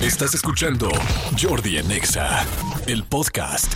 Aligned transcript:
Estás 0.00 0.32
escuchando 0.32 0.88
Jordi 1.40 1.76
Anexa, 1.78 2.46
el 2.86 3.02
podcast. 3.02 3.74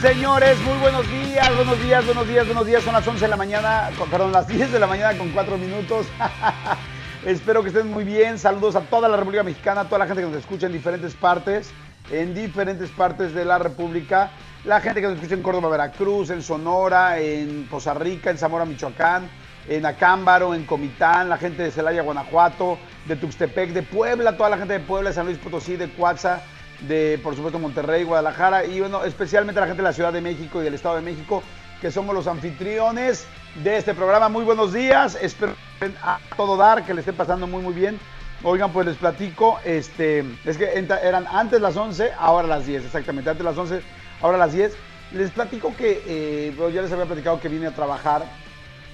Señores, 0.00 0.58
muy 0.60 0.78
buenos 0.78 1.06
días, 1.10 1.54
buenos 1.54 1.82
días, 1.82 2.06
buenos 2.06 2.26
días, 2.26 2.46
buenos 2.46 2.66
días. 2.66 2.82
Son 2.82 2.94
las 2.94 3.06
11 3.06 3.20
de 3.26 3.28
la 3.28 3.36
mañana, 3.36 3.90
perdón, 4.10 4.32
las 4.32 4.48
10 4.48 4.72
de 4.72 4.80
la 4.80 4.86
mañana 4.86 5.18
con 5.18 5.32
4 5.32 5.58
minutos. 5.58 6.06
Espero 7.26 7.62
que 7.62 7.68
estén 7.68 7.90
muy 7.90 8.04
bien. 8.04 8.38
Saludos 8.38 8.74
a 8.74 8.80
toda 8.80 9.06
la 9.06 9.18
República 9.18 9.42
Mexicana, 9.42 9.82
a 9.82 9.84
toda 9.84 9.98
la 9.98 10.06
gente 10.06 10.22
que 10.22 10.28
nos 10.28 10.38
escucha 10.38 10.64
en 10.64 10.72
diferentes 10.72 11.14
partes, 11.14 11.70
en 12.10 12.32
diferentes 12.32 12.88
partes 12.88 13.34
de 13.34 13.44
la 13.44 13.58
República. 13.58 14.30
La 14.64 14.80
gente 14.80 15.02
que 15.02 15.08
nos 15.08 15.16
escucha 15.16 15.34
en 15.34 15.42
Córdoba, 15.42 15.68
Veracruz, 15.68 16.30
en 16.30 16.42
Sonora, 16.42 17.20
en 17.20 17.68
Poza 17.70 17.92
Rica, 17.92 18.30
en 18.30 18.38
Zamora, 18.38 18.64
Michoacán, 18.64 19.28
en 19.68 19.86
Acámbaro, 19.86 20.54
en 20.54 20.64
Comitán, 20.64 21.28
la 21.28 21.36
gente 21.36 21.62
de 21.62 21.70
Celaya, 21.70 22.02
Guanajuato, 22.02 22.78
de 23.06 23.16
Tuxtepec, 23.16 23.70
de 23.72 23.82
Puebla, 23.82 24.36
toda 24.36 24.50
la 24.50 24.58
gente 24.58 24.74
de 24.74 24.80
Puebla, 24.80 25.10
de 25.10 25.14
San 25.14 25.26
Luis 25.26 25.38
Potosí, 25.38 25.76
de 25.76 25.90
Coatza, 25.90 26.40
de 26.86 27.20
por 27.22 27.34
supuesto 27.34 27.58
Monterrey, 27.58 28.04
Guadalajara 28.04 28.64
y 28.64 28.80
bueno, 28.80 29.04
especialmente 29.04 29.60
la 29.60 29.66
gente 29.66 29.82
de 29.82 29.88
la 29.88 29.92
Ciudad 29.92 30.12
de 30.12 30.20
México 30.20 30.60
y 30.60 30.64
del 30.64 30.74
Estado 30.74 30.96
de 30.96 31.02
México, 31.02 31.42
que 31.80 31.90
somos 31.90 32.14
los 32.14 32.26
anfitriones 32.26 33.26
de 33.62 33.76
este 33.76 33.94
programa. 33.94 34.28
Muy 34.28 34.44
buenos 34.44 34.72
días, 34.72 35.18
espero 35.20 35.54
que 35.80 35.90
a 36.02 36.18
todo 36.36 36.56
dar, 36.56 36.84
que 36.84 36.94
le 36.94 37.00
estén 37.00 37.14
pasando 37.14 37.46
muy 37.46 37.62
muy 37.62 37.74
bien. 37.74 37.98
Oigan, 38.44 38.72
pues 38.72 38.86
les 38.86 38.96
platico, 38.96 39.58
este, 39.64 40.24
es 40.44 40.56
que 40.56 40.72
eran 41.02 41.26
antes 41.26 41.60
las 41.60 41.76
11, 41.76 42.12
ahora 42.16 42.46
las 42.46 42.66
10, 42.66 42.84
exactamente, 42.84 43.30
antes 43.30 43.44
las 43.44 43.58
11, 43.58 43.82
ahora 44.22 44.38
las 44.38 44.52
10. 44.52 44.76
Les 45.12 45.30
platico 45.30 45.74
que, 45.76 46.02
eh, 46.06 46.70
ya 46.72 46.82
les 46.82 46.92
había 46.92 47.06
platicado 47.06 47.40
que 47.40 47.48
vine 47.48 47.66
a 47.66 47.74
trabajar 47.74 48.22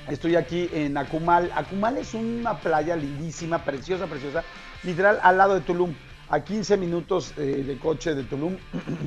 Estoy 0.08 0.36
aquí 0.36 0.68
en 0.72 0.96
Acumal. 0.98 1.50
Acumal 1.54 1.96
es 1.96 2.12
una 2.12 2.58
playa 2.58 2.94
lindísima, 2.94 3.64
preciosa, 3.64 4.06
preciosa, 4.06 4.44
literal 4.82 5.18
al 5.22 5.38
lado 5.38 5.54
de 5.54 5.62
Tulum, 5.62 5.94
a 6.28 6.40
15 6.40 6.76
minutos 6.76 7.32
eh, 7.38 7.64
de 7.66 7.78
coche 7.78 8.14
de 8.14 8.24
Tulum, 8.24 8.56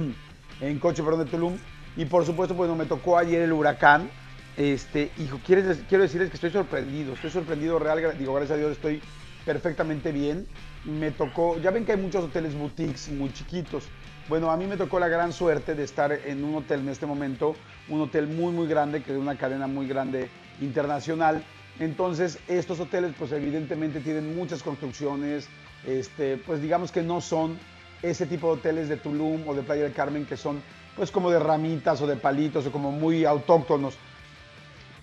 en 0.62 0.80
coche, 0.80 1.04
perdón, 1.04 1.26
de 1.26 1.32
Tulum. 1.32 1.58
Y 1.96 2.06
por 2.06 2.26
supuesto, 2.26 2.56
bueno, 2.56 2.76
me 2.76 2.86
tocó 2.86 3.18
ayer 3.18 3.44
el 3.44 3.54
huracán. 3.54 4.10
Este, 4.56 5.12
hijo, 5.20 5.40
¿quieres, 5.46 5.78
quiero 5.88 6.04
decirles 6.04 6.30
que 6.30 6.36
estoy 6.36 6.50
sorprendido, 6.50 7.14
estoy 7.14 7.30
sorprendido 7.30 7.78
real, 7.78 8.18
digo, 8.18 8.34
gracias 8.34 8.56
a 8.56 8.60
Dios 8.60 8.72
estoy 8.72 9.00
perfectamente 9.46 10.12
bien. 10.12 10.48
Me 10.84 11.12
tocó, 11.12 11.60
ya 11.60 11.70
ven 11.70 11.86
que 11.86 11.92
hay 11.92 12.00
muchos 12.00 12.24
hoteles 12.24 12.56
boutiques 12.56 13.10
muy 13.10 13.32
chiquitos. 13.34 13.84
Bueno, 14.30 14.50
a 14.50 14.58
mí 14.58 14.66
me 14.66 14.76
tocó 14.76 15.00
la 15.00 15.08
gran 15.10 15.32
suerte 15.32 15.76
de 15.76 15.84
estar 15.84 16.12
en 16.12 16.44
un 16.44 16.56
hotel 16.56 16.80
en 16.80 16.90
este 16.90 17.06
momento, 17.06 17.56
un 17.88 18.02
hotel 18.02 18.28
muy, 18.28 18.52
muy 18.52 18.68
grande, 18.68 19.04
que 19.04 19.12
es 19.12 19.18
una 19.18 19.38
cadena 19.38 19.68
muy 19.68 19.88
grande 19.88 20.28
internacional. 20.62 21.44
Entonces, 21.80 22.40
estos 22.48 22.80
hoteles, 22.80 23.14
pues 23.18 23.32
evidentemente 23.32 24.00
tienen 24.00 24.36
muchas 24.36 24.64
construcciones, 24.64 25.48
este, 25.86 26.38
pues 26.38 26.62
digamos 26.62 26.92
que 26.92 27.04
no 27.04 27.22
son 27.22 27.58
ese 28.02 28.26
tipo 28.26 28.48
de 28.48 28.54
hoteles 28.54 28.90
de 28.90 28.98
Tulum 28.98 29.48
o 29.48 29.54
de 29.54 29.64
Playa 29.64 29.84
del 29.84 29.94
Carmen 29.94 30.26
que 30.26 30.38
son 30.38 30.62
pues 30.96 31.12
como 31.12 31.30
de 31.30 31.40
ramitas 31.40 32.02
o 32.02 32.08
de 32.08 32.16
palitos 32.16 32.66
o 32.66 32.72
como 32.72 32.92
muy 32.92 33.24
autóctonos, 33.24 33.96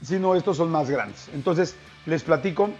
sino 0.02 0.34
estos 0.34 0.56
son 0.56 0.70
más 0.70 0.90
grandes. 0.90 1.28
Entonces, 1.32 1.76
les 2.06 2.24
platico, 2.24 2.70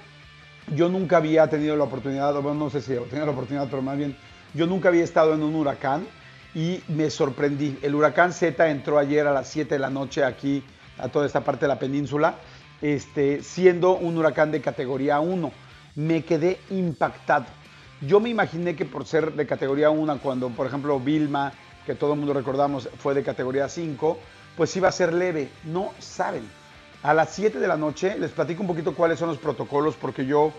yo 0.75 0.89
nunca 0.89 1.19
había 1.19 1.49
tenido 1.49 1.77
la 1.77 1.85
oportunidad, 1.85 2.37
o 2.37 2.43
bueno, 2.43 2.65
no 2.65 2.71
sé 2.71 2.83
si 2.83 2.93
he 2.93 2.99
tenido 2.99 3.27
la 3.27 3.33
oportunidad, 3.33 3.69
pero 3.71 3.83
más 3.83 3.97
bien, 3.97 4.17
yo 4.53 4.67
nunca 4.67 4.89
había 4.89 5.05
estado 5.05 5.35
en 5.35 5.43
un 5.43 5.55
huracán 5.55 6.07
y 6.55 6.81
me 6.89 7.09
sorprendí. 7.09 7.79
El 7.83 7.95
huracán 7.95 8.33
Z 8.33 8.69
entró 8.69 8.99
ayer 8.99 9.27
a 9.27 9.33
las 9.33 9.49
7 9.49 9.77
de 9.77 9.79
la 9.79 9.91
noche 9.91 10.25
aquí 10.25 10.65
a 10.99 11.09
toda 11.09 11.27
esta 11.27 11.43
parte 11.43 11.63
de 11.63 11.69
la 11.69 11.79
península, 11.79 12.37
este, 12.85 13.43
siendo 13.43 13.97
un 13.97 14.19
huracán 14.19 14.53
de 14.53 14.61
categoría 14.61 15.19
1. 15.19 15.51
Me 15.95 16.23
quedé 16.23 16.61
impactado. 16.69 17.47
Yo 18.03 18.21
me 18.21 18.29
imaginé 18.29 18.77
que 18.77 18.85
por 18.85 19.07
ser 19.07 19.33
de 19.33 19.47
categoría 19.47 19.89
1, 19.89 20.19
cuando 20.19 20.51
por 20.51 20.67
ejemplo 20.67 21.01
Vilma, 21.01 21.55
que 21.87 21.95
todo 21.95 22.13
el 22.13 22.19
mundo 22.19 22.35
recordamos, 22.35 22.91
fue 22.99 23.15
de 23.15 23.23
categoría 23.23 23.71
5, 23.71 24.19
pues 24.55 24.77
iba 24.77 24.89
a 24.89 24.93
ser 24.93 25.15
leve. 25.15 25.49
No 25.65 25.93
saben. 25.99 26.47
A 27.03 27.15
las 27.15 27.31
7 27.31 27.59
de 27.59 27.67
la 27.67 27.79
noche 27.79 28.19
les 28.19 28.33
platico 28.33 28.61
un 28.61 28.69
poquito 28.69 28.95
cuáles 28.95 29.19
son 29.19 29.29
los 29.29 29.39
protocolos 29.39 29.95
porque 29.99 30.27
yo 30.27 30.53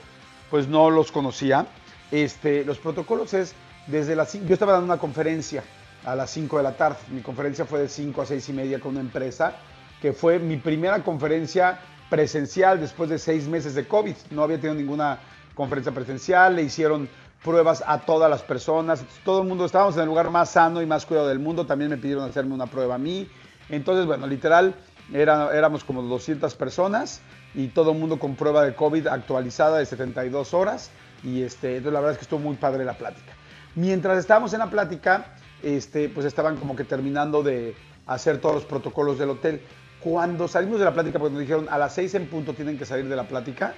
pues 0.49 0.67
no 0.67 0.89
los 0.89 1.11
conocía. 1.11 1.67
Este, 2.09 2.65
los 2.65 2.79
protocolos 2.79 3.35
es 3.35 3.53
desde 3.85 4.15
las 4.15 4.31
5, 4.31 4.47
yo 4.47 4.53
estaba 4.53 4.71
dando 4.71 4.85
una 4.85 4.97
conferencia 4.97 5.63
a 6.03 6.15
las 6.15 6.31
5 6.31 6.57
de 6.57 6.63
la 6.63 6.75
tarde. 6.75 6.97
Mi 7.11 7.21
conferencia 7.21 7.65
fue 7.65 7.81
de 7.81 7.87
5 7.87 8.19
a 8.19 8.25
6 8.25 8.49
y 8.49 8.53
media 8.53 8.79
con 8.79 8.93
una 8.93 9.01
empresa 9.01 9.55
que 10.01 10.13
fue 10.13 10.39
mi 10.39 10.57
primera 10.57 11.03
conferencia 11.03 11.79
presencial 12.09 12.79
después 12.79 13.09
de 13.09 13.17
seis 13.17 13.47
meses 13.47 13.75
de 13.75 13.87
COVID. 13.87 14.15
No 14.31 14.43
había 14.43 14.57
tenido 14.59 14.75
ninguna 14.75 15.19
conferencia 15.53 15.91
presencial, 15.93 16.55
le 16.55 16.63
hicieron 16.63 17.09
pruebas 17.43 17.83
a 17.85 17.99
todas 17.99 18.29
las 18.29 18.41
personas, 18.43 19.03
todo 19.23 19.41
el 19.41 19.47
mundo, 19.47 19.65
estábamos 19.65 19.95
en 19.95 20.01
el 20.01 20.07
lugar 20.07 20.29
más 20.31 20.49
sano 20.51 20.81
y 20.81 20.85
más 20.85 21.05
cuidado 21.05 21.27
del 21.27 21.39
mundo, 21.39 21.65
también 21.65 21.91
me 21.91 21.97
pidieron 21.97 22.27
hacerme 22.27 22.53
una 22.53 22.65
prueba 22.65 22.95
a 22.95 22.97
mí. 22.97 23.29
Entonces, 23.69 24.05
bueno, 24.05 24.25
literal, 24.27 24.75
era- 25.13 25.55
éramos 25.55 25.83
como 25.83 26.01
200 26.01 26.55
personas 26.55 27.21
y 27.53 27.67
todo 27.67 27.91
el 27.91 27.99
mundo 27.99 28.17
con 28.19 28.35
prueba 28.35 28.63
de 28.63 28.73
COVID 28.75 29.07
actualizada 29.07 29.77
de 29.77 29.85
72 29.85 30.53
horas. 30.53 30.89
Y 31.23 31.41
este, 31.43 31.77
entonces 31.77 31.93
la 31.93 31.99
verdad 31.99 32.11
es 32.13 32.17
que 32.17 32.23
estuvo 32.23 32.39
muy 32.39 32.55
padre 32.55 32.83
la 32.85 32.93
plática. 32.97 33.33
Mientras 33.75 34.17
estábamos 34.17 34.53
en 34.53 34.59
la 34.59 34.69
plática, 34.69 35.35
este, 35.63 36.09
pues 36.09 36.25
estaban 36.25 36.57
como 36.57 36.75
que 36.75 36.83
terminando 36.83 37.43
de 37.43 37.75
hacer 38.07 38.39
todos 38.39 38.55
los 38.55 38.65
protocolos 38.65 39.17
del 39.17 39.29
hotel. 39.31 39.61
Cuando 40.05 40.47
salimos 40.47 40.77
de 40.77 40.85
la 40.85 40.93
plática, 40.93 41.17
porque 41.17 41.33
nos 41.33 41.41
dijeron 41.41 41.67
a 41.67 41.79
las 41.79 41.95
6 41.95 42.13
en 42.13 42.27
punto 42.27 42.53
tienen 42.53 42.77
que 42.77 42.85
salir 42.85 43.09
de 43.09 43.15
la 43.15 43.23
plática, 43.23 43.73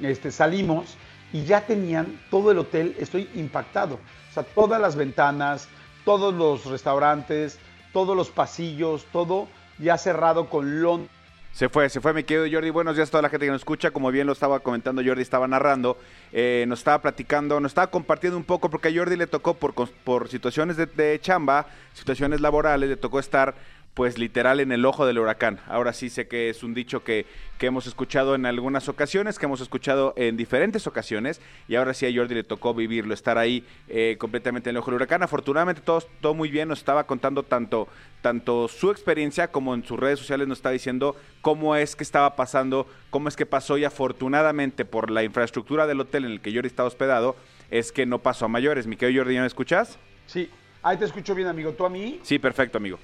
este, 0.00 0.30
salimos 0.30 0.96
y 1.34 1.44
ya 1.44 1.66
tenían 1.66 2.18
todo 2.30 2.50
el 2.50 2.56
hotel, 2.56 2.96
estoy 2.98 3.28
impactado. 3.34 3.96
O 4.30 4.32
sea, 4.32 4.42
todas 4.42 4.80
las 4.80 4.96
ventanas, 4.96 5.68
todos 6.06 6.32
los 6.32 6.64
restaurantes, 6.64 7.58
todos 7.92 8.16
los 8.16 8.30
pasillos, 8.30 9.04
todo 9.12 9.48
ya 9.78 9.98
cerrado 9.98 10.48
con 10.48 10.80
lon. 10.80 11.10
Se 11.52 11.68
fue, 11.68 11.90
se 11.90 12.00
fue, 12.00 12.14
mi 12.14 12.24
querido 12.24 12.46
Jordi. 12.50 12.70
Buenos 12.70 12.96
días 12.96 13.08
a 13.08 13.12
toda 13.12 13.22
la 13.22 13.28
gente 13.28 13.44
que 13.44 13.52
nos 13.52 13.60
escucha. 13.60 13.90
Como 13.90 14.10
bien 14.10 14.26
lo 14.26 14.32
estaba 14.32 14.60
comentando 14.60 15.02
Jordi, 15.04 15.20
estaba 15.20 15.46
narrando, 15.46 15.98
eh, 16.32 16.64
nos 16.68 16.80
estaba 16.80 17.02
platicando, 17.02 17.60
nos 17.60 17.72
estaba 17.72 17.90
compartiendo 17.90 18.38
un 18.38 18.44
poco, 18.44 18.70
porque 18.70 18.88
a 18.88 18.94
Jordi 18.94 19.16
le 19.16 19.26
tocó 19.26 19.52
por, 19.52 19.74
por 19.74 20.28
situaciones 20.28 20.78
de 20.78 21.20
chamba, 21.20 21.66
situaciones 21.92 22.40
laborales, 22.40 22.88
le 22.88 22.96
tocó 22.96 23.20
estar 23.20 23.54
pues 23.96 24.18
literal 24.18 24.60
en 24.60 24.72
el 24.72 24.84
ojo 24.84 25.06
del 25.06 25.18
huracán. 25.18 25.58
Ahora 25.66 25.94
sí 25.94 26.10
sé 26.10 26.28
que 26.28 26.50
es 26.50 26.62
un 26.62 26.74
dicho 26.74 27.02
que, 27.02 27.24
que 27.56 27.64
hemos 27.64 27.86
escuchado 27.86 28.34
en 28.34 28.44
algunas 28.44 28.90
ocasiones, 28.90 29.38
que 29.38 29.46
hemos 29.46 29.62
escuchado 29.62 30.12
en 30.18 30.36
diferentes 30.36 30.86
ocasiones, 30.86 31.40
y 31.66 31.76
ahora 31.76 31.94
sí 31.94 32.04
a 32.04 32.14
Jordi 32.14 32.34
le 32.34 32.44
tocó 32.44 32.74
vivirlo, 32.74 33.14
estar 33.14 33.38
ahí 33.38 33.64
eh, 33.88 34.16
completamente 34.18 34.68
en 34.68 34.76
el 34.76 34.80
ojo 34.80 34.90
del 34.90 34.96
huracán. 34.96 35.22
Afortunadamente 35.22 35.80
todo, 35.80 36.02
todo 36.20 36.34
muy 36.34 36.50
bien, 36.50 36.68
nos 36.68 36.80
estaba 36.80 37.06
contando 37.06 37.42
tanto, 37.42 37.88
tanto 38.20 38.68
su 38.68 38.90
experiencia 38.90 39.50
como 39.50 39.74
en 39.74 39.82
sus 39.82 39.98
redes 39.98 40.18
sociales 40.18 40.46
nos 40.46 40.58
está 40.58 40.68
diciendo 40.68 41.16
cómo 41.40 41.74
es 41.74 41.96
que 41.96 42.04
estaba 42.04 42.36
pasando, 42.36 42.86
cómo 43.08 43.30
es 43.30 43.36
que 43.36 43.46
pasó 43.46 43.78
y 43.78 43.86
afortunadamente 43.86 44.84
por 44.84 45.10
la 45.10 45.24
infraestructura 45.24 45.86
del 45.86 46.00
hotel 46.00 46.26
en 46.26 46.32
el 46.32 46.42
que 46.42 46.52
Jordi 46.52 46.66
estaba 46.66 46.86
hospedado, 46.86 47.34
es 47.70 47.92
que 47.92 48.04
no 48.04 48.18
pasó 48.18 48.44
a 48.44 48.48
mayores. 48.48 48.86
Mi 48.86 48.96
querido 48.96 49.22
Jordi, 49.22 49.36
¿ya 49.36 49.40
me 49.40 49.46
escuchas? 49.46 49.98
Sí, 50.26 50.50
ahí 50.82 50.98
te 50.98 51.06
escucho 51.06 51.34
bien, 51.34 51.48
amigo. 51.48 51.72
¿Tú 51.72 51.86
a 51.86 51.88
mí? 51.88 52.20
Sí, 52.22 52.38
perfecto, 52.38 52.76
amigo. 52.76 52.98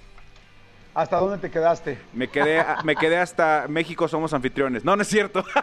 ¿Hasta 0.95 1.17
dónde 1.19 1.39
te 1.39 1.51
quedaste? 1.51 1.99
Me 2.13 2.29
quedé, 2.29 2.63
me 2.85 2.95
quedé 2.97 3.17
hasta 3.19 3.65
México 3.69 4.09
somos 4.09 4.35
anfitriones. 4.35 4.85
No, 4.85 4.95
no 4.97 5.03
es 5.03 5.09
cierto. 5.09 5.45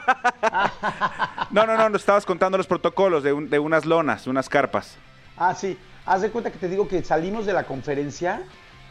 No, 1.51 1.65
no, 1.65 1.75
no, 1.77 1.89
nos 1.89 2.01
estabas 2.03 2.25
contando 2.27 2.59
los 2.59 2.67
protocolos 2.67 3.23
de, 3.23 3.33
un- 3.33 3.49
de 3.49 3.57
unas 3.57 3.85
lonas, 3.85 4.27
unas 4.27 4.49
carpas. 4.49 4.97
Ah, 5.35 5.55
sí. 5.55 5.77
Haz 6.05 6.21
de 6.21 6.29
cuenta 6.29 6.51
que 6.51 6.59
te 6.59 6.67
digo 6.69 6.87
que 6.87 7.03
salimos 7.03 7.47
de 7.47 7.53
la 7.53 7.63
conferencia 7.63 8.43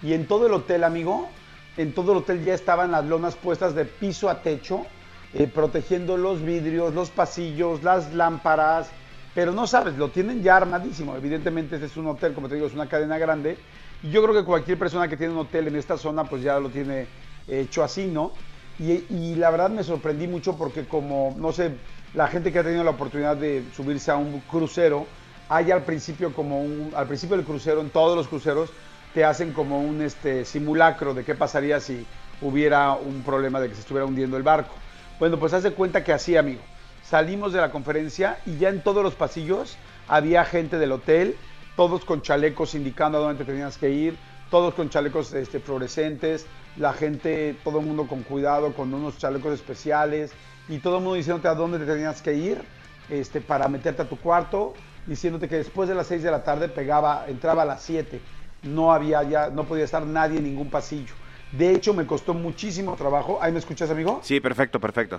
y 0.03 0.13
en 0.13 0.27
todo 0.27 0.47
el 0.49 0.53
hotel, 0.53 0.83
amigo, 0.83 1.29
en 1.77 1.93
todo 1.95 2.13
el 2.13 2.19
hotel 2.19 2.45
ya 2.45 2.55
estaban 2.55 2.91
las 2.91 3.05
lonas 3.05 3.37
puestas 3.37 3.75
de 3.77 3.85
piso 3.85 4.29
a 4.29 4.43
techo, 4.43 4.87
eh, 5.35 5.47
protegiendo 5.53 6.17
los 6.17 6.43
vidrios, 6.43 6.95
los 6.95 7.11
pasillos, 7.11 7.85
las 7.85 8.13
lámparas. 8.15 8.91
Pero 9.35 9.53
no 9.53 9.69
sabes, 9.69 9.95
lo 9.97 10.09
tienen 10.11 10.43
ya 10.43 10.57
armadísimo. 10.57 11.15
Evidentemente, 11.17 11.77
este 11.77 11.87
es 11.87 11.97
un 11.97 12.09
hotel, 12.09 12.35
como 12.35 12.49
te 12.49 12.57
digo, 12.57 12.67
es 12.67 12.75
una 12.75 12.89
cadena 12.89 13.19
grande. 13.19 13.57
Yo 14.03 14.23
creo 14.23 14.35
que 14.35 14.45
cualquier 14.45 14.79
persona 14.79 15.09
que 15.09 15.17
tiene 15.17 15.33
un 15.33 15.41
hotel 15.41 15.67
en 15.67 15.77
esta 15.77 15.99
zona, 15.99 16.25
pues 16.25 16.43
ya 16.43 16.61
lo 16.61 16.69
tiene 16.71 17.07
hecho 17.49 17.83
así, 17.83 18.07
¿no? 18.07 18.33
Y, 18.79 19.35
la 19.35 19.51
verdad 19.51 19.71
me 19.71 19.83
sorprendí 19.83 20.29
mucho 20.29 20.57
porque 20.57 20.87
como, 20.87 21.35
no 21.37 21.51
sé, 21.51 21.73
la 22.15 22.29
gente 22.29 22.53
que 22.53 22.61
ha 22.61 22.63
tenido 22.63 22.85
la 22.85 22.91
oportunidad 22.91 23.37
de 23.37 23.65
subirse 23.75 24.13
a 24.13 24.17
un 24.17 24.41
crucero, 24.41 25.05
hay 25.49 25.73
al 25.73 25.83
principio 25.83 26.33
como 26.33 26.63
un, 26.63 26.93
al 26.95 27.09
principio 27.09 27.37
del 27.37 27.45
crucero, 27.45 27.81
en 27.81 27.91
todos 27.91 28.17
los 28.17 28.29
cruceros, 28.29 28.71
te 29.15 29.25
hacen 29.25 29.53
como 29.53 29.81
un 29.81 30.01
este, 30.01 30.45
simulacro 30.45 31.13
de 31.13 31.25
qué 31.25 31.35
pasaría 31.35 31.81
si 31.81 32.07
hubiera 32.41 32.93
un 32.93 33.23
problema 33.25 33.59
de 33.59 33.69
que 33.69 33.75
se 33.75 33.81
estuviera 33.81 34.07
hundiendo 34.07 34.37
el 34.37 34.45
barco. 34.45 34.75
Bueno, 35.19 35.41
pues 35.41 35.53
haz 35.55 35.65
de 35.65 35.73
cuenta 35.73 36.05
que 36.05 36.13
así, 36.13 36.37
amigo. 36.37 36.61
Salimos 37.03 37.53
de 37.53 37.61
la 37.61 37.73
conferencia 37.73 38.39
y 38.47 38.59
ya 38.59 38.69
en 38.69 38.81
todos 38.81 39.03
los 39.03 39.15
pasillos 39.15 39.77
había 40.07 40.45
gente 40.45 40.79
del 40.79 40.93
hotel, 40.93 41.37
todos 41.79 42.05
con 42.05 42.23
chalecos 42.23 42.75
indicando 42.75 43.19
a 43.19 43.21
dónde 43.21 43.45
te 43.45 43.53
tenías 43.53 43.79
que 43.79 43.89
ir, 43.89 44.17
todos 44.51 44.75
con 44.75 44.91
chalecos 44.91 45.33
este, 45.33 45.61
fluorescentes, 45.61 46.45
la 46.77 46.93
gente, 46.93 47.55
todo 47.63 47.79
el 47.79 47.87
mundo 47.87 48.09
con 48.09 48.25
cuidado, 48.25 48.73
con 48.73 48.93
unos 48.93 49.17
chalecos 49.17 49.55
especiales 49.55 50.33
y 50.69 50.79
todo 50.79 50.97
el 50.97 51.05
mundo 51.05 51.15
diciéndote 51.15 51.47
a 51.47 51.55
dónde 51.55 51.79
te 51.79 51.87
tenías 51.87 52.21
que 52.21 52.35
ir 52.35 52.61
este, 53.09 53.41
para 53.41 53.69
meterte 53.69 54.03
a 54.03 54.09
tu 54.09 54.17
cuarto. 54.17 54.75
diciéndote 55.07 55.49
que 55.49 55.55
después 55.55 55.89
de 55.89 55.95
las 55.95 56.09
6 56.09 56.25
de 56.25 56.33
la 56.33 56.43
tarde 56.43 56.69
pegaba, 56.69 57.27
entraba 57.29 57.63
a 57.63 57.67
las 57.67 57.81
7. 57.85 58.21
No 58.65 58.93
había 58.93 59.23
ya, 59.23 59.49
no 59.49 59.63
podía 59.63 59.85
estar 59.85 60.05
nadie 60.05 60.39
en 60.39 60.45
ningún 60.47 60.71
pasillo. 60.71 61.15
De 61.53 61.71
hecho, 61.71 61.95
me 61.95 62.09
costó 62.09 62.35
muchísimo 62.35 62.97
trabajo. 62.97 63.39
¿Ahí 63.41 63.53
me 63.53 63.61
escuchas, 63.61 63.89
amigo? 63.89 64.19
Sí, 64.25 64.41
perfecto, 64.41 64.81
perfecto. 64.81 65.17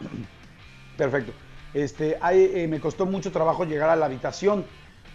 Perfecto. 0.97 1.31
Este, 1.73 2.17
ahí, 2.19 2.51
eh, 2.53 2.67
me 2.67 2.81
costó 2.81 3.06
mucho 3.06 3.31
trabajo 3.31 3.63
llegar 3.63 3.89
a 3.89 3.95
la 3.95 4.07
habitación, 4.07 4.65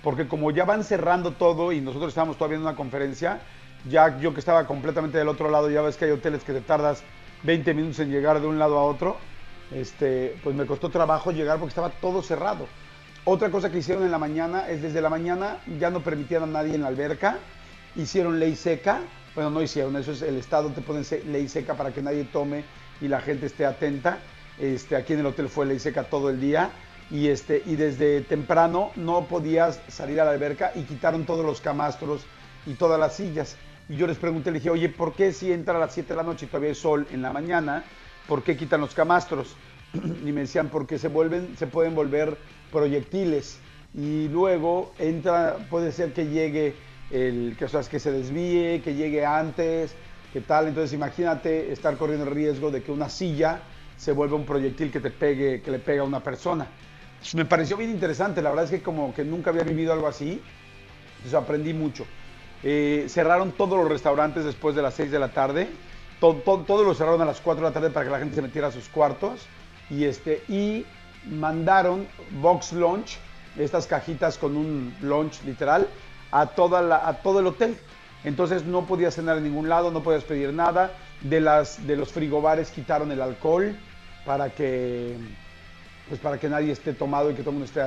porque 0.05 0.29
como 0.29 0.51
ya 0.51 0.67
van 0.67 0.85
cerrando 0.85 1.33
todo 1.33 1.73
y 1.73 1.81
nosotros 1.81 2.11
estábamos 2.11 2.37
todavía 2.37 2.59
en 2.59 2.63
una 2.63 2.77
conferencia, 2.77 3.41
ya 3.89 4.19
yo 4.21 4.35
que 4.35 4.41
estaba 4.41 4.67
completamente 4.67 5.17
del 5.17 5.29
otro 5.29 5.51
lado, 5.51 5.71
ya 5.71 5.81
ves 5.81 5.97
que 5.97 6.05
hay 6.05 6.11
hoteles 6.11 6.45
que 6.45 6.53
te 6.53 6.61
tardas 6.61 7.03
20 7.43 7.73
minutos 7.73 7.99
en 8.01 8.11
llegar 8.11 8.41
de 8.41 8.47
un 8.47 8.59
lado 8.59 8.79
a 8.79 8.85
otro, 8.85 9.17
este, 9.73 10.37
pues 10.45 10.55
me 10.55 10.67
costó 10.67 10.91
trabajo 10.91 11.33
llegar 11.33 11.59
porque 11.59 11.71
estaba 11.71 11.89
todo 11.89 12.23
cerrado. 12.23 12.69
Otra 13.25 13.51
cosa 13.51 13.73
que 13.73 13.79
hicieron 13.79 14.05
en 14.05 14.11
la 14.11 14.19
mañana 14.19 14.69
es 14.69 14.83
desde 14.83 15.01
la 15.01 15.09
mañana 15.09 15.57
ya 15.81 15.91
no 15.91 16.01
permitían 16.01 16.43
a 16.43 16.47
nadie 16.47 16.75
en 16.75 16.83
la 16.83 16.89
alberca, 16.89 17.39
hicieron 17.97 18.39
ley 18.39 18.57
seca, 18.57 19.01
bueno, 19.35 19.49
no 19.49 19.63
hicieron, 19.63 19.97
eso 19.97 20.13
es 20.13 20.21
el 20.21 20.37
Estado 20.37 20.69
te 20.69 20.83
pone 20.83 21.03
ley 21.27 21.49
seca 21.49 21.75
para 21.75 21.93
que 21.93 22.03
nadie 22.03 22.25
tome 22.25 22.65
y 23.01 23.09
la 23.09 23.21
gente 23.21 23.47
esté 23.47 23.65
atenta. 23.65 24.19
Este, 24.59 24.95
aquí 24.97 25.15
en 25.15 25.21
el 25.21 25.27
hotel 25.27 25.49
fue 25.49 25.65
ley 25.65 25.79
seca 25.79 26.05
todo 26.05 26.29
el 26.29 26.41
día 26.41 26.71
y, 27.11 27.29
este, 27.29 27.63
y 27.67 27.77
desde 27.77 28.23
temprano 28.23 28.91
no 28.97 29.27
podías 29.27 29.81
salir 29.89 30.21
a 30.21 30.25
la 30.25 30.31
alberca 30.31 30.73
y 30.75 30.83
quitaron 30.83 31.25
todos 31.25 31.45
los 31.45 31.61
camastros 31.61 32.25
y 32.67 32.75
todas 32.75 32.99
las 32.99 33.17
sillas. 33.17 33.57
Y 33.89 33.97
yo 33.97 34.07
les 34.07 34.17
pregunté, 34.17 34.51
le 34.51 34.59
dije, 34.59 34.71
oye, 34.71 34.89
¿por 34.89 35.15
qué 35.15 35.33
si 35.33 35.53
entra 35.53 35.77
a 35.77 35.79
las 35.79 35.93
7 35.93 36.09
de 36.09 36.17
la 36.17 36.23
noche 36.23 36.47
y 36.47 36.49
todavía 36.49 36.71
hay 36.71 36.75
sol 36.75 37.07
en 37.13 37.21
la 37.21 37.33
mañana, 37.33 37.85
por 38.27 38.43
qué 38.43 38.57
quitan 38.57 38.81
los 38.81 38.95
camastros? 38.95 39.55
y 39.95 40.33
me 40.33 40.43
decían, 40.43 40.69
porque 40.71 40.99
se, 40.99 41.09
vuelven, 41.09 41.57
se 41.59 41.67
pueden 41.67 41.95
volver 41.95 42.37
proyectiles. 42.73 43.59
Y 43.95 44.29
luego 44.29 44.93
entra, 44.99 45.57
puede 45.71 45.93
ser 45.93 46.13
que 46.13 46.27
llegue 46.27 46.75
el, 47.11 47.57
que, 47.59 47.67
o 47.67 47.69
que 47.89 48.01
se 48.01 48.11
desvíe, 48.11 48.81
que 48.83 48.95
llegue 48.95 49.25
antes, 49.25 49.95
que 50.33 50.41
tal. 50.41 50.67
Entonces 50.67 50.93
imagínate 50.95 51.71
estar 51.71 51.97
corriendo 51.97 52.27
el 52.27 52.35
riesgo 52.35 52.71
de 52.71 52.83
que 52.83 52.91
una 52.91 53.09
silla 53.09 53.61
se 53.97 54.13
vuelva 54.13 54.37
un 54.37 54.45
proyectil 54.45 54.91
que 54.91 55.01
te 55.01 55.11
pegue, 55.11 55.63
que 55.63 55.71
le 55.71 55.79
pega 55.79 56.03
a 56.03 56.07
una 56.07 56.23
persona. 56.23 56.67
Me 57.33 57.45
pareció 57.47 57.77
bien 57.77 57.91
interesante, 57.91 58.43
la 58.43 58.51
verdad 58.51 58.67
es 58.67 58.71
que 58.71 58.83
como 58.83 59.15
que 59.15 59.25
nunca 59.25 59.51
había 59.51 59.63
vivido 59.63 59.93
algo 59.93 60.07
así, 60.07 60.43
entonces 61.17 61.35
aprendí 61.35 61.73
mucho. 61.73 62.05
Eh, 62.63 63.07
cerraron 63.09 63.53
todos 63.53 63.79
los 63.79 63.89
restaurantes 63.89 64.45
después 64.45 64.75
de 64.75 64.83
las 64.83 64.95
6 64.95 65.11
de 65.11 65.19
la 65.19 65.29
tarde. 65.29 65.69
Todo, 66.21 66.35
todos 66.61 66.87
los 66.87 66.97
cerraron 66.99 67.23
a 67.23 67.25
las 67.25 67.41
4 67.41 67.63
de 67.63 67.71
la 67.71 67.75
tarde 67.75 67.91
para 67.91 68.07
que 68.07 68.13
la 68.13 68.19
gente 68.19 68.35
se 68.35 68.43
metiera 68.43 68.69
a 68.69 68.73
sus 68.73 68.89
cuartos. 68.89 69.47
Y, 69.91 70.05
este, 70.05 70.43
y 70.49 70.85
mandaron 71.31 72.07
box 72.43 72.73
lunch, 72.73 73.19
estas 73.59 73.87
cajitas 73.87 74.39
con 74.39 74.57
un 74.57 74.95
lunch 75.01 75.43
literal, 75.45 75.87
a, 76.31 76.47
toda 76.47 77.07
a 77.07 77.19
todo 77.19 77.41
el 77.41 77.47
hotel. 77.47 77.77
Entonces 78.25 78.65
no 78.65 78.87
podías 78.87 79.15
cenar 79.15 79.37
en 79.37 79.45
ningún 79.45 79.69
lado, 79.69 79.91
no 79.91 80.03
podías 80.03 80.25
pedir 80.25 80.53
nada. 80.53 80.93
De, 81.21 81.41
las, 81.41 81.87
de 81.87 81.97
los 81.97 82.13
frigobares 82.13 82.71
quitaron 82.71 83.13
el 83.13 83.21
alcohol 83.21 83.77
para 84.25 84.51
que, 84.51 85.17
pues 86.09 86.21
para 86.21 86.39
que 86.39 86.49
nadie 86.49 86.73
esté 86.73 86.93
tomado 86.93 87.31
y 87.31 87.35
que 87.35 87.43
todo 87.43 87.51
el 87.51 87.59
mundo 87.59 87.67
esté 87.67 87.83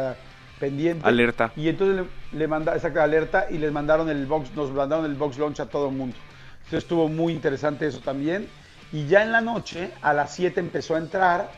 pendiente. 0.60 1.08
Alerta. 1.08 1.52
Y 1.56 1.70
entonces 1.70 2.06
le, 2.32 2.40
le 2.40 2.48
manda, 2.48 2.74
alerta 2.74 3.48
y 3.50 3.58
les 3.58 3.72
mandaron 3.72 4.10
el 4.10 4.26
box, 4.26 4.54
nos 4.56 4.72
mandaron 4.72 5.06
el 5.06 5.16
box 5.16 5.38
launch 5.38 5.60
a 5.60 5.66
todo 5.66 5.90
el 5.90 5.96
mundo. 5.96 6.16
Entonces 6.58 6.84
estuvo 6.84 7.08
muy 7.08 7.34
interesante 7.34 7.88
eso 7.88 8.00
también. 8.00 8.48
Y 8.92 9.08
ya 9.08 9.24
en 9.24 9.32
la 9.32 9.42
noche, 9.42 9.92
a 10.02 10.14
las 10.14 10.34
7 10.34 10.60
empezó 10.60 10.96
a 10.96 11.00
entrar, 11.00 11.52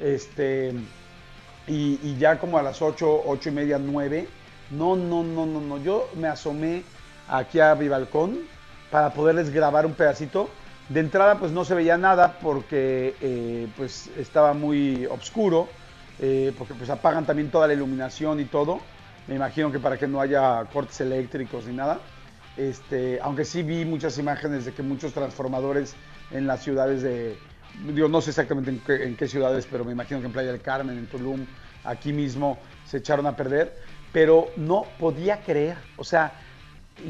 este, 0.00 0.72
y, 1.66 1.98
y, 2.02 2.16
ya 2.18 2.38
como 2.38 2.56
a 2.56 2.62
las 2.62 2.80
8, 2.80 3.22
8 3.26 3.48
y 3.48 3.52
media, 3.52 3.78
9, 3.78 4.28
no, 4.70 4.96
no, 4.96 5.22
no, 5.24 5.44
no, 5.44 5.60
no, 5.60 5.78
yo 5.78 6.08
me 6.14 6.28
asomé 6.28 6.84
aquí 7.28 7.60
a 7.60 7.74
mi 7.74 7.88
balcón 7.88 8.38
para 8.90 9.10
poderles 9.10 9.50
grabar 9.50 9.86
un 9.86 9.94
pedacito. 9.94 10.48
De 10.88 11.00
entrada 11.00 11.38
pues 11.38 11.52
no 11.52 11.64
se 11.64 11.74
veía 11.74 11.98
nada 11.98 12.38
porque 12.40 13.14
eh, 13.20 13.68
pues 13.76 14.10
estaba 14.16 14.54
muy 14.54 15.04
oscuro 15.06 15.68
eh, 16.20 16.52
porque 16.56 16.74
pues 16.74 16.90
apagan 16.90 17.26
también 17.26 17.50
toda 17.50 17.66
la 17.66 17.74
iluminación 17.74 18.40
y 18.40 18.44
todo. 18.44 18.80
Me 19.26 19.34
imagino 19.34 19.70
que 19.70 19.78
para 19.78 19.98
que 19.98 20.06
no 20.06 20.20
haya 20.20 20.64
cortes 20.72 21.00
eléctricos 21.00 21.66
ni 21.66 21.74
nada. 21.74 22.00
Este, 22.56 23.20
aunque 23.22 23.44
sí 23.44 23.62
vi 23.62 23.84
muchas 23.84 24.18
imágenes 24.18 24.64
de 24.64 24.72
que 24.72 24.82
muchos 24.82 25.12
transformadores 25.12 25.94
en 26.32 26.46
las 26.46 26.62
ciudades 26.62 27.02
de, 27.02 27.38
no 27.84 28.20
sé 28.20 28.30
exactamente 28.30 28.70
en 28.70 28.80
qué, 28.80 29.04
en 29.04 29.16
qué, 29.16 29.28
ciudades, 29.28 29.66
pero 29.70 29.84
me 29.84 29.92
imagino 29.92 30.20
que 30.20 30.26
en 30.26 30.32
Playa 30.32 30.50
del 30.50 30.60
Carmen, 30.60 30.98
en 30.98 31.06
Tulum, 31.06 31.46
aquí 31.84 32.12
mismo 32.12 32.58
se 32.84 32.98
echaron 32.98 33.26
a 33.26 33.36
perder, 33.36 33.76
pero 34.12 34.48
no 34.56 34.86
podía 34.98 35.42
creer, 35.42 35.76
o 35.96 36.04
sea, 36.04 36.32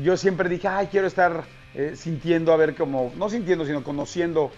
yo 0.02 0.16
siempre 0.18 0.50
dije, 0.50 0.68
ay, 0.68 0.88
quiero 0.88 1.06
estar 1.06 1.44
eh, 1.74 1.92
sintiendo, 1.96 2.52
a 2.52 2.56
ver 2.56 2.74
cómo, 2.74 3.12
no 3.16 3.30
sintiendo, 3.30 3.64
sino 3.64 3.82
conociendo 3.82 4.50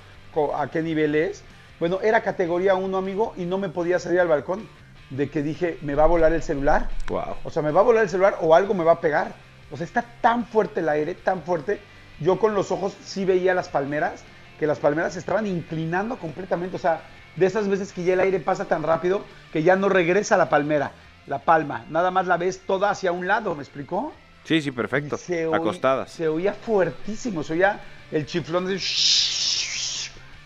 a 0.55 0.69
qué 0.69 0.83
nivel 0.83 1.15
es, 1.15 1.45
bueno, 1.81 2.01
era 2.03 2.23
categoría 2.23 2.75
1, 2.75 2.97
amigo, 2.97 3.35
y 3.37 3.47
no 3.47 3.59
me 3.59 3.71
podía 3.71 3.99
salir 3.99 4.21
al 4.21 4.29
balcón 4.29 4.69
de 5.09 5.29
que 5.29 5.43
dije, 5.43 5.79
me 5.83 5.95
va 5.95 6.05
a 6.05 6.07
volar 6.07 6.33
el 6.33 6.43
celular. 6.43 6.89
Wow. 7.09 7.37
O 7.43 7.51
sea, 7.51 7.63
me 7.63 7.73
va 7.73 7.81
a 7.81 7.85
volar 7.85 8.05
el 8.05 8.11
celular 8.11 8.37
o 8.41 8.55
algo 8.55 8.75
me 8.75 8.85
va 8.85 8.93
a 8.93 9.01
pegar. 9.01 9.33
O 9.71 9.77
sea, 9.77 9.85
está 9.85 10.05
tan 10.21 10.47
fuerte 10.47 10.81
el 10.81 10.89
aire, 10.89 11.15
tan 11.15 11.43
fuerte. 11.43 11.81
Yo 12.21 12.39
con 12.39 12.55
los 12.55 12.71
ojos 12.71 12.97
sí 13.03 13.25
veía 13.25 13.55
las 13.55 13.69
palmeras, 13.69 14.23
que 14.59 14.67
las 14.67 14.79
palmeras 14.79 15.15
se 15.15 15.19
estaban 15.19 15.47
inclinando 15.47 16.19
completamente. 16.19 16.77
O 16.77 16.79
sea, 16.79 17.01
de 17.37 17.47
esas 17.47 17.67
veces 17.67 17.93
que 17.93 18.05
ya 18.05 18.13
el 18.13 18.21
aire 18.21 18.41
pasa 18.41 18.67
tan 18.67 18.83
rápido 18.83 19.25
que 19.53 19.63
ya 19.63 19.75
no 19.75 19.89
regresa 19.89 20.37
la 20.37 20.49
palmera, 20.49 20.93
la 21.27 21.39
palma. 21.41 21.87
Nada 21.89 22.11
más 22.11 22.27
la 22.27 22.37
ves 22.37 22.61
toda 22.67 22.91
hacia 22.91 23.11
un 23.11 23.27
lado, 23.27 23.55
¿me 23.55 23.63
explicó? 23.63 24.13
Sí, 24.45 24.61
sí, 24.61 24.71
perfecto. 24.71 25.17
Se 25.17 25.45
Acostadas. 25.45 26.11
Se 26.11 26.29
oía 26.29 26.53
fuertísimo, 26.53 27.43
se 27.43 27.55
oía 27.55 27.81
el 28.11 28.27
chiflón 28.27 28.67
de... 28.67 28.81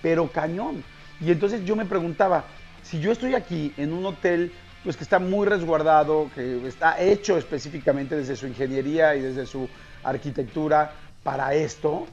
Pero 0.03 0.29
cañón. 0.29 0.85
Y 1.21 1.31
entonces 1.31 1.65
yo 1.65 1.77
me 1.77 1.85
preguntaba, 1.85 2.45
si 2.83 3.01
yo 3.01 3.13
estoy 3.13 3.35
aquí 3.35 3.73
en 3.77 3.93
un 3.93 4.05
hotel 4.07 4.53
pues 4.85 4.99
que 4.99 5.05
está 5.05 5.19
muy 5.19 5.47
resguardado, 5.47 6.31
que 6.35 6.69
está 6.69 7.01
hecho 7.01 7.39
específicamente 7.39 8.17
desde 8.17 8.37
su 8.37 8.47
ingeniería 8.47 9.17
y 9.17 9.23
desde 9.23 9.47
su 9.47 9.67
arquitectura 10.03 10.93
para 11.23 11.55
esto, 11.55 12.07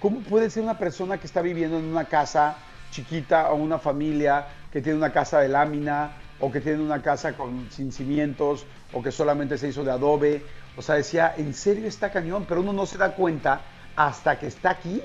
¿cómo 0.00 0.20
puede 0.20 0.48
ser 0.48 0.62
una 0.62 0.78
persona 0.78 1.18
que 1.18 1.26
está 1.26 1.42
viviendo 1.42 1.78
en 1.78 1.84
una 1.84 2.06
casa 2.06 2.56
chiquita 2.90 3.50
o 3.50 3.56
una 3.56 3.78
familia 3.78 4.46
que 4.72 4.80
tiene 4.80 4.96
una 4.96 5.12
casa 5.12 5.40
de 5.40 5.48
lámina 5.48 6.12
o 6.40 6.50
que 6.50 6.62
tiene 6.62 6.82
una 6.82 7.02
casa 7.02 7.34
con, 7.34 7.68
sin 7.70 7.92
cimientos 7.92 8.64
o 8.94 9.02
que 9.02 9.12
solamente 9.12 9.58
se 9.58 9.68
hizo 9.68 9.84
de 9.84 9.90
adobe? 9.90 10.42
O 10.78 10.82
sea, 10.82 10.94
decía, 10.94 11.34
en 11.36 11.52
serio 11.52 11.86
está 11.86 12.10
cañón, 12.10 12.46
pero 12.48 12.62
uno 12.62 12.72
no 12.72 12.86
se 12.86 12.96
da 12.96 13.14
cuenta 13.14 13.60
hasta 13.94 14.38
que 14.38 14.46
está 14.46 14.70
aquí. 14.70 15.02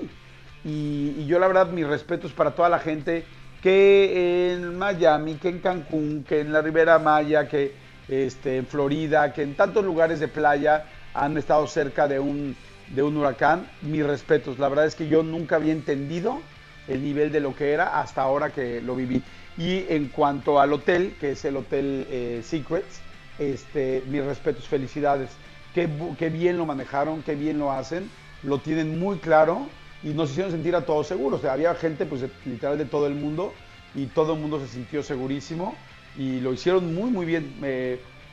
Y, 0.64 1.16
y 1.18 1.26
yo 1.26 1.38
la 1.38 1.48
verdad, 1.48 1.68
mis 1.68 1.86
respetos 1.86 2.32
para 2.32 2.54
toda 2.54 2.70
la 2.70 2.78
gente 2.78 3.26
que 3.62 4.52
en 4.52 4.76
Miami, 4.78 5.34
que 5.34 5.48
en 5.48 5.58
Cancún, 5.58 6.24
que 6.26 6.40
en 6.40 6.52
la 6.52 6.62
Ribera 6.62 6.98
Maya, 6.98 7.48
que 7.48 7.74
este, 8.08 8.56
en 8.56 8.66
Florida, 8.66 9.32
que 9.32 9.42
en 9.42 9.54
tantos 9.54 9.84
lugares 9.84 10.20
de 10.20 10.28
playa 10.28 10.84
han 11.14 11.36
estado 11.36 11.66
cerca 11.66 12.08
de 12.08 12.18
un, 12.18 12.56
de 12.94 13.02
un 13.02 13.16
huracán. 13.16 13.68
Mis 13.82 14.04
respetos, 14.04 14.58
la 14.58 14.68
verdad 14.68 14.86
es 14.86 14.94
que 14.94 15.08
yo 15.08 15.22
nunca 15.22 15.56
había 15.56 15.72
entendido 15.72 16.40
el 16.88 17.02
nivel 17.02 17.30
de 17.30 17.40
lo 17.40 17.54
que 17.54 17.72
era 17.72 18.00
hasta 18.00 18.22
ahora 18.22 18.50
que 18.50 18.80
lo 18.80 18.96
viví. 18.96 19.22
Y 19.58 19.84
en 19.88 20.08
cuanto 20.08 20.60
al 20.60 20.72
hotel, 20.72 21.14
que 21.20 21.32
es 21.32 21.44
el 21.44 21.56
Hotel 21.56 22.06
eh, 22.10 22.40
Secrets, 22.42 23.00
este, 23.38 24.02
mis 24.08 24.24
respetos, 24.24 24.66
felicidades. 24.66 25.30
Qué, 25.74 25.88
qué 26.18 26.30
bien 26.30 26.56
lo 26.56 26.66
manejaron, 26.66 27.22
qué 27.22 27.34
bien 27.34 27.58
lo 27.58 27.70
hacen, 27.70 28.10
lo 28.42 28.58
tienen 28.58 28.98
muy 28.98 29.18
claro 29.18 29.68
y 30.02 30.08
nos 30.08 30.30
hicieron 30.30 30.52
sentir 30.52 30.74
a 30.74 30.84
todos 30.84 31.06
seguros. 31.06 31.40
O 31.40 31.42
sea, 31.42 31.52
había 31.52 31.74
gente, 31.74 32.06
pues, 32.06 32.24
literal 32.44 32.78
de 32.78 32.84
todo 32.84 33.06
el 33.06 33.14
mundo 33.14 33.52
y 33.94 34.06
todo 34.06 34.34
el 34.34 34.40
mundo 34.40 34.60
se 34.60 34.68
sintió 34.68 35.02
segurísimo 35.02 35.74
y 36.16 36.40
lo 36.40 36.52
hicieron 36.52 36.94
muy, 36.94 37.10
muy 37.10 37.26
bien. 37.26 37.60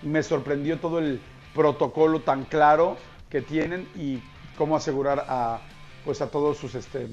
Me, 0.04 0.24
sorprendió 0.24 0.80
todo 0.80 1.00
el 1.00 1.20
protocolo 1.54 2.22
tan 2.22 2.46
claro 2.46 2.98
que 3.30 3.42
tienen 3.42 3.88
y 3.96 4.20
cómo 4.58 4.76
asegurar 4.76 5.26
a, 5.28 5.60
pues, 6.06 6.22
a 6.22 6.30
todos 6.30 6.58
sus, 6.58 6.76
este, 6.76 7.08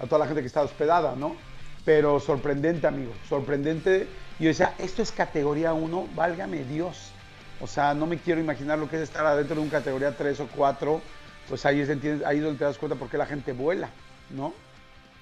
a 0.00 0.06
toda 0.06 0.20
la 0.20 0.26
gente 0.26 0.40
que 0.40 0.46
está 0.46 0.62
hospedada, 0.62 1.14
¿no? 1.16 1.36
Pero 1.84 2.20
sorprendente, 2.20 2.86
amigo, 2.86 3.12
sorprendente. 3.28 4.06
Y 4.38 4.44
yo 4.44 4.48
decía, 4.48 4.74
esto 4.78 5.02
es 5.02 5.12
categoría 5.12 5.72
1, 5.72 6.08
válgame 6.14 6.64
Dios. 6.64 7.12
O 7.60 7.66
sea, 7.66 7.92
no 7.92 8.06
me 8.06 8.18
quiero 8.18 8.40
imaginar 8.40 8.78
lo 8.78 8.88
que 8.88 8.96
es 8.96 9.02
estar 9.02 9.26
adentro 9.26 9.56
de 9.56 9.62
un 9.62 9.68
categoría 9.68 10.16
3 10.16 10.40
o 10.40 10.48
4 10.54 11.00
pues 11.48 11.64
ahí 11.66 11.80
es, 11.80 11.88
ahí 12.24 12.40
donde 12.40 12.58
te 12.58 12.64
das 12.64 12.78
cuenta 12.78 12.96
por 12.96 13.08
qué 13.08 13.18
la 13.18 13.26
gente 13.26 13.52
vuela, 13.52 13.90
¿no? 14.30 14.54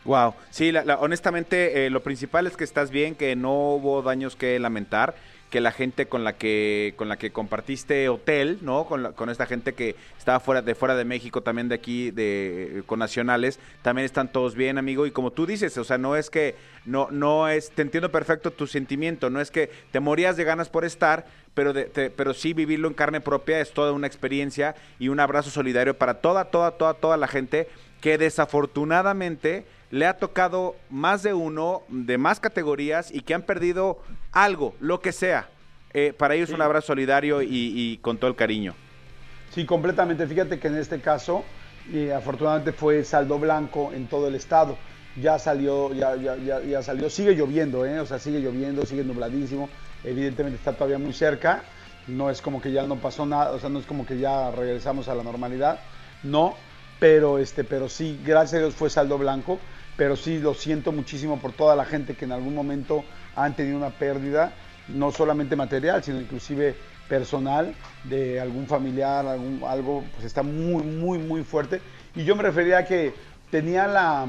Wow, 0.04 0.34
sí, 0.50 0.70
la, 0.70 0.84
la, 0.84 0.98
honestamente 0.98 1.86
eh, 1.86 1.90
lo 1.90 2.02
principal 2.02 2.46
es 2.46 2.56
que 2.56 2.64
estás 2.64 2.90
bien, 2.90 3.16
que 3.16 3.34
no 3.34 3.74
hubo 3.74 4.02
daños 4.02 4.36
que 4.36 4.58
lamentar, 4.58 5.16
que 5.50 5.60
la 5.60 5.70
gente 5.70 6.06
con 6.06 6.24
la 6.24 6.32
que 6.36 6.94
con 6.96 7.08
la 7.08 7.16
que 7.18 7.30
compartiste 7.30 8.08
hotel, 8.08 8.58
¿no? 8.62 8.84
Con, 8.86 9.02
la- 9.04 9.12
con 9.12 9.30
esta 9.30 9.46
gente 9.46 9.74
que 9.74 9.94
estaba 10.18 10.40
fuera 10.40 10.60
de 10.60 10.74
fuera 10.74 10.96
de 10.96 11.04
México, 11.04 11.40
también 11.40 11.68
de 11.68 11.76
aquí, 11.76 12.10
de 12.10 12.82
con 12.86 12.98
nacionales, 12.98 13.60
también 13.82 14.04
están 14.04 14.32
todos 14.32 14.54
bien, 14.56 14.76
amigo. 14.76 15.06
Y 15.06 15.12
como 15.12 15.30
tú 15.30 15.46
dices, 15.46 15.78
o 15.78 15.84
sea, 15.84 15.98
no 15.98 16.16
es 16.16 16.30
que 16.30 16.56
no 16.84 17.08
no 17.12 17.48
es, 17.48 17.70
te 17.70 17.82
entiendo 17.82 18.10
perfecto 18.10 18.50
tu 18.50 18.66
sentimiento, 18.66 19.30
no 19.30 19.40
es 19.40 19.50
que 19.52 19.70
te 19.92 20.00
morías 20.00 20.36
de 20.36 20.44
ganas 20.44 20.68
por 20.68 20.84
estar, 20.84 21.26
pero 21.54 21.72
de- 21.72 21.84
te- 21.84 22.10
pero 22.10 22.34
sí 22.34 22.52
vivirlo 22.52 22.88
en 22.88 22.94
carne 22.94 23.20
propia 23.20 23.60
es 23.60 23.72
toda 23.72 23.92
una 23.92 24.06
experiencia 24.08 24.74
y 24.98 25.08
un 25.08 25.20
abrazo 25.20 25.50
solidario 25.50 25.96
para 25.96 26.14
toda 26.14 26.46
toda 26.46 26.72
toda 26.72 26.94
toda 26.94 27.16
la 27.16 27.28
gente 27.28 27.68
que 28.00 28.18
desafortunadamente 28.18 29.64
le 29.90 30.06
ha 30.06 30.16
tocado 30.18 30.76
más 30.90 31.22
de 31.22 31.34
uno 31.34 31.82
de 31.88 32.18
más 32.18 32.40
categorías 32.40 33.10
y 33.12 33.20
que 33.20 33.34
han 33.34 33.42
perdido 33.42 34.02
algo, 34.32 34.74
lo 34.80 35.00
que 35.00 35.12
sea. 35.12 35.48
Eh, 35.94 36.12
para 36.16 36.34
ellos 36.34 36.50
un 36.50 36.60
abrazo 36.60 36.88
solidario 36.88 37.42
y, 37.42 37.48
y 37.50 37.98
con 37.98 38.18
todo 38.18 38.30
el 38.30 38.36
cariño. 38.36 38.74
Sí, 39.50 39.64
completamente. 39.64 40.26
Fíjate 40.26 40.58
que 40.58 40.68
en 40.68 40.76
este 40.76 41.00
caso, 41.00 41.44
eh, 41.92 42.12
afortunadamente 42.12 42.72
fue 42.72 43.02
saldo 43.04 43.38
blanco 43.38 43.92
en 43.94 44.06
todo 44.06 44.28
el 44.28 44.34
estado. 44.34 44.76
Ya 45.20 45.38
salió, 45.38 45.94
ya, 45.94 46.14
ya, 46.16 46.36
ya, 46.36 46.60
ya 46.60 46.82
salió. 46.82 47.08
Sigue 47.08 47.34
lloviendo, 47.34 47.86
¿eh? 47.86 48.00
O 48.00 48.06
sea, 48.06 48.18
sigue 48.18 48.40
lloviendo, 48.40 48.84
sigue 48.84 49.02
nubladísimo. 49.04 49.70
Evidentemente 50.04 50.58
está 50.58 50.74
todavía 50.74 50.98
muy 50.98 51.14
cerca. 51.14 51.62
No 52.06 52.28
es 52.28 52.42
como 52.42 52.60
que 52.60 52.70
ya 52.70 52.82
no 52.82 52.96
pasó 52.96 53.24
nada, 53.24 53.52
o 53.52 53.58
sea, 53.58 53.70
no 53.70 53.78
es 53.78 53.86
como 53.86 54.04
que 54.04 54.18
ya 54.18 54.50
regresamos 54.50 55.08
a 55.08 55.14
la 55.14 55.22
normalidad. 55.22 55.80
No, 56.22 56.54
pero 57.00 57.38
este, 57.38 57.64
pero 57.64 57.88
sí, 57.88 58.20
gracias 58.24 58.54
a 58.54 58.58
Dios 58.58 58.74
fue 58.74 58.90
saldo 58.90 59.16
blanco. 59.16 59.58
Pero 59.96 60.16
sí 60.16 60.38
lo 60.38 60.54
siento 60.54 60.92
muchísimo 60.92 61.38
por 61.40 61.52
toda 61.52 61.74
la 61.74 61.84
gente 61.84 62.14
que 62.14 62.24
en 62.26 62.32
algún 62.32 62.54
momento 62.54 63.04
han 63.34 63.54
tenido 63.56 63.76
una 63.78 63.90
pérdida, 63.90 64.52
no 64.88 65.10
solamente 65.10 65.56
material, 65.56 66.02
sino 66.04 66.20
inclusive 66.20 66.74
personal 67.08 67.74
de 68.04 68.40
algún 68.40 68.66
familiar, 68.66 69.26
algún, 69.26 69.62
algo, 69.66 70.04
pues 70.14 70.24
está 70.26 70.42
muy, 70.42 70.82
muy, 70.82 71.18
muy 71.18 71.42
fuerte. 71.44 71.80
Y 72.14 72.24
yo 72.24 72.36
me 72.36 72.42
refería 72.42 72.78
a 72.78 72.84
que 72.84 73.14
tenía 73.50 73.86
la, 73.86 74.26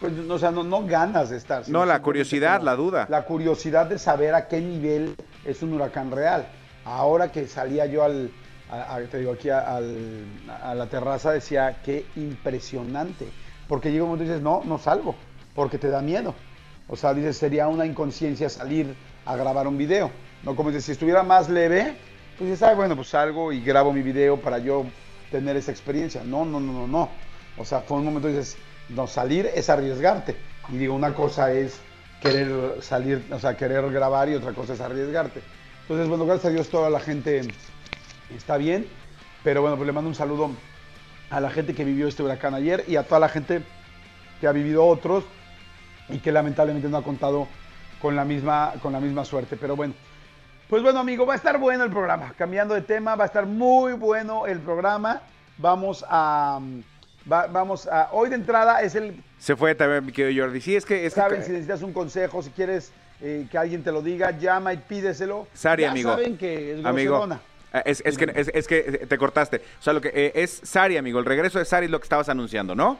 pues, 0.00 0.12
no, 0.12 0.34
o 0.34 0.38
sea, 0.38 0.50
no, 0.50 0.62
no 0.62 0.86
ganas 0.86 1.30
de 1.30 1.36
estar. 1.36 1.68
No, 1.68 1.84
la 1.84 2.00
curiosidad, 2.00 2.62
la 2.62 2.74
duda. 2.76 3.06
La 3.10 3.22
curiosidad 3.24 3.86
de 3.86 3.98
saber 3.98 4.34
a 4.34 4.48
qué 4.48 4.60
nivel 4.60 5.14
es 5.44 5.62
un 5.62 5.72
huracán 5.74 6.10
real. 6.10 6.46
Ahora 6.84 7.30
que 7.30 7.46
salía 7.48 7.86
yo 7.86 8.02
al, 8.04 8.30
a, 8.70 8.94
a- 8.94 9.00
te 9.02 9.18
digo, 9.18 9.32
aquí 9.32 9.50
a, 9.50 9.60
al- 9.76 10.24
a 10.62 10.74
la 10.74 10.86
terraza, 10.86 11.32
decía, 11.32 11.80
qué 11.84 12.06
impresionante. 12.16 13.26
Porque 13.70 13.92
llega 13.92 14.02
un 14.02 14.10
momento 14.10 14.24
y 14.24 14.26
dices, 14.26 14.42
no, 14.42 14.62
no 14.64 14.78
salgo, 14.78 15.14
porque 15.54 15.78
te 15.78 15.90
da 15.90 16.02
miedo. 16.02 16.34
O 16.88 16.96
sea, 16.96 17.14
dices, 17.14 17.36
sería 17.36 17.68
una 17.68 17.86
inconsciencia 17.86 18.48
salir 18.48 18.96
a 19.24 19.36
grabar 19.36 19.68
un 19.68 19.78
video. 19.78 20.10
No 20.42 20.56
como 20.56 20.70
dices, 20.70 20.86
si 20.86 20.92
estuviera 20.92 21.22
más 21.22 21.48
leve, 21.48 21.94
pues 22.36 22.50
dices, 22.50 22.64
ah, 22.64 22.74
bueno, 22.74 22.96
pues 22.96 23.10
salgo 23.10 23.52
y 23.52 23.60
grabo 23.60 23.92
mi 23.92 24.02
video 24.02 24.40
para 24.40 24.58
yo 24.58 24.86
tener 25.30 25.56
esa 25.56 25.70
experiencia. 25.70 26.24
No, 26.24 26.44
no, 26.44 26.58
no, 26.58 26.72
no, 26.72 26.88
no. 26.88 27.10
O 27.58 27.64
sea, 27.64 27.78
fue 27.82 27.98
un 27.98 28.06
momento 28.06 28.28
y 28.28 28.32
dices, 28.32 28.56
no, 28.88 29.06
salir 29.06 29.48
es 29.54 29.70
arriesgarte. 29.70 30.34
Y 30.68 30.76
digo, 30.76 30.96
una 30.96 31.14
cosa 31.14 31.52
es 31.52 31.78
querer 32.20 32.82
salir, 32.82 33.24
o 33.30 33.38
sea, 33.38 33.56
querer 33.56 33.88
grabar 33.92 34.28
y 34.30 34.34
otra 34.34 34.52
cosa 34.52 34.72
es 34.72 34.80
arriesgarte. 34.80 35.42
Entonces, 35.82 36.08
bueno, 36.08 36.26
gracias 36.26 36.46
a 36.46 36.50
Dios 36.50 36.70
toda 36.70 36.90
la 36.90 36.98
gente 36.98 37.42
está 38.34 38.56
bien. 38.56 38.88
Pero 39.44 39.62
bueno, 39.62 39.76
pues 39.76 39.86
le 39.86 39.92
mando 39.92 40.08
un 40.08 40.16
saludo 40.16 40.50
a 41.30 41.40
la 41.40 41.50
gente 41.50 41.74
que 41.74 41.84
vivió 41.84 42.08
este 42.08 42.22
huracán 42.22 42.54
ayer 42.54 42.84
y 42.88 42.96
a 42.96 43.02
toda 43.04 43.20
la 43.20 43.28
gente 43.28 43.62
que 44.40 44.46
ha 44.46 44.52
vivido 44.52 44.84
otros 44.84 45.24
y 46.08 46.18
que 46.18 46.32
lamentablemente 46.32 46.88
no 46.88 46.96
ha 46.96 47.04
contado 47.04 47.46
con 48.00 48.16
la 48.16 48.24
misma, 48.24 48.72
con 48.82 48.92
la 48.92 49.00
misma 49.00 49.24
suerte. 49.24 49.56
Pero 49.56 49.76
bueno, 49.76 49.94
pues 50.68 50.82
bueno, 50.82 50.98
amigo, 51.00 51.26
va 51.26 51.34
a 51.34 51.36
estar 51.36 51.58
bueno 51.58 51.84
el 51.84 51.90
programa. 51.90 52.32
Cambiando 52.36 52.74
de 52.74 52.80
tema, 52.82 53.14
va 53.14 53.24
a 53.24 53.26
estar 53.26 53.46
muy 53.46 53.92
bueno 53.92 54.46
el 54.46 54.58
programa. 54.60 55.20
Vamos 55.58 56.04
a. 56.08 56.58
va- 57.30 57.46
vamos 57.46 57.86
a. 57.86 58.08
Hoy 58.12 58.28
de 58.30 58.36
entrada 58.36 58.80
es 58.82 58.94
el. 58.94 59.22
Se 59.38 59.54
fue 59.56 59.74
también 59.74 60.04
mi 60.04 60.12
querido 60.12 60.44
Jordi. 60.44 60.60
Sí, 60.60 60.74
es 60.76 60.84
que... 60.84 61.06
Es 61.06 61.14
que- 61.14 61.20
Saben, 61.20 61.42
si 61.44 61.50
necesitas 61.52 61.82
un 61.82 61.92
consejo, 61.92 62.42
si 62.42 62.50
quieres 62.50 62.92
eh, 63.20 63.46
que 63.50 63.58
alguien 63.58 63.82
te 63.84 63.92
lo 63.92 64.00
diga, 64.02 64.30
llama 64.38 64.72
y 64.72 64.78
pídeselo. 64.78 65.46
Sari, 65.52 65.82
Ya 65.82 65.90
amigo. 65.90 66.10
saben 66.10 66.36
que 66.38 66.78
es 66.80 66.84
amigo. 66.84 67.26
Eh, 67.72 67.82
Es, 67.84 68.02
es 68.04 68.16
que, 68.16 68.32
es, 68.34 68.50
es 68.52 68.66
que 68.66 68.82
te 68.82 69.18
cortaste. 69.18 69.58
O 69.78 69.82
sea, 69.82 69.92
lo 69.92 70.00
que 70.00 70.10
eh, 70.14 70.32
es 70.34 70.60
Sari, 70.62 70.96
amigo. 70.96 71.18
El 71.18 71.24
regreso 71.24 71.58
de 71.58 71.64
Sari 71.64 71.86
es 71.86 71.90
lo 71.90 71.98
que 71.98 72.04
estabas 72.04 72.28
anunciando, 72.28 72.74
¿no? 72.74 72.98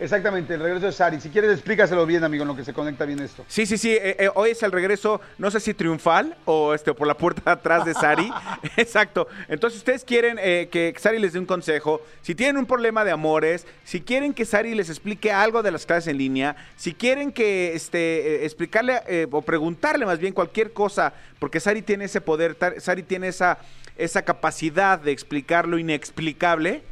Exactamente, 0.00 0.54
el 0.54 0.60
regreso 0.60 0.86
de 0.86 0.92
Sari. 0.92 1.20
Si 1.20 1.28
quieres, 1.28 1.50
explícaselo 1.50 2.06
bien, 2.06 2.22
amigo, 2.22 2.42
en 2.42 2.48
lo 2.48 2.54
que 2.54 2.64
se 2.64 2.72
conecta 2.72 3.04
bien 3.04 3.18
esto. 3.18 3.44
Sí, 3.48 3.66
sí, 3.66 3.76
sí. 3.76 3.90
eh, 3.90 4.14
eh, 4.20 4.30
hoy 4.32 4.50
es 4.50 4.62
el 4.62 4.70
regreso, 4.70 5.20
no 5.38 5.50
sé 5.50 5.58
si 5.58 5.74
triunfal 5.74 6.36
o 6.44 6.72
este, 6.72 6.94
por 6.94 7.08
la 7.08 7.14
puerta 7.14 7.42
de 7.44 7.50
atrás 7.50 7.84
de 7.84 7.94
Sari. 7.94 8.30
Exacto. 8.76 9.26
Entonces, 9.48 9.78
ustedes 9.78 10.04
quieren 10.04 10.38
eh, 10.40 10.68
que 10.70 10.94
Sari 10.96 11.18
les 11.18 11.32
dé 11.32 11.38
un 11.38 11.46
consejo. 11.46 12.00
Si 12.22 12.34
tienen 12.34 12.58
un 12.58 12.66
problema 12.66 13.04
de 13.04 13.10
amores, 13.10 13.66
si 13.84 14.00
quieren 14.00 14.34
que 14.34 14.44
Sari 14.44 14.74
les 14.74 14.88
explique 14.88 15.32
algo 15.32 15.62
de 15.62 15.70
las 15.70 15.86
clases 15.86 16.08
en 16.08 16.18
línea, 16.18 16.56
si 16.76 16.94
quieren 16.94 17.32
que 17.32 17.74
este, 17.74 17.98
eh, 17.98 18.44
explicarle 18.44 19.00
eh, 19.08 19.26
o 19.30 19.42
preguntarle 19.42 20.06
más 20.06 20.18
bien 20.18 20.32
cualquier 20.32 20.72
cosa, 20.72 21.12
porque 21.38 21.60
Sari 21.60 21.82
tiene 21.82 22.04
ese 22.04 22.20
poder, 22.20 22.56
Sari 22.78 23.02
tiene 23.02 23.28
esa, 23.28 23.58
esa 23.98 24.22
capacidad 24.22 24.98
de 24.98 25.12
explicar 25.12 25.68
lo 25.68 25.78
inexplicable. 25.78 26.82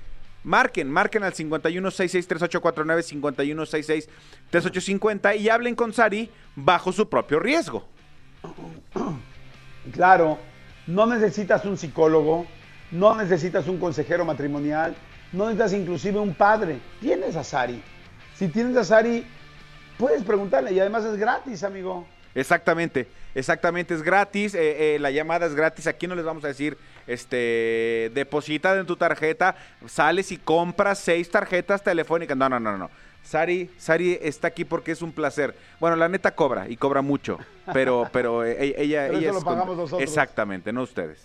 Marquen, 0.44 0.90
marquen 0.90 1.22
al 1.22 1.32
51663849, 1.32 4.10
51663850 4.52 5.38
y 5.38 5.48
hablen 5.48 5.74
con 5.74 5.92
Sari 5.92 6.30
bajo 6.54 6.92
su 6.92 7.08
propio 7.08 7.40
riesgo. 7.40 7.86
Claro, 9.92 10.40
no 10.88 11.06
necesitas 11.06 11.64
un 11.64 11.78
psicólogo, 11.78 12.44
no 12.90 13.14
necesitas 13.14 13.68
un 13.68 13.78
consejero 13.78 14.24
matrimonial, 14.24 14.96
no 15.32 15.44
necesitas 15.44 15.72
inclusive 15.74 16.18
un 16.18 16.34
padre. 16.34 16.80
Tienes 17.00 17.36
a 17.36 17.44
Sari. 17.44 17.80
Si 18.34 18.48
tienes 18.48 18.76
a 18.76 18.82
Sari, 18.82 19.24
puedes 19.96 20.24
preguntarle 20.24 20.72
y 20.72 20.80
además 20.80 21.04
es 21.04 21.16
gratis, 21.16 21.62
amigo. 21.62 22.04
Exactamente, 22.34 23.08
exactamente, 23.34 23.94
es 23.94 24.02
gratis, 24.02 24.54
eh, 24.54 24.96
eh, 24.96 24.98
la 24.98 25.10
llamada 25.10 25.46
es 25.46 25.54
gratis, 25.54 25.86
aquí 25.86 26.06
no 26.06 26.14
les 26.14 26.24
vamos 26.24 26.44
a 26.44 26.48
decir, 26.48 26.76
este, 27.06 28.10
deposita 28.14 28.76
en 28.76 28.86
tu 28.86 28.96
tarjeta, 28.96 29.56
sales 29.86 30.32
y 30.32 30.36
compras 30.36 30.98
seis 30.98 31.30
tarjetas 31.30 31.82
telefónicas, 31.82 32.36
no, 32.36 32.48
no, 32.48 32.60
no, 32.60 32.76
no. 32.76 32.90
Sari, 33.22 33.70
Sari 33.76 34.18
está 34.22 34.48
aquí 34.48 34.64
porque 34.64 34.92
es 34.92 35.02
un 35.02 35.10
placer. 35.10 35.54
Bueno, 35.80 35.96
la 35.96 36.08
neta 36.08 36.30
cobra 36.30 36.68
y 36.68 36.76
cobra 36.76 37.02
mucho, 37.02 37.38
pero, 37.72 38.08
pero 38.12 38.44
eh, 38.44 38.56
ella, 38.60 38.76
ella, 38.78 39.06
Pero 39.06 39.18
ella 39.18 39.28
eso 39.30 39.38
es 39.38 39.44
lo 39.44 39.50
pagamos 39.50 39.76
nosotros. 39.76 40.00
Exactamente, 40.00 40.72
no 40.72 40.82
ustedes. 40.82 41.24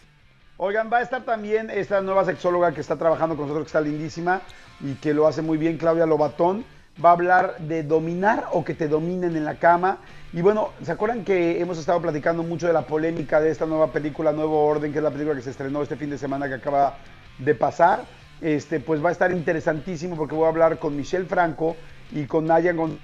Oigan, 0.58 0.92
va 0.92 0.98
a 0.98 1.02
estar 1.02 1.24
también 1.24 1.70
esta 1.70 2.02
nueva 2.02 2.26
sexóloga 2.26 2.72
que 2.72 2.82
está 2.82 2.96
trabajando 2.96 3.36
con 3.36 3.46
nosotros, 3.46 3.66
que 3.66 3.70
está 3.70 3.82
lindísima 3.82 4.42
y 4.80 4.96
que 4.96 5.14
lo 5.14 5.28
hace 5.28 5.42
muy 5.42 5.58
bien, 5.58 5.78
Claudia 5.78 6.06
Lobatón. 6.06 6.66
Va 7.04 7.10
a 7.10 7.14
hablar 7.14 7.58
de 7.60 7.84
dominar 7.84 8.46
o 8.52 8.64
que 8.64 8.74
te 8.74 8.88
dominen 8.88 9.36
en 9.36 9.46
la 9.46 9.56
cama. 9.56 10.00
Y 10.34 10.42
bueno, 10.42 10.70
¿se 10.84 10.92
acuerdan 10.92 11.24
que 11.24 11.60
hemos 11.60 11.78
estado 11.78 12.02
platicando 12.02 12.44
mucho 12.44 12.68
de 12.68 12.74
la 12.74 12.84
polémica 12.84 13.42
de 13.42 13.50
esta 13.50 13.66
nueva 13.66 13.92
película, 13.92 14.32
Nuevo 14.32 14.66
Orden, 14.66 14.92
que 14.92 15.00
es 15.00 15.04
la 15.04 15.12
película 15.12 15.36
que 15.36 15.42
se 15.42 15.52
estrenó 15.52 15.82
este 15.82 15.96
fin 15.96 16.10
de 16.10 16.18
semana 16.18 16.48
que 16.48 16.56
acaba 16.56 16.98
de 17.40 17.56
pasar? 17.56 18.04
Este, 18.40 18.80
pues 18.80 19.04
va 19.04 19.10
a 19.10 19.12
estar 19.12 19.32
interesantísimo 19.32 20.16
porque 20.16 20.36
voy 20.36 20.46
a 20.46 20.50
hablar 20.50 20.80
con 20.80 20.96
Michelle 20.96 21.26
Franco 21.26 21.76
y 22.12 22.26
con 22.26 22.46
Naya 22.46 22.74
Gon 22.74 23.00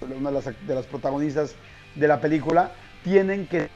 una 0.00 0.30
de 0.30 0.34
las, 0.34 0.44
de 0.44 0.74
las 0.74 0.86
protagonistas 0.86 1.54
de 1.94 2.08
la 2.08 2.20
película. 2.20 2.70
Tienen 3.02 3.46
que 3.46 3.68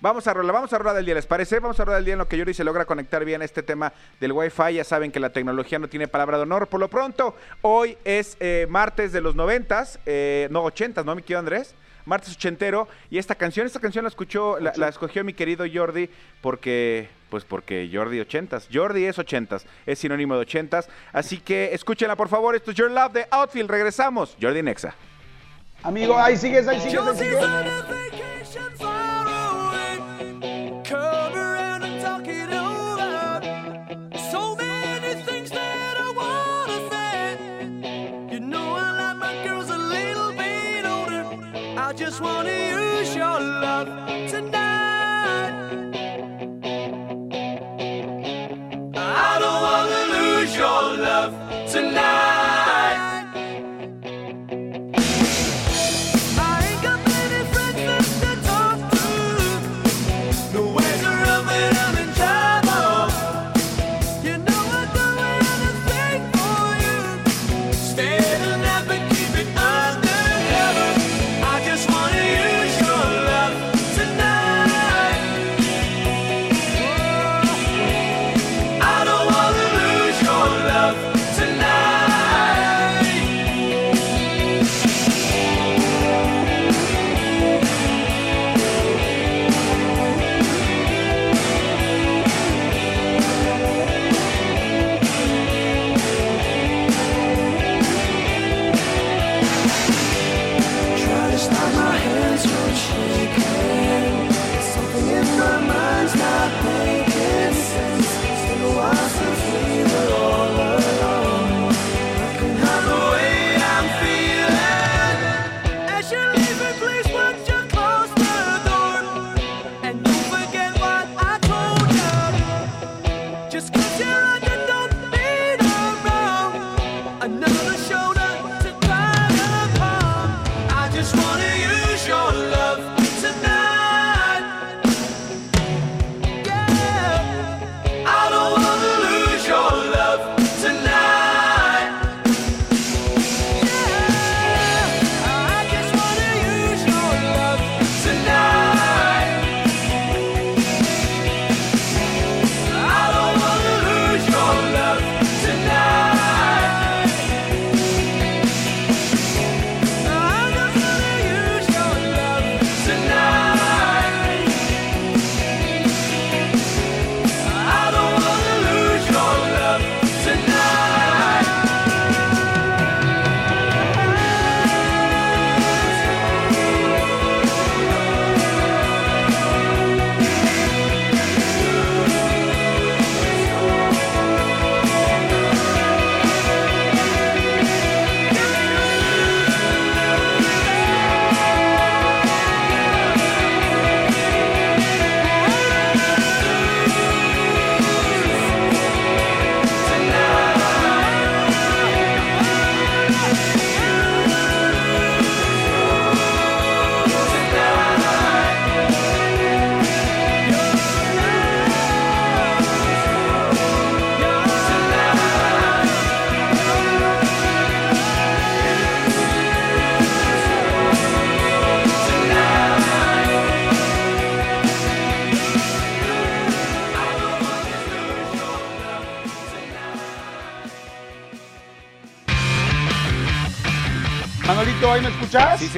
Vamos 0.00 0.28
a 0.28 0.34
rolar, 0.34 0.54
vamos 0.54 0.72
a 0.72 0.78
rolar 0.78 0.94
del 0.94 1.04
día, 1.04 1.14
¿les 1.16 1.26
parece? 1.26 1.58
Vamos 1.58 1.80
a 1.80 1.84
rolar 1.84 1.98
del 1.98 2.04
día 2.04 2.14
en 2.14 2.18
lo 2.18 2.28
que 2.28 2.38
Yuri 2.38 2.54
se 2.54 2.62
logra 2.62 2.84
conectar 2.84 3.24
bien 3.24 3.42
a 3.42 3.44
este 3.44 3.64
tema 3.64 3.92
del 4.20 4.30
Wi-Fi. 4.30 4.74
Ya 4.74 4.84
saben 4.84 5.10
que 5.10 5.18
la 5.18 5.30
tecnología 5.30 5.80
no 5.80 5.88
tiene 5.88 6.06
palabra 6.06 6.36
de 6.36 6.44
honor. 6.44 6.68
Por 6.68 6.78
lo 6.78 6.88
pronto, 6.88 7.34
hoy 7.62 7.98
es 8.04 8.36
eh, 8.38 8.68
martes 8.70 9.10
de 9.10 9.20
los 9.20 9.34
noventas, 9.34 9.98
eh, 10.06 10.46
no, 10.52 10.62
ochentas, 10.62 11.04
¿no, 11.04 11.16
mi 11.16 11.22
querido 11.22 11.40
Andrés? 11.40 11.74
Martes 12.04 12.32
ochentero. 12.32 12.86
Y 13.10 13.18
esta 13.18 13.34
canción, 13.34 13.66
esta 13.66 13.80
canción 13.80 14.04
la 14.04 14.08
escuchó, 14.08 14.60
la, 14.60 14.72
la 14.76 14.88
escogió 14.88 15.24
mi 15.24 15.32
querido 15.32 15.66
Jordi 15.72 16.08
porque, 16.42 17.08
pues 17.28 17.44
porque 17.44 17.90
Jordi 17.92 18.20
ochentas. 18.20 18.68
Jordi 18.72 19.04
es 19.04 19.18
ochentas, 19.18 19.66
es 19.84 19.98
sinónimo 19.98 20.36
de 20.36 20.42
ochentas. 20.42 20.88
Así 21.12 21.38
que 21.38 21.74
escúchenla, 21.74 22.14
por 22.14 22.28
favor. 22.28 22.54
Esto 22.54 22.70
es 22.70 22.76
Your 22.76 22.92
Love 22.92 23.14
de 23.14 23.26
Outfield. 23.30 23.68
Regresamos. 23.68 24.36
Jordi 24.40 24.62
Nexa. 24.62 24.94
Amigo, 25.82 26.16
ahí 26.16 26.36
sigues, 26.36 26.68
ahí 26.68 26.80
sigues, 26.80 27.00
ahí 27.00 27.16
sigues. 27.16 27.97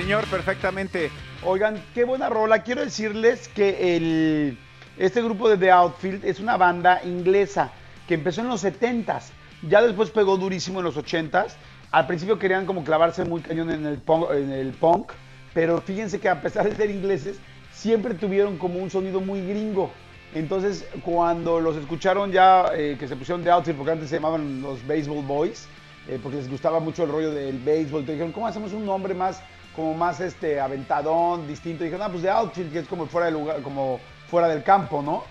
Señor, 0.00 0.24
perfectamente. 0.28 1.10
Oigan, 1.44 1.82
qué 1.94 2.04
buena 2.04 2.30
rola. 2.30 2.62
Quiero 2.62 2.82
decirles 2.82 3.48
que 3.48 3.96
el, 3.96 4.58
este 4.96 5.22
grupo 5.22 5.46
de 5.50 5.58
The 5.58 5.70
Outfield 5.70 6.24
es 6.24 6.40
una 6.40 6.56
banda 6.56 7.02
inglesa 7.04 7.70
que 8.08 8.14
empezó 8.14 8.40
en 8.40 8.48
los 8.48 8.64
70s. 8.64 9.24
Ya 9.68 9.82
después 9.82 10.08
pegó 10.08 10.38
durísimo 10.38 10.78
en 10.78 10.86
los 10.86 10.96
80s. 10.96 11.52
Al 11.90 12.06
principio 12.06 12.38
querían 12.38 12.64
como 12.64 12.82
clavarse 12.82 13.26
muy 13.26 13.42
cañón 13.42 13.70
en 13.70 13.84
el 13.84 14.72
punk, 14.72 15.12
pero 15.52 15.82
fíjense 15.82 16.18
que 16.18 16.30
a 16.30 16.40
pesar 16.40 16.66
de 16.66 16.76
ser 16.76 16.88
ingleses, 16.90 17.38
siempre 17.70 18.14
tuvieron 18.14 18.56
como 18.56 18.78
un 18.78 18.88
sonido 18.88 19.20
muy 19.20 19.46
gringo. 19.46 19.90
Entonces, 20.34 20.86
cuando 21.04 21.60
los 21.60 21.76
escucharon 21.76 22.32
ya, 22.32 22.70
eh, 22.74 22.96
que 22.98 23.06
se 23.06 23.16
pusieron 23.16 23.42
The 23.42 23.50
Outfield, 23.50 23.76
porque 23.76 23.92
antes 23.92 24.08
se 24.08 24.16
llamaban 24.16 24.62
los 24.62 24.86
Baseball 24.86 25.24
Boys, 25.26 25.68
eh, 26.08 26.18
porque 26.22 26.38
les 26.38 26.48
gustaba 26.48 26.80
mucho 26.80 27.04
el 27.04 27.10
rollo 27.10 27.32
del 27.32 27.58
béisbol, 27.58 28.06
te 28.06 28.12
dijeron, 28.12 28.32
¿cómo 28.32 28.46
hacemos 28.46 28.72
un 28.72 28.86
nombre 28.86 29.12
más, 29.12 29.42
como 29.74 29.94
más 29.94 30.20
este, 30.20 30.60
aventadón, 30.60 31.46
distinto? 31.46 31.84
Dijeron, 31.84 32.06
ah, 32.06 32.10
pues 32.10 32.22
The 32.22 32.30
Outfield, 32.30 32.72
que 32.72 32.78
es 32.80 32.88
como 32.88 33.06
fuera, 33.06 33.26
del 33.26 33.34
lugar, 33.34 33.62
como 33.62 34.00
fuera 34.28 34.48
del 34.48 34.62
campo, 34.62 35.02
¿no? 35.02 35.24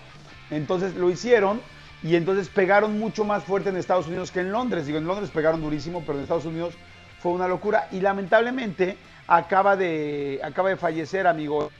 Entonces 0.50 0.94
lo 0.94 1.10
hicieron 1.10 1.60
y 2.02 2.16
entonces 2.16 2.48
pegaron 2.48 2.98
mucho 2.98 3.24
más 3.24 3.44
fuerte 3.44 3.68
en 3.68 3.76
Estados 3.76 4.06
Unidos 4.06 4.30
que 4.30 4.40
en 4.40 4.52
Londres. 4.52 4.86
Digo, 4.86 4.98
en 4.98 5.06
Londres 5.06 5.30
pegaron 5.30 5.60
durísimo, 5.60 6.02
pero 6.02 6.18
en 6.18 6.22
Estados 6.22 6.46
Unidos 6.46 6.74
fue 7.20 7.32
una 7.32 7.46
locura. 7.46 7.88
Y 7.92 8.00
lamentablemente 8.00 8.96
acaba 9.26 9.76
de, 9.76 10.40
acaba 10.42 10.70
de 10.70 10.76
fallecer, 10.76 11.26
amigo. 11.26 11.70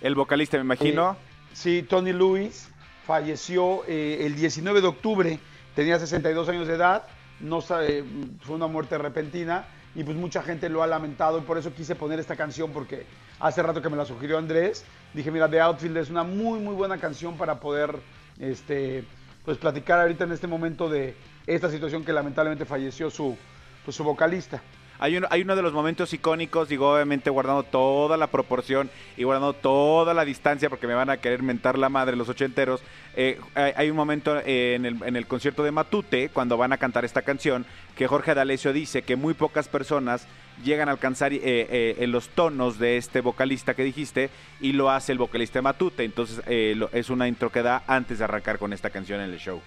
El 0.00 0.14
vocalista, 0.14 0.56
me 0.56 0.64
imagino. 0.64 1.12
Eh, 1.12 1.50
sí, 1.52 1.82
Tony 1.82 2.12
Lewis 2.12 2.68
falleció 3.06 3.84
eh, 3.86 4.26
el 4.26 4.34
19 4.34 4.80
de 4.80 4.86
octubre, 4.86 5.38
tenía 5.74 5.98
62 5.98 6.48
años 6.48 6.66
de 6.66 6.74
edad, 6.74 7.04
no 7.40 7.60
sabe, 7.60 8.04
fue 8.40 8.56
una 8.56 8.66
muerte 8.66 8.96
repentina 8.96 9.66
y 9.94 10.02
pues 10.04 10.16
mucha 10.16 10.42
gente 10.42 10.68
lo 10.68 10.82
ha 10.82 10.86
lamentado 10.86 11.38
y 11.38 11.42
por 11.42 11.58
eso 11.58 11.72
quise 11.72 11.94
poner 11.94 12.18
esta 12.18 12.36
canción 12.36 12.72
porque 12.72 13.06
hace 13.40 13.62
rato 13.62 13.80
que 13.80 13.88
me 13.88 13.96
la 13.96 14.04
sugirió 14.04 14.38
Andrés, 14.38 14.84
dije 15.12 15.30
mira 15.30 15.48
The 15.48 15.60
Outfield 15.60 15.96
es 15.98 16.10
una 16.10 16.24
muy 16.24 16.60
muy 16.60 16.74
buena 16.74 16.98
canción 16.98 17.36
para 17.36 17.60
poder 17.60 17.98
este 18.38 19.04
pues 19.44 19.58
platicar 19.58 20.00
ahorita 20.00 20.24
en 20.24 20.32
este 20.32 20.46
momento 20.46 20.88
de 20.88 21.14
esta 21.46 21.70
situación 21.70 22.04
que 22.04 22.12
lamentablemente 22.12 22.64
falleció 22.64 23.10
su 23.10 23.36
pues 23.84 23.96
su 23.96 24.04
vocalista. 24.04 24.62
Hay 24.98 25.16
uno, 25.16 25.26
hay 25.30 25.42
uno 25.42 25.56
de 25.56 25.62
los 25.62 25.72
momentos 25.72 26.12
icónicos, 26.12 26.68
digo, 26.68 26.92
obviamente 26.94 27.28
guardando 27.28 27.64
toda 27.64 28.16
la 28.16 28.28
proporción 28.28 28.88
y 29.16 29.24
guardando 29.24 29.52
toda 29.52 30.14
la 30.14 30.24
distancia, 30.24 30.70
porque 30.70 30.86
me 30.86 30.94
van 30.94 31.10
a 31.10 31.16
querer 31.16 31.42
mentar 31.42 31.76
la 31.76 31.88
madre 31.88 32.16
los 32.16 32.28
ochenteros. 32.28 32.82
Eh, 33.16 33.38
hay, 33.54 33.90
un 33.90 33.96
momento 33.96 34.40
en, 34.44 34.86
el, 34.86 35.02
en 35.04 35.16
el 35.16 35.26
concierto 35.26 35.62
de 35.64 35.72
Matute, 35.72 36.28
cuando 36.28 36.56
van 36.56 36.72
a 36.72 36.78
cantar 36.78 37.04
esta 37.04 37.22
canción, 37.22 37.66
que 37.96 38.06
Jorge 38.06 38.34
D'Alessio 38.34 38.72
dice 38.72 39.02
que 39.02 39.16
muy 39.16 39.34
pocas 39.34 39.68
personas 39.68 40.26
llegan 40.64 40.88
a 40.88 40.92
alcanzar 40.92 41.32
eh, 41.32 41.40
eh, 41.42 42.06
los 42.06 42.28
tonos 42.28 42.78
de 42.78 42.96
este 42.96 43.20
vocalista 43.20 43.74
que 43.74 43.82
dijiste, 43.82 44.30
y 44.60 44.72
lo 44.72 44.90
hace 44.90 45.12
el 45.12 45.18
vocalista 45.18 45.60
Matute. 45.60 46.04
Entonces, 46.04 46.40
eh, 46.46 46.74
lo- 46.76 46.88
es 46.92 47.10
una 47.10 47.26
intro 47.26 47.50
que 47.50 47.62
da 47.62 47.82
antes 47.88 48.18
de 48.18 48.24
arrancar 48.24 48.58
con 48.58 48.72
esta 48.72 48.90
canción 48.90 49.20
en 49.20 49.30
el 49.32 49.38
show. 49.38 49.60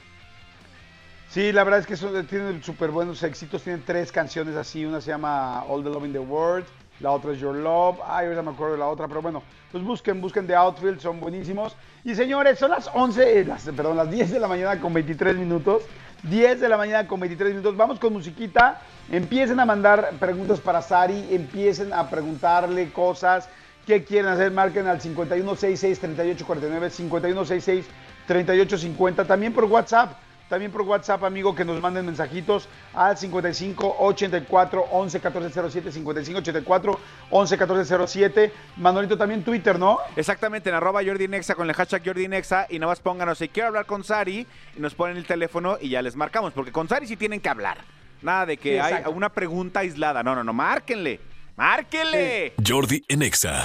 Sí, 1.29 1.51
la 1.51 1.65
verdad 1.65 1.81
es 1.81 1.87
que 1.87 1.97
son, 1.97 2.25
tienen 2.25 2.63
súper 2.63 2.89
buenos 2.89 3.21
éxitos. 3.21 3.61
Tienen 3.61 3.83
tres 3.85 4.11
canciones 4.11 4.55
así. 4.55 4.85
Una 4.85 5.01
se 5.01 5.11
llama 5.11 5.61
All 5.63 5.83
the 5.83 5.89
Love 5.89 6.05
in 6.05 6.13
the 6.13 6.19
World. 6.19 6.65
La 7.01 7.11
otra 7.11 7.33
es 7.33 7.39
Your 7.39 7.53
Love. 7.53 7.99
Ay, 8.05 8.25
ahorita 8.25 8.41
me 8.41 8.51
acuerdo 8.51 8.73
de 8.73 8.79
la 8.79 8.87
otra. 8.87 9.07
Pero 9.07 9.21
bueno, 9.21 9.43
pues 9.71 9.83
busquen, 9.83 10.21
busquen 10.21 10.47
The 10.47 10.55
Outfield. 10.55 11.01
Son 11.01 11.19
buenísimos. 11.19 11.75
Y 12.05 12.15
señores, 12.15 12.57
son 12.57 12.71
las 12.71 12.89
11, 12.93 13.39
eh, 13.39 13.45
las, 13.45 13.65
perdón, 13.65 13.97
las 13.97 14.09
10 14.09 14.31
de 14.31 14.39
la 14.39 14.47
mañana 14.47 14.79
con 14.79 14.93
23 14.93 15.35
minutos. 15.35 15.83
10 16.23 16.61
de 16.61 16.69
la 16.69 16.77
mañana 16.77 17.07
con 17.07 17.19
23 17.19 17.51
minutos. 17.51 17.75
Vamos 17.75 17.99
con 17.99 18.13
musiquita. 18.13 18.79
Empiecen 19.11 19.59
a 19.59 19.65
mandar 19.65 20.11
preguntas 20.19 20.61
para 20.61 20.81
Sari. 20.81 21.27
Empiecen 21.29 21.91
a 21.91 22.09
preguntarle 22.09 22.93
cosas. 22.93 23.49
¿Qué 23.85 24.05
quieren 24.05 24.31
hacer? 24.31 24.51
Marquen 24.51 24.87
al 24.87 25.01
5166-3849, 25.01 27.83
5166-3850. 28.27 29.27
También 29.27 29.53
por 29.53 29.65
WhatsApp. 29.65 30.13
También 30.49 30.71
por 30.71 30.81
WhatsApp, 30.83 31.23
amigo, 31.23 31.53
que 31.53 31.65
nos 31.65 31.81
manden 31.81 32.05
mensajitos 32.05 32.69
al 32.93 33.17
55 33.17 33.97
84 33.99 34.85
11 34.91 35.19
14 35.19 35.69
07, 35.69 35.91
55 35.91 36.39
84 36.39 36.99
11 37.31 37.57
14 37.57 38.07
07. 38.07 38.53
Manolito, 38.77 39.17
también 39.17 39.43
Twitter, 39.43 39.77
¿no? 39.77 39.99
Exactamente, 40.15 40.69
en 40.69 40.75
arroba 40.75 41.01
Jordi 41.03 41.27
Nexa 41.27 41.55
con 41.55 41.69
el 41.69 41.75
hashtag 41.75 42.01
Jordi 42.05 42.27
Nexa 42.27 42.67
y 42.69 42.79
nada 42.79 42.91
más 42.91 42.99
pónganos 43.01 43.37
si 43.37 43.49
quiero 43.49 43.67
hablar 43.67 43.85
con 43.85 44.03
Sari 44.03 44.47
y 44.75 44.79
nos 44.79 44.95
ponen 44.95 45.17
el 45.17 45.25
teléfono 45.25 45.77
y 45.81 45.89
ya 45.89 46.01
les 46.01 46.15
marcamos, 46.15 46.53
porque 46.53 46.71
con 46.71 46.87
Sari 46.87 47.07
sí 47.07 47.17
tienen 47.17 47.41
que 47.41 47.49
hablar. 47.49 47.79
Nada 48.21 48.45
de 48.45 48.57
que 48.57 48.73
Sí, 48.73 48.79
hay 48.79 49.03
una 49.13 49.29
pregunta 49.29 49.81
aislada. 49.81 50.23
No, 50.23 50.33
no, 50.33 50.43
no, 50.43 50.53
márquenle. 50.53 51.19
¡Márquenle! 51.55 52.53
Jordi 52.65 53.03
en 53.07 53.23
Exa. 53.23 53.63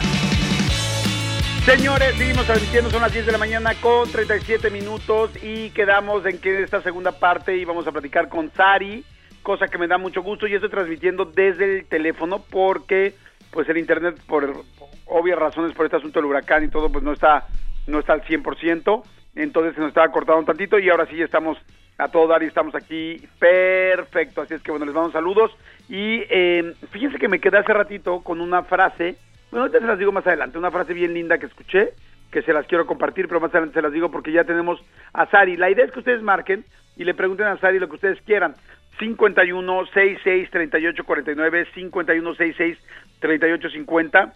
Señores, 1.64 2.16
seguimos 2.16 2.44
transmitiendo, 2.44 2.90
son 2.90 3.03
las 3.03 3.12
10 3.12 3.25
de 3.25 3.31
la 3.31 3.38
mañana 3.38 3.75
con 3.81 4.11
37 4.11 4.68
minutos 4.70 5.31
y 5.44 5.70
quedamos 5.70 6.27
en 6.27 6.40
que 6.40 6.61
esta 6.61 6.83
segunda 6.83 7.12
parte 7.12 7.57
íbamos 7.57 7.87
a 7.87 7.92
platicar 7.92 8.29
con 8.29 8.51
Sari, 8.51 9.05
cosa 9.44 9.68
que 9.68 9.79
me 9.79 9.87
da 9.87 9.96
mucho 9.96 10.22
gusto 10.22 10.48
y 10.48 10.55
estoy 10.55 10.70
transmitiendo 10.70 11.25
desde 11.25 11.79
el 11.79 11.87
teléfono 11.87 12.42
porque 12.51 13.14
pues 13.53 13.68
el 13.68 13.79
internet 13.79 14.20
por 14.27 14.64
obvias 15.07 15.38
razones 15.38 15.72
por 15.72 15.87
este 15.87 15.98
asunto 15.98 16.18
del 16.18 16.31
huracán 16.31 16.64
y 16.64 16.68
todo 16.68 16.90
pues 16.90 17.05
no 17.05 17.12
está 17.12 17.46
no 17.87 18.01
está 18.01 18.14
al 18.14 18.25
100%, 18.25 19.03
entonces 19.37 19.75
se 19.77 19.81
nos 19.81 19.90
estaba 19.90 20.11
cortando 20.11 20.40
un 20.40 20.46
tantito 20.46 20.81
y 20.81 20.90
ahora 20.90 21.07
sí 21.07 21.22
estamos 21.22 21.59
a 21.96 22.09
todo 22.09 22.27
dar 22.27 22.42
y 22.42 22.46
estamos 22.46 22.75
aquí 22.75 23.25
perfecto, 23.38 24.40
así 24.40 24.55
es 24.55 24.62
que 24.62 24.72
bueno, 24.72 24.85
les 24.85 24.96
mando 24.96 25.12
saludos 25.12 25.53
y 25.88 26.25
eh, 26.29 26.75
fíjense 26.90 27.18
que 27.18 27.29
me 27.29 27.38
quedé 27.38 27.59
hace 27.59 27.72
ratito 27.72 28.20
con 28.22 28.40
una 28.40 28.64
frase 28.64 29.16
bueno, 29.52 29.66
ahorita 29.66 29.80
se 29.80 29.86
las 29.86 29.98
digo 29.98 30.12
más 30.12 30.26
adelante, 30.26 30.56
una 30.56 30.70
frase 30.70 30.94
bien 30.94 31.12
linda 31.12 31.36
que 31.36 31.44
escuché, 31.44 31.90
que 32.30 32.40
se 32.40 32.54
las 32.54 32.66
quiero 32.66 32.86
compartir, 32.86 33.28
pero 33.28 33.38
más 33.38 33.50
adelante 33.50 33.74
se 33.74 33.82
las 33.82 33.92
digo 33.92 34.10
porque 34.10 34.32
ya 34.32 34.44
tenemos 34.44 34.82
a 35.12 35.26
Sari. 35.26 35.58
La 35.58 35.70
idea 35.70 35.84
es 35.84 35.92
que 35.92 35.98
ustedes 35.98 36.22
marquen 36.22 36.64
y 36.96 37.04
le 37.04 37.12
pregunten 37.12 37.46
a 37.46 37.58
Sari 37.58 37.78
lo 37.78 37.86
que 37.88 37.96
ustedes 37.96 38.18
quieran. 38.22 38.54
51 38.98 39.86
66 39.92 40.50
38 40.50 41.04
49 41.04 41.66
51 41.74 42.34
66 42.34 42.78
38 43.20 43.70
50 43.70 44.32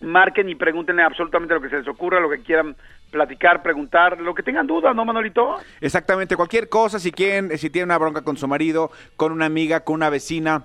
marquen 0.00 0.48
y 0.48 0.54
pregúntenle 0.54 1.02
absolutamente 1.02 1.54
lo 1.54 1.60
que 1.60 1.68
se 1.68 1.78
les 1.78 1.88
ocurra, 1.88 2.20
lo 2.20 2.30
que 2.30 2.40
quieran 2.40 2.74
platicar, 3.10 3.62
preguntar, 3.62 4.18
lo 4.20 4.34
que 4.34 4.42
tengan 4.42 4.66
duda, 4.66 4.94
¿no, 4.94 5.04
Manolito? 5.04 5.56
Exactamente, 5.80 6.36
cualquier 6.36 6.68
cosa, 6.68 6.98
si 6.98 7.10
quieren, 7.10 7.56
si 7.58 7.68
tienen 7.68 7.88
una 7.88 7.98
bronca 7.98 8.22
con 8.22 8.36
su 8.36 8.46
marido, 8.46 8.90
con 9.16 9.32
una 9.32 9.46
amiga, 9.46 9.80
con 9.80 9.96
una 9.96 10.10
vecina, 10.10 10.64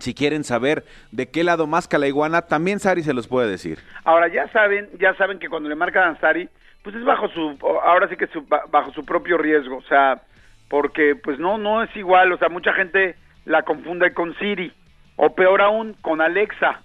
si 0.00 0.14
quieren 0.14 0.44
saber 0.44 0.84
de 1.12 1.30
qué 1.30 1.44
lado 1.44 1.66
más 1.66 1.88
la 1.98 2.08
iguana, 2.08 2.42
también 2.42 2.80
Sari 2.80 3.02
se 3.02 3.14
los 3.14 3.28
puede 3.28 3.48
decir. 3.50 3.78
Ahora 4.04 4.28
ya 4.28 4.48
saben, 4.52 4.88
ya 4.98 5.14
saben 5.14 5.38
que 5.38 5.48
cuando 5.48 5.68
le 5.68 5.74
marcan 5.76 6.14
a 6.16 6.20
Sari, 6.20 6.48
pues 6.82 6.96
es 6.96 7.04
bajo 7.04 7.28
su, 7.28 7.58
ahora 7.84 8.08
sí 8.08 8.16
que 8.16 8.26
su- 8.28 8.42
ba- 8.46 8.64
bajo 8.70 8.92
su 8.92 9.04
propio 9.04 9.36
riesgo, 9.38 9.76
o 9.76 9.82
sea, 9.82 10.22
porque 10.68 11.14
pues 11.14 11.38
no, 11.38 11.58
no 11.58 11.82
es 11.82 11.94
igual, 11.96 12.32
o 12.32 12.38
sea, 12.38 12.48
mucha 12.48 12.72
gente 12.72 13.16
la 13.44 13.62
confunde 13.62 14.12
con 14.14 14.34
Siri, 14.38 14.72
o 15.16 15.34
peor 15.34 15.60
aún, 15.60 15.94
con 16.00 16.20
Alexa, 16.20 16.80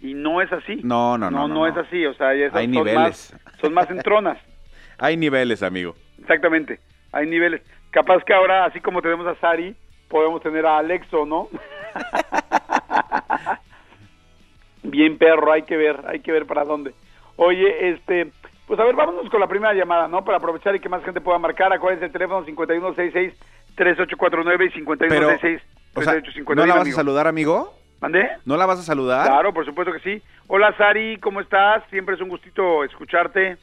y 0.00 0.14
no 0.14 0.40
es 0.40 0.52
así. 0.52 0.80
No, 0.84 1.18
no, 1.18 1.30
no, 1.30 1.48
no, 1.48 1.54
no, 1.54 1.66
es 1.66 1.76
así, 1.76 2.06
o 2.06 2.14
sea, 2.14 2.28
Hay 2.28 2.48
son 2.50 2.70
niveles. 2.70 2.94
más, 2.94 3.36
son 3.60 3.74
más 3.74 3.90
entronas, 3.90 4.38
Hay 4.98 5.16
niveles, 5.16 5.62
amigo. 5.62 5.96
exactamente, 6.20 6.78
hay 7.12 7.26
niveles. 7.26 7.62
Capaz 7.90 8.22
que 8.24 8.32
ahora, 8.34 8.66
así 8.66 8.80
como 8.80 9.02
tenemos 9.02 9.26
a 9.26 9.34
Sari, 9.40 9.74
podemos 10.10 10.42
tener 10.42 10.66
a 10.66 10.78
Alexo, 10.78 11.24
¿no? 11.24 11.48
Bien 14.82 15.18
perro, 15.18 15.52
hay 15.52 15.62
que 15.62 15.76
ver, 15.76 16.02
hay 16.06 16.20
que 16.20 16.32
ver 16.32 16.46
para 16.46 16.64
dónde. 16.64 16.92
Oye, 17.36 17.90
este, 17.90 18.32
pues 18.66 18.80
a 18.80 18.84
ver, 18.84 18.96
vámonos 18.96 19.30
con 19.30 19.40
la 19.40 19.46
primera 19.46 19.72
llamada, 19.72 20.08
¿no? 20.08 20.24
Para 20.24 20.38
aprovechar 20.38 20.74
y 20.74 20.80
que 20.80 20.88
más 20.88 21.04
gente 21.04 21.20
pueda 21.20 21.38
marcar. 21.38 21.72
Acuérdense 21.72 22.06
el 22.06 22.12
teléfono 22.12 22.44
5166-3849 22.46 24.72
y 24.74 24.82
Pero, 25.08 25.30
5166-3859. 25.30 25.60
o 25.94 26.02
sea, 26.02 26.14
¿no 26.54 26.66
la 26.66 26.66
vas 26.66 26.76
a 26.76 26.80
amigo. 26.82 26.96
saludar, 26.96 27.26
amigo? 27.26 27.74
¿Mandé? 28.00 28.28
¿No 28.46 28.56
la 28.56 28.66
vas 28.66 28.78
a 28.80 28.82
saludar? 28.82 29.26
Claro, 29.26 29.52
por 29.52 29.66
supuesto 29.66 29.92
que 29.92 30.00
sí. 30.00 30.22
Hola, 30.48 30.74
Sari, 30.76 31.18
¿cómo 31.18 31.40
estás? 31.40 31.84
Siempre 31.90 32.14
es 32.14 32.20
un 32.20 32.28
gustito 32.30 32.82
escucharte. 32.84 33.58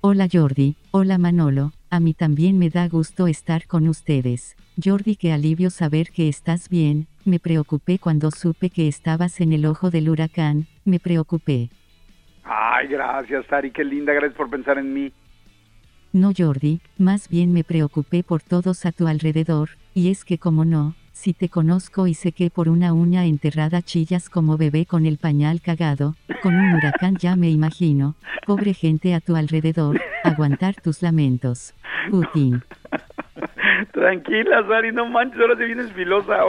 Hola 0.00 0.26
Jordi, 0.32 0.76
hola 0.90 1.16
Manolo, 1.16 1.70
a 1.88 2.00
mí 2.00 2.12
también 2.12 2.58
me 2.58 2.70
da 2.70 2.88
gusto 2.88 3.28
estar 3.28 3.68
con 3.68 3.86
ustedes. 3.86 4.56
Jordi, 4.82 5.16
qué 5.16 5.32
alivio 5.32 5.70
saber 5.70 6.10
que 6.10 6.28
estás 6.28 6.68
bien, 6.68 7.06
me 7.24 7.38
preocupé 7.38 7.98
cuando 7.98 8.30
supe 8.30 8.70
que 8.70 8.88
estabas 8.88 9.40
en 9.40 9.52
el 9.52 9.66
ojo 9.66 9.90
del 9.90 10.08
huracán, 10.08 10.66
me 10.84 10.98
preocupé. 10.98 11.68
Ay, 12.42 12.88
gracias, 12.88 13.44
Sari, 13.46 13.70
qué 13.70 13.84
linda, 13.84 14.12
gracias 14.14 14.36
por 14.36 14.48
pensar 14.48 14.78
en 14.78 14.94
mí. 14.94 15.12
No 16.12 16.32
Jordi, 16.36 16.80
más 16.96 17.28
bien 17.28 17.52
me 17.52 17.64
preocupé 17.64 18.22
por 18.22 18.42
todos 18.42 18.86
a 18.86 18.92
tu 18.92 19.06
alrededor, 19.08 19.70
y 19.94 20.10
es 20.10 20.24
que 20.24 20.38
como 20.38 20.64
no, 20.64 20.94
si 21.12 21.34
te 21.34 21.50
conozco 21.50 22.06
y 22.06 22.14
sé 22.14 22.32
que 22.32 22.50
por 22.50 22.68
una 22.68 22.94
uña 22.94 23.26
enterrada 23.26 23.82
chillas 23.82 24.30
como 24.30 24.56
bebé 24.56 24.86
con 24.86 25.04
el 25.04 25.18
pañal 25.18 25.60
cagado, 25.60 26.16
con 26.42 26.54
un 26.54 26.74
huracán 26.74 27.16
ya 27.16 27.36
me 27.36 27.50
imagino, 27.50 28.16
pobre 28.46 28.72
gente 28.72 29.14
a 29.14 29.20
tu 29.20 29.36
alrededor, 29.36 30.00
aguantar 30.24 30.76
tus 30.80 31.02
lamentos. 31.02 31.74
Putin. 32.10 32.62
Tranquila, 33.92 34.66
Sari, 34.66 34.92
no 34.92 35.06
manches, 35.06 35.40
ahora 35.40 35.56
se 35.56 35.64
vienes 35.64 35.92
filosa. 35.92 36.44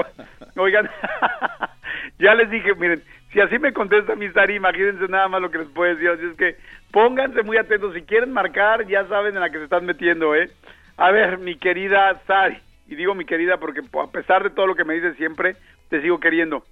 Oigan, 0.55 0.89
Ya 2.19 2.35
les 2.35 2.49
dije, 2.49 2.73
miren, 2.75 3.03
si 3.31 3.41
así 3.41 3.59
me 3.59 3.73
contesta 3.73 4.15
mi 4.15 4.29
Sari, 4.29 4.55
imagínense 4.55 5.07
nada 5.07 5.27
más 5.27 5.41
lo 5.41 5.51
que 5.51 5.59
les 5.59 5.67
puedo 5.69 5.93
decir. 5.93 6.09
Así 6.09 6.25
es 6.25 6.37
que 6.37 6.57
pónganse 6.91 7.43
muy 7.43 7.57
atentos. 7.57 7.93
Si 7.93 8.01
quieren 8.03 8.31
marcar, 8.31 8.87
ya 8.87 9.05
saben 9.07 9.35
en 9.35 9.41
la 9.41 9.49
que 9.49 9.57
se 9.57 9.63
están 9.65 9.85
metiendo, 9.85 10.35
¿eh? 10.35 10.49
A 10.97 11.11
ver, 11.11 11.39
mi 11.39 11.55
querida 11.55 12.21
Sari, 12.27 12.57
y 12.87 12.95
digo 12.95 13.15
mi 13.15 13.25
querida 13.25 13.57
porque 13.57 13.81
a 13.81 14.11
pesar 14.11 14.43
de 14.43 14.51
todo 14.51 14.67
lo 14.67 14.75
que 14.75 14.85
me 14.85 14.93
dices 14.93 15.17
siempre, 15.17 15.55
te 15.89 16.01
sigo 16.01 16.19
queriendo. 16.19 16.63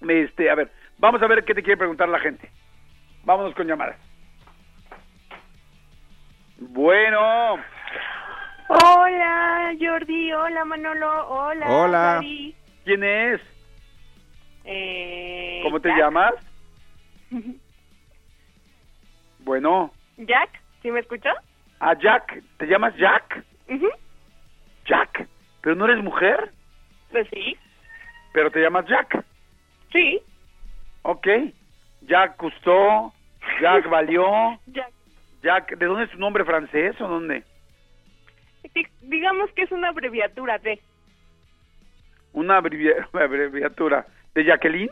Este, 0.00 0.50
a 0.50 0.54
ver, 0.56 0.70
vamos 0.98 1.22
a 1.22 1.26
ver 1.28 1.44
qué 1.44 1.54
te 1.54 1.62
quiere 1.62 1.78
preguntar 1.78 2.08
la 2.08 2.18
gente. 2.18 2.50
Vámonos 3.24 3.54
con 3.54 3.66
llamadas. 3.66 3.96
Bueno, 6.58 7.56
Hola, 8.74 9.74
Jordi. 9.78 10.32
Hola, 10.32 10.64
Manolo. 10.64 11.28
Hola. 11.28 11.66
Hola. 11.68 12.20
¿quién 12.84 13.04
es? 13.04 13.40
Eh, 14.64 15.60
¿Cómo 15.62 15.78
te 15.80 15.88
Jack. 15.90 15.98
llamas? 15.98 16.34
Bueno, 19.44 19.92
Jack, 20.18 20.50
¿sí 20.82 20.90
me 20.92 21.00
escuchó? 21.00 21.28
a 21.80 21.94
Jack, 21.98 22.40
¿te 22.58 22.66
llamas 22.66 22.94
Jack? 22.96 23.44
Ujú. 23.68 23.88
Jack, 24.86 25.26
pero 25.60 25.74
no 25.74 25.86
eres 25.86 26.00
mujer, 26.04 26.52
Pues 27.10 27.26
sí. 27.28 27.56
pero 28.32 28.52
te 28.52 28.60
llamas 28.60 28.86
Jack. 28.86 29.24
Sí. 29.90 30.22
Ok. 31.02 31.26
Jack 32.02 32.36
Cousteau, 32.36 33.12
Jack 33.60 33.88
Valió, 33.90 34.24
Jack. 34.66 34.92
Jack, 35.42 35.76
¿de 35.76 35.86
dónde 35.86 36.04
es 36.04 36.10
tu 36.12 36.18
nombre 36.18 36.44
francés 36.44 36.94
o 37.00 37.08
dónde? 37.08 37.42
Di- 38.74 38.86
Digamos 39.02 39.50
que 39.52 39.62
es 39.62 39.72
una 39.72 39.88
abreviatura 39.88 40.58
de. 40.58 40.78
Una 42.32 42.58
abrevia- 42.60 43.08
abreviatura. 43.12 44.06
¿De 44.34 44.44
Jacqueline? 44.44 44.90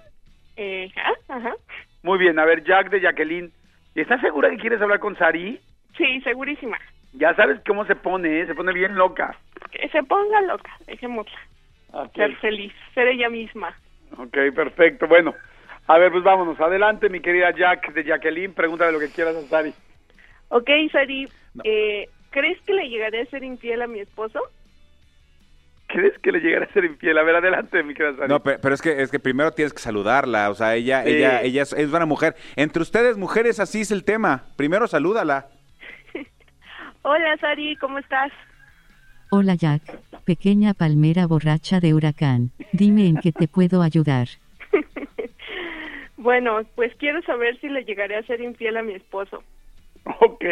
Eh, 0.56 0.90
ah, 0.96 1.12
ajá. 1.28 1.54
Muy 2.02 2.18
bien, 2.18 2.38
a 2.38 2.44
ver, 2.44 2.62
Jack 2.64 2.90
de 2.90 3.00
Jacqueline. 3.00 3.50
¿Estás 3.94 4.20
segura 4.20 4.50
que 4.50 4.56
quieres 4.58 4.80
hablar 4.80 5.00
con 5.00 5.16
Sari? 5.16 5.58
Sí, 5.96 6.20
segurísima. 6.22 6.78
Ya 7.14 7.34
sabes 7.34 7.60
cómo 7.66 7.84
se 7.86 7.96
pone, 7.96 8.40
¿eh? 8.40 8.46
se 8.46 8.54
pone 8.54 8.72
bien 8.72 8.94
loca. 8.94 9.36
Que 9.72 9.88
se 9.88 10.02
ponga 10.04 10.40
loca. 10.42 10.70
Dejémosla. 10.86 11.38
Ok, 11.92 12.14
Ser 12.14 12.36
feliz. 12.36 12.72
Ser 12.94 13.08
ella 13.08 13.28
misma. 13.28 13.74
ok, 14.16 14.36
perfecto. 14.54 15.08
Bueno, 15.08 15.34
a 15.88 15.98
ver, 15.98 16.12
pues 16.12 16.22
vámonos. 16.22 16.60
Adelante, 16.60 17.08
mi 17.08 17.20
querida 17.20 17.50
Jack 17.52 17.92
de 17.94 18.04
Jacqueline. 18.04 18.52
Pregúntale 18.54 18.92
lo 18.92 19.00
que 19.00 19.10
quieras 19.10 19.34
a 19.36 19.48
Sari. 19.48 19.74
Ok, 20.50 20.68
Sari. 20.92 21.28
Eh, 21.64 22.08
¿Crees 22.30 22.60
que 22.62 22.72
le 22.72 22.88
llegaré 22.88 23.22
a 23.22 23.26
ser 23.26 23.42
infiel 23.44 23.82
a 23.82 23.86
mi 23.86 24.00
esposo? 24.00 24.40
¿Crees 25.88 26.16
que 26.20 26.30
le 26.30 26.38
llegará 26.38 26.66
a 26.66 26.72
ser 26.72 26.84
infiel? 26.84 27.18
A 27.18 27.24
ver, 27.24 27.34
adelante, 27.36 27.82
mi 27.82 27.94
querida 27.94 28.16
Sari. 28.16 28.28
No, 28.28 28.40
pe- 28.42 28.58
pero 28.60 28.74
es 28.74 28.80
que 28.82 29.02
es 29.02 29.10
que 29.10 29.18
primero 29.18 29.50
tienes 29.50 29.72
que 29.72 29.80
saludarla, 29.80 30.48
o 30.50 30.54
sea, 30.54 30.76
ella 30.76 31.02
Sí. 31.02 31.10
ella 31.10 31.42
ella 31.42 31.62
es, 31.62 31.72
es 31.72 31.92
una 31.92 32.06
mujer. 32.06 32.36
Entre 32.54 32.80
ustedes 32.82 33.16
mujeres 33.16 33.58
así 33.58 33.80
es 33.80 33.90
el 33.90 34.04
tema. 34.04 34.44
Primero 34.56 34.86
salúdala. 34.86 35.48
Hola, 37.02 37.36
Sari. 37.38 37.74
¿Cómo 37.76 37.98
estás? 37.98 38.30
Hola 39.32 39.54
Jack, 39.56 39.82
pequeña 40.24 40.74
palmera 40.74 41.26
borracha 41.26 41.80
de 41.80 41.94
huracán. 41.94 42.50
Dime 42.72 43.06
en 43.06 43.16
qué 43.16 43.32
te 43.32 43.48
puedo 43.48 43.82
ayudar. 43.82 44.28
Bueno, 46.16 46.60
pues 46.74 46.94
quiero 46.96 47.22
saber 47.22 47.58
si 47.60 47.68
le 47.70 47.82
llegaré 47.84 48.14
a 48.16 48.22
ser 48.24 48.42
infiel 48.42 48.76
a 48.76 48.82
mi 48.82 48.92
esposo. 48.92 49.42
Ok. 50.20 50.44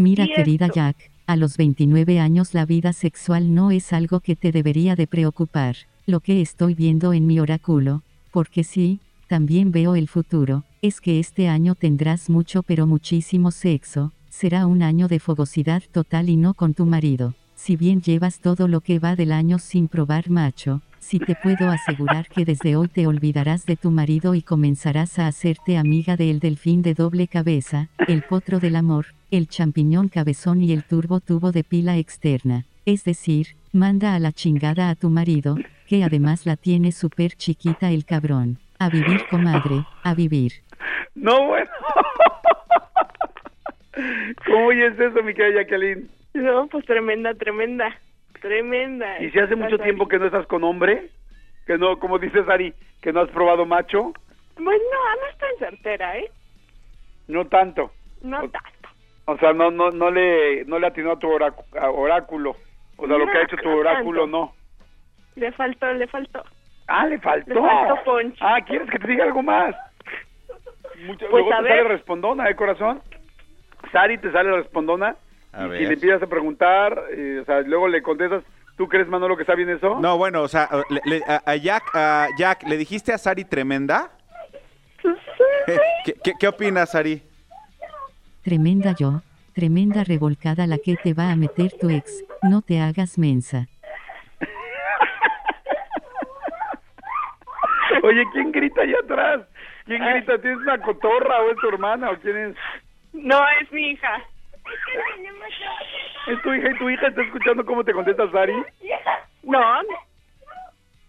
Mira 0.00 0.26
querida 0.34 0.68
Jack, 0.72 1.10
a 1.26 1.36
los 1.36 1.58
29 1.58 2.20
años 2.20 2.54
la 2.54 2.64
vida 2.64 2.94
sexual 2.94 3.54
no 3.54 3.70
es 3.70 3.92
algo 3.92 4.20
que 4.20 4.34
te 4.34 4.50
debería 4.50 4.96
de 4.96 5.06
preocupar, 5.06 5.76
lo 6.06 6.20
que 6.20 6.40
estoy 6.40 6.72
viendo 6.72 7.12
en 7.12 7.26
mi 7.26 7.38
oráculo, 7.38 8.02
porque 8.30 8.64
sí, 8.64 9.00
también 9.28 9.72
veo 9.72 9.96
el 9.96 10.08
futuro, 10.08 10.64
es 10.80 11.02
que 11.02 11.20
este 11.20 11.48
año 11.48 11.74
tendrás 11.74 12.30
mucho 12.30 12.62
pero 12.62 12.86
muchísimo 12.86 13.50
sexo, 13.50 14.14
será 14.30 14.66
un 14.66 14.82
año 14.82 15.06
de 15.06 15.20
fogosidad 15.20 15.82
total 15.92 16.30
y 16.30 16.36
no 16.36 16.54
con 16.54 16.72
tu 16.72 16.86
marido. 16.86 17.34
Si 17.62 17.76
bien 17.76 18.00
llevas 18.00 18.40
todo 18.40 18.68
lo 18.68 18.80
que 18.80 18.98
va 18.98 19.16
del 19.16 19.32
año 19.32 19.58
sin 19.58 19.86
probar 19.86 20.30
macho, 20.30 20.80
sí 20.98 21.18
te 21.18 21.34
puedo 21.34 21.68
asegurar 21.68 22.26
que 22.26 22.46
desde 22.46 22.74
hoy 22.74 22.88
te 22.88 23.06
olvidarás 23.06 23.66
de 23.66 23.76
tu 23.76 23.90
marido 23.90 24.34
y 24.34 24.40
comenzarás 24.40 25.18
a 25.18 25.26
hacerte 25.26 25.76
amiga 25.76 26.16
del 26.16 26.40
delfín 26.40 26.80
de 26.80 26.94
doble 26.94 27.28
cabeza, 27.28 27.88
el 28.08 28.22
potro 28.22 28.60
del 28.60 28.76
amor, 28.76 29.08
el 29.30 29.46
champiñón 29.46 30.08
cabezón 30.08 30.62
y 30.62 30.72
el 30.72 30.84
turbo 30.84 31.20
tubo 31.20 31.52
de 31.52 31.62
pila 31.62 31.98
externa. 31.98 32.64
Es 32.86 33.04
decir, 33.04 33.48
manda 33.74 34.14
a 34.14 34.20
la 34.20 34.32
chingada 34.32 34.88
a 34.88 34.94
tu 34.94 35.10
marido, 35.10 35.58
que 35.86 36.02
además 36.02 36.46
la 36.46 36.56
tiene 36.56 36.92
súper 36.92 37.32
chiquita 37.32 37.90
el 37.90 38.06
cabrón. 38.06 38.58
A 38.78 38.88
vivir 38.88 39.26
comadre, 39.28 39.84
a 40.02 40.14
vivir. 40.14 40.52
No, 41.14 41.46
bueno. 41.46 41.70
¿Cómo 44.46 44.68
oyes 44.68 44.98
eso, 44.98 45.22
mi 45.22 45.34
querida 45.34 45.60
Jacqueline? 45.60 46.19
No, 46.34 46.66
pues 46.68 46.84
tremenda, 46.86 47.34
tremenda. 47.34 47.96
Tremenda. 48.40 49.20
¿Y 49.20 49.30
si 49.30 49.38
hace 49.38 49.56
mucho 49.56 49.78
tiempo 49.78 50.08
que 50.08 50.18
no 50.18 50.26
estás 50.26 50.46
con 50.46 50.64
hombre? 50.64 51.08
Que 51.66 51.76
no, 51.76 51.98
como 51.98 52.18
dice 52.18 52.44
Sari, 52.44 52.72
que 53.02 53.12
no 53.12 53.20
has 53.20 53.28
probado 53.30 53.66
macho? 53.66 54.12
Bueno, 54.56 54.82
no, 54.92 55.20
no 55.20 55.26
estoy 55.30 55.48
certera, 55.58 56.16
¿eh? 56.18 56.30
No 57.28 57.46
tanto. 57.46 57.92
No 58.22 58.38
O- 58.44 58.48
tanto. 58.48 58.68
O 59.26 59.36
sea, 59.38 59.52
no 59.52 59.70
no 59.70 59.90
no 59.90 60.10
le 60.10 60.64
no 60.64 60.78
le 60.78 60.86
atinó 60.88 61.12
a 61.12 61.18
tu 61.18 61.28
oráculo. 61.30 62.56
O 62.96 63.06
sea, 63.06 63.16
lo 63.18 63.26
que 63.26 63.38
ha 63.38 63.42
hecho 63.42 63.56
tu 63.58 63.68
oráculo 63.68 64.22
tanto. 64.22 64.36
no. 64.38 64.54
Le 65.36 65.52
faltó, 65.52 65.92
le 65.92 66.06
faltó. 66.08 66.42
Ah, 66.88 67.06
le 67.06 67.18
faltó. 67.20 67.54
Le 67.54 67.60
faltó 67.60 68.02
punch. 68.04 68.36
Ah, 68.40 68.60
¿quieres 68.66 68.90
que 68.90 68.98
te 68.98 69.06
diga 69.06 69.24
algo 69.24 69.42
más? 69.42 69.74
Mucho, 71.06 71.26
Pues, 71.30 71.44
luego 71.44 71.52
a 71.54 71.56
te 71.58 71.62
ver. 71.62 71.72
sale 71.78 71.88
respondona, 71.88 72.50
¿eh, 72.50 72.56
corazón? 72.56 73.00
Sari 73.92 74.18
te 74.18 74.32
sale 74.32 74.50
respondona. 74.52 75.14
A 75.52 75.66
y 75.66 75.68
ver. 75.68 75.78
si 75.78 75.86
le 75.86 75.94
empiezas 75.94 76.22
a 76.22 76.26
preguntar, 76.26 77.04
eh, 77.10 77.40
o 77.42 77.44
sea, 77.44 77.60
luego 77.62 77.88
le 77.88 78.02
contestas, 78.02 78.44
¿tú 78.76 78.88
crees, 78.88 79.08
Manolo, 79.08 79.36
que 79.36 79.42
está 79.42 79.54
bien 79.54 79.70
eso? 79.70 79.98
No, 80.00 80.16
bueno, 80.16 80.42
o 80.42 80.48
sea, 80.48 80.68
le- 80.90 81.00
le- 81.04 81.24
a, 81.26 81.42
a 81.44 81.56
Jack, 81.56 81.82
a 81.94 82.28
Jack, 82.38 82.62
¿le 82.68 82.76
dijiste 82.76 83.12
a 83.12 83.18
Sari 83.18 83.44
tremenda? 83.44 84.10
¿Qué, 86.04 86.14
qué, 86.22 86.32
qué 86.38 86.48
opinas, 86.48 86.92
Sari? 86.92 87.22
Tremenda 88.44 88.94
yo, 88.98 89.22
tremenda 89.54 90.04
revolcada 90.04 90.66
la 90.66 90.78
que 90.78 90.96
te 90.96 91.14
va 91.14 91.30
a 91.30 91.36
meter 91.36 91.72
tu 91.80 91.90
ex, 91.90 92.24
no 92.42 92.62
te 92.62 92.80
hagas 92.80 93.18
mensa. 93.18 93.66
Oye, 98.02 98.24
¿quién 98.32 98.52
grita 98.52 98.82
allá 98.82 98.96
atrás? 99.04 99.40
¿Quién 99.84 100.02
grita? 100.04 100.38
¿Tienes 100.40 100.58
una 100.60 100.80
cotorra 100.80 101.42
o 101.42 101.50
es 101.50 101.56
tu 101.58 101.68
hermana 101.68 102.10
o 102.10 102.16
quién 102.18 102.36
es? 102.36 102.56
No, 103.12 103.38
es 103.60 103.70
mi 103.72 103.90
hija. 103.90 104.22
¿Es 106.26 106.42
tu 106.42 106.52
hija 106.54 106.70
y 106.70 106.78
tu 106.78 106.90
hija 106.90 107.06
está 107.08 107.22
escuchando 107.22 107.64
cómo 107.64 107.84
te 107.84 107.92
contesta 107.92 108.30
Sari? 108.30 108.54
No, 109.42 109.60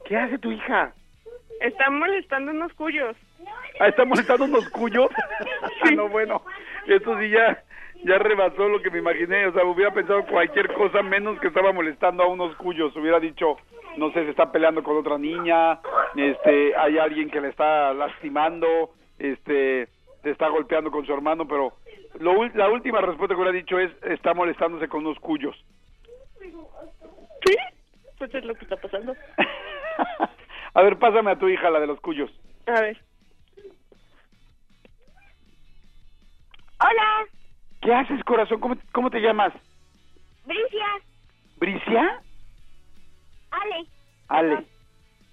¿Qué 0.06 0.18
hace 0.18 0.38
tu 0.40 0.52
hija? 0.52 0.94
está 1.62 1.90
molestando 1.90 2.52
unos 2.52 2.74
cuyos. 2.74 3.16
Ah, 3.80 3.88
¿está 3.88 4.04
molestando 4.04 4.46
unos 4.46 4.68
cuyos? 4.70 5.10
Ah, 5.84 5.92
no, 5.96 6.10
bueno, 6.10 6.42
esto 6.88 7.18
sí 7.20 7.30
ya, 7.30 7.64
ya 8.04 8.18
rebasó 8.18 8.68
lo 8.68 8.82
que 8.82 8.90
me 8.90 9.00
imaginé. 9.00 9.48
O 9.48 9.54
sea, 9.54 9.64
hubiera 9.64 9.94
pensado 9.94 10.26
cualquier 10.26 10.74
cosa 10.74 11.02
menos 11.02 11.40
que 11.40 11.48
estaba 11.48 11.72
molestando 11.72 12.24
a 12.24 12.28
unos 12.28 12.56
cuyos. 12.56 12.96
Hubiera 12.96 13.20
dicho, 13.20 13.58
no 13.98 14.12
sé, 14.12 14.24
se 14.26 14.32
está 14.32 14.52
peleando 14.52 14.84
con 14.84 14.98
otra 14.98 15.18
niña, 15.18 15.80
este, 16.16 16.76
hay 16.76 16.98
alguien 16.98 17.30
que 17.30 17.42
le 17.42 17.50
está 17.50 17.94
lastimando, 17.94 18.92
este, 19.20 19.88
se 20.24 20.30
está 20.30 20.50
golpeando 20.50 20.92
con 20.92 21.06
su 21.06 21.14
hermano, 21.14 21.48
pero 21.48 21.74
lo, 22.20 22.48
la 22.50 22.70
última 22.70 23.02
respuesta 23.02 23.36
que 23.36 23.42
hubiera 23.42 23.58
dicho 23.58 23.80
es, 23.80 23.92
está 24.04 24.34
molestándose 24.34 24.88
con 24.88 25.06
unos 25.06 25.20
cuyos. 25.20 25.56
¿Sí? 26.40 27.56
Pues 28.18 28.34
es 28.34 28.46
lo 28.46 28.54
que 28.56 28.64
está 28.66 28.78
pasando. 28.78 29.16
a 30.74 30.82
ver, 30.82 30.98
pásame 31.00 31.32
a 31.32 31.40
tu 31.40 31.48
hija, 31.50 31.70
la 31.70 31.80
de 31.80 31.88
los 31.88 32.00
cuyos. 32.02 32.32
A 32.68 32.82
ver. 32.82 32.98
Hola, 36.80 37.28
¿Qué 37.82 37.94
haces, 37.94 38.24
corazón? 38.24 38.60
¿Cómo, 38.60 38.76
cómo 38.92 39.10
te 39.10 39.20
llamas? 39.20 39.54
Bricia, 40.46 40.86
¿Bricia? 41.58 42.22
Ale. 43.52 43.88
Ale. 44.28 44.66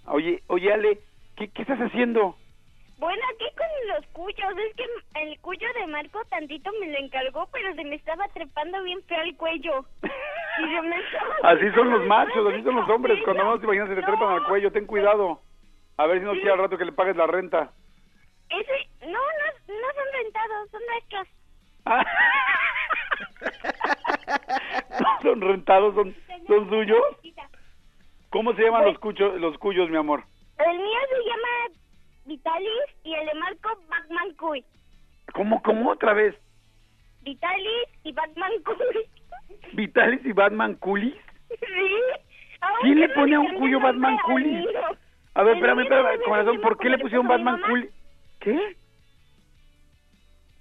Oye, 0.07 0.43
oye, 0.49 0.73
Ale, 0.73 0.99
¿qué, 1.37 1.49
qué 1.49 1.62
estás 1.62 1.79
haciendo? 1.79 2.37
Bueno, 2.99 3.23
aquí 3.33 3.45
con 3.57 3.67
los 3.95 4.07
cuyos. 4.13 4.59
Es 4.59 4.75
que 4.75 4.85
el 5.23 5.41
cuyo 5.41 5.69
de 5.81 5.87
Marco 5.87 6.21
tantito 6.31 6.71
me 6.81 6.89
lo 6.89 6.99
encargó, 6.99 7.49
pero 7.53 7.73
se 7.75 7.85
me 7.85 7.95
estaba 7.95 8.27
trepando 8.29 8.83
bien 8.83 9.01
feo 9.05 9.23
el 9.23 9.37
cuello. 9.37 9.85
Y 10.03 10.63
se 10.63 10.83
me 10.83 10.97
Así 11.45 11.71
son 11.75 11.91
los 11.91 12.05
machos, 12.07 12.53
así 12.53 12.63
son 12.63 12.75
los 12.75 12.89
hombres. 12.89 13.23
Cuando 13.25 13.45
no 13.45 13.59
te 13.59 13.65
imaginas 13.65 13.89
se 13.89 13.95
te 13.95 14.03
trepan 14.03 14.33
al 14.33 14.45
cuello, 14.45 14.73
ten 14.73 14.87
cuidado. 14.87 15.41
A 15.97 16.07
ver 16.07 16.19
si 16.19 16.25
no 16.25 16.33
quiere 16.33 16.53
al 16.53 16.59
rato 16.59 16.77
que 16.77 16.85
le 16.85 16.93
pagues 16.93 17.17
la 17.17 17.27
renta. 17.27 17.73
Ese, 18.51 18.89
no, 19.03 19.09
no, 19.09 19.75
no 19.81 19.89
son 19.95 20.07
rentados, 20.13 20.71
son 20.71 20.83
nuestros. 20.87 21.29
Ah. 21.87 22.05
No 25.01 25.23
son 25.23 25.41
rentados, 25.41 25.95
son, 25.95 26.15
son 26.47 26.69
suyos. 26.69 27.01
¿Cómo 28.31 28.53
se 28.55 28.63
llaman 28.63 28.85
los, 28.85 28.99
cuchos, 28.99 29.41
los 29.41 29.57
cuyos, 29.59 29.89
mi 29.89 29.97
amor? 29.97 30.25
El 30.59 30.77
mío 30.77 30.99
se 31.09 31.17
llama 31.25 31.79
Vitalis 32.29 32.85
y 33.05 33.14
el 33.14 33.27
de 33.27 33.35
Marco 33.35 33.71
Batman 33.88 34.35
Cuy. 34.38 34.64
¿Cómo, 35.33 35.62
cómo 35.62 35.91
otra 35.91 36.12
vez? 36.12 36.35
Vitalis 37.23 37.88
y 38.05 38.12
Batman 38.12 38.53
Cuy. 38.64 38.77
¿Vitalis 39.73 40.21
y 40.25 40.33
Batman 40.33 40.75
Coolies? 40.77 41.14
Sí. 41.49 41.57
¿Quién 42.83 43.01
le 43.01 43.09
pone 43.11 43.35
a 43.35 43.41
un 43.41 43.55
cuyo 43.55 43.81
Batman 43.81 44.17
mío. 44.37 44.69
A 45.35 45.43
ver, 45.43 45.55
espérame, 45.55 45.81
espérame, 45.83 46.21
corazón, 46.25 46.61
¿por 46.61 46.79
qué 46.79 46.88
le 46.91 46.99
pusieron 46.99 47.29
Batman. 47.29 47.61
Coolies? 47.62 47.91
¿Qué? 48.41 48.77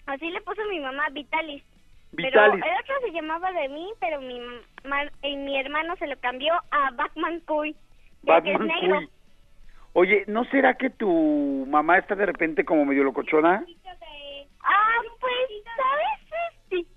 Así 0.06 0.30
le 0.30 0.41
puso 0.41 0.62
mi 0.69 0.80
mamá 0.80 1.08
Vitalis. 1.12 1.63
Vitalis. 2.12 2.62
Pero 2.63 2.73
el 2.73 2.80
otro 2.82 2.95
se 3.06 3.12
llamaba 3.12 3.51
de 3.51 3.69
mí, 3.69 3.91
pero 3.99 4.21
mi, 4.21 4.39
ma- 4.86 5.12
mi 5.23 5.60
hermano 5.60 5.95
se 5.97 6.08
lo 6.08 6.17
cambió 6.19 6.53
a 6.71 6.91
Batman 6.91 7.41
Cuy. 7.41 7.75
Batman 8.23 8.67
negro. 8.67 8.99
Oye, 9.99 10.25
¿no 10.27 10.45
será 10.45 10.75
que 10.75 10.91
tu 10.91 11.65
mamá 11.67 11.97
está 11.97 12.13
de 12.13 12.27
repente 12.27 12.63
como 12.63 12.86
medio 12.86 13.03
locochona? 13.03 13.65
Ah, 14.62 14.97
pues, 15.19 15.63
¿sabes? 15.75 16.60
Sí. 16.69 16.88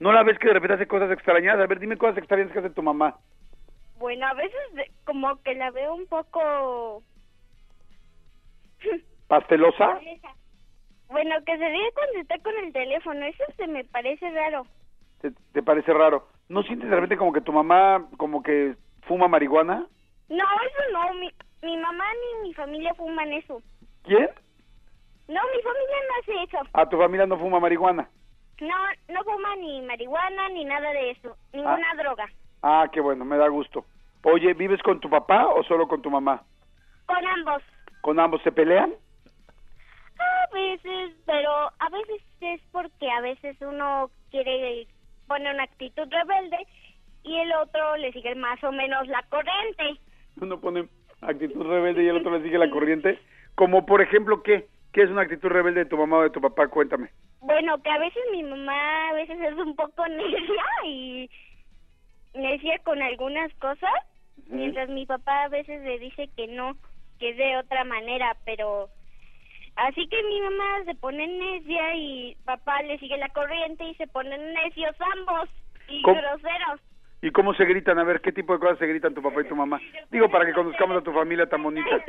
¿No 0.00 0.12
la 0.12 0.22
ves 0.22 0.38
que 0.38 0.48
de 0.48 0.52
repente 0.52 0.74
hace 0.74 0.86
cosas 0.86 1.10
extrañas? 1.10 1.58
A 1.58 1.66
ver, 1.66 1.78
dime 1.78 1.96
cosas 1.96 2.18
extrañas 2.18 2.52
que 2.52 2.58
hace 2.58 2.68
tu 2.68 2.82
mamá. 2.82 3.16
Bueno, 3.98 4.26
a 4.26 4.34
veces 4.34 4.60
como 5.06 5.40
que 5.42 5.54
la 5.54 5.70
veo 5.70 5.94
un 5.94 6.06
poco... 6.08 7.02
¿Pastelosa? 9.26 9.98
Bueno, 11.08 11.36
que 11.46 11.56
se 11.56 11.68
ríe 11.70 11.90
cuando 11.94 12.18
está 12.18 12.38
con 12.40 12.54
el 12.62 12.70
teléfono, 12.74 13.24
eso 13.24 13.44
se 13.56 13.66
me 13.66 13.84
parece 13.84 14.30
raro. 14.30 14.66
¿Te, 15.22 15.30
te 15.54 15.62
parece 15.62 15.94
raro? 15.94 16.28
¿No 16.50 16.64
sientes 16.64 16.90
de 16.90 16.96
repente 16.96 17.16
como 17.16 17.32
que 17.32 17.40
tu 17.40 17.52
mamá 17.54 18.06
como 18.18 18.42
que 18.42 18.74
fuma 19.06 19.26
marihuana? 19.26 19.86
No, 20.28 20.44
eso 20.44 20.92
no, 20.92 21.14
mi, 21.14 21.30
mi 21.62 21.76
mamá 21.76 22.04
ni 22.14 22.48
mi 22.48 22.54
familia 22.54 22.94
fuman 22.94 23.32
eso. 23.32 23.62
¿Quién? 24.02 24.28
No, 25.28 25.40
mi 25.54 25.62
familia 25.62 25.96
no 26.08 26.14
hace 26.20 26.42
eso. 26.44 26.68
A 26.72 26.88
tu 26.88 26.98
familia 26.98 27.26
no 27.26 27.38
fuma 27.38 27.60
marihuana. 27.60 28.08
No, 28.60 28.76
no 29.08 29.24
fuma 29.24 29.56
ni 29.56 29.80
marihuana 29.82 30.48
ni 30.50 30.64
nada 30.64 30.90
de 30.90 31.10
eso, 31.12 31.36
ninguna 31.52 31.94
droga. 31.96 32.26
Ah, 32.62 32.88
qué 32.92 33.00
bueno, 33.00 33.24
me 33.24 33.36
da 33.36 33.48
gusto. 33.48 33.84
Oye, 34.22 34.52
¿vives 34.54 34.82
con 34.82 35.00
tu 35.00 35.08
papá 35.08 35.46
o 35.46 35.62
solo 35.64 35.88
con 35.88 36.02
tu 36.02 36.10
mamá? 36.10 36.42
Con 37.06 37.26
ambos. 37.26 37.62
¿Con 38.02 38.20
ambos 38.20 38.42
se 38.42 38.52
pelean? 38.52 38.92
A 40.18 40.54
veces, 40.54 41.14
pero 41.24 41.50
a 41.78 41.88
veces 41.90 42.22
es 42.40 42.60
porque 42.72 43.10
a 43.10 43.20
veces 43.20 43.56
uno 43.60 44.10
quiere 44.30 44.86
poner 45.26 45.54
una 45.54 45.64
actitud 45.64 46.08
rebelde 46.10 46.58
y 47.22 47.36
el 47.36 47.52
otro 47.52 47.96
le 47.96 48.12
sigue 48.12 48.34
más 48.34 48.62
o 48.64 48.72
menos 48.72 49.06
la 49.08 49.22
corriente. 49.30 50.00
Uno 50.40 50.60
pone 50.60 50.88
actitud 51.22 51.62
rebelde 51.66 52.02
y 52.02 52.08
el 52.08 52.16
otro 52.16 52.36
le 52.36 52.42
sigue 52.42 52.58
la 52.58 52.70
corriente. 52.70 53.18
Como 53.54 53.86
por 53.86 54.00
ejemplo, 54.02 54.42
¿qué? 54.42 54.66
¿Qué 54.92 55.02
es 55.02 55.10
una 55.10 55.22
actitud 55.22 55.48
rebelde 55.48 55.84
de 55.84 55.90
tu 55.90 55.96
mamá 55.96 56.18
o 56.18 56.22
de 56.22 56.30
tu 56.30 56.40
papá? 56.40 56.68
Cuéntame. 56.68 57.10
Bueno, 57.40 57.80
que 57.82 57.90
a 57.90 57.98
veces 57.98 58.22
mi 58.32 58.42
mamá 58.42 59.10
a 59.10 59.12
veces 59.14 59.38
es 59.40 59.54
un 59.54 59.74
poco 59.76 60.06
necia 60.08 60.64
y 60.86 61.30
necia 62.34 62.78
con 62.80 63.00
algunas 63.00 63.52
cosas, 63.54 63.90
mientras 64.48 64.88
mi 64.88 65.06
papá 65.06 65.44
a 65.44 65.48
veces 65.48 65.82
le 65.82 65.98
dice 65.98 66.28
que 66.36 66.46
no, 66.48 66.76
que 67.18 67.30
es 67.30 67.36
de 67.36 67.56
otra 67.56 67.84
manera, 67.84 68.36
pero 68.44 68.88
así 69.76 70.06
que 70.08 70.22
mi 70.24 70.40
mamá 70.40 70.84
se 70.84 70.94
pone 70.94 71.26
necia 71.26 71.94
y 71.96 72.36
papá 72.44 72.82
le 72.82 72.98
sigue 72.98 73.16
la 73.16 73.28
corriente 73.30 73.84
y 73.84 73.94
se 73.94 74.06
ponen 74.06 74.52
necios 74.54 74.94
ambos 75.16 75.48
y 75.88 76.02
¿Cómo? 76.02 76.20
groseros. 76.20 76.80
¿Y 77.22 77.30
cómo 77.32 77.52
se 77.54 77.64
gritan? 77.64 77.98
A 77.98 78.04
ver, 78.04 78.20
¿qué 78.20 78.32
tipo 78.32 78.54
de 78.54 78.60
cosas 78.60 78.78
se 78.78 78.86
gritan 78.86 79.14
tu 79.14 79.22
papá 79.22 79.42
y 79.42 79.48
tu 79.48 79.54
mamá? 79.54 79.78
Digo, 80.10 80.30
para 80.30 80.46
que 80.46 80.54
conozcamos 80.54 80.96
a 80.96 81.02
tu 81.02 81.12
familia 81.12 81.46
tan 81.48 81.62
bonita. 81.62 81.88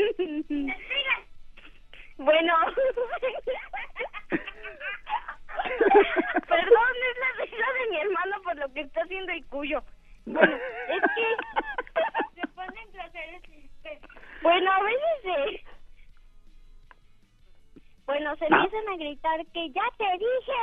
Bueno. 2.17 2.54
Perdón, 6.47 6.95
es 7.10 7.17
la 7.17 7.32
risa 7.43 7.67
de 7.74 7.89
mi 7.89 7.97
hermano 7.97 8.41
por 8.43 8.56
lo 8.58 8.71
que 8.74 8.82
está 8.82 9.02
haciendo 9.02 9.32
el 9.32 9.43
cuyo. 9.47 9.82
Bueno, 10.26 10.56
es 10.56 11.02
que 11.15 11.36
se 12.41 12.47
ponen 12.50 12.91
groseros. 12.93 13.41
Bueno, 14.43 14.71
a 14.71 14.80
veces. 14.84 15.62
Bueno, 18.06 18.36
se 18.36 18.45
empiezan 18.45 18.89
a 18.89 18.97
gritar 18.97 19.45
que 19.47 19.71
ya 19.71 19.84
te 19.97 20.06
dije, 20.19 20.60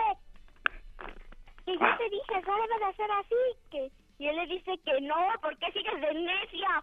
que 1.66 1.76
ya 1.76 1.96
te 1.96 2.04
dije, 2.04 2.42
no 2.46 2.56
debe 2.56 2.86
de 2.86 2.94
ser 2.94 3.10
así, 3.10 3.34
que... 3.70 3.90
Y 4.18 4.26
él 4.26 4.36
le 4.36 4.46
dice 4.46 4.72
que 4.84 5.00
no, 5.02 5.16
porque 5.40 5.70
sigues 5.72 6.00
de 6.00 6.14
necia. 6.14 6.82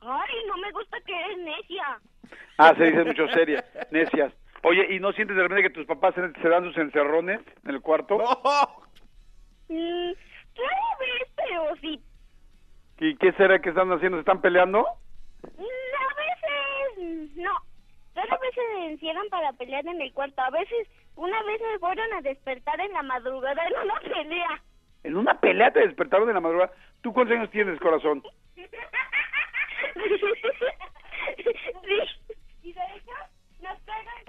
Ay, 0.00 0.34
no 0.46 0.56
me 0.58 0.70
gusta 0.72 0.98
que 1.00 1.18
eres 1.18 1.38
necia. 1.38 2.00
Ah, 2.58 2.72
se 2.76 2.84
dice 2.84 3.04
mucho 3.04 3.26
seria, 3.28 3.64
necias. 3.90 4.32
Oye, 4.62 4.94
¿y 4.94 5.00
no 5.00 5.12
sientes 5.12 5.36
de 5.36 5.42
repente 5.42 5.62
que 5.62 5.70
tus 5.74 5.86
papás 5.86 6.14
se, 6.14 6.48
dan 6.48 6.64
sus 6.64 6.76
encerrones 6.78 7.40
en 7.64 7.70
el 7.74 7.80
cuarto? 7.80 8.16
Mm, 9.68 10.12
rara 10.54 10.96
vez, 11.00 11.28
pero 11.36 11.76
sí. 11.80 12.00
¿Y 12.98 13.16
qué 13.16 13.32
será 13.32 13.58
que 13.60 13.70
están 13.70 13.90
haciendo? 13.92 14.16
¿Se 14.16 14.20
están 14.20 14.40
peleando? 14.40 14.86
Mm, 15.42 15.62
A 15.62 16.14
veces, 16.16 17.36
no. 17.36 17.52
Rara 18.14 18.38
vez 18.38 18.54
se 18.54 18.86
encierran 18.86 19.28
para 19.28 19.52
pelear 19.54 19.86
en 19.86 20.00
el 20.00 20.12
cuarto. 20.12 20.40
A 20.40 20.50
veces, 20.50 20.88
una 21.16 21.42
vez 21.42 21.60
me 21.60 21.78
fueron 21.78 22.12
a 22.14 22.20
despertar 22.22 22.80
en 22.80 22.92
la 22.92 23.02
madrugada 23.02 23.66
en 23.66 23.74
una 23.84 24.00
pelea. 24.00 24.62
¿En 25.06 25.16
una 25.16 25.38
pelea 25.38 25.70
te 25.70 25.78
despertaron 25.86 26.26
de 26.26 26.34
la 26.34 26.40
madrugada? 26.40 26.72
¿Tú 27.00 27.12
cuántos 27.12 27.36
años 27.36 27.48
tienes, 27.50 27.78
corazón? 27.78 28.24
sí. 28.56 28.66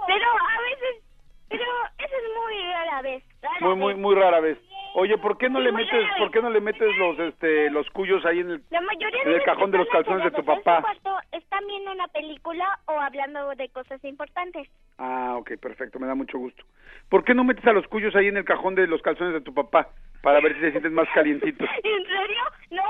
Pero 0.06 0.26
a 0.30 0.62
veces, 0.62 1.04
pero 1.50 1.64
eso 1.98 2.16
es 2.16 2.24
muy 2.36 2.72
rara 2.72 3.02
vez. 3.02 3.24
rara 3.42 3.58
Muy, 3.60 3.76
muy, 3.76 3.96
muy 3.96 4.16
rara 4.16 4.40
vez. 4.40 4.60
Oye, 4.94 5.18
¿por 5.18 5.38
qué 5.40 5.50
no 5.50 5.60
Sí, 5.60 5.66
le 5.66 5.72
metes, 5.72 6.06
por 6.20 6.32
qué 6.32 6.42
no 6.42 6.50
le 6.52 6.62
metes 6.62 6.96
los, 6.98 7.20
este, 7.20 7.72
los 7.72 7.90
cuyos 7.90 8.24
ahí 8.26 8.40
en 8.40 8.52
el, 8.52 8.64
La 8.70 8.82
mayoría 8.82 9.24
en 9.24 9.32
el 9.32 9.44
cajón 9.44 9.72
de 9.72 9.80
los 9.80 9.90
calzones 9.90 10.24
de 10.26 10.32
tu 10.32 10.46
papá? 10.46 10.84
están 11.32 11.66
viendo 11.68 11.92
una 11.92 12.08
película 12.08 12.80
o 12.86 13.00
hablando 13.00 13.50
de 13.56 13.70
cosas 13.70 14.04
importantes. 14.04 14.68
Ah, 14.98 15.36
ok, 15.38 15.54
perfecto, 15.60 16.00
me 16.00 16.08
da 16.08 16.16
mucho 16.16 16.38
gusto. 16.38 16.64
¿Por 17.10 17.24
qué 17.24 17.34
no 17.34 17.44
metes 17.44 17.66
a 17.66 17.74
los 17.74 17.88
cuyos 17.88 18.16
ahí 18.16 18.28
en 18.28 18.38
el 18.38 18.46
cajón 18.46 18.76
de 18.76 18.88
los 18.88 19.02
calzones 19.02 19.34
de 19.34 19.42
tu 19.42 19.54
papá? 19.54 19.90
Para 20.22 20.40
ver 20.42 20.54
si 20.56 20.62
se 20.62 20.72
sienten 20.72 20.94
más 20.94 21.08
calientitos. 21.14 21.68
¿En 21.84 22.04
serio? 22.06 22.44
No, 22.72 22.84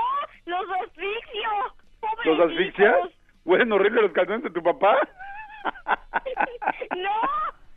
los 0.46 0.70
asfixio. 0.82 1.50
¿Los 2.24 2.36
Pobrecitos. 2.38 2.50
asfixias? 2.50 2.96
¿Huelen 3.44 3.72
horrible 3.72 4.02
los 4.02 4.12
calzones 4.12 4.42
de 4.44 4.50
tu 4.50 4.62
papá? 4.62 4.98
No, 6.96 7.20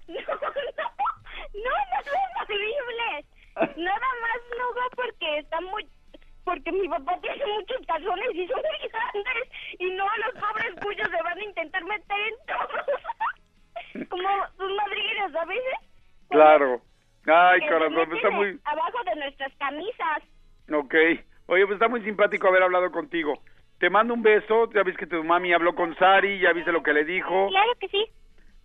no, 0.07 0.15
no, 0.17 0.17
no, 0.17 1.71
no 1.89 2.03
son 2.03 2.41
horribles. 2.41 3.25
Nada 3.77 4.07
más 4.21 4.39
no 4.57 4.65
va 4.75 4.87
porque 4.95 5.39
está 5.39 5.59
muy, 5.61 5.87
porque 6.43 6.71
mi 6.71 6.87
papá 6.87 7.19
tiene 7.21 7.45
muchos 7.47 7.85
calzones 7.87 8.29
y 8.33 8.47
son 8.47 8.57
muy 8.61 8.89
grandes 8.89 9.49
y 9.79 9.85
no 9.91 10.05
los 10.17 10.41
pobres 10.41 10.73
cuyos 10.81 11.09
se 11.09 11.23
van 11.23 11.37
a 11.37 11.43
intentar 11.43 11.83
meter 11.83 12.19
en 12.19 12.35
todos. 12.47 12.85
Como 14.09 14.29
sus 14.57 14.75
madrigueras 14.75 15.35
a 15.35 15.45
veces. 15.45 15.79
Claro. 16.29 16.81
Ay, 17.27 17.61
corazón, 17.67 17.93
meten 17.95 18.15
está 18.17 18.29
muy... 18.31 18.59
abajo 18.65 18.97
de 19.05 19.15
nuestras 19.15 19.53
camisas. 19.57 20.23
Ok. 20.73 20.95
Oye, 21.47 21.65
pues 21.65 21.75
está 21.75 21.87
muy 21.87 22.01
simpático 22.03 22.47
haber 22.47 22.63
hablado 22.63 22.91
contigo. 22.91 23.41
Te 23.79 23.89
mando 23.89 24.13
un 24.13 24.21
beso, 24.21 24.71
ya 24.73 24.83
ves 24.83 24.95
que 24.97 25.07
tu 25.07 25.23
mami 25.23 25.53
habló 25.53 25.75
con 25.75 25.95
Sari, 25.97 26.39
ya 26.39 26.53
viste 26.53 26.71
lo 26.71 26.83
que 26.83 26.93
le 26.93 27.03
dijo. 27.03 27.47
Claro 27.49 27.71
que 27.79 27.87
sí. 27.89 28.05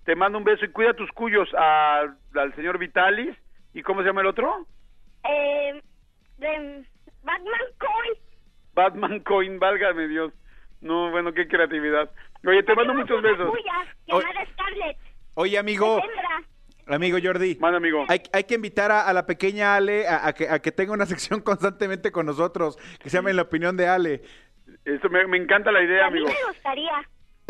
Te 0.05 0.15
mando 0.15 0.39
un 0.39 0.45
beso 0.45 0.65
y 0.65 0.69
cuida 0.71 0.95
tus 0.95 1.11
cuyos 1.13 1.49
a- 1.59 2.05
al 2.35 2.55
señor 2.55 2.79
Vitalis. 2.79 3.37
¿Y 3.75 3.83
cómo 3.83 4.01
se 4.03 4.07
llama 4.07 4.21
el 4.21 4.29
otro? 4.29 4.67
Eh, 5.29 5.83
de 6.39 6.85
Batman 7.23 7.61
Coin. 7.79 8.15
Batman 8.75 9.21
Coin, 9.21 9.59
válgame 9.59 10.07
Dios. 10.09 10.33
No, 10.81 11.11
bueno, 11.11 11.33
qué 11.33 11.49
creatividad. 11.49 12.11
Oye, 12.47 12.63
te 12.63 12.75
mando 12.75 12.95
muchos 12.95 13.21
besos. 13.21 13.53
llamada 14.07 14.47
Scarlett. 14.53 14.99
Oye, 15.35 15.59
amigo. 15.59 16.01
Amigo 16.87 17.19
Jordi. 17.23 17.57
Manda, 17.61 17.79
amigo. 17.79 18.05
Hay, 18.09 18.23
hay 18.33 18.45
que 18.45 18.55
invitar 18.55 18.91
a, 18.93 19.07
a 19.09 19.13
la 19.13 19.27
pequeña 19.27 19.75
Ale 19.77 20.07
a, 20.07 20.29
a 20.29 20.33
que, 20.33 20.49
a 20.49 20.61
que 20.61 20.71
tenga 20.73 20.93
una 20.93 21.07
sección 21.07 21.41
constantemente 21.41 22.13
con 22.13 22.27
nosotros, 22.27 22.77
que 23.01 23.11
se 23.11 23.17
llame 23.19 23.33
La 23.33 23.43
Opinión 23.43 23.77
de 23.77 23.89
Ale. 23.89 24.23
Eso 24.85 25.09
me, 25.09 25.27
me 25.27 25.37
encanta 25.37 25.73
la 25.73 25.83
idea, 25.83 26.07
A 26.07 26.11
mí 26.11 26.19
amigo. 26.21 26.29
me 26.29 26.45
gustaría. 26.53 26.93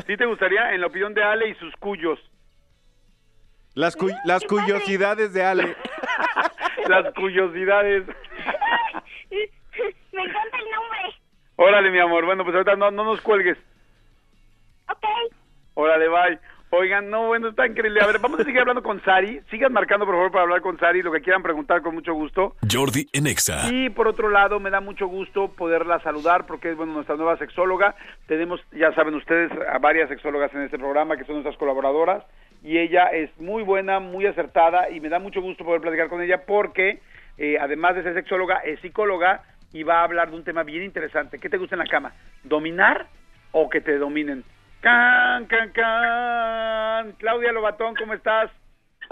¿Sí 0.07 0.17
te 0.17 0.25
gustaría? 0.27 0.73
En 0.75 0.81
la 0.81 0.87
opinión 0.89 1.15
de 1.15 1.23
Ale 1.23 1.49
y 1.49 1.55
sus 1.55 1.75
cuyos. 1.77 2.19
Las, 3.75 3.95
cu- 3.97 4.09
las 4.25 4.45
padre. 4.45 4.63
curiosidades 4.65 5.33
de 5.35 5.45
Ale. 5.45 5.77
Las 6.89 7.13
curiosidades. 7.15 8.07
me 8.07 8.15
encanta 10.23 10.57
el 10.59 10.65
nombre. 10.71 11.15
Órale, 11.57 11.91
mi 11.91 11.99
amor. 11.99 12.25
Bueno, 12.25 12.45
pues 12.45 12.55
ahorita 12.55 12.77
no, 12.77 12.91
no 12.91 13.05
nos 13.05 13.21
cuelgues. 13.21 13.59
Ok. 14.89 15.05
Órale, 15.75 16.09
bye. 16.09 16.39
Oigan, 16.71 17.11
no, 17.11 17.29
bueno, 17.29 17.49
está 17.49 17.67
increíble. 17.67 18.01
A 18.03 18.07
ver, 18.07 18.19
vamos 18.19 18.41
a 18.41 18.45
seguir 18.45 18.61
hablando 18.61 18.83
con 18.83 19.03
Sari. 19.03 19.41
Sigan 19.51 19.73
marcando, 19.73 20.05
por 20.05 20.17
favor, 20.17 20.33
para 20.33 20.43
hablar 20.43 20.61
con 20.63 20.79
Sari. 20.79 21.01
Lo 21.01 21.13
que 21.13 21.21
quieran 21.21 21.43
preguntar, 21.43 21.81
con 21.81 21.95
mucho 21.95 22.13
gusto. 22.13 22.57
Jordi 22.71 23.07
en 23.13 23.29
Exa. 23.29 23.69
Y 23.71 23.89
por 23.91 24.09
otro 24.09 24.29
lado, 24.29 24.59
me 24.59 24.71
da 24.71 24.81
mucho 24.81 25.07
gusto 25.07 25.49
poderla 25.49 26.01
saludar 26.01 26.47
porque 26.47 26.71
es 26.71 26.77
bueno 26.77 26.93
nuestra 26.93 27.17
nueva 27.17 27.39
sexóloga. 27.39 27.95
Tenemos, 28.27 28.61
ya 28.73 28.93
saben 28.95 29.15
ustedes, 29.15 29.53
a 29.73 29.79
varias 29.79 30.09
sexólogas 30.09 30.53
en 30.55 30.63
este 30.63 30.79
programa 30.79 31.17
que 31.17 31.25
son 31.25 31.37
nuestras 31.37 31.57
colaboradoras 31.57 32.25
y 32.63 32.79
ella 32.79 33.07
es 33.07 33.31
muy 33.39 33.63
buena, 33.63 34.01
muy 34.01 34.27
acertada 34.27 34.91
y 34.91 35.01
me 35.01 35.09
da 35.09 35.21
mucho 35.21 35.41
gusto 35.41 35.65
poder 35.65 35.81
platicar 35.81 36.09
con 36.09 36.21
ella 36.21 36.43
porque 36.47 37.01
eh, 37.39 37.59
además 37.61 37.95
de 37.95 38.03
ser 38.03 38.15
sexóloga 38.15 38.57
es 38.57 38.81
psicóloga 38.81 39.45
y 39.73 39.85
va 39.85 40.01
a 40.01 40.05
hablar 40.05 40.31
de 40.31 40.37
un 40.37 40.45
tema 40.45 40.65
bien 40.65 40.83
interesante. 40.83 41.39
¿Qué 41.39 41.49
te 41.49 41.59
gusta 41.59 41.77
en 41.77 41.81
la 41.81 41.87
cama? 41.87 42.13
¿Dominar 42.43 43.07
o 43.53 43.69
que 43.69 43.81
te 43.81 43.99
dominen? 43.99 44.43
Can, 44.81 45.47
can, 45.47 45.73
can. 45.73 47.13
Claudia 47.19 47.53
Lobatón, 47.53 47.95
¿cómo 47.97 48.15
estás? 48.15 48.51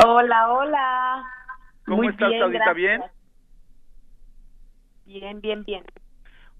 Hola, 0.04 0.52
hola. 0.52 1.24
¿Cómo 1.86 1.98
Muy 1.98 2.08
estás, 2.08 2.28
bien, 2.28 2.38
Claudita? 2.40 2.64
gracias. 2.64 2.76
¿Bien? 2.76 3.02
Bien, 5.06 5.40
bien, 5.40 5.64
bien. 5.64 5.84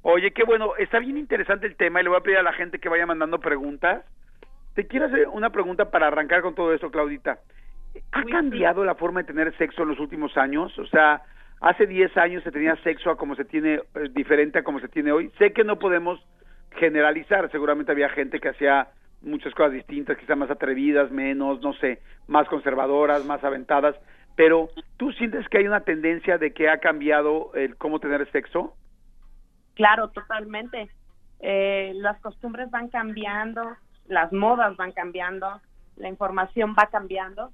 Oye, 0.03 0.33
qué 0.33 0.45
bueno, 0.45 0.77
está 0.77 0.99
bien 0.99 1.17
interesante 1.17 1.67
el 1.67 1.77
tema 1.77 2.01
y 2.01 2.05
le 2.05 2.11
voy 2.11 2.19
a 2.19 2.23
pedir 2.23 2.39
a 2.39 2.43
la 2.43 2.53
gente 2.53 2.79
que 2.79 2.89
vaya 2.89 3.07
mandando 3.07 3.39
preguntas. 3.41 4.05
Te 4.75 4.87
quiero 4.87 5.07
hacer 5.07 5.29
una 5.29 5.51
pregunta 5.51 5.91
para 5.91 6.09
arrancar 6.09 6.43
con 6.43 6.55
todo 6.55 6.75
esto, 6.75 6.91
Claudita. 6.91 7.39
¿Ha 8.13 8.25
cambiado 8.25 8.85
la 8.85 8.97
forma 8.97 9.21
de 9.21 9.29
tener 9.29 9.57
sexo 9.57 9.83
en 9.83 9.91
los 9.91 10.01
últimos 10.01 10.37
años? 10.37 10.77
O 10.79 10.87
sea, 10.87 11.23
hace 11.61 11.87
10 11.87 12.17
años 12.17 12.43
se 12.43 12.51
tenía 12.51 12.77
sexo 12.83 13.11
a 13.11 13.17
como 13.17 13.35
se 13.37 13.45
tiene, 13.45 13.75
eh, 13.95 14.09
diferente 14.11 14.59
a 14.59 14.65
como 14.65 14.81
se 14.81 14.89
tiene 14.89 15.13
hoy. 15.13 15.31
Sé 15.39 15.53
que 15.53 15.65
no 15.65 15.79
podemos 15.79 16.21
generalizar, 16.77 17.51
seguramente 17.51 17.93
había 17.93 18.09
gente 18.09 18.41
que 18.41 18.49
hacía 18.49 18.89
muchas 19.23 19.55
cosas 19.55 19.73
distintas, 19.73 20.19
quizás 20.19 20.37
más 20.37 20.51
atrevidas, 20.51 21.11
menos, 21.11 21.61
no 21.63 21.73
sé, 21.75 22.01
más 22.27 22.47
conservadoras, 22.49 23.25
más 23.25 23.43
aventadas, 23.43 23.97
pero 24.37 24.69
¿tú 24.97 25.13
sientes 25.13 25.49
que 25.49 25.59
hay 25.59 25.67
una 25.67 25.81
tendencia 25.81 26.39
de 26.39 26.53
que 26.53 26.69
ha 26.69 26.79
cambiado 26.79 27.53
el 27.55 27.77
cómo 27.77 28.01
tener 28.01 28.31
sexo? 28.33 28.75
Claro, 29.75 30.09
totalmente. 30.09 30.89
Eh, 31.41 31.93
las 31.97 32.21
costumbres 32.21 32.71
van 32.71 32.89
cambiando, 32.89 33.77
las 34.07 34.33
modas 34.33 34.77
van 34.77 34.93
cambiando, 34.93 35.61
la 35.97 36.09
información 36.09 36.75
va 36.79 36.87
cambiando 36.87 37.51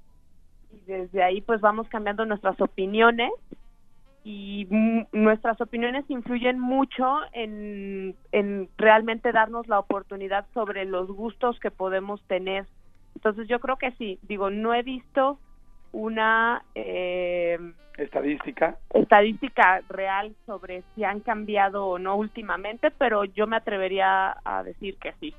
y 0.71 0.79
desde 0.85 1.23
ahí 1.23 1.41
pues 1.41 1.61
vamos 1.61 1.87
cambiando 1.89 2.25
nuestras 2.25 2.59
opiniones 2.61 3.31
y 4.23 4.67
nuestras 5.11 5.59
opiniones 5.61 6.05
influyen 6.09 6.59
mucho 6.59 7.19
en, 7.33 8.15
en 8.31 8.69
realmente 8.77 9.31
darnos 9.31 9.67
la 9.67 9.79
oportunidad 9.79 10.45
sobre 10.53 10.85
los 10.85 11.07
gustos 11.07 11.59
que 11.59 11.71
podemos 11.71 12.21
tener. 12.27 12.65
Entonces 13.15 13.47
yo 13.47 13.59
creo 13.59 13.77
que 13.77 13.91
sí, 13.93 14.19
digo, 14.23 14.49
no 14.49 14.73
he 14.73 14.83
visto 14.83 15.39
una 15.91 16.63
eh, 16.75 17.57
Estadística. 17.97 18.77
estadística 18.93 19.81
real 19.89 20.33
sobre 20.45 20.83
si 20.95 21.03
han 21.03 21.19
cambiado 21.19 21.87
o 21.87 21.99
no 21.99 22.15
últimamente, 22.15 22.91
pero 22.91 23.25
yo 23.25 23.47
me 23.47 23.57
atrevería 23.57 24.37
a 24.45 24.63
decir 24.63 24.97
que 24.97 25.13
sí. 25.19 25.33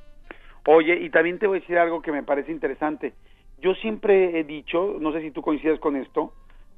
Oye, 0.66 0.96
y 1.00 1.10
también 1.10 1.38
te 1.38 1.46
voy 1.46 1.58
a 1.58 1.60
decir 1.60 1.78
algo 1.78 2.02
que 2.02 2.12
me 2.12 2.22
parece 2.22 2.52
interesante. 2.52 3.14
Yo 3.60 3.74
siempre 3.74 4.38
he 4.38 4.44
dicho, 4.44 4.96
no 5.00 5.12
sé 5.12 5.22
si 5.22 5.30
tú 5.30 5.40
coincides 5.40 5.80
con 5.80 5.96
esto, 5.96 6.32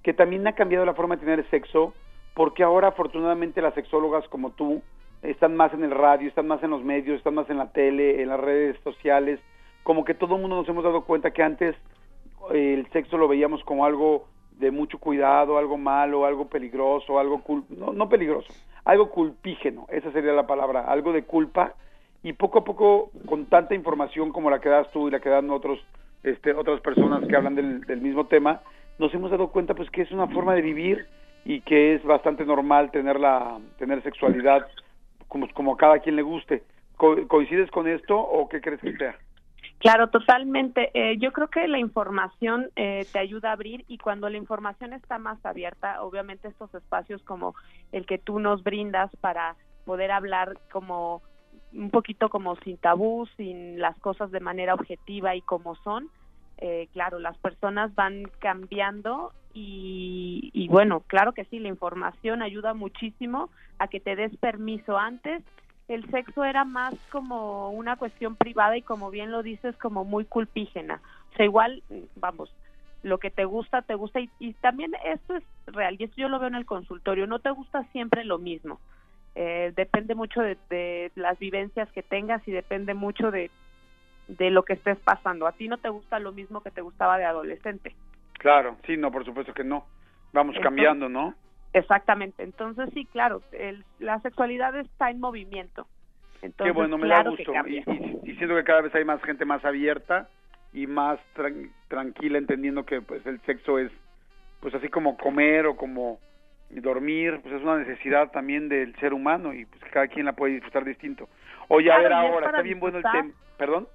que 0.05 0.13
también 0.13 0.47
ha 0.47 0.53
cambiado 0.53 0.85
la 0.85 0.95
forma 0.95 1.17
de 1.17 1.23
tener 1.23 1.51
sexo, 1.51 1.95
porque 2.35 2.63
ahora 2.63 2.89
afortunadamente 2.89 3.63
las 3.63 3.75
sexólogas 3.75 4.29
como 4.29 4.51
tú 4.51 4.83
están 5.23 5.57
más 5.57 5.73
en 5.73 5.83
el 5.83 5.91
radio, 5.91 6.29
están 6.29 6.47
más 6.47 6.63
en 6.63 6.71
los 6.71 6.85
medios, 6.85 7.17
están 7.17 7.35
más 7.35 7.49
en 7.49 7.57
la 7.57 7.73
tele, 7.73 8.23
en 8.23 8.29
las 8.29 8.39
redes 8.39 8.77
sociales, 8.85 9.41
como 9.83 10.05
que 10.05 10.15
todo 10.15 10.37
el 10.37 10.43
mundo 10.43 10.57
nos 10.57 10.69
hemos 10.69 10.85
dado 10.85 11.05
cuenta 11.05 11.31
que 11.31 11.43
antes 11.43 11.75
eh, 12.53 12.75
el 12.75 12.87
sexo 12.93 13.17
lo 13.17 13.29
veíamos 13.29 13.65
como 13.65 13.87
algo 13.87 14.27
de 14.59 14.71
mucho 14.71 14.99
cuidado, 14.99 15.57
algo 15.57 15.79
malo, 15.79 16.27
algo 16.27 16.49
peligroso, 16.49 17.19
algo 17.19 17.43
cul 17.43 17.65
no, 17.71 17.95
no 17.95 18.09
peligroso, 18.09 18.53
algo 18.85 19.09
culpígeno, 19.11 19.87
esa 19.89 20.13
sería 20.13 20.33
la 20.33 20.47
palabra, 20.47 20.83
algo 20.83 21.13
de 21.13 21.25
culpa. 21.25 21.75
Y 22.23 22.33
poco 22.33 22.61
a 22.61 22.65
poco 22.65 23.11
con 23.27 23.47
tanta 23.47 23.75
información 23.75 24.33
como 24.33 24.49
la 24.49 24.59
que 24.59 24.71
das 24.71 24.91
tú 24.93 25.09
y 25.09 25.11
la 25.11 25.21
que 25.21 25.29
dan 25.29 25.51
otros 25.51 25.79
este, 26.23 26.55
otras 26.55 26.81
personas 26.81 27.27
que 27.27 27.37
hablan 27.37 27.55
del, 27.55 27.83
del 27.83 28.01
mismo 28.01 28.27
tema, 28.27 28.63
nos 28.99 29.13
hemos 29.15 29.31
dado 29.31 29.49
cuenta 29.49 29.75
pues 29.75 29.91
que 29.91 30.03
es 30.03 30.11
una 30.13 30.27
forma 30.29 30.55
de 30.55 30.63
vivir 30.63 31.07
y 31.45 31.61
que 31.63 31.95
es 31.95 32.03
bastante 32.05 32.45
normal 32.45 32.91
tener 32.91 33.19
la 33.21 33.59
tener 33.79 34.03
sexualidad 34.03 34.67
como 35.29 35.49
como 35.53 35.75
a 35.75 35.77
cada 35.77 35.99
quien 35.99 36.17
le 36.17 36.23
guste. 36.23 36.63
Co- 36.97 37.27
¿Coincides 37.29 37.71
con 37.71 37.89
esto 37.89 38.19
o 38.19 38.49
qué 38.49 38.61
crees 38.61 38.81
que 38.81 38.97
sea? 38.97 39.17
Claro, 39.79 40.09
totalmente. 40.09 40.91
Eh, 40.95 41.19
yo 41.19 41.33
creo 41.33 41.49
que 41.49 41.67
la 41.69 41.79
información 41.79 42.71
eh, 42.77 43.07
te 43.13 43.19
ayuda 43.19 43.51
a 43.51 43.53
abrir 43.53 43.85
y 43.89 43.99
cuando 43.99 44.29
la 44.31 44.39
información 44.39 44.93
está 44.93 45.19
más 45.19 45.45
abierta, 45.45 46.03
obviamente 46.03 46.49
estos 46.49 46.73
espacios 46.75 47.23
como 47.25 47.55
el 47.93 48.07
que 48.07 48.19
tú 48.19 48.39
nos 48.39 48.63
brindas 48.63 49.11
para 49.21 49.57
poder 49.85 50.11
hablar 50.13 50.55
como 50.71 51.23
un 51.75 51.91
poquito 51.91 52.31
como 52.31 52.57
sin 52.57 52.79
tabú, 52.79 53.27
sin 53.37 53.79
las 53.81 53.99
cosas 53.99 54.31
de 54.31 54.41
manera 54.41 54.75
objetiva 54.75 55.35
y 55.35 55.43
como 55.43 55.75
son, 55.77 56.09
eh, 56.59 56.89
claro, 56.93 57.19
las 57.19 57.37
personas 57.39 57.95
van 57.95 58.25
cambiando 58.39 59.33
y, 59.53 60.51
y 60.53 60.69
bueno, 60.69 61.01
claro 61.07 61.33
que 61.33 61.45
sí, 61.47 61.59
la 61.59 61.69
información 61.69 62.43
ayuda 62.43 62.75
muchísimo 62.75 63.51
a 63.79 63.89
que 63.89 64.01
te 64.01 64.17
des 64.17 64.37
permiso 64.37 64.99
antes 64.99 65.43
el 65.89 66.09
sexo 66.11 66.45
era 66.45 66.65
más 66.65 66.95
como 67.11 67.71
una 67.71 67.97
cuestión 67.97 68.37
privada 68.37 68.77
y 68.77 68.83
como 68.83 69.11
bien 69.11 69.31
lo 69.31 69.43
dices, 69.43 69.77
como 69.77 70.05
muy 70.05 70.25
culpígena. 70.25 71.01
O 71.33 71.37
sea, 71.37 71.45
igual, 71.45 71.83
vamos, 72.17 72.55
lo 73.03 73.19
que 73.19 73.31
te 73.31 73.45
gusta, 73.45 73.83
te 73.83 73.95
gusta 73.95 74.21
y, 74.21 74.31
y 74.39 74.55
también 74.55 74.93
esto 75.05 75.37
es 75.37 75.45
real 75.67 75.97
y 75.99 76.05
esto 76.05 76.17
yo 76.17 76.29
lo 76.29 76.39
veo 76.39 76.49
en 76.49 76.55
el 76.55 76.65
consultorio, 76.65 77.27
no 77.27 77.39
te 77.39 77.51
gusta 77.51 77.85
siempre 77.93 78.25
lo 78.25 78.39
mismo. 78.39 78.81
Eh, 79.35 79.73
depende 79.77 80.15
mucho 80.15 80.41
de, 80.41 80.57
de 80.71 81.13
las 81.17 81.39
vivencias 81.39 81.91
que 81.93 82.03
tengas 82.03 82.47
y 82.47 82.53
depende 82.53 82.95
mucho 82.95 83.31
de, 83.31 83.51
de 84.29 84.51
lo 84.51 84.63
que 84.65 84.75
estés 84.75 84.99
pasando. 84.99 85.47
A 85.47 85.53
ti 85.53 85.69
no 85.69 85.79
te 85.79 85.89
gusta 85.89 86.19
lo 86.19 86.33
mismo 86.33 86.63
que 86.63 86.71
te 86.71 86.81
gustaba 86.81 87.19
de 87.19 87.25
adolescente. 87.25 87.95
Claro, 88.39 88.77
sí, 88.87 88.97
no, 88.97 89.11
por 89.11 89.25
supuesto 89.25 89.53
que 89.55 89.65
no. 89.65 89.87
Vamos 90.33 90.57
Entonces- 90.57 90.63
cambiando, 90.63 91.09
¿no? 91.09 91.35
Exactamente. 91.73 92.43
Entonces 92.43 92.89
sí, 92.95 93.05
claro, 93.07 93.43
el- 93.53 93.85
la 93.99 94.21
sexualidad 94.21 94.77
está 94.77 95.11
en 95.11 95.21
movimiento. 95.21 95.87
Entonces, 96.43 96.73
Qué 96.73 96.77
bueno, 96.77 96.99
me 96.99 97.07
claro 97.07 97.31
da 97.33 97.37
gusto. 97.37 97.53
Y, 97.67 97.79
y- 97.79 98.21
y 98.31 98.37
siento 98.37 98.55
que 98.55 98.65
cada 98.65 98.83
vez 98.83 98.95
hay 98.95 99.05
más 99.05 99.23
gente 99.23 99.45
más 99.45 99.65
abierta 99.65 100.29
y 100.73 100.87
más 100.87 101.19
tran- 101.35 101.71
tranquila, 101.89 102.39
entendiendo 102.39 102.85
que 102.85 103.01
pues 103.01 103.25
el 103.27 103.41
sexo 103.43 103.79
es, 103.79 103.91
pues 104.61 104.75
así 104.75 104.89
como 104.89 105.17
comer 105.17 105.67
o 105.67 105.77
como 105.77 106.19
dormir, 106.71 107.41
pues 107.43 107.55
es 107.55 107.63
una 107.63 107.79
necesidad 107.79 108.31
también 108.31 108.69
del 108.69 108.95
ser 108.97 109.13
humano 109.15 109.53
y 109.55 109.65
pues 109.67 109.83
cada 109.93 110.09
quien 110.09 110.27
la 110.27 110.33
puede 110.33 110.55
disfrutar 110.55 110.85
distinto. 110.85 111.29
Oye, 111.69 111.91
a 111.93 111.99
Claro, 111.99 112.03
ver 112.03 112.13
y 112.13 112.27
es 112.27 112.33
ahora, 112.35 112.47
está 112.47 112.63
bien 112.63 112.81
bueno 112.81 112.99
el 112.99 113.05
tema. 113.05 113.31
¿Perdón? 113.57 113.89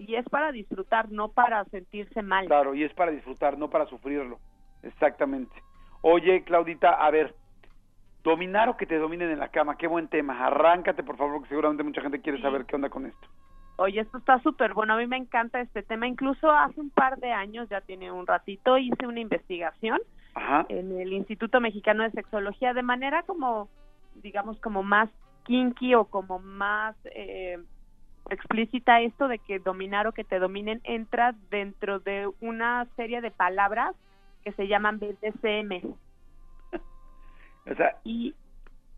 Y 0.00 0.14
es 0.16 0.24
para 0.28 0.50
disfrutar, 0.52 1.10
no 1.10 1.28
para 1.28 1.64
sentirse 1.66 2.22
mal. 2.22 2.46
Claro, 2.46 2.74
y 2.74 2.84
es 2.84 2.92
para 2.94 3.10
disfrutar, 3.10 3.58
no 3.58 3.68
para 3.70 3.86
sufrirlo. 3.86 4.38
Exactamente. 4.82 5.54
Oye, 6.02 6.42
Claudita, 6.44 6.90
a 6.92 7.10
ver, 7.10 7.34
dominar 8.22 8.68
o 8.68 8.76
que 8.76 8.86
te 8.86 8.98
dominen 8.98 9.30
en 9.30 9.38
la 9.38 9.48
cama, 9.48 9.76
qué 9.76 9.86
buen 9.86 10.08
tema. 10.08 10.46
Arráncate, 10.46 11.02
por 11.02 11.16
favor, 11.16 11.34
porque 11.34 11.48
seguramente 11.50 11.82
mucha 11.84 12.00
gente 12.02 12.20
quiere 12.20 12.38
Sí. 12.38 12.42
saber 12.42 12.64
qué 12.66 12.76
onda 12.76 12.88
con 12.88 13.06
esto. 13.06 13.28
Oye, 13.76 14.00
esto 14.00 14.18
está 14.18 14.38
súper 14.40 14.74
bueno, 14.74 14.92
a 14.94 14.96
mí 14.98 15.06
me 15.06 15.16
encanta 15.16 15.60
este 15.60 15.82
tema. 15.82 16.06
Incluso 16.06 16.50
hace 16.50 16.78
un 16.80 16.90
par 16.90 17.16
de 17.18 17.32
años, 17.32 17.68
ya 17.70 17.80
tiene 17.80 18.12
un 18.12 18.26
ratito, 18.26 18.76
hice 18.76 19.06
una 19.06 19.20
investigación 19.20 20.00
Ajá. 20.34 20.66
en 20.68 20.98
el 21.00 21.12
Instituto 21.14 21.60
Mexicano 21.60 22.02
de 22.02 22.10
Sexología 22.10 22.74
de 22.74 22.82
manera 22.82 23.22
como, 23.22 23.68
digamos, 24.16 24.60
como 24.60 24.82
más 24.82 25.08
kinky 25.44 25.94
o 25.94 26.04
como 26.04 26.38
más 26.40 26.94
eh, 27.06 27.58
explícita 28.30 29.00
esto 29.00 29.28
de 29.28 29.38
que 29.38 29.58
dominar 29.58 30.06
o 30.06 30.12
que 30.12 30.24
te 30.24 30.38
dominen 30.38 30.80
entra 30.84 31.34
dentro 31.50 31.98
de 32.00 32.30
una 32.40 32.86
serie 32.96 33.20
de 33.20 33.30
palabras 33.30 33.94
que 34.44 34.52
se 34.52 34.66
llaman 34.68 34.98
BDSM. 34.98 35.80
O 37.70 37.74
sea, 37.74 37.94
¿Y 38.04 38.34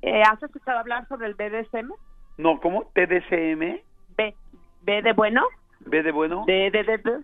eh, 0.02 0.22
has 0.22 0.40
escuchado 0.42 0.78
hablar 0.78 1.06
sobre 1.08 1.26
el 1.26 1.34
BDSM? 1.34 1.90
no, 2.38 2.60
¿cómo? 2.60 2.84
TDCM, 2.94 3.80
B, 4.16 4.34
B 4.82 5.02
de 5.02 5.12
bueno, 5.12 5.44
B 5.80 6.02
de 6.02 6.12
bueno, 6.12 6.44
D 6.46 6.70
de, 6.70 6.82
de, 6.84 6.98
de, 6.98 7.20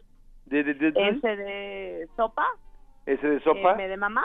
D 0.47 0.65
de, 0.65 0.75
de- 0.75 0.91
de- 0.93 1.09
S 1.11 1.27
de 1.37 2.09
sopa, 2.17 2.47
S 3.07 3.27
de 3.27 3.41
sopa, 3.41 3.73
M 3.75 3.89
de 3.89 3.97
mamá, 3.97 4.25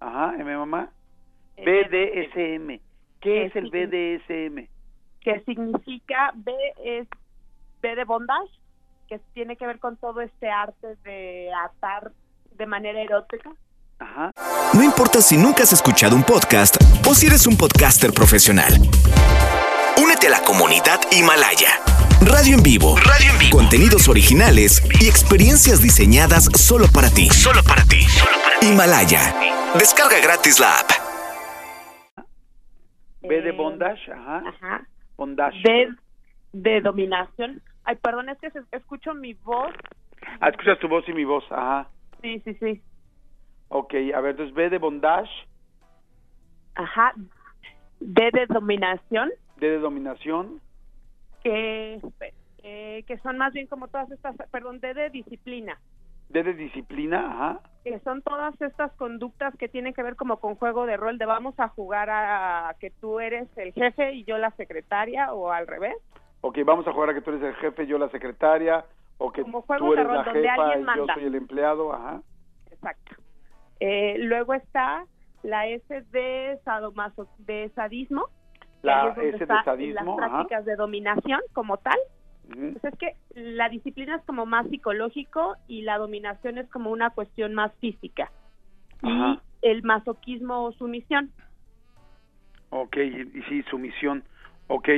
ajá, 0.00 0.34
M 0.38 0.56
mamá, 0.56 0.90
de- 1.56 1.64
BDSM. 1.64 2.80
¿Qué 3.20 3.44
es 3.44 3.56
el. 3.56 3.70
BDSM? 3.70 4.66
Que 5.28 5.40
significa 5.44 6.32
B 6.36 6.52
es 6.82 7.06
B 7.82 7.94
de 7.94 8.04
bondage, 8.04 8.50
que 9.08 9.20
tiene 9.34 9.56
que 9.56 9.66
ver 9.66 9.78
con 9.78 9.98
todo 9.98 10.22
este 10.22 10.48
arte 10.48 10.96
de 11.04 11.50
atar 11.66 12.12
de 12.56 12.64
manera 12.64 12.98
erótica. 13.02 13.50
Ajá. 13.98 14.30
No 14.72 14.82
importa 14.82 15.20
si 15.20 15.36
nunca 15.36 15.64
has 15.64 15.72
escuchado 15.74 16.16
un 16.16 16.22
podcast 16.22 16.76
o 17.06 17.12
si 17.12 17.26
eres 17.26 17.46
un 17.46 17.58
podcaster 17.58 18.10
profesional. 18.14 18.72
Únete 20.02 20.28
a 20.28 20.30
la 20.30 20.40
comunidad 20.40 20.98
Himalaya. 21.12 21.72
Radio 22.22 22.56
en 22.56 22.62
vivo. 22.62 22.96
Radio 22.96 23.30
en 23.30 23.38
vivo. 23.38 23.58
Contenidos 23.58 24.08
originales 24.08 24.82
y 24.98 25.08
experiencias 25.08 25.82
diseñadas 25.82 26.44
solo 26.54 26.86
para 26.94 27.10
ti. 27.10 27.28
Solo 27.28 27.62
para 27.64 27.84
ti. 27.84 28.00
Himalaya. 28.62 29.20
Descarga 29.78 30.20
gratis 30.22 30.58
la 30.58 30.72
app. 30.80 30.90
B 33.20 33.42
de 33.42 33.52
bondage, 33.52 34.10
ajá. 34.10 34.42
Ajá. 34.48 34.88
Bondage. 35.18 35.60
De, 35.62 35.94
de 36.52 36.80
dominación. 36.80 37.60
Ay, 37.84 37.96
perdón, 37.96 38.28
es 38.30 38.38
que 38.38 38.50
se- 38.50 38.62
escucho 38.72 39.12
mi 39.14 39.34
voz. 39.34 39.74
Ah, 40.40 40.48
escuchas 40.48 40.78
tu 40.78 40.88
voz 40.88 41.06
y 41.08 41.12
mi 41.12 41.24
voz, 41.24 41.44
ajá. 41.50 41.90
Sí, 42.22 42.40
sí, 42.44 42.54
sí. 42.54 42.82
Ok, 43.68 43.92
a 44.14 44.20
ver, 44.20 44.30
entonces 44.30 44.54
B 44.54 44.70
de 44.70 44.78
bondage, 44.78 45.30
Ajá. 46.74 47.12
D 48.00 48.30
de 48.32 48.46
dominación, 48.46 49.30
D 49.56 49.68
de 49.68 49.78
dominación, 49.78 50.60
que, 51.42 52.00
eh, 52.62 53.02
que 53.06 53.18
son 53.18 53.36
más 53.36 53.52
bien 53.52 53.66
como 53.66 53.88
todas 53.88 54.08
estas, 54.12 54.36
perdón, 54.52 54.78
D 54.78 54.94
de 54.94 55.10
disciplina, 55.10 55.80
D 56.28 56.42
de 56.42 56.54
disciplina, 56.54 57.30
ajá. 57.30 57.60
que 57.84 57.98
son 58.00 58.20
todas 58.22 58.60
estas 58.60 58.92
conductas 58.96 59.54
que 59.56 59.68
tienen 59.68 59.94
que 59.94 60.02
ver 60.02 60.14
como 60.14 60.38
con 60.40 60.56
juego 60.56 60.84
de 60.84 60.96
rol, 60.98 61.16
de 61.16 61.24
vamos 61.24 61.58
a 61.58 61.68
jugar 61.68 62.10
a 62.10 62.74
que 62.80 62.90
tú 62.90 63.18
eres 63.18 63.48
el 63.56 63.72
jefe 63.72 64.12
y 64.12 64.24
yo 64.24 64.36
la 64.36 64.50
secretaria, 64.52 65.32
o 65.32 65.50
al 65.50 65.66
revés. 65.66 65.96
Ok, 66.42 66.58
vamos 66.66 66.86
a 66.86 66.92
jugar 66.92 67.10
a 67.10 67.14
que 67.14 67.22
tú 67.22 67.30
eres 67.30 67.42
el 67.42 67.54
jefe, 67.56 67.86
yo 67.86 67.96
la 67.98 68.10
secretaria, 68.10 68.84
o 69.16 69.32
que 69.32 69.42
Como 69.42 69.62
tú 69.62 69.86
de 69.86 69.92
eres 69.94 70.06
rol 70.06 70.16
la 70.16 70.22
donde 70.24 70.40
jefa 70.42 70.54
alguien 70.62 70.78
y 70.80 70.80
yo 70.80 70.86
manda. 70.86 71.14
soy 71.14 71.24
el 71.24 71.34
empleado, 71.34 71.92
ajá. 71.94 72.20
Exacto. 72.70 73.16
Eh, 73.80 74.16
luego 74.18 74.54
está 74.54 75.04
la 75.42 75.66
S 75.66 76.02
de, 76.10 76.58
sadomaso, 76.64 77.26
de 77.38 77.70
sadismo. 77.74 78.26
La 78.82 79.08
S 79.08 79.20
de 79.20 79.46
sadismo, 79.46 79.94
Las 79.94 80.06
ajá. 80.06 80.16
prácticas 80.16 80.64
de 80.66 80.76
dominación 80.76 81.40
como 81.54 81.78
tal. 81.78 81.98
Pues 82.48 82.84
es 82.84 82.98
que 82.98 83.14
la 83.34 83.68
disciplina 83.68 84.16
es 84.16 84.22
como 84.24 84.46
más 84.46 84.66
psicológico 84.68 85.56
y 85.66 85.82
la 85.82 85.98
dominación 85.98 86.58
es 86.58 86.68
como 86.70 86.90
una 86.90 87.10
cuestión 87.10 87.54
más 87.54 87.72
física. 87.80 88.30
Ajá. 89.02 89.40
Y 89.62 89.68
el 89.68 89.82
masoquismo 89.82 90.64
o 90.64 90.72
sumisión. 90.72 91.30
Ok, 92.70 92.96
y, 92.96 93.38
y 93.38 93.42
sí, 93.48 93.62
sumisión, 93.70 94.24
ok. 94.68 94.88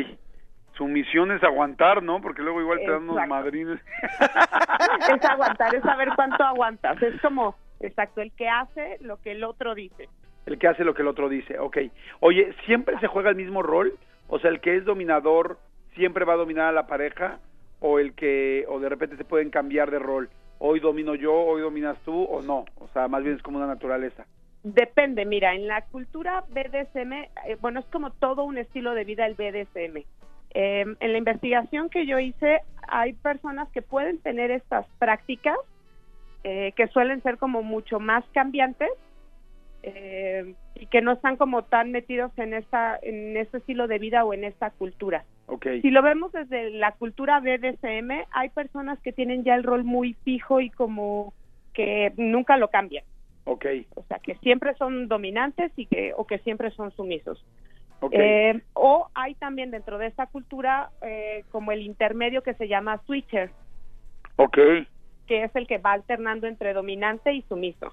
Sumisión 0.74 1.30
es 1.32 1.42
aguantar, 1.42 2.02
¿no? 2.02 2.20
Porque 2.20 2.42
luego 2.42 2.60
igual 2.60 2.78
te 2.78 2.90
dan 2.90 3.08
unos 3.08 3.26
madrines. 3.28 3.80
es 5.14 5.24
aguantar, 5.24 5.74
es 5.74 5.82
saber 5.82 6.08
cuánto 6.14 6.42
aguantas. 6.44 7.02
Es 7.02 7.20
como, 7.20 7.56
exacto, 7.80 8.20
el 8.22 8.32
que 8.32 8.48
hace 8.48 8.98
lo 9.00 9.20
que 9.20 9.32
el 9.32 9.44
otro 9.44 9.74
dice. 9.74 10.08
El 10.46 10.58
que 10.58 10.68
hace 10.68 10.84
lo 10.84 10.94
que 10.94 11.02
el 11.02 11.08
otro 11.08 11.28
dice, 11.28 11.58
ok. 11.58 11.78
Oye, 12.20 12.54
¿siempre 12.64 12.98
se 13.00 13.08
juega 13.08 13.30
el 13.30 13.36
mismo 13.36 13.62
rol? 13.62 13.92
O 14.28 14.38
sea, 14.38 14.50
el 14.50 14.60
que 14.60 14.76
es 14.76 14.84
dominador 14.84 15.58
siempre 16.00 16.24
va 16.24 16.32
a 16.32 16.38
dominar 16.38 16.68
a 16.68 16.72
la 16.72 16.86
pareja 16.86 17.40
o 17.78 17.98
el 17.98 18.14
que, 18.14 18.64
o 18.68 18.80
de 18.80 18.88
repente 18.88 19.18
se 19.18 19.24
pueden 19.24 19.50
cambiar 19.50 19.90
de 19.90 19.98
rol. 19.98 20.30
Hoy 20.58 20.80
domino 20.80 21.14
yo, 21.14 21.34
hoy 21.34 21.60
dominas 21.60 21.98
tú 22.06 22.24
o 22.24 22.40
no. 22.40 22.64
O 22.78 22.88
sea, 22.94 23.06
más 23.06 23.22
bien 23.22 23.36
es 23.36 23.42
como 23.42 23.58
una 23.58 23.66
naturaleza. 23.66 24.24
Depende, 24.62 25.26
mira, 25.26 25.54
en 25.54 25.66
la 25.66 25.82
cultura 25.82 26.44
BDSM, 26.48 27.12
eh, 27.12 27.28
bueno, 27.60 27.80
es 27.80 27.86
como 27.86 28.12
todo 28.12 28.44
un 28.44 28.56
estilo 28.56 28.94
de 28.94 29.04
vida 29.04 29.26
el 29.26 29.34
BDSM. 29.34 29.98
Eh, 30.52 30.84
en 31.00 31.12
la 31.12 31.18
investigación 31.18 31.90
que 31.90 32.06
yo 32.06 32.18
hice, 32.18 32.60
hay 32.88 33.12
personas 33.12 33.68
que 33.70 33.82
pueden 33.82 34.18
tener 34.20 34.50
estas 34.50 34.86
prácticas 34.98 35.56
eh, 36.44 36.72
que 36.76 36.88
suelen 36.88 37.22
ser 37.22 37.36
como 37.36 37.62
mucho 37.62 38.00
más 38.00 38.24
cambiantes 38.32 38.88
eh, 39.82 40.54
y 40.74 40.86
que 40.86 41.00
no 41.00 41.12
están 41.12 41.36
como 41.36 41.64
tan 41.64 41.90
metidos 41.90 42.32
en 42.36 42.54
esta 42.54 42.98
en 43.02 43.36
este 43.36 43.58
estilo 43.58 43.86
de 43.86 43.98
vida 43.98 44.24
o 44.24 44.34
en 44.34 44.44
esta 44.44 44.70
cultura. 44.70 45.24
Si 45.82 45.90
lo 45.90 46.02
vemos 46.02 46.30
desde 46.32 46.70
la 46.70 46.92
cultura 46.92 47.40
BDSM, 47.40 48.24
hay 48.30 48.50
personas 48.50 49.00
que 49.00 49.12
tienen 49.12 49.42
ya 49.42 49.56
el 49.56 49.64
rol 49.64 49.82
muy 49.82 50.14
fijo 50.22 50.60
y 50.60 50.70
como 50.70 51.34
que 51.72 52.12
nunca 52.16 52.56
lo 52.56 52.68
cambian. 52.68 53.04
O 53.96 54.04
sea, 54.04 54.18
que 54.20 54.36
siempre 54.36 54.74
son 54.74 55.08
dominantes 55.08 55.72
y 55.76 55.86
que 55.86 56.12
o 56.16 56.24
que 56.24 56.38
siempre 56.38 56.70
son 56.70 56.92
sumisos. 56.92 57.44
Eh, 58.12 58.60
o 58.74 59.08
hay 59.14 59.34
también 59.34 59.70
dentro 59.70 59.98
de 59.98 60.06
esta 60.06 60.26
cultura 60.26 60.90
eh, 61.02 61.44
como 61.50 61.72
el 61.72 61.82
intermedio 61.82 62.42
que 62.42 62.54
se 62.54 62.68
llama 62.68 63.02
switcher, 63.04 63.50
que 65.26 65.44
es 65.44 65.54
el 65.54 65.66
que 65.66 65.78
va 65.78 65.92
alternando 65.92 66.46
entre 66.46 66.72
dominante 66.72 67.32
y 67.32 67.42
sumiso. 67.42 67.92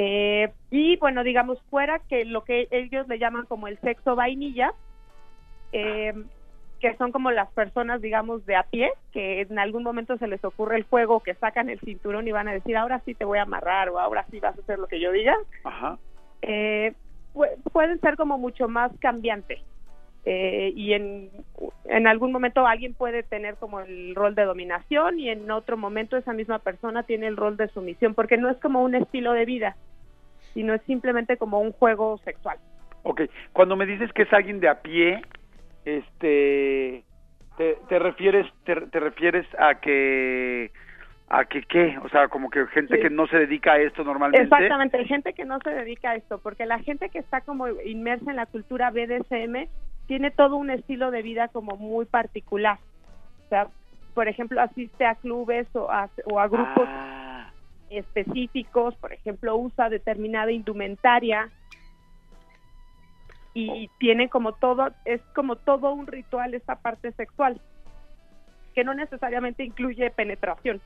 Eh, 0.00 0.52
y 0.70 0.96
bueno, 0.98 1.24
digamos, 1.24 1.60
fuera 1.70 1.98
que 2.08 2.24
lo 2.24 2.44
que 2.44 2.68
ellos 2.70 3.08
le 3.08 3.18
llaman 3.18 3.46
como 3.46 3.66
el 3.66 3.80
sexo 3.80 4.14
vainilla, 4.14 4.72
eh, 5.72 6.12
que 6.78 6.96
son 6.98 7.10
como 7.10 7.32
las 7.32 7.50
personas, 7.50 8.00
digamos, 8.00 8.46
de 8.46 8.54
a 8.54 8.62
pie, 8.62 8.92
que 9.10 9.40
en 9.40 9.58
algún 9.58 9.82
momento 9.82 10.16
se 10.16 10.28
les 10.28 10.44
ocurre 10.44 10.76
el 10.76 10.84
juego, 10.84 11.18
que 11.18 11.34
sacan 11.34 11.68
el 11.68 11.80
cinturón 11.80 12.28
y 12.28 12.32
van 12.32 12.46
a 12.46 12.52
decir, 12.52 12.76
ahora 12.76 13.02
sí 13.04 13.16
te 13.16 13.24
voy 13.24 13.38
a 13.38 13.42
amarrar 13.42 13.88
o 13.88 13.98
ahora 13.98 14.24
sí 14.30 14.38
vas 14.38 14.56
a 14.56 14.60
hacer 14.60 14.78
lo 14.78 14.86
que 14.86 15.00
yo 15.00 15.10
diga, 15.10 15.36
Ajá. 15.64 15.98
eh, 16.42 16.92
pu- 17.34 17.50
pueden 17.72 17.98
ser 18.00 18.14
como 18.16 18.38
mucho 18.38 18.68
más 18.68 18.92
cambiantes. 19.00 19.58
Eh, 20.24 20.72
y 20.76 20.92
en, 20.92 21.30
en 21.86 22.06
algún 22.06 22.32
momento 22.32 22.66
alguien 22.66 22.92
puede 22.92 23.22
tener 23.22 23.56
como 23.56 23.80
el 23.80 24.14
rol 24.14 24.34
de 24.34 24.44
dominación 24.44 25.18
y 25.18 25.30
en 25.30 25.50
otro 25.50 25.76
momento 25.76 26.16
esa 26.16 26.34
misma 26.34 26.58
persona 26.58 27.02
tiene 27.02 27.26
el 27.28 27.36
rol 27.36 27.56
de 27.56 27.68
sumisión, 27.68 28.14
porque 28.14 28.36
no 28.36 28.50
es 28.50 28.58
como 28.58 28.82
un 28.82 28.94
estilo 28.94 29.32
de 29.32 29.46
vida, 29.46 29.76
sino 30.58 30.74
es 30.74 30.82
simplemente 30.86 31.36
como 31.36 31.60
un 31.60 31.70
juego 31.70 32.18
sexual. 32.24 32.58
Ok. 33.04 33.20
Cuando 33.52 33.76
me 33.76 33.86
dices 33.86 34.12
que 34.12 34.22
es 34.22 34.32
alguien 34.32 34.58
de 34.58 34.68
a 34.68 34.82
pie, 34.82 35.22
este, 35.84 37.04
te, 37.56 37.78
te 37.88 37.98
refieres, 38.00 38.44
te, 38.64 38.74
te 38.74 38.98
refieres 38.98 39.46
a 39.56 39.76
que, 39.76 40.72
a 41.28 41.44
que 41.44 41.62
qué, 41.62 41.96
o 42.02 42.08
sea, 42.08 42.26
como 42.26 42.50
que 42.50 42.66
gente 42.66 42.96
Sí. 42.96 43.02
que 43.02 43.08
no 43.08 43.28
se 43.28 43.38
dedica 43.38 43.74
a 43.74 43.78
esto 43.78 44.02
normalmente. 44.02 44.42
Exactamente, 44.42 45.04
gente 45.04 45.32
que 45.32 45.44
no 45.44 45.60
se 45.62 45.70
dedica 45.70 46.10
a 46.10 46.16
esto, 46.16 46.40
porque 46.42 46.66
la 46.66 46.80
gente 46.80 47.08
que 47.08 47.20
está 47.20 47.40
como 47.42 47.68
inmersa 47.68 48.28
en 48.30 48.36
la 48.36 48.46
cultura 48.46 48.90
BDSM 48.90 49.68
tiene 50.08 50.32
todo 50.32 50.56
un 50.56 50.70
estilo 50.70 51.12
de 51.12 51.22
vida 51.22 51.46
como 51.46 51.76
muy 51.76 52.04
particular. 52.04 52.78
O 53.46 53.48
sea, 53.48 53.68
por 54.12 54.26
ejemplo, 54.26 54.60
asiste 54.60 55.06
a 55.06 55.14
clubes 55.14 55.68
o 55.76 55.88
a, 55.88 56.10
o 56.24 56.40
a 56.40 56.48
grupos 56.48 56.88
Ah, 56.88 57.17
específicos, 57.90 58.94
por 58.96 59.12
ejemplo, 59.12 59.56
usa 59.56 59.88
determinada 59.88 60.52
indumentaria 60.52 61.50
y 63.54 63.90
tiene 63.98 64.28
como 64.28 64.52
todo, 64.52 64.90
es 65.04 65.20
como 65.34 65.56
todo 65.56 65.92
un 65.92 66.06
ritual 66.06 66.54
esta 66.54 66.76
parte 66.76 67.12
sexual, 67.12 67.60
que 68.74 68.84
no 68.84 68.94
necesariamente 68.94 69.64
incluye 69.64 70.10
penetración. 70.10 70.80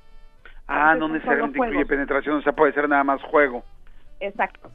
ah, 0.68 0.92
Entonces, 0.94 1.00
no 1.00 1.08
necesariamente 1.08 1.58
incluye 1.58 1.86
penetración, 1.86 2.36
o 2.36 2.42
sea, 2.42 2.52
puede 2.52 2.72
ser 2.72 2.88
nada 2.88 3.04
más 3.04 3.22
juego. 3.24 3.62
Exacto. 4.20 4.70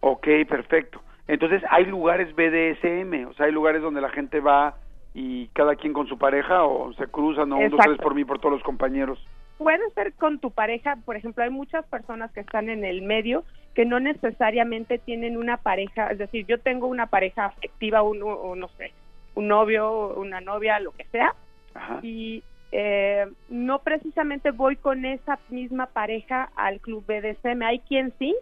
Ok, 0.00 0.26
perfecto. 0.48 1.02
Entonces, 1.26 1.62
hay 1.70 1.86
lugares 1.86 2.34
BDSM, 2.34 3.28
o 3.28 3.34
sea, 3.34 3.46
hay 3.46 3.52
lugares 3.52 3.82
donde 3.82 4.00
la 4.00 4.10
gente 4.10 4.40
va 4.40 4.76
y 5.14 5.48
cada 5.48 5.76
quien 5.76 5.92
con 5.92 6.06
su 6.06 6.18
pareja 6.18 6.64
o 6.64 6.92
se 6.94 7.06
cruzan 7.06 7.52
o 7.52 7.58
un, 7.58 7.70
dos, 7.70 7.80
tres 7.82 7.98
por 7.98 8.14
mí, 8.14 8.24
por 8.24 8.38
todos 8.38 8.54
los 8.54 8.62
compañeros. 8.62 9.24
Puede 9.58 9.88
ser 9.90 10.12
con 10.14 10.38
tu 10.38 10.50
pareja, 10.50 10.96
por 11.04 11.16
ejemplo, 11.16 11.44
hay 11.44 11.50
muchas 11.50 11.86
personas 11.86 12.32
que 12.32 12.40
están 12.40 12.68
en 12.68 12.84
el 12.84 13.02
medio 13.02 13.44
que 13.74 13.84
no 13.84 14.00
necesariamente 14.00 14.98
tienen 14.98 15.36
una 15.36 15.56
pareja, 15.56 16.08
es 16.08 16.18
decir, 16.18 16.46
yo 16.46 16.60
tengo 16.60 16.86
una 16.86 17.06
pareja 17.06 17.46
afectiva, 17.46 18.02
un, 18.02 18.22
o 18.22 18.54
no 18.54 18.68
sé, 18.76 18.92
un 19.34 19.48
novio, 19.48 20.14
una 20.16 20.40
novia, 20.40 20.78
lo 20.80 20.92
que 20.92 21.04
sea, 21.06 21.34
Ajá. 21.74 21.98
y 22.02 22.42
eh, 22.76 23.26
no 23.48 23.80
precisamente 23.80 24.50
voy 24.50 24.76
con 24.76 25.04
esa 25.04 25.38
misma 25.48 25.86
pareja 25.86 26.50
al 26.56 26.80
club 26.80 27.04
BDSM. 27.06 27.62
Hay 27.62 27.78
quien 27.80 28.12
sí 28.18 28.34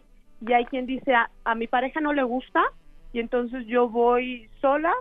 y 0.47 0.53
hay 0.55 0.65
quien 0.65 0.87
dice 0.87 1.15
a, 1.15 1.31
a 1.45 1.55
mi 1.55 1.67
pareja 1.67 2.01
no 2.01 2.13
le 2.13 2.23
gusta 2.23 2.63
y 3.13 3.21
entonces 3.21 3.67
yo 3.67 3.89
voy 3.89 4.49
sola 4.61 4.93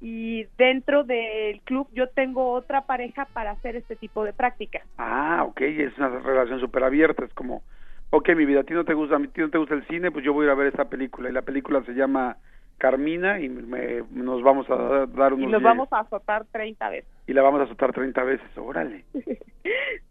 y 0.00 0.46
dentro 0.58 1.04
del 1.04 1.60
club 1.62 1.88
yo 1.92 2.08
tengo 2.08 2.52
otra 2.52 2.82
pareja 2.86 3.26
para 3.32 3.52
hacer 3.52 3.76
este 3.76 3.96
tipo 3.96 4.24
de 4.24 4.32
prácticas. 4.32 4.82
Ah, 4.98 5.44
ok, 5.48 5.60
es 5.62 5.96
una 5.98 6.08
relación 6.20 6.60
súper 6.60 6.84
abierta, 6.84 7.24
es 7.24 7.32
como, 7.34 7.62
ok, 8.10 8.30
mi 8.36 8.44
vida, 8.44 8.60
a 8.60 8.64
ti 8.64 8.74
no 8.74 8.84
te 8.84 8.94
gusta, 8.94 9.16
a 9.16 9.20
ti 9.20 9.40
no 9.40 9.50
te 9.50 9.58
gusta 9.58 9.74
el 9.74 9.86
cine, 9.86 10.10
pues 10.10 10.24
yo 10.24 10.32
voy 10.32 10.44
a 10.44 10.46
ir 10.46 10.50
a 10.52 10.54
ver 10.54 10.66
esta 10.68 10.88
película, 10.88 11.28
y 11.28 11.32
la 11.32 11.42
película 11.42 11.82
se 11.84 11.92
llama 11.94 12.36
Carmina, 12.78 13.40
y 13.40 13.48
me- 13.48 14.02
nos 14.10 14.42
vamos 14.42 14.68
a 14.68 15.06
dar 15.06 15.32
Y 15.32 15.36
unos 15.36 15.52
nos 15.52 15.60
días- 15.60 15.62
vamos 15.62 15.88
a 15.92 16.00
azotar 16.00 16.44
30 16.52 16.88
veces. 16.90 17.10
y 17.26 17.32
la 17.32 17.42
vamos 17.42 17.60
a 17.60 17.64
azotar 17.64 17.92
30 17.92 18.22
veces, 18.24 18.46
órale. 18.58 19.04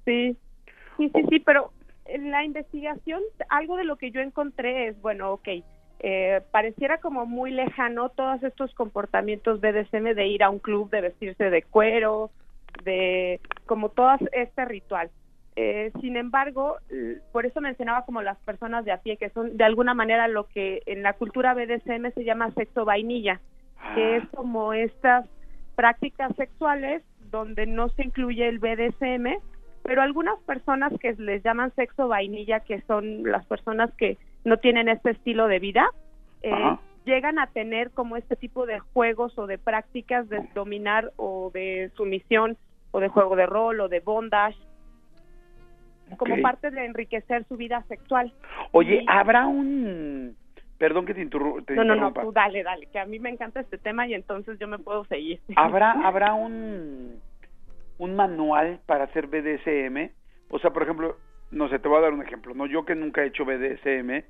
Sí, 0.05 0.37
sí, 0.97 1.09
sí, 1.13 1.23
sí, 1.29 1.39
pero 1.39 1.71
en 2.05 2.31
la 2.31 2.43
investigación 2.43 3.21
algo 3.49 3.77
de 3.77 3.85
lo 3.85 3.95
que 3.97 4.11
yo 4.11 4.19
encontré 4.19 4.87
es, 4.87 5.01
bueno, 5.01 5.31
ok, 5.33 5.47
eh, 6.05 6.41
pareciera 6.51 6.97
como 6.97 7.25
muy 7.25 7.51
lejano 7.51 8.09
todos 8.09 8.43
estos 8.43 8.75
comportamientos 8.75 9.61
BDSM 9.61 10.13
de 10.13 10.27
ir 10.27 10.43
a 10.43 10.49
un 10.49 10.59
club, 10.59 10.89
de 10.89 10.99
vestirse 10.99 11.49
de 11.49 11.63
cuero, 11.63 12.29
de 12.83 13.39
como 13.65 13.87
todo 13.87 14.11
este 14.33 14.65
ritual. 14.65 15.09
Eh, 15.55 15.93
sin 16.01 16.17
embargo, 16.17 16.75
por 17.31 17.45
eso 17.45 17.61
mencionaba 17.61 18.03
como 18.05 18.21
las 18.21 18.37
personas 18.39 18.83
de 18.83 18.91
a 18.91 18.97
pie, 18.97 19.15
que 19.15 19.29
son 19.29 19.55
de 19.55 19.63
alguna 19.63 19.93
manera 19.93 20.27
lo 20.27 20.47
que 20.47 20.81
en 20.87 21.03
la 21.03 21.13
cultura 21.13 21.53
BDSM 21.53 22.11
se 22.13 22.25
llama 22.25 22.51
sexo 22.51 22.83
vainilla, 22.83 23.39
que 23.95 24.17
es 24.17 24.27
como 24.35 24.73
estas 24.73 25.25
prácticas 25.75 26.35
sexuales 26.35 27.01
donde 27.31 27.65
no 27.65 27.87
se 27.89 28.03
incluye 28.03 28.49
el 28.49 28.59
BDSM, 28.59 29.39
pero 29.83 30.01
algunas 30.01 30.37
personas 30.41 30.91
que 30.99 31.13
les 31.13 31.41
llaman 31.43 31.73
sexo 31.75 32.09
vainilla, 32.09 32.59
que 32.59 32.81
son 32.81 33.23
las 33.23 33.45
personas 33.45 33.89
que 33.93 34.17
no 34.43 34.57
tienen 34.57 34.89
este 34.89 35.11
estilo 35.11 35.47
de 35.47 35.59
vida, 35.59 35.87
eh, 36.41 36.77
llegan 37.05 37.39
a 37.39 37.47
tener 37.47 37.91
como 37.91 38.17
este 38.17 38.35
tipo 38.35 38.65
de 38.65 38.79
juegos 38.79 39.37
o 39.37 39.47
de 39.47 39.57
prácticas 39.57 40.27
de 40.29 40.41
dominar 40.53 41.11
o 41.17 41.51
de 41.53 41.91
sumisión 41.95 42.57
o 42.91 42.99
de 42.99 43.07
juego 43.09 43.35
de 43.35 43.45
rol 43.45 43.79
o 43.81 43.87
de 43.89 43.99
bondage 43.99 44.57
como 46.17 46.39
parte 46.41 46.69
de 46.69 46.85
enriquecer 46.85 47.45
su 47.45 47.57
vida 47.57 47.83
sexual. 47.87 48.31
Oye, 48.71 49.01
Y- 49.01 49.05
¿habrá 49.07 49.47
un... 49.47 50.35
Perdón 50.77 51.05
que 51.05 51.13
te, 51.13 51.25
interru- 51.25 51.63
te 51.65 51.75
no, 51.75 51.83
no, 51.83 51.95
no, 51.95 52.07
interrumpa. 52.09 52.21
tú 52.23 52.31
dale, 52.33 52.61
dale, 52.61 52.87
que 52.87 52.99
a 52.99 53.05
mí 53.05 53.17
me 53.19 53.29
encanta 53.29 53.61
este 53.61 53.77
tema 53.77 54.05
y 54.05 54.13
entonces 54.13 54.59
yo 54.59 54.67
me 54.67 54.79
puedo 54.79 55.05
seguir. 55.05 55.39
¿Habrá, 55.55 55.91
habrá 55.91 56.33
un, 56.33 57.21
un 57.99 58.15
manual 58.15 58.79
para 58.85 59.05
hacer 59.05 59.27
BDSM? 59.27 60.11
O 60.49 60.59
sea, 60.59 60.71
por 60.71 60.83
ejemplo, 60.83 61.15
no 61.53 61.69
sé, 61.69 61.79
te 61.79 61.87
voy 61.87 61.99
a 61.99 62.01
dar 62.01 62.13
un 62.13 62.23
ejemplo, 62.23 62.53
¿no? 62.53 62.65
Yo 62.65 62.85
que 62.85 62.95
nunca 62.95 63.23
he 63.23 63.27
hecho 63.27 63.45
BDSM, 63.45 64.23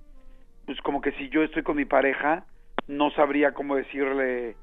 pues 0.65 0.79
como 0.81 1.01
que 1.01 1.11
si 1.13 1.29
yo 1.29 1.43
estoy 1.43 1.63
con 1.63 1.77
mi 1.77 1.85
pareja, 1.85 2.45
no 2.87 3.11
sabría 3.11 3.53
cómo 3.53 3.75
decirle, 3.75 4.57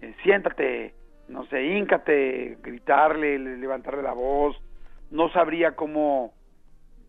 eh, 0.00 0.14
siéntate, 0.22 0.94
no 1.28 1.46
sé, 1.46 1.64
híncate, 1.64 2.58
gritarle, 2.62 3.38
le- 3.38 3.58
levantarle 3.58 4.02
la 4.02 4.12
voz, 4.14 4.56
no 5.10 5.28
sabría 5.30 5.72
cómo 5.76 6.34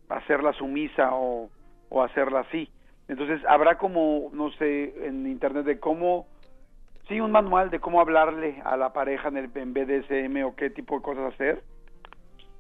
hacerla 0.10 0.54
sumisa 0.54 1.10
o, 1.14 1.50
o 1.90 2.04
hacerla 2.04 2.42
así. 2.42 2.70
Entonces, 3.08 3.42
habrá 3.48 3.78
como, 3.78 4.30
no 4.34 4.52
sé, 4.52 4.94
en 5.08 5.28
internet 5.28 5.66
de 5.66 5.80
cómo 5.80 6.28
Sí, 7.08 7.22
un 7.22 7.32
manual 7.32 7.70
de 7.70 7.80
cómo 7.80 8.02
hablarle 8.02 8.62
a 8.66 8.76
la 8.76 8.92
pareja 8.92 9.30
en 9.30 9.38
el 9.38 9.52
en 9.56 9.74
BDSM 9.74 10.44
o 10.44 10.56
qué 10.56 10.70
tipo 10.70 10.96
de 10.98 11.02
cosas 11.02 11.34
hacer. 11.34 11.64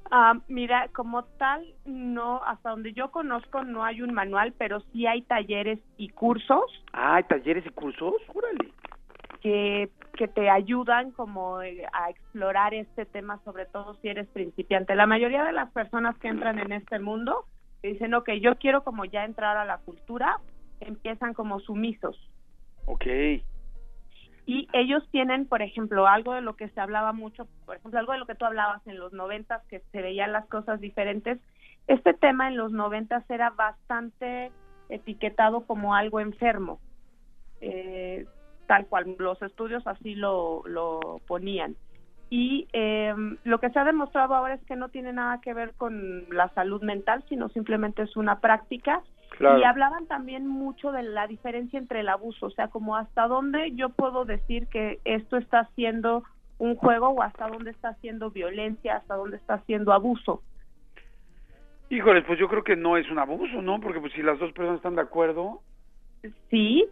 Ah, 0.10 0.36
mira, 0.47 0.88
como 0.93 1.24
tal, 1.38 1.66
no, 1.86 2.41
hasta 2.43 2.70
donde 2.70 2.93
yo 2.93 3.12
conozco 3.12 3.64
no 3.64 3.84
hay 3.84 4.01
un 4.01 4.14
manual, 4.14 4.53
pero 4.58 4.80
sí 4.93 5.05
hay 5.05 5.22
talleres 5.24 5.80
y 5.97 6.10
cursos 6.10 6.64
Ah, 6.93 7.16
¿hay 7.16 7.24
talleres 7.24 7.66
y 7.66 7.70
cursos, 7.72 8.14
órale. 8.34 8.72
que, 9.41 9.89
que 10.14 10.28
te 10.28 10.49
ayudan 10.49 11.12
como 11.12 11.62
eh, 11.62 11.86
a 11.93 12.10
explorar 12.10 12.74
este 12.74 13.05
tema, 13.05 13.39
sobre 13.43 13.66
todo 13.66 13.95
si 14.01 14.08
eres 14.08 14.28
principiante. 14.30 14.95
La 14.95 15.05
mayoría 15.08 15.43
de 15.43 15.51
las 15.51 15.72
personas 15.72 16.18
que 16.20 16.28
entran 16.30 16.58
en 16.60 16.72
este 16.72 16.99
mundo 16.99 17.45
dicen, 17.84 18.14
ok, 18.14 18.30
yo 18.41 18.55
quiero 18.55 18.84
como 18.84 19.05
ya 19.05 19.26
entrar 19.26 19.58
a 19.58 19.66
la 19.66 19.78
cultura, 19.80 20.39
empiezan 20.80 21.34
como 21.34 21.60
sumisos. 21.60 22.18
Ok. 22.86 23.05
Y 24.48 24.70
ellos 24.72 25.04
tienen, 25.12 25.45
por 25.45 25.62
ejemplo, 25.62 26.08
algo 26.08 26.34
de 26.34 26.39
lo 26.39 26.56
que 26.56 26.70
se 26.70 26.80
hablaba 26.80 27.12
mucho, 27.12 27.50
por 27.66 27.76
ejemplo, 27.76 28.00
algo 28.00 28.14
de 28.14 28.20
lo 28.20 28.26
que 28.26 28.34
tú 28.34 28.45
hablabas 28.45 28.82
en 28.88 28.98
los 28.98 29.12
noventas, 29.12 29.62
que 29.68 29.82
se 29.91 30.02
veían 30.02 30.32
las 30.32 30.48
cosas 30.48 30.80
diferentes. 30.80 31.38
Este 31.86 32.14
tema 32.14 32.48
en 32.48 32.56
los 32.56 32.72
noventas 32.72 33.30
era 33.30 33.50
bastante 33.50 34.54
etiquetado 34.88 35.66
como 35.66 35.95
algo 35.95 36.22
enfermo, 36.22 36.80
eh, 37.60 38.26
tal 38.68 38.88
cual, 38.88 39.18
los 39.20 39.41
estudios 39.41 39.86
así 39.86 40.16
lo, 40.16 40.64
lo 40.66 41.20
ponían. 41.28 41.76
Y 42.30 42.70
eh, 42.72 43.14
lo 43.43 43.60
que 43.60 43.70
se 43.70 43.80
ha 43.80 43.84
demostrado 43.84 44.34
ahora 44.34 44.54
es 44.54 44.64
que 44.64 44.78
no 44.78 44.88
tiene 44.88 45.12
nada 45.12 45.41
que 45.41 45.54
ver 45.54 45.74
con 45.74 46.26
la 46.30 46.48
salud 46.54 46.82
mental, 46.82 47.22
sino 47.28 47.50
simplemente 47.50 48.04
es 48.04 48.16
una 48.16 48.39
práctica 48.39 49.04
Claro. 49.38 49.59
y 49.59 49.63
hablaban 49.63 50.07
también 50.07 50.47
mucho 50.47 50.91
de 50.91 51.03
la 51.03 51.27
diferencia 51.27 51.77
entre 51.77 51.99
el 51.99 52.09
abuso, 52.09 52.47
o 52.47 52.49
sea, 52.49 52.69
como 52.69 52.95
hasta 52.95 53.27
dónde 53.27 53.71
yo 53.75 53.89
puedo 53.89 54.25
decir 54.25 54.67
que 54.67 54.99
esto 55.05 55.38
está 55.38 55.69
siendo 55.75 56.23
un 56.57 56.75
juego 56.75 57.09
o 57.09 57.21
hasta 57.21 57.47
dónde 57.47 57.71
está 57.71 57.93
siendo 57.95 58.31
violencia, 58.31 58.97
hasta 58.97 59.15
dónde 59.15 59.38
está 59.38 59.59
siendo 59.65 59.93
abuso. 59.93 60.41
Híjoles, 61.89 62.25
pues 62.25 62.39
yo 62.39 62.49
creo 62.49 62.63
que 62.63 62.75
no 62.75 62.97
es 62.97 63.09
un 63.09 63.19
abuso, 63.19 63.61
¿no? 63.61 63.79
Porque 63.79 63.99
pues 63.99 64.11
si 64.13 64.21
las 64.21 64.39
dos 64.39 64.51
personas 64.53 64.77
están 64.77 64.95
de 64.95 65.01
acuerdo. 65.01 65.61
Sí, 66.49 66.85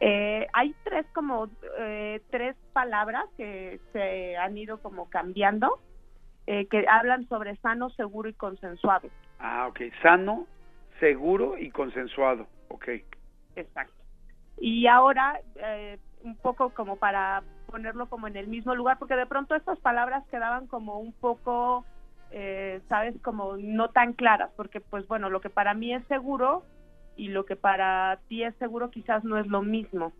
eh, 0.00 0.46
hay 0.52 0.74
tres 0.82 1.06
como 1.14 1.48
eh, 1.78 2.20
tres 2.30 2.56
palabras 2.72 3.24
que 3.36 3.80
se 3.92 4.36
han 4.36 4.58
ido 4.58 4.78
como 4.78 5.08
cambiando, 5.08 5.78
eh, 6.46 6.66
que 6.66 6.84
hablan 6.88 7.26
sobre 7.28 7.56
sano, 7.56 7.88
seguro 7.90 8.28
y 8.28 8.34
consensuado. 8.34 9.08
Ah, 9.38 9.68
ok. 9.68 9.80
Sano, 10.02 10.46
seguro 11.02 11.58
y 11.58 11.68
consensuado. 11.70 12.46
Ok. 12.68 12.88
Exacto. 13.56 14.00
Y 14.58 14.86
ahora, 14.86 15.40
eh, 15.56 15.98
un 16.22 16.36
poco 16.36 16.70
como 16.70 16.94
para 16.94 17.42
ponerlo 17.66 18.08
como 18.08 18.28
en 18.28 18.36
el 18.36 18.46
mismo 18.46 18.76
lugar, 18.76 19.00
porque 19.00 19.16
de 19.16 19.26
pronto 19.26 19.56
estas 19.56 19.80
palabras 19.80 20.24
quedaban 20.30 20.68
como 20.68 21.00
un 21.00 21.12
poco, 21.12 21.84
eh, 22.30 22.80
sabes, 22.88 23.20
como 23.20 23.56
no 23.56 23.90
tan 23.90 24.12
claras, 24.12 24.52
porque 24.56 24.80
pues 24.80 25.08
bueno, 25.08 25.28
lo 25.28 25.40
que 25.40 25.50
para 25.50 25.74
mí 25.74 25.92
es 25.92 26.06
seguro 26.06 26.62
y 27.16 27.28
lo 27.28 27.46
que 27.46 27.56
para 27.56 28.20
ti 28.28 28.44
es 28.44 28.54
seguro 28.56 28.90
quizás 28.90 29.24
no 29.24 29.38
es 29.38 29.48
lo 29.48 29.60
mismo. 29.60 30.12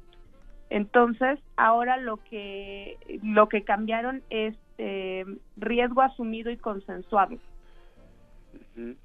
Entonces, 0.68 1.38
ahora 1.56 1.96
lo 1.96 2.16
que 2.16 2.98
lo 3.22 3.48
que 3.48 3.62
cambiaron 3.62 4.22
es 4.30 4.56
eh, 4.78 5.24
riesgo 5.56 6.02
asumido 6.02 6.50
y 6.50 6.56
consensuado. 6.56 7.36
Eh, 8.76 8.96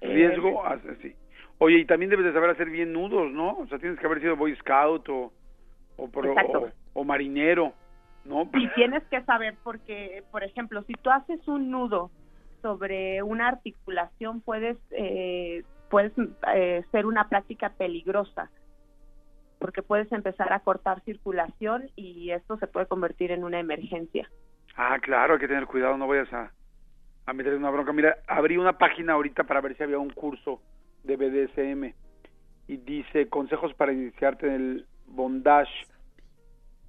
Riesgo, 0.00 0.64
ah, 0.64 0.78
sí. 1.02 1.14
Oye, 1.58 1.78
y 1.78 1.84
también 1.84 2.10
debes 2.10 2.24
de 2.26 2.32
saber 2.32 2.50
hacer 2.50 2.70
bien 2.70 2.92
nudos, 2.92 3.30
¿no? 3.30 3.58
O 3.58 3.66
sea, 3.66 3.78
tienes 3.78 3.98
que 3.98 4.06
haber 4.06 4.20
sido 4.20 4.36
Boy 4.36 4.56
Scout 4.56 5.08
o, 5.10 5.32
o, 5.96 6.08
pro- 6.08 6.32
Exacto. 6.32 6.70
o, 6.94 7.00
o 7.00 7.04
marinero, 7.04 7.74
¿no? 8.24 8.48
Y 8.54 8.68
tienes 8.74 9.02
que 9.08 9.22
saber 9.24 9.56
porque, 9.62 10.24
por 10.30 10.42
ejemplo, 10.42 10.82
si 10.84 10.94
tú 10.94 11.10
haces 11.10 11.46
un 11.46 11.70
nudo 11.70 12.10
sobre 12.62 13.22
una 13.22 13.48
articulación, 13.48 14.40
puedes, 14.40 14.78
eh, 14.92 15.62
puedes 15.90 16.12
eh, 16.54 16.82
ser 16.90 17.06
una 17.06 17.28
práctica 17.28 17.70
peligrosa 17.70 18.50
porque 19.58 19.82
puedes 19.82 20.10
empezar 20.12 20.52
a 20.54 20.60
cortar 20.60 21.02
circulación 21.02 21.90
y 21.94 22.30
esto 22.30 22.56
se 22.56 22.66
puede 22.66 22.86
convertir 22.86 23.30
en 23.30 23.44
una 23.44 23.60
emergencia. 23.60 24.26
Ah, 24.74 24.98
claro, 24.98 25.34
hay 25.34 25.40
que 25.40 25.48
tener 25.48 25.66
cuidado, 25.66 25.98
no 25.98 26.08
vayas 26.08 26.32
a, 26.32 26.50
a 27.26 27.32
meter 27.32 27.54
una 27.54 27.70
bronca. 27.70 27.92
Mira, 27.92 28.18
abrí 28.26 28.56
una 28.56 28.78
página 28.78 29.14
ahorita 29.14 29.44
para 29.44 29.60
ver 29.60 29.76
si 29.76 29.82
había 29.82 29.98
un 29.98 30.10
curso 30.10 30.60
de 31.04 31.16
BDSM 31.16 31.94
y 32.68 32.76
dice 32.76 33.28
consejos 33.28 33.74
para 33.74 33.92
iniciarte 33.92 34.46
en 34.46 34.52
el 34.52 34.86
bondage. 35.06 35.86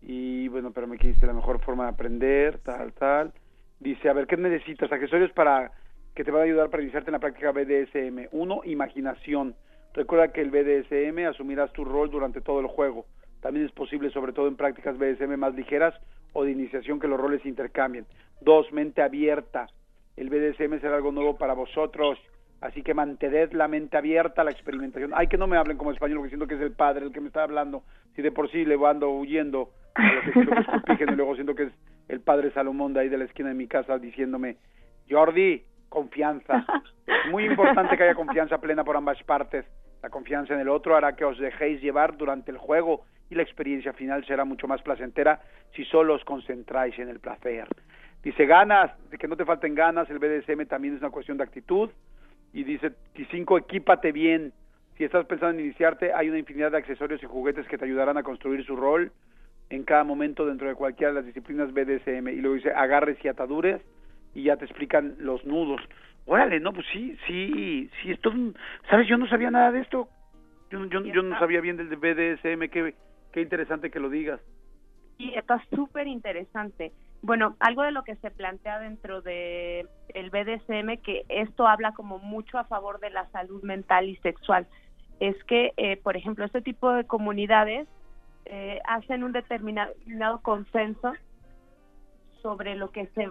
Y 0.01 0.47
bueno, 0.47 0.71
pero 0.71 0.87
me 0.87 0.97
dice 0.97 1.27
la 1.27 1.33
mejor 1.33 1.59
forma 1.61 1.85
de 1.85 1.89
aprender, 1.89 2.59
tal, 2.59 2.93
tal. 2.93 3.33
Dice, 3.79 4.09
a 4.09 4.13
ver, 4.13 4.27
¿qué 4.27 4.37
necesitas? 4.37 4.91
Accesorios 4.91 5.31
para 5.31 5.71
que 6.15 6.23
te 6.23 6.31
van 6.31 6.41
a 6.41 6.45
ayudar 6.45 6.69
para 6.69 6.83
iniciarte 6.83 7.09
en 7.09 7.13
la 7.13 7.19
práctica 7.19 7.51
BDSM. 7.51 8.27
Uno, 8.31 8.61
imaginación. 8.65 9.55
Recuerda 9.93 10.31
que 10.31 10.41
el 10.41 10.51
BDSM 10.51 11.27
asumirás 11.27 11.71
tu 11.73 11.83
rol 11.83 12.09
durante 12.09 12.41
todo 12.41 12.59
el 12.59 12.67
juego. 12.67 13.05
También 13.41 13.65
es 13.65 13.71
posible, 13.71 14.11
sobre 14.11 14.33
todo 14.33 14.47
en 14.47 14.55
prácticas 14.55 14.97
BDSM 14.97 15.37
más 15.37 15.55
ligeras 15.55 15.95
o 16.33 16.43
de 16.43 16.51
iniciación, 16.51 16.99
que 16.99 17.07
los 17.07 17.19
roles 17.19 17.45
intercambien. 17.45 18.05
Dos, 18.39 18.71
mente 18.71 19.01
abierta. 19.01 19.67
El 20.17 20.29
BDSM 20.29 20.79
será 20.79 20.95
algo 20.95 21.11
nuevo 21.11 21.37
para 21.37 21.53
vosotros, 21.53 22.19
así 22.59 22.83
que 22.83 22.93
mantened 22.93 23.53
la 23.53 23.67
mente 23.67 23.97
abierta 23.97 24.41
a 24.41 24.45
la 24.45 24.51
experimentación. 24.51 25.11
Ay, 25.15 25.27
que 25.27 25.37
no 25.37 25.47
me 25.47 25.57
hablen 25.57 25.77
como 25.77 25.91
español, 25.91 26.17
porque 26.17 26.29
siento 26.29 26.47
que 26.47 26.55
es 26.55 26.61
el 26.61 26.73
padre 26.73 27.05
el 27.05 27.13
que 27.13 27.21
me 27.21 27.27
está 27.27 27.43
hablando. 27.43 27.83
Si 28.15 28.21
de 28.21 28.31
por 28.31 28.49
sí 28.51 28.65
le 28.65 28.75
ando 28.85 29.09
huyendo 29.09 29.71
a 29.95 30.13
lo 30.13 30.21
que 30.21 30.31
que 30.97 31.03
es 31.03 31.09
y 31.11 31.15
luego 31.15 31.35
siento 31.35 31.55
que 31.55 31.63
es 31.63 31.73
el 32.07 32.21
padre 32.21 32.51
Salomón 32.51 32.93
de 32.93 33.01
ahí 33.01 33.09
de 33.09 33.17
la 33.17 33.25
esquina 33.25 33.49
de 33.49 33.55
mi 33.55 33.67
casa 33.67 33.97
diciéndome, 33.97 34.57
Jordi, 35.09 35.63
confianza. 35.89 36.65
Es 37.05 37.31
muy 37.31 37.45
importante 37.45 37.97
que 37.97 38.03
haya 38.03 38.15
confianza 38.15 38.59
plena 38.59 38.83
por 38.83 38.95
ambas 38.95 39.21
partes. 39.23 39.65
La 40.01 40.09
confianza 40.09 40.53
en 40.53 40.61
el 40.61 40.69
otro 40.69 40.95
hará 40.95 41.15
que 41.15 41.25
os 41.25 41.37
dejéis 41.37 41.81
llevar 41.81 42.17
durante 42.17 42.51
el 42.51 42.57
juego 42.57 43.05
y 43.29 43.35
la 43.35 43.43
experiencia 43.43 43.93
final 43.93 44.25
será 44.25 44.45
mucho 44.45 44.67
más 44.67 44.81
placentera 44.81 45.41
si 45.75 45.85
solo 45.85 46.15
os 46.15 46.23
concentráis 46.25 46.97
en 46.99 47.09
el 47.09 47.19
placer. 47.19 47.67
Dice 48.23 48.45
ganas, 48.45 48.91
de 49.09 49.17
que 49.17 49.27
no 49.27 49.35
te 49.35 49.45
falten 49.45 49.73
ganas, 49.73 50.09
el 50.09 50.19
BDSM 50.19 50.65
también 50.67 50.95
es 50.95 51.01
una 51.01 51.09
cuestión 51.09 51.37
de 51.37 51.43
actitud. 51.43 51.89
Y 52.53 52.63
dice, 52.63 52.91
y 53.15 53.25
cinco, 53.25 53.57
equípate 53.57 54.11
bien. 54.11 54.53
Si 54.97 55.03
estás 55.03 55.25
pensando 55.25 55.59
en 55.59 55.65
iniciarte, 55.65 56.13
hay 56.13 56.29
una 56.29 56.37
infinidad 56.37 56.71
de 56.71 56.77
accesorios 56.77 57.23
y 57.23 57.25
juguetes 57.25 57.67
que 57.67 57.77
te 57.77 57.85
ayudarán 57.85 58.17
a 58.17 58.23
construir 58.23 58.63
su 58.65 58.75
rol 58.75 59.11
en 59.69 59.83
cada 59.83 60.03
momento 60.03 60.45
dentro 60.45 60.67
de 60.67 60.75
cualquiera 60.75 61.13
de 61.13 61.19
las 61.19 61.25
disciplinas 61.25 61.73
BDSM. 61.73 62.27
Y 62.27 62.41
luego 62.41 62.55
dice 62.55 62.71
agarres 62.71 63.17
y 63.23 63.27
ataduras 63.27 63.81
y 64.35 64.43
ya 64.43 64.57
te 64.57 64.65
explican 64.65 65.15
los 65.19 65.43
nudos. 65.45 65.81
Órale, 66.25 66.59
no, 66.59 66.71
pues 66.73 66.85
sí, 66.93 67.17
sí, 67.25 67.89
sí, 68.01 68.11
esto, 68.11 68.31
¿sabes? 68.89 69.07
Yo 69.07 69.17
no 69.17 69.27
sabía 69.27 69.49
nada 69.49 69.71
de 69.71 69.79
esto. 69.79 70.07
Yo, 70.69 70.85
yo, 70.85 71.01
yo 71.05 71.23
no 71.23 71.37
sabía 71.39 71.61
bien 71.61 71.77
del 71.77 71.87
BDSM, 71.87 72.69
qué, 72.69 72.93
qué 73.31 73.41
interesante 73.41 73.89
que 73.89 73.99
lo 73.99 74.09
digas. 74.09 74.39
Y 75.17 75.33
está 75.33 75.61
súper 75.69 76.07
interesante. 76.07 76.91
Bueno, 77.23 77.55
algo 77.59 77.83
de 77.83 77.91
lo 77.91 78.03
que 78.03 78.15
se 78.15 78.31
plantea 78.31 78.79
dentro 78.79 79.21
de 79.21 79.85
el 80.13 80.29
BDSM, 80.31 80.97
que 81.03 81.23
esto 81.29 81.67
habla 81.67 81.91
como 81.93 82.17
mucho 82.17 82.57
a 82.57 82.63
favor 82.65 82.99
de 82.99 83.11
la 83.11 83.29
salud 83.29 83.61
mental 83.63 84.09
y 84.09 84.15
sexual, 84.17 84.67
es 85.19 85.35
que, 85.43 85.71
eh, 85.77 85.97
por 85.97 86.17
ejemplo, 86.17 86.45
este 86.45 86.61
tipo 86.61 86.91
de 86.91 87.05
comunidades 87.05 87.87
eh, 88.45 88.79
hacen 88.87 89.23
un 89.23 89.33
determinado 89.33 90.41
consenso 90.41 91.13
sobre 92.41 92.75
lo 92.75 92.91
que 92.91 93.05
se 93.07 93.29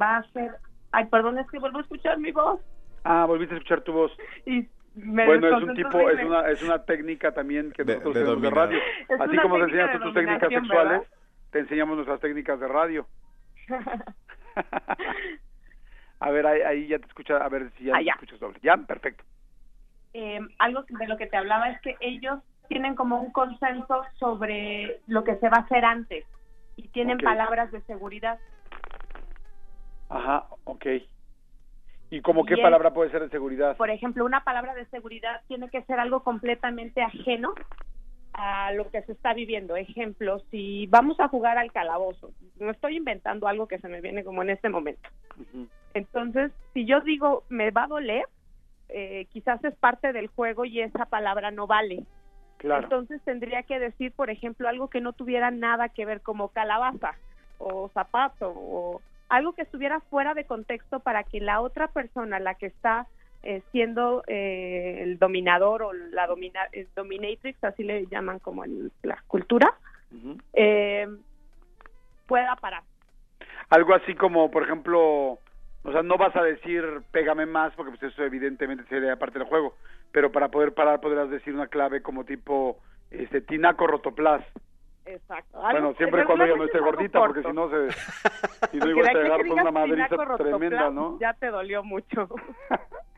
va 0.00 0.18
a 0.18 0.22
ser... 0.32 0.52
Ay, 0.92 1.06
perdón, 1.06 1.38
es 1.38 1.50
que 1.50 1.58
vuelvo 1.58 1.78
a 1.78 1.82
escuchar 1.82 2.18
mi 2.18 2.30
voz. 2.30 2.60
Ah, 3.02 3.24
volviste 3.26 3.54
a 3.54 3.58
escuchar 3.58 3.80
tu 3.80 3.92
voz. 3.92 4.12
Y 4.46 4.68
me 4.94 5.26
bueno, 5.26 5.48
es 5.58 5.62
un 5.64 5.74
tipo, 5.74 6.08
es 6.08 6.24
una, 6.24 6.48
es 6.50 6.62
una 6.62 6.84
técnica 6.84 7.32
también 7.32 7.72
que 7.72 7.82
De- 7.82 7.94
nosotros 7.94 8.14
de 8.14 8.20
tenemos 8.20 8.42
de 8.42 8.48
dominar. 8.48 8.68
radio. 8.68 8.78
Es 9.08 9.20
Así 9.20 9.36
como 9.38 9.56
te 9.56 9.62
enseñas 9.64 10.00
tus 10.00 10.14
técnicas 10.14 10.48
sexuales, 10.48 10.90
¿verdad? 11.00 11.06
te 11.50 11.58
enseñamos 11.58 11.96
nuestras 11.96 12.20
técnicas 12.20 12.60
de 12.60 12.68
radio. 12.68 13.06
a 16.20 16.30
ver, 16.30 16.46
ahí, 16.46 16.60
ahí 16.62 16.86
ya 16.88 16.98
te 16.98 17.06
escucha, 17.06 17.36
a 17.38 17.48
ver 17.48 17.70
si 17.78 17.84
ya 17.84 17.94
Ah, 17.94 17.98
te 17.98 18.04
ya. 18.04 18.12
escuchas 18.12 18.40
doble. 18.40 18.58
Ya, 18.62 18.76
perfecto. 18.76 19.24
eh, 20.12 20.40
algo 20.58 20.84
de 20.88 21.06
lo 21.08 21.16
que 21.16 21.26
te 21.26 21.36
hablaba 21.36 21.70
es 21.70 21.80
que 21.80 21.96
ellos 22.00 22.38
tienen 22.68 22.94
como 22.94 23.20
un 23.20 23.32
consenso 23.32 24.04
sobre 24.18 25.00
lo 25.06 25.24
que 25.24 25.36
se 25.36 25.48
va 25.48 25.58
a 25.58 25.60
hacer 25.60 25.84
antes 25.84 26.24
y 26.76 26.88
tienen 26.88 27.18
palabras 27.20 27.70
de 27.72 27.82
seguridad. 27.82 28.38
Ajá, 30.08 30.46
ok. 30.64 30.86
¿Y 32.10 32.20
como 32.20 32.44
qué 32.46 32.54
es- 32.54 32.60
palabra 32.60 32.92
puede 32.94 33.10
ser 33.10 33.22
de 33.22 33.28
seguridad? 33.30 33.76
Por 33.76 33.90
ejemplo, 33.90 34.24
una 34.24 34.44
palabra 34.44 34.74
de 34.74 34.86
seguridad 34.86 35.42
tiene 35.48 35.68
que 35.68 35.82
ser 35.82 35.98
algo 35.98 36.22
completamente 36.22 37.02
ajeno 37.02 37.54
a 38.34 38.72
lo 38.72 38.90
que 38.90 39.02
se 39.02 39.12
está 39.12 39.32
viviendo. 39.32 39.76
Ejemplo, 39.76 40.40
si 40.50 40.86
vamos 40.88 41.18
a 41.20 41.28
jugar 41.28 41.56
al 41.56 41.72
calabozo, 41.72 42.32
no 42.58 42.70
estoy 42.70 42.96
inventando 42.96 43.46
algo 43.46 43.68
que 43.68 43.78
se 43.78 43.88
me 43.88 44.00
viene 44.00 44.24
como 44.24 44.42
en 44.42 44.50
este 44.50 44.68
momento. 44.68 45.08
Entonces, 45.94 46.52
si 46.72 46.84
yo 46.84 47.00
digo 47.00 47.44
me 47.48 47.70
va 47.70 47.84
a 47.84 47.88
doler, 47.88 48.26
eh, 48.88 49.26
quizás 49.32 49.62
es 49.64 49.74
parte 49.76 50.12
del 50.12 50.26
juego 50.26 50.64
y 50.64 50.80
esa 50.80 51.06
palabra 51.06 51.52
no 51.52 51.66
vale. 51.66 52.04
Claro. 52.58 52.84
Entonces 52.84 53.22
tendría 53.24 53.62
que 53.62 53.78
decir, 53.78 54.12
por 54.12 54.30
ejemplo, 54.30 54.68
algo 54.68 54.88
que 54.88 55.00
no 55.00 55.12
tuviera 55.12 55.50
nada 55.50 55.88
que 55.88 56.04
ver 56.04 56.20
como 56.20 56.48
calabaza 56.48 57.12
o 57.58 57.88
zapato 57.94 58.52
o 58.56 59.00
algo 59.28 59.52
que 59.52 59.62
estuviera 59.62 60.00
fuera 60.00 60.34
de 60.34 60.44
contexto 60.44 61.00
para 61.00 61.22
que 61.22 61.40
la 61.40 61.60
otra 61.60 61.88
persona, 61.88 62.40
la 62.40 62.54
que 62.54 62.66
está 62.66 63.06
eh, 63.44 63.62
siendo 63.72 64.24
eh, 64.26 65.00
el 65.02 65.18
dominador 65.18 65.82
o 65.82 65.92
la 65.92 66.26
domina, 66.26 66.60
el 66.72 66.88
dominatrix, 66.96 67.62
así 67.62 67.82
le 67.84 68.06
llaman 68.06 68.38
como 68.38 68.64
en 68.64 68.90
la 69.02 69.22
cultura, 69.26 69.74
eh, 70.54 71.06
pueda 72.26 72.56
parar. 72.56 72.82
Algo 73.68 73.94
así 73.94 74.14
como, 74.14 74.50
por 74.50 74.62
ejemplo, 74.62 75.38
o 75.82 75.92
sea, 75.92 76.02
no 76.02 76.16
vas 76.16 76.34
a 76.36 76.42
decir 76.42 77.02
pégame 77.10 77.46
más 77.46 77.74
porque 77.74 77.90
pues 77.96 78.02
eso 78.12 78.22
evidentemente 78.24 78.84
sería 78.88 79.16
parte 79.16 79.38
del 79.38 79.48
juego, 79.48 79.74
pero 80.12 80.32
para 80.32 80.48
poder 80.48 80.72
parar 80.72 81.00
podrás 81.00 81.28
decir 81.30 81.54
una 81.54 81.66
clave 81.66 82.02
como 82.02 82.24
tipo 82.24 82.80
este 83.10 83.40
tinaco 83.40 83.86
rotoplas. 83.86 84.44
Exacto. 85.04 85.60
Bueno, 85.60 85.88
Algo- 85.88 85.96
siempre 85.96 86.24
cuando 86.24 86.44
ella 86.44 86.56
no 86.56 86.64
esté 86.64 86.78
gordita 86.78 87.18
porque 87.18 87.42
si 87.42 87.52
no 87.52 87.68
se 87.68 87.90
si 88.70 88.78
no 88.78 88.86
de 88.86 89.08
a 89.08 89.12
llegar 89.12 89.46
con 89.46 89.60
una 89.60 89.70
madriza 89.70 90.16
tremenda, 90.38 90.90
¿no? 90.90 91.18
Ya 91.20 91.34
te 91.34 91.48
dolió 91.48 91.82
mucho. 91.84 92.28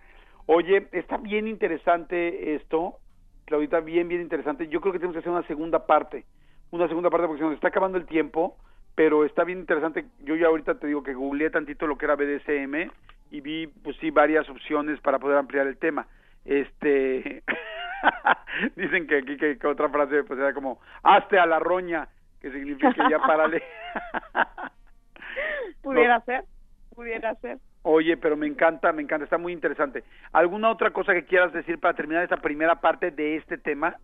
Oye, 0.47 0.89
está 0.93 1.17
bien 1.17 1.49
interesante 1.49 2.55
esto, 2.55 2.99
Claudita, 3.47 3.81
bien, 3.81 4.09
bien 4.09 4.21
interesante. 4.21 4.69
Yo 4.69 4.81
creo 4.81 4.93
que 4.93 4.99
tenemos 4.99 5.15
que 5.15 5.21
hacer 5.21 5.33
una 5.33 5.47
segunda 5.47 5.87
parte, 5.87 6.25
una 6.71 6.89
segunda 6.89 7.11
parte 7.11 7.27
porque 7.27 7.41
se 7.41 7.47
nos 7.47 7.55
está 7.55 7.69
acabando 7.69 7.99
el 7.99 8.07
tiempo, 8.07 8.57
pero 8.95 9.25
está 9.25 9.45
bien 9.45 9.59
interesante. 9.59 10.07
Yo 10.21 10.37
ya 10.37 10.47
ahorita 10.47 10.79
te 10.79 10.87
digo 10.87 11.03
que 11.03 11.15
googleé 11.15 11.51
tantito 11.51 11.87
lo 11.87 11.97
que 11.97 12.07
era 12.07 12.17
BDSM 12.17 12.91
y 13.31 13.41
vi, 13.41 13.67
pues 13.67 13.97
sí, 13.99 14.11
varias 14.11 14.49
opciones 14.49 15.01
para 15.01 15.19
poder 15.19 15.39
ampliar 15.39 15.67
el 15.67 15.79
tema. 15.79 16.07
Este, 16.45 17.43
dicen 18.77 19.07
que 19.07 19.19
aquí 19.19 19.37
que, 19.37 19.59
que 19.59 19.67
otra 19.67 19.89
frase 19.89 20.25
pues 20.25 20.39
era 20.39 20.55
como, 20.55 20.81
hazte 21.03 21.39
a 21.39 21.47
la 21.47 21.59
roña, 21.59 22.09
que 22.41 22.51
significa 22.51 23.09
ya 23.11 23.19
párale. 23.19 23.63
pudiera 25.83 26.21
ser, 26.21 26.45
pudiera 26.95 27.35
ser. 27.37 27.59
Oye, 27.89 28.17
pero 28.17 28.37
me 28.37 28.49
encanta, 28.49 28.93
me 28.93 29.03
encanta, 29.03 29.23
está 29.23 29.39
muy 29.39 29.53
interesante. 29.53 30.03
¿Alguna 30.33 30.71
otra 30.73 30.91
cosa 30.91 31.15
que 31.15 31.25
quieras 31.25 31.53
decir 31.53 31.79
para 31.79 31.95
terminar 31.95 32.25
esta 32.25 32.37
primera 32.39 32.81
parte 32.81 33.13
de 33.13 33.37
este 33.37 33.59
tema? 33.59 33.97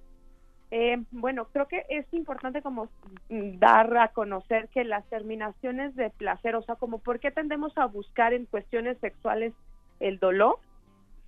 Eh, 0.71 1.03
bueno, 1.11 1.49
creo 1.53 1.67
que 1.67 1.85
es 1.89 2.07
importante 2.15 2.63
como 2.63 2.89
dar 3.29 3.97
a 3.97 4.07
conocer 4.09 4.69
que 4.69 4.85
las 4.85 5.05
terminaciones 5.09 5.97
de 5.97 6.11
placer, 6.11 6.55
o 6.55 6.63
sea, 6.63 6.77
como 6.77 7.01
por 7.01 7.19
qué 7.19 7.33
tendemos 7.33 7.77
a 7.77 7.87
buscar 7.87 8.33
en 8.33 8.47
cuestiones 8.47 8.99
sexuales 8.99 9.53
el 9.99 10.21
dolor, 10.21 10.59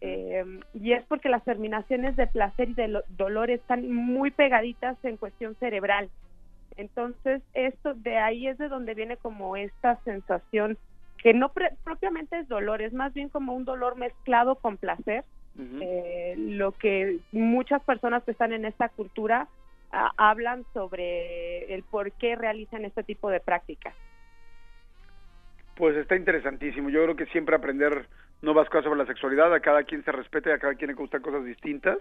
eh, 0.00 0.44
y 0.74 0.92
es 0.92 1.04
porque 1.06 1.30
las 1.30 1.42
terminaciones 1.42 2.14
de 2.14 2.28
placer 2.28 2.68
y 2.68 2.74
de 2.74 2.86
lo- 2.86 3.02
dolor 3.08 3.50
están 3.50 3.90
muy 3.92 4.30
pegaditas 4.30 4.96
en 5.04 5.16
cuestión 5.16 5.56
cerebral. 5.56 6.08
Entonces, 6.76 7.42
esto 7.52 7.94
de 7.94 8.16
ahí 8.18 8.46
es 8.46 8.58
de 8.58 8.68
donde 8.68 8.94
viene 8.94 9.16
como 9.16 9.56
esta 9.56 9.96
sensación 10.04 10.78
que 11.24 11.32
no 11.32 11.48
pre- 11.48 11.72
propiamente 11.82 12.38
es 12.38 12.46
dolor, 12.48 12.82
es 12.82 12.92
más 12.92 13.14
bien 13.14 13.30
como 13.30 13.54
un 13.54 13.64
dolor 13.64 13.96
mezclado 13.96 14.56
con 14.56 14.76
placer, 14.76 15.24
eh, 15.80 16.34
lo 16.36 16.72
que 16.72 17.18
muchas 17.32 17.82
personas 17.84 18.22
que 18.24 18.32
están 18.32 18.52
en 18.52 18.66
esta 18.66 18.90
cultura 18.90 19.48
ah, 19.90 20.12
hablan 20.18 20.64
sobre 20.74 21.72
el 21.74 21.82
por 21.84 22.12
qué 22.12 22.36
realizan 22.36 22.84
este 22.84 23.04
tipo 23.04 23.30
de 23.30 23.40
prácticas. 23.40 23.94
Pues 25.76 25.96
está 25.96 26.14
interesantísimo. 26.14 26.90
Yo 26.90 27.02
creo 27.04 27.16
que 27.16 27.26
siempre 27.26 27.56
aprender 27.56 28.06
nuevas 28.42 28.68
cosas 28.68 28.84
sobre 28.84 28.98
la 28.98 29.06
sexualidad, 29.06 29.54
a 29.54 29.60
cada 29.60 29.84
quien 29.84 30.04
se 30.04 30.12
respete, 30.12 30.52
a 30.52 30.58
cada 30.58 30.74
quien 30.74 30.88
le 30.88 30.94
gustan 30.94 31.22
cosas 31.22 31.44
distintas 31.46 31.96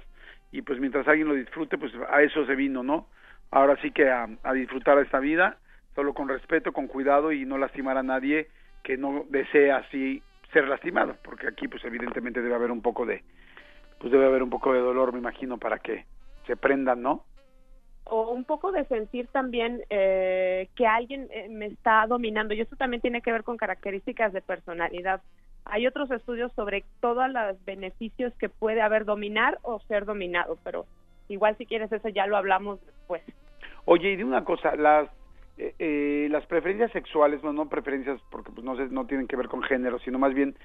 y 0.51 0.63
pues 0.63 0.81
mientras 0.81 1.07
alguien 1.07 1.29
lo 1.29 1.35
disfrute, 1.35 1.77
pues 1.77 1.93
a 2.09 2.21
eso 2.23 2.45
se 2.45 2.55
vino, 2.55 2.83
¿no? 2.83 3.07
Ahora 3.51 3.77
sí 3.81 3.91
que 3.91 4.09
a, 4.09 4.27
a 4.43 4.51
disfrutar 4.51 4.97
esta 4.99 5.19
vida, 5.19 5.59
solo 5.95 6.13
con 6.13 6.27
respeto, 6.27 6.73
con 6.73 6.87
cuidado 6.87 7.31
y 7.31 7.45
no 7.45 7.57
lastimar 7.57 7.97
a 7.97 8.03
nadie 8.03 8.49
que 8.83 8.97
no 8.97 9.25
desea 9.29 9.77
así 9.77 10.21
ser 10.51 10.67
lastimado, 10.67 11.15
porque 11.23 11.47
aquí 11.47 11.67
pues 11.67 11.83
evidentemente 11.85 12.41
debe 12.41 12.55
haber 12.55 12.71
un 12.71 12.81
poco 12.81 13.05
de 13.05 13.23
pues 13.99 14.11
debe 14.11 14.25
haber 14.25 14.43
un 14.43 14.49
poco 14.49 14.73
de 14.73 14.81
dolor, 14.81 15.13
me 15.13 15.19
imagino, 15.19 15.57
para 15.57 15.79
que 15.79 16.05
se 16.45 16.57
prendan, 16.57 17.01
¿no? 17.01 17.23
O 18.03 18.31
un 18.31 18.43
poco 18.43 18.73
de 18.73 18.83
sentir 18.85 19.27
también 19.27 19.81
eh, 19.89 20.67
que 20.75 20.85
alguien 20.85 21.29
eh, 21.31 21.47
me 21.49 21.67
está 21.67 22.05
dominando, 22.05 22.53
y 22.53 22.59
eso 22.59 22.75
también 22.75 23.01
tiene 23.01 23.21
que 23.21 23.31
ver 23.31 23.43
con 23.43 23.55
características 23.55 24.33
de 24.33 24.41
personalidad. 24.41 25.21
Hay 25.63 25.87
otros 25.87 26.11
estudios 26.11 26.51
sobre 26.51 26.83
todos 26.99 27.29
los 27.29 27.63
beneficios 27.63 28.33
que 28.35 28.49
puede 28.49 28.81
haber 28.81 29.05
dominar 29.05 29.59
o 29.61 29.79
ser 29.87 30.03
dominado, 30.03 30.57
pero 30.65 30.85
igual 31.29 31.55
si 31.57 31.65
quieres 31.65 31.89
eso 31.93 32.09
ya 32.09 32.27
lo 32.27 32.35
hablamos 32.35 32.85
después. 32.85 33.23
Oye, 33.85 34.11
y 34.11 34.15
de 34.17 34.25
una 34.25 34.43
cosa, 34.43 34.75
las 34.75 35.09
eh, 35.57 35.75
eh, 35.79 36.27
las 36.29 36.45
preferencias 36.45 36.91
sexuales, 36.91 37.41
bueno, 37.41 37.63
no 37.63 37.69
preferencias 37.69 38.19
porque 38.31 38.51
pues 38.51 38.65
no 38.65 38.75
sé, 38.75 38.87
no 38.89 39.05
tienen 39.05 39.27
que 39.27 39.35
ver 39.35 39.47
con 39.47 39.61
género, 39.63 39.99
sino 39.99 40.19
más 40.19 40.33
bien 40.33 40.55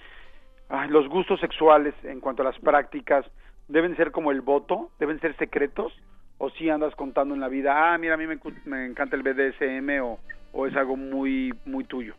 ay, 0.68 0.88
los 0.88 1.08
gustos 1.08 1.40
sexuales 1.40 1.94
en 2.04 2.20
cuanto 2.20 2.42
a 2.42 2.46
las 2.46 2.58
prácticas 2.58 3.26
deben 3.68 3.96
ser 3.96 4.10
como 4.10 4.30
el 4.30 4.40
voto, 4.40 4.90
deben 4.98 5.20
ser 5.20 5.36
secretos 5.36 5.92
o 6.38 6.50
si 6.50 6.70
andas 6.70 6.94
contando 6.94 7.34
en 7.34 7.40
la 7.40 7.48
vida, 7.48 7.92
ah, 7.92 7.98
mira, 7.98 8.14
a 8.14 8.16
mí 8.16 8.24
me 8.26 8.86
encanta 8.86 9.16
el 9.16 9.22
BDSM 9.22 10.02
o, 10.02 10.18
o 10.52 10.66
es 10.66 10.76
algo 10.76 10.96
muy 10.96 11.52
muy 11.64 11.84
tuyo. 11.84 12.14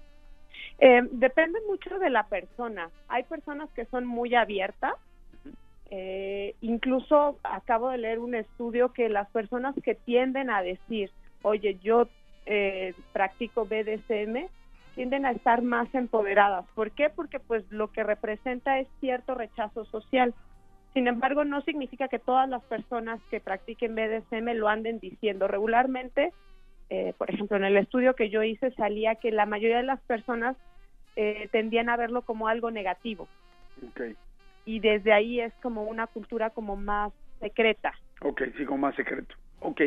Eh, 0.80 1.02
depende 1.12 1.60
mucho 1.68 2.00
de 2.00 2.10
la 2.10 2.24
persona. 2.24 2.90
Hay 3.10 3.24
personas 3.24 3.70
que 3.72 3.86
son 3.86 4.06
muy 4.06 4.36
abiertas. 4.36 4.94
Eh, 5.92 6.56
incluso 6.62 7.40
acabo 7.44 7.90
de 7.90 7.98
leer 7.98 8.20
un 8.20 8.36
estudio 8.36 8.94
que 8.94 9.10
las 9.10 9.30
personas 9.32 9.76
que 9.84 9.96
tienden 9.96 10.50
a 10.50 10.62
decir, 10.62 11.12
oye, 11.42 11.78
yo 11.82 12.08
eh, 12.46 12.94
practico 13.14 13.66
BDSM, 13.66 14.48
tienden 14.96 15.26
a 15.26 15.32
estar 15.32 15.62
más 15.62 15.94
empoderadas. 15.94 16.66
¿Por 16.76 16.92
qué? 16.92 17.10
Porque 17.10 17.40
pues 17.40 17.64
lo 17.72 17.92
que 17.92 18.04
representa 18.04 18.80
es 18.80 18.88
cierto 19.00 19.36
rechazo 19.36 19.86
social. 19.86 20.34
Sin 20.94 21.08
embargo, 21.08 21.46
no 21.46 21.62
significa 21.62 22.08
que 22.08 22.20
todas 22.20 22.50
las 22.50 22.64
personas 22.64 23.22
que 23.30 23.40
practiquen 23.40 23.96
BDSM 23.96 24.54
lo 24.56 24.68
anden 24.68 25.00
diciendo. 25.00 25.48
Regularmente, 25.48 26.34
eh, 26.90 27.14
por 27.18 27.30
ejemplo, 27.30 27.58
en 27.58 27.64
el 27.64 27.78
estudio 27.78 28.16
que 28.16 28.30
yo 28.30 28.44
hice 28.44 28.72
salía 28.72 29.16
que 29.16 29.32
la 29.32 29.46
mayoría 29.46 29.78
de 29.78 29.84
las 29.84 30.02
personas 30.02 30.58
eh, 31.16 31.48
tendían 31.52 31.90
a 31.90 31.98
verlo 31.98 32.24
como 32.24 32.48
algo 32.48 32.72
negativo 32.72 33.28
Okay. 33.88 34.16
y 34.66 34.80
desde 34.80 35.14
ahí 35.14 35.40
es 35.40 35.54
como 35.62 35.84
una 35.84 36.08
cultura 36.08 36.50
como 36.50 36.76
más 36.76 37.14
secreta. 37.40 37.94
Ok, 38.22 38.42
sigo 38.58 38.78
más 38.78 38.96
secreto. 38.96 39.36
Ok. 39.62 39.82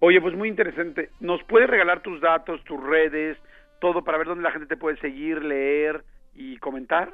Oye, 0.00 0.20
pues 0.20 0.34
muy 0.34 0.48
interesante. 0.48 1.10
¿Nos 1.20 1.42
puedes 1.44 1.68
regalar 1.68 2.00
tus 2.00 2.20
datos, 2.20 2.62
tus 2.64 2.82
redes, 2.82 3.38
todo 3.80 4.02
para 4.04 4.18
ver 4.18 4.26
dónde 4.26 4.44
la 4.44 4.52
gente 4.52 4.66
te 4.66 4.76
puede 4.76 4.96
seguir, 4.98 5.44
leer 5.44 6.04
y 6.34 6.56
comentar? 6.58 7.12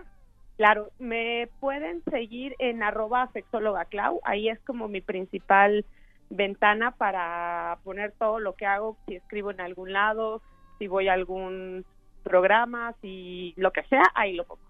Claro, 0.56 0.90
me 0.98 1.48
pueden 1.60 2.02
seguir 2.10 2.54
en 2.58 2.82
arroba 2.82 3.30
sexóloga 3.32 3.84
Clau, 3.84 4.20
ahí 4.24 4.48
es 4.48 4.58
como 4.64 4.88
mi 4.88 5.00
principal 5.00 5.84
ventana 6.30 6.90
para 6.90 7.78
poner 7.84 8.12
todo 8.18 8.40
lo 8.40 8.54
que 8.54 8.66
hago, 8.66 8.96
si 9.06 9.14
escribo 9.14 9.52
en 9.52 9.60
algún 9.60 9.92
lado, 9.92 10.42
si 10.78 10.88
voy 10.88 11.08
a 11.08 11.12
algún 11.12 11.84
programa, 12.24 12.92
si 13.00 13.54
lo 13.56 13.70
que 13.70 13.84
sea, 13.84 14.02
ahí 14.14 14.34
lo 14.34 14.44
pongo. 14.44 14.62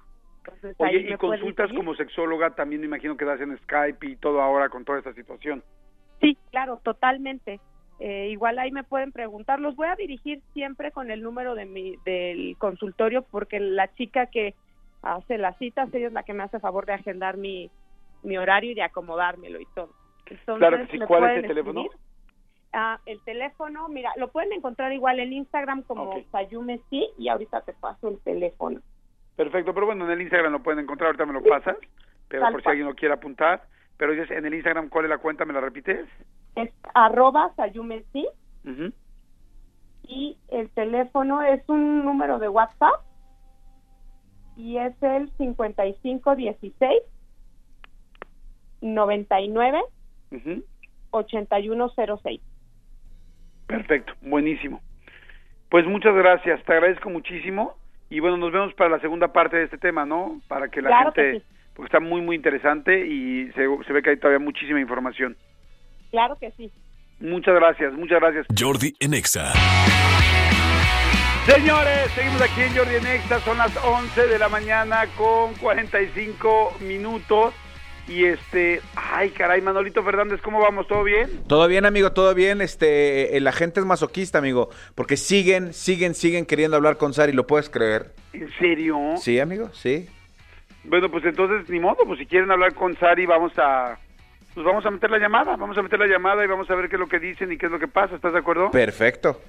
Entonces, 0.45 0.77
ahí 0.81 0.97
Oye, 0.97 1.15
y 1.15 1.17
consultas 1.17 1.71
como 1.73 1.95
sexóloga 1.95 2.51
también 2.51 2.83
me 2.83 2.87
imagino 2.87 3.17
que 3.17 3.25
das 3.25 3.41
en 3.41 3.57
Skype 3.59 4.07
y 4.07 4.17
todo 4.17 4.41
ahora 4.41 4.69
con 4.69 4.85
toda 4.85 4.99
esta 4.99 5.15
situación. 5.15 5.63
Sí, 6.21 6.37
claro, 6.51 6.81
totalmente. 6.83 7.61
eh, 8.01 8.29
igual 8.31 8.59
ahí 8.59 8.71
me 8.71 8.85
pueden 8.85 9.11
preguntar. 9.13 9.59
Los 9.61 9.75
voy 9.75 9.89
a 9.89 9.97
dirigir 9.97 10.41
siempre 10.53 10.93
con 10.93 11.11
el 11.11 11.23
número 11.23 11.55
de 11.55 11.65
mi, 11.67 11.97
del 12.05 12.57
consultorio 12.59 13.23
porque 13.23 13.59
la 13.59 13.93
chica 13.95 14.27
que 14.27 14.55
hace 15.03 15.39
las 15.39 15.57
citas, 15.59 15.93
ella 15.93 16.09
es 16.09 16.13
la 16.13 16.23
que 16.23 16.33
me 16.33 16.45
hace 16.45 16.61
favor 16.61 16.87
de 16.87 16.93
agendar 16.93 17.37
mi, 17.37 17.71
mi 18.23 18.37
horario 18.37 18.73
y 18.73 18.75
de 18.75 18.83
acomodármelo 18.83 19.61
y 19.61 19.67
todo. 19.75 19.91
Entonces, 20.27 20.59
Claro 20.59 20.87
que 20.87 20.99
sí. 20.99 20.99
¿Cuál 21.07 21.31
es 21.31 21.37
el 21.39 21.49
teléfono? 21.49 21.87
Ah, 22.73 23.01
el 23.07 23.21
teléfono, 23.23 23.89
mira, 23.89 24.13
lo 24.17 24.29
pueden 24.29 24.53
encontrar 24.53 24.93
igual 24.93 25.21
en 25.21 25.33
Instagram 25.33 25.83
como. 25.83 26.23
Sayume 26.31 26.81
sí 26.91 27.09
y 27.17 27.29
ahorita 27.29 27.63
te 27.63 27.73
paso 27.73 28.09
el 28.09 28.21
teléfono. 28.21 28.81
Perfecto, 29.37 29.73
pero 29.73 29.87
bueno, 29.87 30.05
en 30.05 30.11
el 30.11 30.23
Instagram 30.23 30.53
lo 30.53 30.63
pueden 30.63 30.81
encontrar, 30.81 31.09
ahorita 31.09 31.25
me 31.25 31.33
lo 31.33 31.43
pasas, 31.43 31.77
pero 32.29 32.43
Tal 32.43 32.53
por 32.53 32.63
si 32.63 32.69
alguien 32.69 32.87
lo 32.87 32.95
quiere 32.95 33.15
apuntar. 33.15 33.63
Pero 33.99 34.13
dices, 34.13 34.31
en 34.31 34.47
el 34.47 34.55
Instagram, 34.55 34.89
¿cuál 34.89 35.05
es 35.05 35.11
la 35.11 35.19
cuenta? 35.19 35.45
¿Me 35.45 35.53
la 35.53 35.61
repites? 35.61 36.09
Es 36.55 36.71
arroba 36.95 37.53
Sayume 37.57 38.05
sí 38.13 38.27
Ujú. 38.65 38.93
y 40.05 40.39
el 40.49 40.71
teléfono 40.71 41.43
es 41.43 41.63
un 41.69 42.05
número 42.05 42.39
de 42.39 42.49
WhatsApp 42.49 42.95
y 44.57 44.79
es 44.79 44.95
el 45.03 45.31
5516 45.37 47.03
99 48.81 49.83
Ujú. 50.31 50.65
8106. 51.11 52.41
Perfecto, 53.67 54.13
buenísimo. 54.21 54.81
Pues 55.71 55.87
muchas 55.87 56.15
gracias, 56.15 56.63
te 56.65 56.73
agradezco 56.73 57.11
muchísimo 57.11 57.77
y 58.11 58.21
bueno, 58.21 58.37
nos 58.37 58.53
vemos 58.53 58.75
para 58.75 58.91
la 58.91 59.01
segunda 59.01 59.33
parte 59.33 59.57
de 59.57 59.65
este 59.65 59.79
tema, 59.79 60.07
¿no? 60.07 60.41
Para 60.49 60.69
que 60.69 60.83
la 60.83 60.89
Claro 60.89 61.13
que 61.13 61.23
gente, 61.23 61.41
sí. 61.41 61.58
Porque 61.79 61.97
está 61.97 62.01
muy, 62.01 62.21
muy 62.21 62.35
interesante 62.35 63.07
y 63.07 63.53
se, 63.53 63.69
se 63.87 63.93
ve 63.93 64.03
que 64.03 64.11
hay 64.11 64.17
todavía 64.17 64.45
muchísima 64.45 64.81
información. 64.81 65.37
Claro 66.11 66.35
que 66.35 66.51
sí. 66.57 66.73
Muchas 67.21 67.55
gracias, 67.55 67.93
muchas 67.93 68.19
gracias. 68.19 68.47
Jordi 68.59 68.97
en 68.99 69.15
Exa. 69.15 69.53
Señores, 71.47 72.11
seguimos 72.17 72.43
aquí 72.43 72.63
en 72.63 72.77
Jordi 72.77 72.97
en 72.97 73.07
Exa, 73.07 73.39
son 73.41 73.59
las 73.59 73.77
11 73.77 74.27
de 74.27 74.39
la 74.41 74.49
mañana 74.49 75.05
con 75.17 75.55
45 75.55 76.79
minutos 76.81 77.55
y 78.09 78.25
este, 78.25 78.81
ay 78.97 79.31
caray, 79.31 79.61
Manolito 79.61 80.03
Fernández, 80.03 80.41
¿cómo 80.43 80.59
vamos? 80.59 80.89
¿Todo 80.89 81.05
bien? 81.05 81.45
Todo 81.47 81.69
bien, 81.69 81.87
amigo, 81.87 82.11
todo 82.11 82.35
bien. 82.35 82.61
Este, 82.61 83.37
eh, 83.37 83.41
la 83.41 83.53
gente 83.53 83.79
es 83.79 83.87
masoquista, 83.87 84.39
amigo, 84.39 84.71
porque 84.97 85.17
siguen, 85.17 85.73
siguen, 85.73 86.17
siguen 86.17 86.45
queriendo 86.45 86.77
hablar 86.77 86.97
con 86.97 87.15
Sari, 87.15 87.33
¿lo 87.33 87.47
puedes 87.47 87.71
creer? 87.71 88.15
¿En 88.33 88.51
serio? 88.59 88.99
Sí, 89.19 89.39
amigo, 89.39 89.71
sí. 89.75 90.09
Bueno, 90.89 91.11
pues 91.11 91.25
entonces, 91.25 91.69
ni 91.69 91.81
modo, 91.81 91.99
pues 92.07 92.19
si 92.19 92.27
quieren 92.27 92.51
hablar 92.51 92.75
con 92.75 92.97
Sari, 92.97 93.27
vamos 93.27 93.53
a, 93.59 93.99
pues 94.55 94.65
vamos 94.65 94.85
a 94.87 94.91
meter 94.91 95.11
la 95.11 95.19
llamada, 95.19 95.57
vamos 95.57 95.77
a 95.77 95.83
meter 95.83 95.99
la 95.99 96.07
llamada 96.07 96.43
y 96.43 96.49
vamos 96.49 96.71
a 96.71 96.75
ver 96.75 96.89
qué 96.89 96.97
es 96.97 97.01
lo 97.01 97.09
que 97.09 97.19
dicen 97.19 97.53
y 97.53 97.59
qué 97.59 97.67
es 97.67 97.73
lo 97.73 97.79
que 97.79 97.89
pasa, 97.89 98.15
¿estás 98.15 98.33
de 98.33 98.39
acuerdo? 98.39 98.71
Perfecto. 98.71 99.41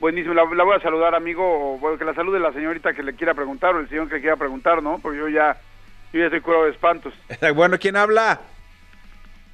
Buenísimo, 0.00 0.32
la, 0.32 0.44
la 0.44 0.64
voy 0.64 0.76
a 0.76 0.80
saludar, 0.80 1.14
amigo, 1.14 1.74
o 1.74 1.78
bueno, 1.78 1.98
que 1.98 2.04
la 2.04 2.14
salude 2.14 2.40
la 2.40 2.52
señorita 2.52 2.94
que 2.94 3.02
le 3.02 3.14
quiera 3.14 3.34
preguntar 3.34 3.74
o 3.74 3.80
el 3.80 3.88
señor 3.88 4.08
que 4.08 4.14
le 4.14 4.20
quiera 4.22 4.36
preguntar, 4.36 4.82
¿no? 4.82 4.98
Porque 4.98 5.18
yo 5.18 5.28
ya, 5.28 5.56
yo 6.12 6.20
ya 6.20 6.26
estoy 6.26 6.40
curado 6.40 6.64
de 6.64 6.70
espantos. 6.70 7.12
bueno, 7.54 7.76
¿quién 7.78 7.96
habla? 7.96 8.40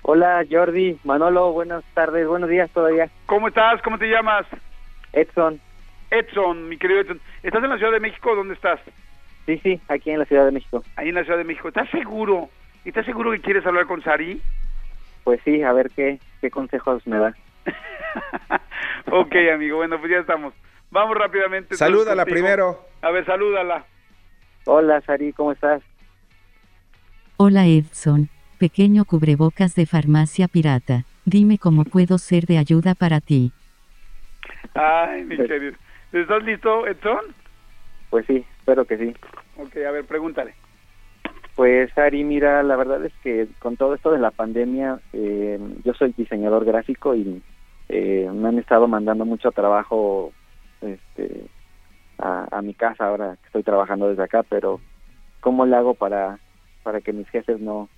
Hola 0.03 0.45
Jordi, 0.49 0.99
Manolo, 1.03 1.53
buenas 1.53 1.83
tardes, 1.95 2.29
buenos 2.29 2.49
días 2.49 2.71
todavía. 2.71 3.09
¿Cómo 3.27 3.49
estás? 3.49 3.83
¿Cómo 3.83 3.99
te 3.99 4.07
llamas? 4.07 4.47
Edson, 5.13 5.59
Edson, 6.11 6.69
mi 6.69 6.77
querido 6.77 7.01
Edson. 7.01 7.21
¿Estás 7.43 7.65
en 7.65 7.71
la 7.71 7.79
Ciudad 7.79 7.93
de 7.93 8.01
México? 8.01 8.37
¿Dónde 8.37 8.55
estás? 8.55 8.79
Sí, 9.47 9.59
sí, 9.63 9.81
aquí 9.89 10.11
en 10.11 10.19
la 10.19 10.25
Ciudad 10.25 10.45
de 10.45 10.53
México. 10.53 10.83
Ahí 10.97 11.09
en 11.09 11.15
la 11.15 11.25
Ciudad 11.25 11.39
de 11.39 11.45
México. 11.45 11.69
¿Estás 11.69 11.89
seguro? 11.91 12.49
¿Estás 12.85 13.07
seguro 13.07 13.33
que 13.33 13.41
quieres 13.41 13.65
hablar 13.67 13.87
con 13.87 14.03
Sari? 14.03 14.41
Pues 15.25 15.41
sí, 15.45 15.63
a 15.63 15.73
ver 15.73 15.91
qué, 15.91 16.19
qué 16.41 16.51
consejos 16.51 17.07
me 17.07 17.19
da. 17.19 17.35
ok, 19.11 19.35
amigo, 19.55 19.79
bueno, 19.79 19.99
pues 19.99 20.11
ya 20.11 20.19
estamos. 20.19 20.53
Vamos 20.91 21.17
rápidamente. 21.17 21.77
Salúdala 21.77 22.25
contigo. 22.25 22.35
primero. 22.35 22.79
A 23.03 23.11
ver, 23.11 23.25
salúdala. 23.25 23.85
Hola 24.67 25.01
Sari, 25.03 25.33
¿cómo 25.33 25.53
estás? 25.53 25.83
Hola 27.37 27.67
Edson, 27.67 28.29
pequeño 28.59 29.05
cubrebocas 29.05 29.75
de 29.75 29.87
farmacia 29.87 30.47
pirata. 30.49 31.05
Dime 31.25 31.59
cómo 31.59 31.85
puedo 31.85 32.19
ser 32.19 32.45
de 32.45 32.59
ayuda 32.59 32.95
para 32.95 33.21
ti. 33.21 33.53
Ay, 34.75 35.25
mi 35.25 35.37
querido. 35.37 35.77
¿Estás 36.13 36.43
listo, 36.45 36.87
Edson? 36.87 37.35
Pues 38.15 38.27
sí, 38.27 38.47
espero 38.61 38.85
que 38.85 38.97
sí. 38.97 39.13
Ok, 39.57 39.77
a 39.79 39.91
ver, 39.91 40.05
pregúntale. 40.05 40.55
Pues 41.57 41.93
Sari, 41.95 42.23
mira, 42.23 42.63
la 42.63 42.77
verdad 42.77 43.05
es 43.05 43.13
que 43.25 43.49
con 43.59 43.77
todo 43.77 43.93
esto 43.93 44.13
de 44.13 44.21
la 44.21 44.31
pandemia, 44.31 45.01
eh, 45.13 45.59
yo 45.83 45.95
soy 45.95 46.15
diseñador 46.17 46.65
gráfico 46.65 47.17
y 47.17 47.43
eh, 47.89 48.31
me 48.33 48.47
han 48.47 48.61
estado 48.61 48.87
mandando 48.87 49.25
mucho 49.25 49.51
trabajo 49.51 50.33
este, 50.81 51.47
a, 52.19 52.47
a 52.57 52.63
mi 52.63 52.73
casa 52.75 53.09
ahora 53.09 53.37
que 53.41 53.47
estoy 53.47 53.65
trabajando 53.65 54.09
desde 54.09 54.23
acá, 54.23 54.45
pero 54.45 54.81
¿cómo 55.41 55.67
le 55.67 55.75
hago 55.75 55.95
para, 55.95 56.39
para 56.85 57.01
que 57.01 57.13
mis 57.13 57.29
jefes 57.31 57.59
no, 57.59 57.89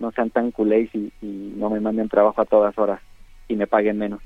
no 0.00 0.12
sean 0.12 0.28
tan 0.28 0.50
culés 0.50 0.94
y, 0.94 1.10
y 1.22 1.54
no 1.56 1.70
me 1.70 1.80
manden 1.80 2.10
trabajo 2.10 2.42
a 2.42 2.44
todas 2.44 2.76
horas 2.76 3.00
y 3.48 3.56
me 3.56 3.66
paguen 3.66 3.96
menos? 3.96 4.20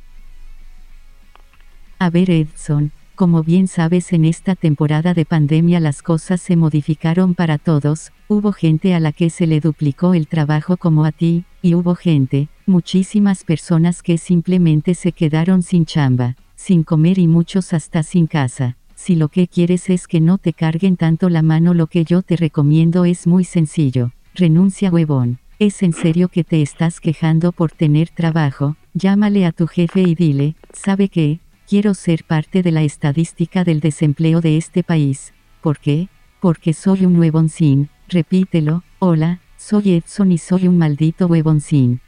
A 2.01 2.11
ver 2.11 2.30
Edson, 2.32 2.90
como 3.17 3.43
bien 3.43 3.67
sabes 3.67 4.12
en 4.12 4.25
esta 4.25 4.55
temporada 4.55 5.14
de 5.14 5.25
pandemia 5.25 5.81
las 5.81 6.03
cosas 6.03 6.41
se 6.41 6.55
modificaron 6.55 7.35
para 7.35 7.59
todos, 7.59 8.12
hubo 8.29 8.53
gente 8.53 8.95
a 8.95 9.01
la 9.01 9.11
que 9.11 9.31
se 9.31 9.47
le 9.47 9.59
duplicó 9.61 10.14
el 10.14 10.29
trabajo 10.29 10.77
como 10.77 11.05
a 11.05 11.12
ti, 11.12 11.45
y 11.62 11.75
hubo 11.75 11.97
gente, 11.97 12.49
muchísimas 12.67 13.43
personas 13.43 14.03
que 14.03 14.19
simplemente 14.19 14.95
se 14.95 15.12
quedaron 15.12 15.62
sin 15.62 15.87
chamba, 15.87 16.37
sin 16.55 16.85
comer 16.85 17.19
y 17.19 17.27
muchos 17.27 17.73
hasta 17.73 18.03
sin 18.03 18.27
casa. 18.27 18.77
Si 18.95 19.17
lo 19.17 19.29
que 19.29 19.49
quieres 19.49 19.91
es 19.91 20.07
que 20.07 20.21
no 20.21 20.39
te 20.39 20.53
carguen 20.53 20.97
tanto 20.97 21.29
la 21.29 21.43
mano 21.43 21.75
lo 21.75 21.87
que 21.87 22.05
yo 22.05 22.23
te 22.23 22.37
recomiendo 22.37 23.05
es 23.05 23.27
muy 23.27 23.45
sencillo, 23.45 24.12
renuncia 24.35 24.91
huevón. 24.91 25.39
¿Es 25.59 25.83
en 25.83 25.95
serio 25.95 26.29
que 26.29 26.45
te 26.45 26.61
estás 26.61 27.01
quejando 27.01 27.51
por 27.51 27.73
tener 27.73 28.11
trabajo? 28.11 28.77
Llámale 28.93 29.47
a 29.47 29.53
tu 29.53 29.67
jefe 29.67 30.03
y 30.03 30.14
dile, 30.14 30.55
¿sabe 30.75 31.09
qué? 31.09 31.41
Quiero 31.69 31.95
ser 31.95 32.23
parte 32.23 32.62
de 32.62 32.71
la 32.71 32.83
estadística 32.83 33.64
del 33.64 33.81
desempleo 33.81 34.41
de 34.41 34.57
este 34.57 34.85
país. 34.85 35.35
¿Por 35.61 35.81
qué? 35.81 36.07
Porque 36.41 36.73
soy 36.73 37.05
un 37.05 37.19
huevoncín. 37.19 37.89
Repítelo. 38.09 38.85
Hola, 39.01 39.41
soy 39.57 39.97
Edson 39.97 40.31
y 40.31 40.39
soy 40.39 40.69
un 40.69 40.79
maldito 40.79 41.27
huevoncín. 41.27 42.01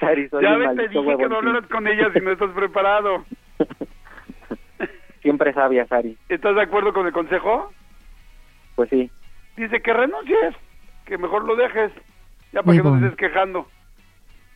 Sari, 0.00 0.28
soy 0.28 0.42
ya 0.42 0.54
un 0.54 0.58
ves, 0.58 0.74
te 0.74 0.88
dije 0.88 0.92
que 0.92 0.98
no 0.98 1.06
huevoncín. 1.06 1.32
hablaras 1.34 1.66
con 1.68 1.86
ella 1.86 2.12
si 2.12 2.18
no 2.18 2.32
estás 2.32 2.50
preparado. 2.50 3.24
Siempre 5.22 5.52
sabia, 5.52 5.86
Sari. 5.86 6.18
¿Estás 6.28 6.56
de 6.56 6.62
acuerdo 6.62 6.92
con 6.92 7.06
el 7.06 7.12
consejo? 7.12 7.72
Pues 8.74 8.90
sí. 8.90 9.08
Dice 9.56 9.80
que 9.80 9.92
renuncies, 9.92 10.56
que 11.06 11.16
mejor 11.16 11.44
lo 11.44 11.54
dejes. 11.54 11.92
Ya 12.52 12.64
para 12.64 12.76
que 12.76 12.82
no 12.82 12.96
estés 12.96 13.14
quejando. 13.14 13.68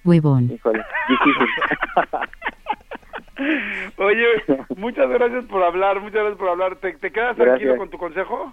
Huevón. 0.05 0.51
Híjole, 0.53 0.84
difícil. 1.09 1.49
Oye, 3.99 4.26
muchas 4.76 5.09
gracias 5.09 5.44
por 5.44 5.62
hablar, 5.62 6.01
muchas 6.01 6.14
gracias 6.20 6.38
por 6.38 6.49
hablar. 6.49 6.76
¿Te, 6.76 6.92
te 6.94 7.11
quedas 7.12 7.36
Gracias. 7.36 7.46
tranquilo 7.46 7.76
con 7.76 7.90
tu 7.90 7.99
consejo? 7.99 8.53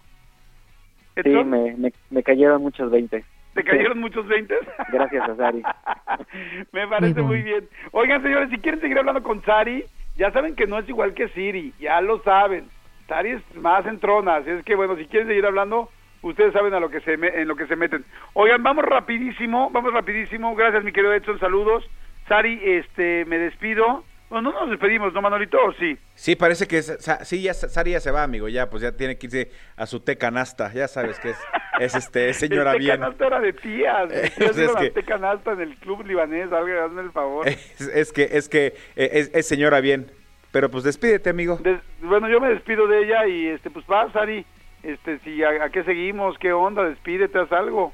Sí, 1.24 1.30
me, 1.30 1.76
me, 1.78 1.94
me 2.10 2.24
cayeron 2.24 2.62
muchos 2.62 2.92
20. 2.92 3.24
¿Te 3.54 3.64
cayeron 3.64 4.00
muchos 4.00 4.28
20? 4.28 4.54
Gracias 4.92 5.30
a 5.30 5.36
Sari. 5.38 5.64
Me 6.74 6.88
parece 6.90 7.14
Huevón. 7.22 7.28
muy 7.28 7.42
bien. 7.42 7.70
Oigan, 7.94 8.22
señores, 8.22 8.50
si 8.50 8.58
quieren 8.58 8.82
seguir 8.82 9.00
hablando 9.00 9.24
con 9.24 9.42
Sari, 9.44 9.86
ya 10.18 10.30
saben 10.32 10.56
que 10.56 10.68
no 10.68 10.78
es 10.78 10.90
igual 10.90 11.14
que 11.14 11.30
Siri, 11.30 11.74
ya 11.80 12.02
lo 12.02 12.20
saben. 12.24 12.66
Sari 13.08 13.32
es 13.32 13.56
más 13.56 13.86
entrona, 13.86 14.36
así 14.38 14.50
es 14.50 14.66
que 14.66 14.76
bueno, 14.76 14.98
si 14.98 15.06
quieren 15.06 15.30
seguir 15.30 15.46
hablando, 15.46 15.90
ustedes 16.30 16.54
saben 16.54 16.74
a 16.74 16.80
lo 16.80 16.90
que 16.90 17.00
se 17.02 17.18
me- 17.18 17.28
en 17.42 17.48
lo 17.48 17.56
que 17.56 17.68
se 17.68 17.76
meten. 17.76 18.04
Oigan, 18.34 18.62
vamos 18.64 18.86
rapidísimo, 18.86 19.70
vamos 19.72 19.94
rapidísimo. 19.94 20.56
Gracias, 20.56 20.84
mi 20.84 20.92
querido 20.92 21.14
Edson, 21.14 21.40
saludos. 21.40 21.84
Sari, 22.28 22.60
este, 22.64 23.26
me 23.26 23.38
despido. 23.38 24.04
Bueno, 24.30 24.52
no 24.52 24.60
nos 24.62 24.72
despedimos, 24.72 25.14
¿no, 25.14 25.22
Manolito? 25.22 25.58
¿O 25.64 25.72
sí? 25.74 25.98
Sí, 26.16 26.36
parece 26.36 26.68
que 26.68 26.82
sí, 26.82 27.42
ya 27.44 27.54
Sa- 27.54 27.70
Sari 27.70 27.92
ya 27.92 28.00
se 28.00 28.10
va, 28.10 28.24
amigo, 28.24 28.48
ya, 28.50 28.70
pues 28.72 28.82
ya 28.82 28.92
tiene 28.92 29.18
que 29.20 29.28
irse 29.28 29.52
a 29.78 29.86
su 29.86 30.00
té 30.00 30.18
canasta, 30.18 30.74
ya 30.74 30.88
sabes 30.88 31.20
que 31.20 31.30
es, 31.30 31.38
es 31.80 31.94
este, 31.94 32.30
es 32.30 32.38
señora 32.38 32.72
el 32.72 32.80
bien. 32.80 33.00
canasta 33.00 33.28
era 33.28 33.40
de 33.40 33.54
tías. 33.54 34.10
Eh, 34.12 34.32
es 34.40 34.76
que- 34.76 34.90
té 34.90 35.04
canasta 35.04 35.52
en 35.52 35.62
el 35.62 35.76
club 35.78 36.04
libanés, 36.08 36.52
algo, 36.52 36.84
hazme 36.84 37.04
el 37.04 37.12
favor. 37.12 37.48
Es, 37.48 37.80
es 37.82 38.12
que, 38.12 38.24
es 38.32 38.50
que, 38.50 38.74
eh, 38.96 39.10
es, 39.14 39.32
es 39.34 39.48
señora 39.48 39.80
bien. 39.80 40.10
Pero 40.52 40.72
pues 40.72 40.84
despídete, 40.86 41.30
amigo. 41.30 41.58
Des- 41.62 41.82
bueno, 42.02 42.28
yo 42.28 42.40
me 42.42 42.50
despido 42.50 42.88
de 42.88 43.04
ella 43.04 43.28
y 43.28 43.48
este 43.50 43.70
pues 43.70 43.86
va, 43.86 44.12
Sari, 44.12 44.44
este 44.86 45.20
si 45.20 45.44
a, 45.44 45.66
a 45.66 45.70
qué 45.70 45.84
seguimos, 45.84 46.38
qué 46.40 46.54
onda, 46.54 46.84
despídete, 46.84 47.40
haz 47.40 47.52
algo. 47.52 47.94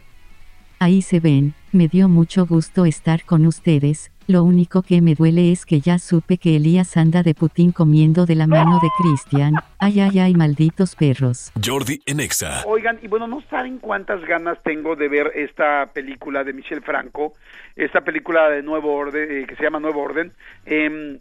Ahí 0.80 1.02
se 1.02 1.20
ven, 1.20 1.54
me 1.72 1.88
dio 1.88 2.10
mucho 2.10 2.46
gusto 2.46 2.86
estar 2.86 3.24
con 3.24 3.46
ustedes, 3.46 4.12
lo 4.32 4.44
único 4.44 4.82
que 4.82 5.02
me 5.02 5.14
duele 5.14 5.52
es 5.52 5.66
que 5.66 5.82
ya 5.82 6.00
supe 6.00 6.38
que 6.38 6.56
Elías 6.56 6.96
anda 6.96 7.22
de 7.22 7.34
Putin 7.34 7.74
comiendo 7.74 8.26
de 8.26 8.36
la 8.36 8.48
mano 8.48 8.80
de 8.82 8.88
Cristian. 8.98 9.56
Ay, 9.78 10.00
ay, 10.00 10.20
ay, 10.20 10.34
malditos 10.36 10.96
perros. 10.96 11.52
Jordi 11.62 12.02
en 12.06 12.22
Exa. 12.22 12.64
Oigan, 12.66 12.98
y 13.02 13.10
bueno, 13.10 13.28
no 13.28 13.42
saben 13.50 13.80
cuántas 13.80 14.22
ganas 14.22 14.58
tengo 14.64 14.96
de 14.96 15.10
ver 15.10 15.34
esta 15.36 15.88
película 15.94 16.46
de 16.46 16.54
Michel 16.54 16.82
Franco, 16.82 17.34
esta 17.76 18.02
película 18.02 18.50
de 18.50 18.64
Nuevo 18.64 18.94
Orden, 18.94 19.28
eh, 19.30 19.46
que 19.48 19.58
se 19.58 19.64
llama 19.64 19.82
Nuevo 19.82 20.02
Orden. 20.02 20.32
Em, 20.66 21.20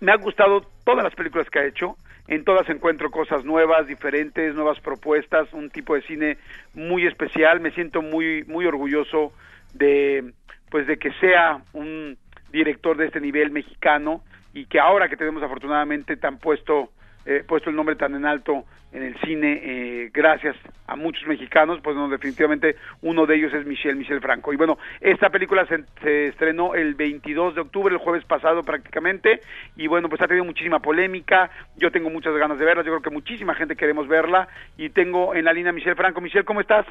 me 0.00 0.10
ha 0.10 0.16
gustado 0.16 0.62
todas 0.84 1.04
las 1.04 1.14
películas 1.14 1.48
que 1.48 1.60
ha 1.60 1.64
hecho. 1.64 1.96
En 2.28 2.44
todas 2.44 2.68
encuentro 2.68 3.10
cosas 3.10 3.44
nuevas, 3.44 3.86
diferentes, 3.86 4.54
nuevas 4.54 4.80
propuestas, 4.80 5.52
un 5.52 5.70
tipo 5.70 5.94
de 5.94 6.02
cine 6.02 6.38
muy 6.74 7.06
especial. 7.06 7.60
Me 7.60 7.70
siento 7.70 8.02
muy, 8.02 8.44
muy 8.44 8.66
orgulloso 8.66 9.32
de, 9.74 10.32
pues, 10.70 10.86
de 10.86 10.98
que 10.98 11.12
sea 11.20 11.62
un 11.72 12.18
director 12.50 12.96
de 12.96 13.06
este 13.06 13.20
nivel 13.20 13.50
mexicano 13.50 14.22
y 14.52 14.66
que 14.66 14.80
ahora 14.80 15.08
que 15.08 15.16
tenemos 15.16 15.42
afortunadamente 15.42 16.16
tan 16.16 16.38
puesto, 16.38 16.90
eh, 17.26 17.44
puesto 17.46 17.70
el 17.70 17.76
nombre 17.76 17.96
tan 17.96 18.14
en 18.14 18.24
alto 18.24 18.64
en 18.92 19.02
el 19.02 19.18
cine, 19.20 19.60
eh, 19.62 20.10
gracias 20.12 20.56
a 20.86 20.96
muchos 20.96 21.26
mexicanos, 21.26 21.80
pues 21.82 21.94
no, 21.96 22.08
definitivamente 22.08 22.76
uno 23.02 23.26
de 23.26 23.34
ellos 23.34 23.52
es 23.52 23.66
Michel, 23.66 23.96
Michel 23.96 24.22
Franco. 24.22 24.52
Y 24.52 24.56
bueno, 24.56 24.78
esta 25.00 25.28
película 25.28 25.66
se, 25.66 25.84
se 26.02 26.28
estrenó 26.28 26.74
el 26.74 26.94
22 26.94 27.56
de 27.56 27.60
octubre, 27.60 27.92
el 27.92 28.00
jueves 28.00 28.24
pasado 28.24 28.62
prácticamente, 28.62 29.40
y 29.76 29.86
bueno, 29.86 30.08
pues 30.08 30.22
ha 30.22 30.26
tenido 30.26 30.46
muchísima 30.46 30.78
polémica, 30.78 31.50
yo 31.76 31.90
tengo 31.90 32.08
muchas 32.08 32.34
ganas 32.36 32.58
de 32.58 32.64
verla, 32.64 32.84
yo 32.84 32.92
creo 32.92 33.02
que 33.02 33.10
muchísima 33.10 33.54
gente 33.54 33.76
queremos 33.76 34.08
verla, 34.08 34.48
y 34.78 34.88
tengo 34.88 35.34
en 35.34 35.44
la 35.44 35.52
línea 35.52 35.70
a 35.70 35.74
Michel 35.74 35.96
Franco. 35.96 36.20
Michel, 36.20 36.44
¿cómo 36.44 36.60
estás? 36.60 36.86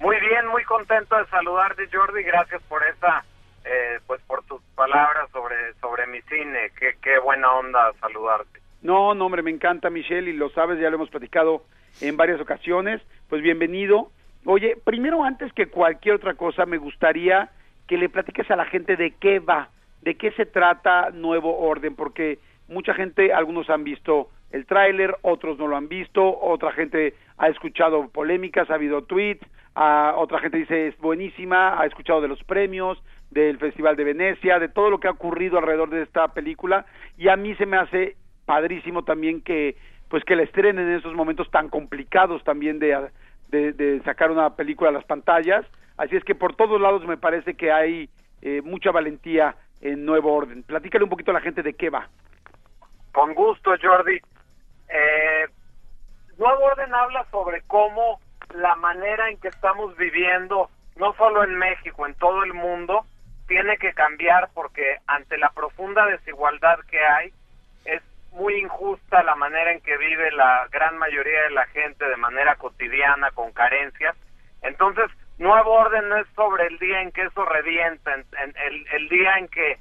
Muy 0.00 0.18
bien, 0.20 0.46
muy 0.46 0.62
contento 0.64 1.18
de 1.18 1.26
saludarte, 1.26 1.88
Jordi. 1.92 2.22
Gracias 2.22 2.62
por 2.62 2.82
esta, 2.86 3.24
eh, 3.64 3.98
pues 4.06 4.22
por 4.22 4.44
tus 4.44 4.62
palabras 4.74 5.28
sobre 5.32 5.74
sobre 5.80 6.06
mi 6.06 6.22
cine. 6.22 6.70
Qué, 6.78 6.96
qué 7.02 7.18
buena 7.18 7.52
onda 7.52 7.92
saludarte. 8.00 8.67
No, 8.82 9.14
no, 9.14 9.26
hombre, 9.26 9.42
me 9.42 9.50
encanta 9.50 9.90
Michelle 9.90 10.30
y 10.30 10.34
lo 10.34 10.50
sabes, 10.50 10.78
ya 10.80 10.88
lo 10.88 10.96
hemos 10.96 11.10
platicado 11.10 11.62
en 12.00 12.16
varias 12.16 12.40
ocasiones. 12.40 13.02
Pues 13.28 13.42
bienvenido. 13.42 14.10
Oye, 14.44 14.76
primero 14.84 15.24
antes 15.24 15.52
que 15.52 15.66
cualquier 15.66 16.14
otra 16.14 16.34
cosa, 16.34 16.64
me 16.64 16.78
gustaría 16.78 17.50
que 17.88 17.98
le 17.98 18.08
platiques 18.08 18.48
a 18.50 18.56
la 18.56 18.66
gente 18.66 18.96
de 18.96 19.14
qué 19.18 19.40
va, 19.40 19.70
de 20.02 20.16
qué 20.16 20.30
se 20.32 20.46
trata 20.46 21.10
Nuevo 21.10 21.58
Orden, 21.58 21.96
porque 21.96 22.38
mucha 22.68 22.94
gente, 22.94 23.32
algunos 23.32 23.68
han 23.68 23.82
visto 23.82 24.28
el 24.52 24.64
tráiler, 24.64 25.16
otros 25.22 25.58
no 25.58 25.66
lo 25.66 25.76
han 25.76 25.88
visto, 25.88 26.38
otra 26.40 26.72
gente 26.72 27.14
ha 27.36 27.48
escuchado 27.48 28.08
polémicas, 28.08 28.70
ha 28.70 28.74
habido 28.74 29.02
tweets, 29.02 29.44
a 29.74 30.14
otra 30.16 30.38
gente 30.38 30.58
dice 30.58 30.88
es 30.88 30.98
buenísima, 30.98 31.80
ha 31.80 31.86
escuchado 31.86 32.20
de 32.20 32.28
los 32.28 32.42
premios, 32.44 33.02
del 33.30 33.58
Festival 33.58 33.96
de 33.96 34.04
Venecia, 34.04 34.58
de 34.58 34.68
todo 34.68 34.90
lo 34.90 35.00
que 35.00 35.08
ha 35.08 35.12
ocurrido 35.12 35.58
alrededor 35.58 35.90
de 35.90 36.02
esta 36.02 36.28
película 36.28 36.86
y 37.16 37.28
a 37.28 37.36
mí 37.36 37.54
se 37.56 37.66
me 37.66 37.76
hace 37.76 38.16
padrísimo 38.48 39.04
también 39.04 39.42
que 39.42 39.76
pues 40.08 40.24
que 40.24 40.34
la 40.34 40.42
estrenen 40.42 40.88
en 40.88 40.96
esos 40.96 41.12
momentos 41.12 41.50
tan 41.50 41.68
complicados 41.68 42.42
también 42.42 42.78
de, 42.78 43.10
de, 43.48 43.74
de 43.74 44.00
sacar 44.04 44.30
una 44.30 44.56
película 44.56 44.88
a 44.88 44.92
las 44.92 45.04
pantallas, 45.04 45.66
así 45.98 46.16
es 46.16 46.24
que 46.24 46.34
por 46.34 46.56
todos 46.56 46.80
lados 46.80 47.04
me 47.06 47.18
parece 47.18 47.52
que 47.52 47.70
hay 47.70 48.08
eh, 48.40 48.62
mucha 48.64 48.90
valentía 48.90 49.54
en 49.82 50.06
Nuevo 50.06 50.32
Orden. 50.32 50.62
Platícale 50.62 51.04
un 51.04 51.10
poquito 51.10 51.30
a 51.30 51.34
la 51.34 51.42
gente 51.42 51.62
de 51.62 51.74
qué 51.74 51.90
va. 51.90 52.08
Con 53.12 53.34
gusto, 53.34 53.72
Jordi. 53.82 54.18
Eh, 54.88 55.46
Nuevo 56.38 56.64
Orden 56.64 56.94
habla 56.94 57.26
sobre 57.30 57.60
cómo 57.66 58.18
la 58.54 58.76
manera 58.76 59.28
en 59.28 59.36
que 59.36 59.48
estamos 59.48 59.94
viviendo, 59.98 60.70
no 60.96 61.12
solo 61.18 61.44
en 61.44 61.54
México, 61.58 62.06
en 62.06 62.14
todo 62.14 62.44
el 62.44 62.54
mundo, 62.54 63.04
tiene 63.46 63.76
que 63.76 63.92
cambiar 63.92 64.48
porque 64.54 64.96
ante 65.06 65.36
la 65.36 65.50
profunda 65.50 66.06
desigualdad 66.06 66.78
que 66.90 66.98
hay, 66.98 67.30
es 67.84 68.02
muy 68.32 68.54
injusta 68.54 69.22
la 69.22 69.34
manera 69.34 69.72
en 69.72 69.80
que 69.80 69.96
vive 69.96 70.30
la 70.32 70.66
gran 70.70 70.98
mayoría 70.98 71.42
de 71.44 71.50
la 71.50 71.66
gente 71.66 72.04
de 72.04 72.16
manera 72.16 72.56
cotidiana, 72.56 73.30
con 73.32 73.52
carencias. 73.52 74.16
Entonces, 74.62 75.06
nuevo 75.38 75.72
orden 75.72 76.08
no 76.08 76.16
es 76.16 76.26
sobre 76.34 76.66
el 76.66 76.78
día 76.78 77.02
en 77.02 77.12
que 77.12 77.22
eso 77.22 77.44
revienta, 77.44 78.14
en, 78.14 78.54
el, 78.92 79.08
día 79.08 79.38
en 79.38 79.48
que 79.48 79.78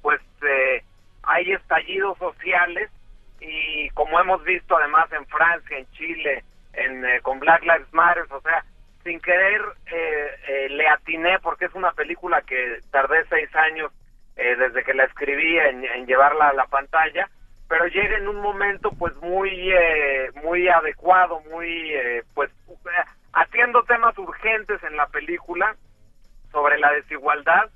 pues 0.00 0.20
eh, 0.42 0.82
hay 1.22 1.52
estallidos 1.52 2.18
sociales 2.18 2.90
y 3.40 3.88
como 3.90 4.20
hemos 4.20 4.42
visto 4.44 4.76
además 4.76 5.12
en 5.12 5.26
Francia, 5.26 5.78
en 5.78 5.90
Chile, 5.92 6.44
en, 6.72 7.04
eh, 7.04 7.20
con 7.22 7.40
Black 7.40 7.62
Lives 7.62 7.92
Matter, 7.92 8.24
o 8.30 8.40
sea, 8.40 8.64
sin 9.04 9.20
querer 9.20 9.60
eh, 9.86 10.28
eh, 10.48 10.68
le 10.70 10.88
atiné 10.88 11.38
porque 11.40 11.66
es 11.66 11.74
una 11.74 11.92
película 11.92 12.42
que 12.42 12.80
tardé 12.90 13.24
seis 13.28 13.54
años 13.54 13.92
eh, 14.36 14.56
desde 14.56 14.84
que 14.84 14.94
la 14.94 15.04
escribí 15.04 15.58
en, 15.58 16.06
llevarla 16.06 16.48
a 16.48 16.54
la 16.54 16.66
pantalla, 16.66 17.28
pero 17.72 17.86
llega 17.86 18.18
en 18.18 18.28
un 18.28 18.38
momento 18.42 18.90
pues 18.98 19.16
muy 19.22 19.72
eh, 19.72 20.30
muy 20.42 20.68
adecuado, 20.68 21.40
muy 21.50 21.94
eh, 21.94 22.22
pues 22.34 22.50
haciendo 23.32 23.82
temas 23.84 24.16
urgentes 24.18 24.82
en 24.82 24.94
la 24.94 25.06
película 25.06 25.74
sobre 26.50 26.78
la 26.78 26.92
desigualdad 26.92 27.70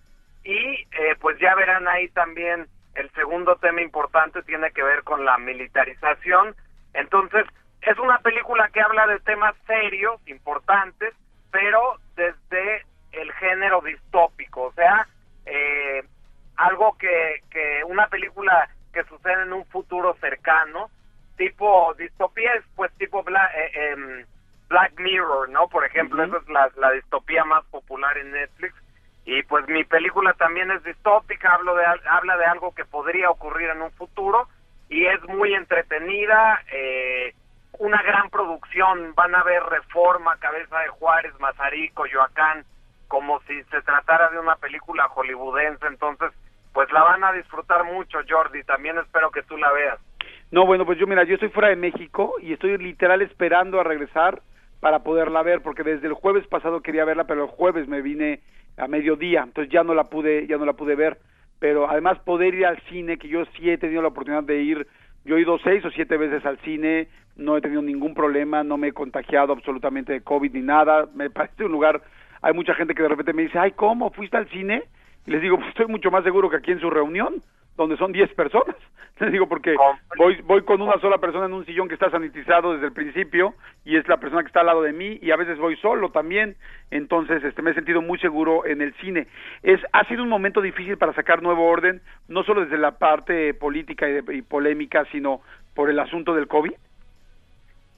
y 0.45 0.85
pues 1.19 1.39
ya 1.39 1.55
verán 1.55 1.89
ahí 1.89 2.09
también 2.11 2.67
el 2.95 3.11
segundo 3.13 3.57
tema 3.57 3.81
importante 3.81 4.43
tiene 4.43 4.71
que 4.71 4.83
ver 4.83 5.03
con 5.03 5.25
la 5.25 5.39
militarización. 5.39 6.55
Entonces, 6.93 7.47
es 7.81 7.99
una 7.99 8.19
película 8.19 8.69
que 8.69 8.83
habla 8.83 9.07
de 9.07 9.19
temas 9.21 9.55
serios, 9.67 10.21
importantes, 10.29 11.15
pero 11.51 11.99
desde 12.17 12.85
el 13.13 13.33
género 13.33 13.81
distópico, 13.81 14.65
o 14.65 14.73
sea, 14.73 15.09
eh, 15.47 16.05
algo 16.57 16.97
que, 16.99 17.43
que 17.51 17.83
una 17.85 18.09
película 18.09 18.69
que 18.97 19.05
sucede 19.05 19.43
en 19.43 19.53
un 19.53 19.67
futuro 19.67 20.17
cercano, 20.21 20.89
tipo 21.37 21.93
distopía 21.99 22.55
es 22.55 22.65
pues 22.75 22.91
tipo 22.97 23.23
Black, 23.23 23.51
eh, 23.55 23.71
eh, 23.75 24.25
Black 24.69 24.99
Mirror, 24.99 25.51
¿no? 25.51 25.69
Por 25.69 25.85
ejemplo, 25.85 26.23
uh 26.23 26.27
-huh. 26.27 26.29
esa 26.29 26.39
es 26.39 26.49
la, 26.49 26.71
la 26.77 26.91
distopía 26.93 27.45
más 27.45 27.63
popular 27.67 28.17
en 28.17 28.33
Netflix 28.33 28.75
y 29.27 29.43
pues 29.43 29.69
mi 29.69 29.85
película 29.85 30.33
también 30.35 30.71
es 30.71 30.83
distópica, 30.83 31.53
hablo 31.53 31.75
de, 31.75 31.85
habla 32.09 32.37
de 32.39 32.47
algo 32.47 32.75
que 32.75 32.87
podría 32.87 33.29
ocurrir 33.29 33.69
en 33.69 33.83
un 33.83 33.91
futuro 33.93 34.49
y 34.89 35.05
es 35.05 35.23
muy 35.25 35.53
entretenida, 35.53 36.63
eh, 36.73 37.35
una 37.79 38.01
gran 38.03 38.31
producción, 38.31 39.13
van 39.15 39.35
a 39.35 39.43
ver 39.43 39.63
Reforma, 39.65 40.39
Cabeza 40.39 40.79
de 40.79 40.89
Juárez, 40.89 41.39
Mazarico, 41.39 42.07
Yoacán, 42.07 42.65
como 43.09 43.41
si 43.43 43.63
se 43.65 43.83
tratara 43.83 44.31
de 44.31 44.39
una 44.39 44.57
película 44.57 45.09
hollywoodense, 45.09 45.87
entonces 45.87 46.31
pues 46.77 46.93
la 46.93 47.03
van 47.03 47.25
a 47.25 47.33
disfrutar 47.33 47.85
mucho 47.85 48.19
Jordi, 48.29 48.63
también 48.65 48.99
espero 48.99 49.31
que 49.31 49.43
tú 49.45 49.57
la 49.57 49.73
veas. 49.73 49.99
No, 50.51 50.67
bueno, 50.67 50.85
pues 50.85 50.99
yo 50.99 51.07
mira, 51.07 51.25
yo 51.25 51.37
estoy 51.37 51.49
fuera 51.49 51.71
de 51.71 51.77
México 51.77 52.35
y 52.43 52.53
estoy 52.53 52.77
literal 52.77 53.23
esperando 53.23 53.81
a 53.81 53.83
regresar 53.83 54.43
para 54.81 54.99
poderla 54.99 55.43
ver, 55.43 55.63
porque 55.63 55.83
desde 55.83 56.07
el 56.07 56.13
jueves 56.13 56.47
pasado 56.49 56.83
quería 56.83 57.07
verla, 57.07 57.25
pero 57.25 57.45
el 57.45 57.49
jueves 57.49 57.89
me 57.89 58.03
vine 58.03 58.41
a 58.77 58.89
mediodía, 58.89 59.45
entonces 59.45 59.73
ya 59.73 59.85
no 59.85 59.95
la 59.95 60.11
pude, 60.11 60.47
ya 60.49 60.59
no 60.59 60.67
la 60.67 60.75
pude 60.75 60.97
ver, 60.97 61.17
pero 61.61 61.89
además 61.89 62.19
poder 62.19 62.53
ir 62.53 62.67
al 62.67 62.79
cine, 62.91 63.17
que 63.17 63.29
yo 63.29 63.47
sí 63.57 63.71
he 63.71 63.79
tenido 63.79 64.03
la 64.03 64.09
oportunidad 64.09 64.43
de 64.43 64.61
ir, 64.61 64.87
yo 65.25 65.39
he 65.39 65.41
ido 65.41 65.59
seis 65.61 65.83
o 65.83 65.91
siete 65.91 66.19
veces 66.19 66.45
al 66.45 66.59
cine, 66.59 67.09
no 67.37 67.57
he 67.57 67.63
tenido 67.63 67.81
ningún 67.81 68.13
problema, 68.13 68.63
no 68.65 68.77
me 68.77 68.89
he 68.89 68.93
contagiado 68.93 69.55
absolutamente 69.55 70.13
de 70.13 70.21
COVID 70.21 70.53
ni 70.53 70.61
nada, 70.61 71.09
me 71.15 71.31
parece 71.31 71.65
un 71.65 71.73
lugar, 71.73 72.03
hay 72.43 72.53
mucha 72.53 72.75
gente 72.75 72.95
que 72.95 73.03
de 73.03 73.09
repente 73.09 73.33
me 73.33 73.45
dice, 73.45 73.59
ay, 73.59 73.73
¿cómo? 73.73 74.11
¿Fuiste 74.11 74.37
al 74.37 74.51
cine? 74.51 74.83
Les 75.27 75.41
digo, 75.41 75.57
pues 75.57 75.69
estoy 75.71 75.87
mucho 75.87 76.11
más 76.11 76.25
seguro 76.25 76.51
que 76.51 76.57
aquí 76.57 76.73
en 76.73 76.81
su 76.81 76.91
reunión, 76.91 77.43
donde 77.77 77.97
son 77.97 78.13
10 78.13 78.33
personas. 78.35 78.77
Les 79.21 79.33
digo, 79.33 79.49
porque 79.49 79.75
voy, 80.19 80.41
voy 80.43 80.63
con 80.63 80.83
una 80.83 80.99
sola 81.01 81.17
persona 81.19 81.47
en 81.47 81.55
un 81.55 81.65
sillón 81.65 81.89
que 81.89 81.95
está 81.95 82.11
sanitizado 82.11 82.75
desde 82.75 82.87
el 82.87 82.93
principio 82.93 83.55
y 83.83 83.97
es 83.97 84.07
la 84.09 84.19
persona 84.19 84.43
que 84.43 84.49
está 84.49 84.61
al 84.61 84.67
lado 84.67 84.83
de 84.83 84.93
mí 84.93 85.19
y 85.23 85.31
a 85.31 85.37
veces 85.37 85.59
voy 85.59 85.75
solo 85.77 86.11
también. 86.11 86.57
Entonces, 86.91 87.43
este, 87.43 87.63
me 87.63 87.71
he 87.71 87.75
sentido 87.75 88.03
muy 88.03 88.19
seguro 88.19 88.67
en 88.67 88.83
el 88.83 88.93
cine. 88.97 89.27
Es, 89.63 89.81
ha 89.93 90.05
sido 90.05 90.23
un 90.23 90.29
momento 90.29 90.61
difícil 90.61 90.99
para 90.99 91.15
sacar 91.15 91.43
nuevo 91.43 91.67
orden, 91.67 92.03
no 92.29 92.45
solo 92.45 92.63
desde 92.63 92.77
la 92.77 92.99
parte 92.99 93.55
política 93.55 94.07
y, 94.07 94.21
de, 94.21 94.35
y 94.37 94.43
polémica, 94.43 95.07
sino 95.11 95.41
por 95.75 95.89
el 95.89 95.99
asunto 95.99 96.35
del 96.35 96.47
COVID. 96.47 96.75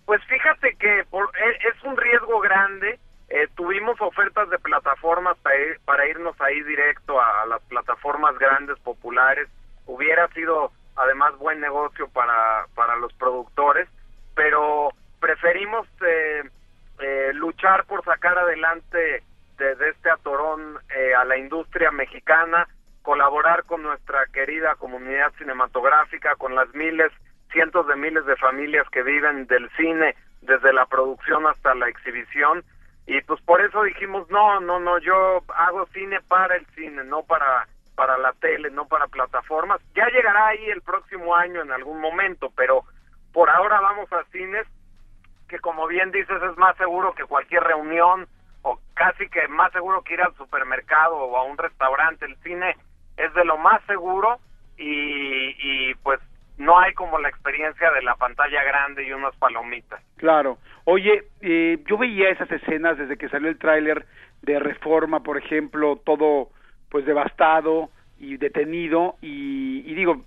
Pues 0.07 0.25
fíjate 0.25 0.75
que 0.77 1.05
por, 1.11 1.31
es 1.37 1.85
un 1.85 1.97
riesgo 1.97 2.41
grande. 2.41 2.99
Eh, 3.31 3.47
tuvimos 3.57 4.01
ofertas 4.01 4.49
de 4.49 4.59
plataformas 4.59 5.37
para, 5.39 5.57
ir, 5.59 5.81
para 5.85 6.07
irnos 6.09 6.41
ahí 6.41 6.63
directo 6.63 7.21
a, 7.21 7.45
las 7.47 7.61
plataformas 7.63 8.39
grandes, 8.39 8.79
populares. 8.79 9.49
Hubiera 9.87 10.29
sido 10.29 10.73
además 10.97 11.37
buen 11.39 11.61
negocio 11.61 12.09
para, 12.09 12.67
para 12.75 12.97
los 12.97 13.13
productores, 13.15 13.89
pero 14.35 14.91
preferimos 15.21 15.87
eh, 16.01 16.43
eh, 17.01 17.31
luchar 17.35 17.85
por 17.85 18.05
sacar 18.05 18.39
adelante 18.39 19.23
desde 19.59 19.91
este 19.91 20.11
atorón 20.11 20.79
eh, 20.97 21.15
a 21.15 21.25
la 21.25 21.37
industria 21.37 21.91
mexicana, 21.91 22.67
colaborar 23.03 23.65
con 23.65 23.83
nuestra 23.83 24.27
querida 24.27 24.75
comunidad 24.77 25.33
cinematográfica, 25.39 26.37
con 26.37 26.55
las 26.55 26.73
miles, 26.75 27.13
cientos 27.53 27.87
de 27.89 27.97
miles 27.97 28.25
de 28.27 28.37
familias 28.37 28.89
que 28.91 29.03
viven 29.03 29.47
del 29.47 29.69
cine 29.77 30.15
desde 30.43 30.73
la 30.73 30.87
producción 30.87 31.47
hasta 31.47 31.75
la 31.75 31.89
exhibición 31.89 32.65
y 33.09 33.23
pues 33.23 33.41
por 33.41 33.63
eso 33.63 33.83
dijimos, 33.85 34.29
no, 34.29 34.61
no, 34.61 34.79
no, 34.79 34.99
yo 34.99 35.43
hago 35.57 35.87
cine 35.95 36.21
para 36.29 36.57
el 36.57 36.67
cine, 36.77 37.03
no 37.05 37.23
para 37.23 37.67
para 37.95 38.17
la 38.19 38.33
tele, 38.35 38.71
no 38.71 38.87
para 38.87 39.09
plataformas. 39.09 39.81
Ya 39.97 40.07
llegará 40.11 40.49
ahí 40.49 40.69
el 40.69 40.83
próximo 40.83 41.35
año 41.35 41.63
en 41.63 41.73
algún 41.73 42.01
momento, 42.01 42.53
pero 42.55 42.85
por 43.33 43.51
ahora 43.51 43.81
vamos 43.81 44.13
a 44.13 44.23
cines 44.31 44.67
que 45.49 45.59
como 45.59 45.89
bien 45.89 46.13
dices 46.13 46.41
es 46.43 46.57
más 46.59 46.77
seguro 46.77 47.15
que 47.15 47.25
cualquier 47.25 47.65
reunión 47.65 48.29
o 48.63 48.79
casi 48.95 49.29
que 49.31 49.49
más 49.49 49.73
seguro 49.73 50.03
que 50.03 50.15
ir 50.15 50.21
al 50.23 50.37
supermercado 50.37 51.17
o 51.17 51.37
a 51.39 51.45
un 51.45 51.57
restaurante. 51.57 52.27
El 52.27 52.37
cine 52.43 52.77
es 53.17 53.33
de 53.33 53.45
lo 53.45 53.57
más 53.57 53.83
seguro 53.87 54.39
y, 54.77 55.57
y 55.59 55.95
pues 56.03 56.21
no 56.59 56.79
hay 56.79 56.93
como 56.95 57.19
la 57.19 57.29
experiencia 57.29 57.91
de 57.93 58.03
la 58.03 58.17
pantalla 58.17 58.63
grande 58.65 59.07
y 59.07 59.13
unas 59.13 59.35
palomitas. 59.37 60.03
Claro. 60.17 60.59
Oye, 60.85 61.25
eh, 61.41 61.79
yo 61.87 61.97
veía 61.97 62.31
esas 62.31 62.51
escenas 62.51 62.99
desde 62.99 63.17
que 63.17 63.29
salió 63.29 63.49
el 63.49 63.59
tráiler 63.59 64.07
de 64.43 64.59
Reforma, 64.59 65.23
por 65.23 65.39
ejemplo, 65.39 66.01
todo 66.05 66.49
pues 66.91 67.07
devastado 67.07 67.91
y 68.19 68.37
detenido 68.37 69.17
y, 69.23 69.85
y 69.87 69.95
digo, 69.95 70.25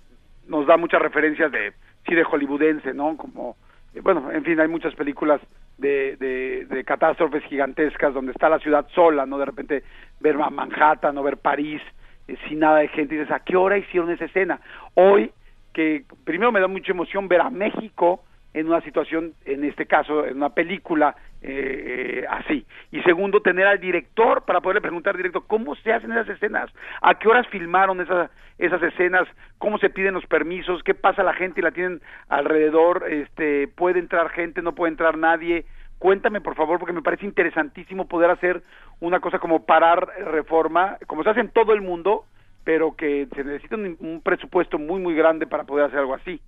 nos 0.48 0.66
da 0.66 0.76
muchas 0.76 1.02
referencias 1.02 1.52
de 1.52 1.72
sí 2.06 2.14
de 2.14 2.24
hollywoodense, 2.24 2.94
¿no? 2.94 3.16
Como 3.16 3.56
eh, 3.94 4.00
bueno, 4.00 4.30
en 4.30 4.44
fin, 4.44 4.58
hay 4.60 4.68
muchas 4.68 4.94
películas 4.94 5.40
de, 5.78 6.16
de, 6.16 6.84
catástrofes 6.84 7.42
gigantescas 7.44 8.14
donde 8.14 8.32
está 8.32 8.48
la 8.48 8.58
ciudad 8.58 8.86
sola, 8.94 9.26
¿no? 9.26 9.38
De 9.38 9.46
repente 9.46 9.82
ver 10.20 10.36
Manhattan 10.36 11.16
o 11.18 11.22
ver 11.22 11.38
París 11.38 11.80
eh, 12.28 12.36
sin 12.48 12.60
nada 12.60 12.78
de 12.78 12.88
gente 12.88 13.14
y 13.14 13.18
dices, 13.18 13.32
¿a 13.32 13.40
qué 13.40 13.56
hora 13.56 13.78
hicieron 13.78 14.10
esa 14.10 14.26
escena? 14.26 14.60
Hoy 14.94 15.32
que 15.72 16.04
primero 16.24 16.52
me 16.52 16.60
da 16.60 16.68
mucha 16.68 16.92
emoción 16.92 17.28
ver 17.28 17.40
a 17.40 17.50
México 17.50 18.22
en 18.54 18.68
una 18.68 18.80
situación, 18.82 19.32
en 19.44 19.64
este 19.64 19.86
caso, 19.86 20.26
en 20.26 20.36
una 20.36 20.50
película 20.50 21.16
eh, 21.40 22.20
eh, 22.22 22.26
así. 22.28 22.66
Y 22.90 23.00
segundo, 23.02 23.40
tener 23.40 23.66
al 23.66 23.80
director 23.80 24.44
para 24.44 24.60
poderle 24.60 24.80
preguntar 24.80 25.16
directo 25.16 25.42
cómo 25.42 25.74
se 25.76 25.92
hacen 25.92 26.12
esas 26.12 26.28
escenas, 26.28 26.70
a 27.00 27.14
qué 27.14 27.28
horas 27.28 27.46
filmaron 27.48 28.00
esas, 28.00 28.30
esas 28.58 28.82
escenas, 28.82 29.26
cómo 29.58 29.78
se 29.78 29.90
piden 29.90 30.14
los 30.14 30.26
permisos, 30.26 30.82
qué 30.82 30.94
pasa 30.94 31.22
la 31.22 31.32
gente 31.32 31.60
y 31.60 31.64
la 31.64 31.72
tienen 31.72 32.00
alrededor, 32.28 33.10
este, 33.10 33.68
puede 33.68 33.98
entrar 33.98 34.28
gente, 34.30 34.62
no 34.62 34.74
puede 34.74 34.92
entrar 34.92 35.16
nadie. 35.16 35.64
Cuéntame, 35.98 36.40
por 36.40 36.56
favor, 36.56 36.78
porque 36.78 36.92
me 36.92 37.02
parece 37.02 37.24
interesantísimo 37.24 38.06
poder 38.06 38.30
hacer 38.30 38.62
una 39.00 39.20
cosa 39.20 39.38
como 39.38 39.64
parar 39.64 40.08
reforma, 40.26 40.98
como 41.06 41.22
se 41.22 41.30
hace 41.30 41.40
en 41.40 41.50
todo 41.50 41.72
el 41.72 41.80
mundo, 41.80 42.24
pero 42.64 42.94
que 42.96 43.26
se 43.34 43.44
necesita 43.44 43.76
un, 43.76 43.96
un 44.00 44.22
presupuesto 44.22 44.78
muy, 44.78 45.00
muy 45.00 45.14
grande 45.14 45.46
para 45.46 45.64
poder 45.64 45.86
hacer 45.86 45.98
algo 45.98 46.14
así. 46.14 46.40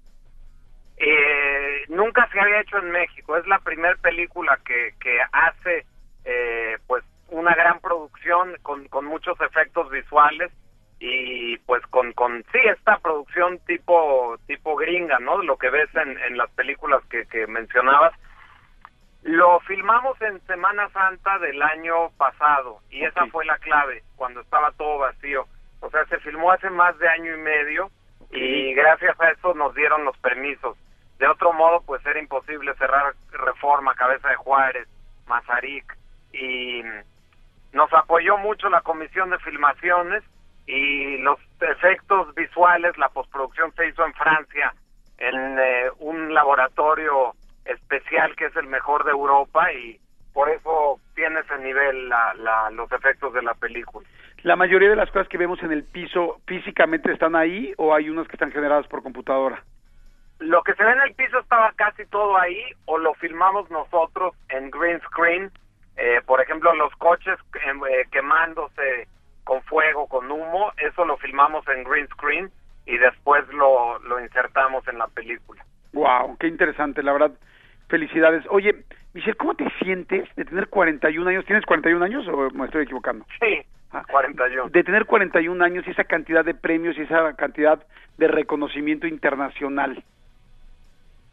Eh, 0.97 1.85
nunca 1.89 2.29
se 2.33 2.39
había 2.39 2.61
hecho 2.61 2.79
en 2.79 2.91
México, 2.91 3.37
es 3.37 3.47
la 3.47 3.59
primera 3.59 3.97
película 3.97 4.59
que, 4.65 4.95
que 5.01 5.19
hace 5.33 5.85
eh, 6.25 6.79
pues 6.87 7.05
una 7.31 7.55
gran 7.55 7.81
producción 7.81 8.55
con, 8.63 8.87
con 8.89 9.05
muchos 9.05 9.41
efectos 9.41 9.91
visuales 9.91 10.53
y 11.01 11.59
pues 11.59 11.85
con, 11.89 12.13
con 12.13 12.45
sí 12.53 12.59
esta 12.65 12.99
producción 12.99 13.59
tipo 13.67 14.37
tipo 14.47 14.77
gringa, 14.77 15.19
¿no? 15.19 15.43
Lo 15.43 15.57
que 15.57 15.69
ves 15.69 15.93
en, 15.97 16.17
en 16.19 16.39
las 16.39 16.51
películas 16.53 17.03
que, 17.11 17.27
que 17.27 17.47
mencionabas. 17.49 18.15
Lo 19.23 19.59
filmamos 19.61 20.21
en 20.21 20.41
Semana 20.47 20.89
Santa 20.91 21.39
del 21.39 21.61
año 21.61 22.11
pasado 22.17 22.81
y 22.91 23.05
esa 23.05 23.27
fue 23.27 23.45
la 23.47 23.59
clave, 23.59 24.03
cuando 24.17 24.43
estaba 24.43 24.71
todo 24.73 24.99
vacío. 24.99 25.47
O 25.85 25.91
sea, 25.91 26.05
se 26.07 26.19
filmó 26.21 26.51
hace 26.51 26.71
más 26.71 26.99
de 26.99 27.07
año 27.09 27.35
y 27.35 27.39
medio 27.39 27.91
y 28.31 28.73
gracias 28.73 29.21
a 29.21 29.31
eso 29.31 29.53
nos 29.53 29.75
dieron 29.75 30.05
los 30.05 30.17
permisos. 30.19 30.79
De 31.19 31.29
otro 31.29 31.53
modo, 31.53 31.83
pues 31.83 32.05
era 32.07 32.19
imposible 32.19 32.75
cerrar 32.77 33.15
Reforma, 33.31 33.95
Cabeza 33.95 34.31
de 34.31 34.37
Juárez, 34.37 34.89
Mazarik 35.27 35.97
y 36.33 36.83
nos 37.73 37.93
apoyó 37.93 38.39
mucho 38.39 38.71
la 38.71 38.81
Comisión 38.81 39.29
de 39.29 39.39
Filmaciones 39.41 40.25
y 40.67 41.19
los 41.19 41.39
efectos 41.61 42.35
visuales, 42.35 42.97
la 42.97 43.11
postproducción 43.11 43.73
se 43.75 43.89
hizo 43.89 44.07
en 44.07 44.15
Francia, 44.15 44.75
en 45.19 45.59
eh, 45.59 45.91
un 45.99 46.33
laboratorio 46.33 47.35
especial 47.67 48.35
que 48.37 48.47
es 48.47 48.57
el 48.57 48.69
mejor 48.69 49.05
de 49.05 49.11
Europa 49.11 49.71
y 49.71 50.01
por 50.35 50.51
eso 50.51 51.01
tiene 51.15 51.41
ese 51.41 51.57
nivel 51.59 52.09
la, 52.09 52.35
la, 52.35 52.71
los 52.71 52.91
efectos 52.93 53.33
de 53.33 53.43
la 53.43 53.55
película. 53.55 54.07
La 54.43 54.57
mayoría 54.57 54.91
de 54.91 54.97
las 54.97 55.11
cosas 55.11 55.29
que 55.29 55.39
vemos 55.39 55.63
en 55.63 55.73
el 55.73 55.85
piso 55.85 56.41
físicamente 56.47 57.11
están 57.11 57.35
ahí 57.35 57.73
o 57.79 57.95
hay 57.95 58.11
unas 58.11 58.27
que 58.29 58.35
están 58.35 58.53
generadas 58.53 58.87
por 58.89 59.03
computadora. 59.03 59.63
Lo 60.41 60.63
que 60.63 60.75
se 60.75 60.85
ve 60.85 60.93
en 60.93 61.01
el 61.01 61.15
piso 61.15 61.39
estaba 61.39 61.73
casi 61.77 62.05
todo 62.07 62.37
ahí 62.37 62.63
o 62.85 62.99
lo 62.99 63.15
filmamos 63.15 63.71
nosotros 63.71 64.35
en 64.51 64.71
green 64.71 65.01
screen. 65.03 65.51
Eh, 65.97 66.21
por 66.27 66.41
ejemplo, 66.43 66.75
los 66.75 66.93
coches 66.97 67.39
eh, 67.55 68.05
quemándose 68.11 69.09
con 69.45 69.63
fuego, 69.63 70.09
con 70.09 70.31
humo, 70.31 70.73
eso 70.79 71.05
lo 71.05 71.17
filmamos 71.19 71.67
en 71.69 71.85
green 71.85 72.09
screen 72.09 72.51
y 72.87 72.99
después 72.99 73.47
lo, 73.49 73.99
lo 74.01 74.21
insertamos 74.21 74.87
en 74.89 74.99
la 74.99 75.07
película. 75.07 75.65
Wow, 75.93 76.37
qué 76.39 76.49
interesante, 76.49 77.03
la 77.03 77.13
verdad. 77.13 77.31
Felicidades. 77.89 78.45
Oye, 78.51 78.85
Michelle, 79.15 79.37
¿cómo 79.37 79.55
te 79.55 79.71
sientes 79.79 80.29
de 80.35 80.45
tener 80.45 80.69
41 80.69 81.31
años? 81.31 81.45
¿Tienes 81.47 81.65
41 81.65 82.05
años 82.05 82.27
o 82.27 82.51
me 82.51 82.65
estoy 82.65 82.83
equivocando? 82.83 83.25
Sí, 83.41 83.65
41. 84.11 84.71
De 84.71 84.83
tener 84.83 85.07
41 85.07 85.65
años 85.65 85.87
y 85.87 85.91
esa 85.91 86.03
cantidad 86.03 86.45
de 86.45 86.55
premios 86.55 86.99
y 86.99 87.03
esa 87.03 87.33
cantidad 87.35 87.81
de 88.19 88.27
reconocimiento 88.27 89.07
internacional. 89.07 90.03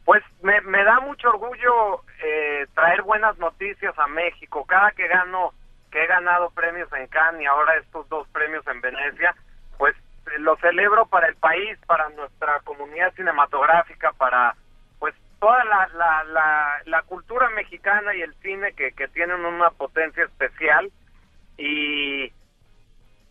Pues 0.05 0.23
me, 0.43 0.61
me 0.61 0.83
da 0.83 0.99
mucho 0.99 1.29
orgullo 1.29 2.03
eh, 2.23 2.67
traer 2.75 3.01
buenas 3.01 3.37
noticias 3.39 3.97
a 3.97 4.07
México. 4.07 4.63
Cada 4.67 4.91
que 4.91 5.07
gano, 5.07 5.51
que 5.89 6.03
he 6.03 6.07
ganado 6.07 6.51
premios 6.51 6.87
en 6.93 7.07
Cannes 7.07 7.41
y 7.41 7.45
ahora 7.45 7.77
estos 7.77 8.07
dos 8.09 8.27
premios 8.29 8.65
en 8.67 8.79
Venecia, 8.81 9.33
pues 9.79 9.95
eh, 10.27 10.37
lo 10.37 10.55
celebro 10.57 11.07
para 11.07 11.27
el 11.27 11.35
país, 11.35 11.79
para 11.87 12.09
nuestra 12.09 12.59
comunidad 12.59 13.11
cinematográfica, 13.15 14.11
para 14.13 14.55
toda 15.41 15.65
la, 15.65 15.89
la, 15.95 16.23
la, 16.25 16.81
la 16.85 17.01
cultura 17.01 17.49
mexicana 17.49 18.15
y 18.15 18.21
el 18.21 18.33
cine 18.35 18.73
que, 18.73 18.91
que 18.91 19.07
tienen 19.07 19.43
una 19.43 19.71
potencia 19.71 20.23
especial 20.23 20.91
y 21.57 22.31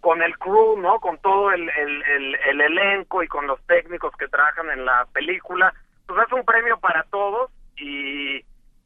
con 0.00 0.20
el 0.20 0.36
crew, 0.36 0.76
¿no? 0.80 0.98
Con 0.98 1.18
todo 1.18 1.52
el, 1.52 1.68
el, 1.70 2.02
el, 2.02 2.34
el 2.34 2.60
elenco 2.62 3.22
y 3.22 3.28
con 3.28 3.46
los 3.46 3.64
técnicos 3.66 4.12
que 4.16 4.26
trabajan 4.26 4.70
en 4.70 4.84
la 4.84 5.06
película, 5.12 5.72
pues 6.06 6.26
es 6.26 6.32
un 6.32 6.44
premio 6.44 6.78
para 6.80 7.04
todos 7.04 7.48
y 7.76 8.38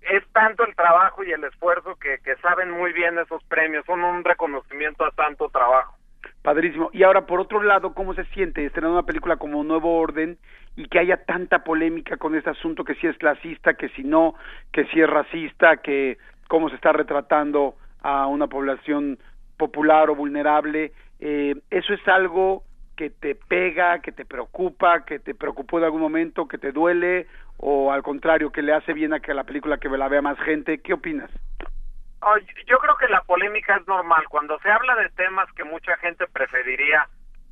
es 0.02 0.22
tanto 0.34 0.64
el 0.64 0.76
trabajo 0.76 1.24
y 1.24 1.32
el 1.32 1.44
esfuerzo 1.44 1.96
que, 1.96 2.18
que 2.18 2.36
saben 2.36 2.72
muy 2.72 2.92
bien 2.92 3.18
esos 3.18 3.42
premios, 3.44 3.86
son 3.86 4.04
un 4.04 4.22
reconocimiento 4.22 5.02
a 5.02 5.10
tanto 5.12 5.48
trabajo. 5.48 5.96
Padrísimo. 6.42 6.90
Y 6.92 7.02
ahora, 7.02 7.26
por 7.26 7.40
otro 7.40 7.62
lado, 7.62 7.94
¿cómo 7.94 8.14
se 8.14 8.24
siente 8.26 8.64
estrenar 8.64 8.90
una 8.90 9.04
película 9.04 9.36
como 9.36 9.64
Nuevo 9.64 9.98
Orden 9.98 10.38
y 10.76 10.86
que 10.86 10.98
haya 10.98 11.24
tanta 11.24 11.64
polémica 11.64 12.16
con 12.16 12.34
este 12.34 12.50
asunto, 12.50 12.84
que 12.84 12.94
si 12.96 13.06
es 13.06 13.16
clasista, 13.18 13.74
que 13.74 13.88
si 13.90 14.02
no, 14.02 14.34
que 14.72 14.84
si 14.86 15.00
es 15.00 15.08
racista, 15.08 15.78
que 15.78 16.18
cómo 16.48 16.68
se 16.68 16.74
está 16.76 16.92
retratando 16.92 17.76
a 18.02 18.26
una 18.26 18.46
población 18.46 19.18
popular 19.56 20.10
o 20.10 20.14
vulnerable? 20.14 20.92
Eh, 21.20 21.54
¿Eso 21.70 21.94
es 21.94 22.06
algo 22.08 22.64
que 22.96 23.10
te 23.10 23.34
pega, 23.34 24.00
que 24.00 24.12
te 24.12 24.24
preocupa, 24.24 25.04
que 25.04 25.18
te 25.18 25.34
preocupó 25.34 25.78
en 25.78 25.84
algún 25.84 26.00
momento, 26.00 26.46
que 26.46 26.58
te 26.58 26.72
duele, 26.72 27.26
o 27.56 27.92
al 27.92 28.02
contrario, 28.02 28.50
que 28.50 28.62
le 28.62 28.72
hace 28.72 28.92
bien 28.92 29.12
a 29.12 29.20
que 29.20 29.34
la 29.34 29.44
película 29.44 29.78
que 29.78 29.88
la 29.88 30.08
vea 30.08 30.22
más 30.22 30.38
gente? 30.40 30.78
¿Qué 30.78 30.92
opinas? 30.92 31.30
Yo 32.66 32.78
creo 32.78 32.96
que 32.96 33.08
la 33.08 33.22
polémica 33.22 33.76
es 33.76 33.86
normal. 33.86 34.24
Cuando 34.28 34.58
se 34.60 34.70
habla 34.70 34.94
de 34.96 35.10
temas 35.10 35.50
que 35.52 35.64
mucha 35.64 35.96
gente 35.98 36.26
preferiría 36.26 37.08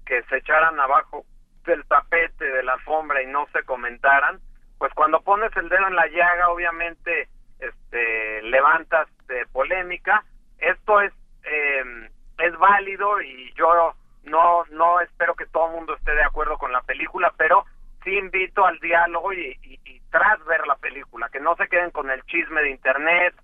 que 0.06 0.22
se 0.24 0.38
echaran 0.38 0.78
abajo 0.80 1.24
del 1.64 1.84
tapete, 1.86 2.44
de 2.44 2.62
la 2.62 2.72
alfombra 2.72 3.22
y 3.22 3.26
no 3.26 3.46
se 3.52 3.62
comentaran, 3.64 4.40
pues 4.78 4.92
cuando 4.94 5.20
pones 5.20 5.54
el 5.56 5.68
dedo 5.68 5.86
en 5.86 5.94
la 5.94 6.06
llaga, 6.08 6.48
obviamente 6.48 7.28
este, 7.58 8.42
levantas 8.42 9.08
de 9.26 9.46
polémica. 9.46 10.24
Esto 10.58 11.00
es 11.00 11.12
eh, 11.44 12.08
es 12.38 12.56
válido 12.58 13.20
y 13.20 13.52
yo 13.54 13.94
no 14.24 14.64
no 14.70 15.00
espero 15.00 15.34
que 15.34 15.46
todo 15.46 15.66
el 15.66 15.72
mundo 15.74 15.94
esté 15.94 16.12
de 16.12 16.24
acuerdo 16.24 16.58
con 16.58 16.72
la 16.72 16.82
película, 16.82 17.32
pero 17.36 17.64
sí 18.02 18.16
invito 18.16 18.64
al 18.64 18.78
diálogo 18.80 19.32
y 19.32 20.00
tras 20.10 20.44
ver 20.44 20.66
la 20.66 20.76
película, 20.76 21.28
que 21.30 21.40
no 21.40 21.56
se 21.56 21.68
queden 21.68 21.90
con 21.90 22.10
el 22.10 22.22
chisme 22.24 22.60
de 22.62 22.70
internet, 22.70 23.34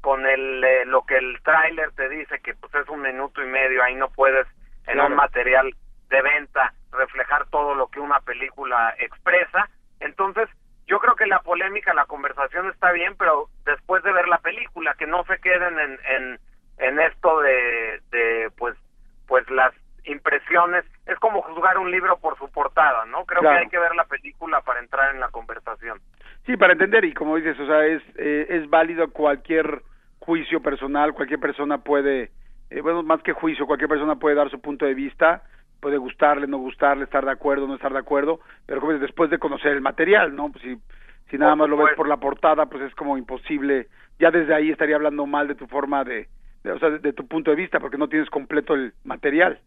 con 0.00 0.26
el 0.26 0.64
eh, 0.64 0.84
lo 0.86 1.02
que 1.04 1.16
el 1.16 1.40
tráiler 1.42 1.90
te 1.92 2.08
dice 2.08 2.40
que 2.40 2.54
pues 2.54 2.74
es 2.74 2.88
un 2.88 3.02
minuto 3.02 3.42
y 3.42 3.46
medio, 3.46 3.82
ahí 3.82 3.94
no 3.94 4.08
puedes 4.10 4.46
en 4.86 4.94
Claro. 4.94 5.08
un 5.08 5.16
material 5.16 5.74
de 6.08 6.22
venta 6.22 6.72
reflejar 6.92 7.46
todo 7.50 7.74
lo 7.74 7.88
que 7.88 8.00
una 8.00 8.20
película 8.20 8.94
expresa. 8.98 9.68
Entonces, 10.00 10.48
yo 10.86 10.98
creo 10.98 11.14
que 11.14 11.26
la 11.26 11.38
polémica, 11.40 11.94
la 11.94 12.06
conversación 12.06 12.68
está 12.70 12.90
bien, 12.92 13.14
pero 13.16 13.48
después 13.64 14.02
de 14.02 14.12
ver 14.12 14.26
la 14.26 14.38
película, 14.38 14.94
que 14.94 15.06
no 15.06 15.22
se 15.24 15.38
queden 15.38 15.78
en, 15.78 15.98
en, 16.08 16.40
en 16.78 17.00
esto 17.00 17.40
de, 17.42 18.00
de 18.10 18.50
pues 18.56 18.76
pues 19.28 19.48
las 19.50 19.72
impresiones, 20.04 20.84
es 21.06 21.16
como 21.20 21.40
juzgar 21.42 21.78
un 21.78 21.90
libro 21.90 22.16
por 22.18 22.36
su 22.38 22.50
portada, 22.50 23.04
¿no? 23.04 23.24
Creo 23.26 23.42
Claro. 23.42 23.56
que 23.58 23.62
hay 23.64 23.68
que 23.70 23.78
ver 23.78 23.94
la 23.94 24.04
película 24.06 24.60
para 24.62 24.80
entrar 24.80 25.14
en 25.14 25.20
la 25.20 25.28
conversación. 25.28 26.00
Sí, 26.46 26.56
para 26.56 26.72
entender, 26.72 27.04
y 27.04 27.14
como 27.14 27.36
dices, 27.36 27.56
o 27.60 27.66
sea, 27.66 27.84
es, 27.86 28.02
eh, 28.16 28.46
es 28.48 28.68
válido 28.68 29.10
cualquier 29.12 29.82
juicio 30.30 30.60
personal, 30.62 31.12
cualquier 31.12 31.40
persona 31.40 31.78
puede, 31.78 32.30
eh, 32.70 32.80
bueno, 32.82 33.02
más 33.02 33.20
que 33.20 33.32
juicio, 33.32 33.66
cualquier 33.66 33.88
persona 33.88 34.14
puede 34.14 34.36
dar 34.36 34.48
su 34.48 34.60
punto 34.60 34.86
de 34.86 34.94
vista, 34.94 35.42
puede 35.80 35.96
gustarle, 35.96 36.46
no 36.46 36.58
gustarle, 36.58 37.02
estar 37.02 37.24
de 37.24 37.32
acuerdo, 37.32 37.66
no 37.66 37.74
estar 37.74 37.92
de 37.92 37.98
acuerdo, 37.98 38.38
pero 38.64 38.80
dices, 38.80 39.00
después 39.00 39.28
de 39.28 39.40
conocer 39.40 39.72
el 39.72 39.80
material, 39.80 40.36
¿no? 40.36 40.52
Pues 40.52 40.62
si, 40.62 40.76
si 41.28 41.36
nada 41.36 41.56
más 41.56 41.68
lo 41.68 41.76
ves 41.78 41.96
por 41.96 42.06
la 42.06 42.18
portada, 42.18 42.66
pues 42.66 42.80
es 42.84 42.94
como 42.94 43.18
imposible, 43.18 43.88
ya 44.20 44.30
desde 44.30 44.54
ahí 44.54 44.70
estaría 44.70 44.94
hablando 44.94 45.26
mal 45.26 45.48
de 45.48 45.56
tu 45.56 45.66
forma 45.66 46.04
de, 46.04 46.28
de- 46.62 46.70
o 46.70 46.78
sea, 46.78 46.90
de, 46.90 47.00
de 47.00 47.12
tu 47.12 47.26
punto 47.26 47.50
de 47.50 47.56
vista, 47.56 47.80
porque 47.80 47.98
no 47.98 48.08
tienes 48.08 48.30
completo 48.30 48.74
el 48.74 48.92
material. 49.02 49.58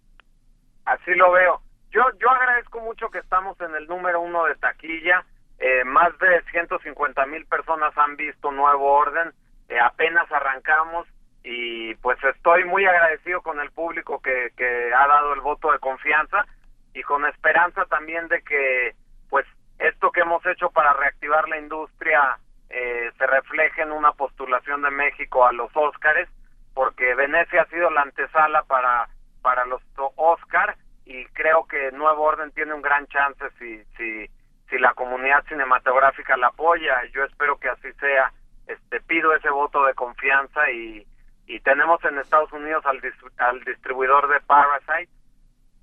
Así 0.85 1.13
lo 1.13 1.29
veo. 1.33 1.59
Yo, 1.91 2.03
yo 2.21 2.29
agradezco 2.29 2.79
mucho 2.79 3.09
que 3.09 3.19
estamos 3.19 3.59
en 3.59 3.75
el 3.75 3.85
número 3.87 4.21
uno 4.21 4.45
de 4.45 4.55
taquilla. 4.55 5.25
Eh, 5.59 5.83
más 5.83 6.17
de 6.19 6.41
150 6.51 7.25
mil 7.25 7.45
personas 7.47 7.91
han 7.97 8.15
visto 8.15 8.49
Nuevo 8.51 8.85
Orden. 8.93 9.33
Eh, 9.69 9.79
apenas 9.79 10.31
arrancamos 10.31 11.07
y 11.43 11.95
pues 11.95 12.17
estoy 12.23 12.63
muy 12.65 12.85
agradecido 12.85 13.41
con 13.41 13.59
el 13.59 13.71
público 13.71 14.21
que, 14.21 14.51
que 14.55 14.93
ha 14.93 15.07
dado 15.07 15.33
el 15.33 15.41
voto 15.41 15.71
de 15.71 15.79
confianza 15.79 16.45
y 16.93 17.01
con 17.03 17.25
esperanza 17.25 17.85
también 17.85 18.27
de 18.27 18.41
que 18.43 18.95
pues 19.29 19.45
esto 19.79 20.11
que 20.11 20.21
hemos 20.21 20.45
hecho 20.45 20.69
para 20.69 20.93
reactivar 20.93 21.49
la 21.49 21.57
industria 21.57 22.37
eh, 22.69 23.11
se 23.17 23.27
refleje 23.27 23.81
en 23.81 23.91
una 23.91 24.13
postulación 24.13 24.81
de 24.83 24.91
México 24.91 25.45
a 25.45 25.51
los 25.51 25.71
Óscares 25.75 26.29
porque 26.73 27.13
Venecia 27.15 27.63
ha 27.63 27.67
sido 27.67 27.89
la 27.89 28.01
antesala 28.01 28.63
para 28.63 29.07
para 29.41 29.65
los 29.65 29.81
Oscar 30.15 30.75
y 31.05 31.25
creo 31.27 31.65
que 31.67 31.91
Nuevo 31.91 32.23
Orden 32.23 32.51
tiene 32.51 32.73
un 32.73 32.81
gran 32.81 33.05
chance 33.07 33.43
si 33.59 33.83
si 33.97 34.29
si 34.69 34.79
la 34.79 34.93
comunidad 34.93 35.43
cinematográfica 35.45 36.37
la 36.37 36.47
apoya. 36.47 37.03
Yo 37.11 37.23
espero 37.25 37.59
que 37.59 37.69
así 37.69 37.91
sea 37.99 38.31
este 38.67 39.01
pido 39.01 39.33
ese 39.35 39.49
voto 39.49 39.85
de 39.85 39.93
confianza 39.93 40.69
y 40.71 41.05
y 41.45 41.59
tenemos 41.59 42.03
en 42.05 42.17
Estados 42.19 42.51
Unidos 42.53 42.85
al, 42.85 43.01
dis- 43.01 43.31
al 43.37 43.61
distribuidor 43.65 44.29
de 44.29 44.39
Parasite 44.41 45.11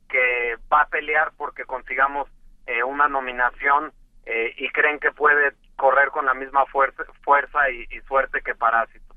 que 0.09 0.57
va 0.73 0.83
a 0.83 0.89
pelear 0.89 1.33
porque 1.37 1.65
consigamos 1.65 2.29
eh, 2.67 2.83
una 2.83 3.09
nominación 3.09 3.93
eh, 4.27 4.55
y 4.57 4.69
creen 4.71 4.99
que 4.99 5.13
puede 5.13 5.53
correr 5.77 6.09
con 6.11 6.27
la 6.27 6.35
misma 6.35 6.65
fuerza 6.67 7.05
fuerza 7.23 7.71
y, 7.71 7.87
suerte 8.09 8.41
que 8.43 8.55
Parásito 8.55 9.15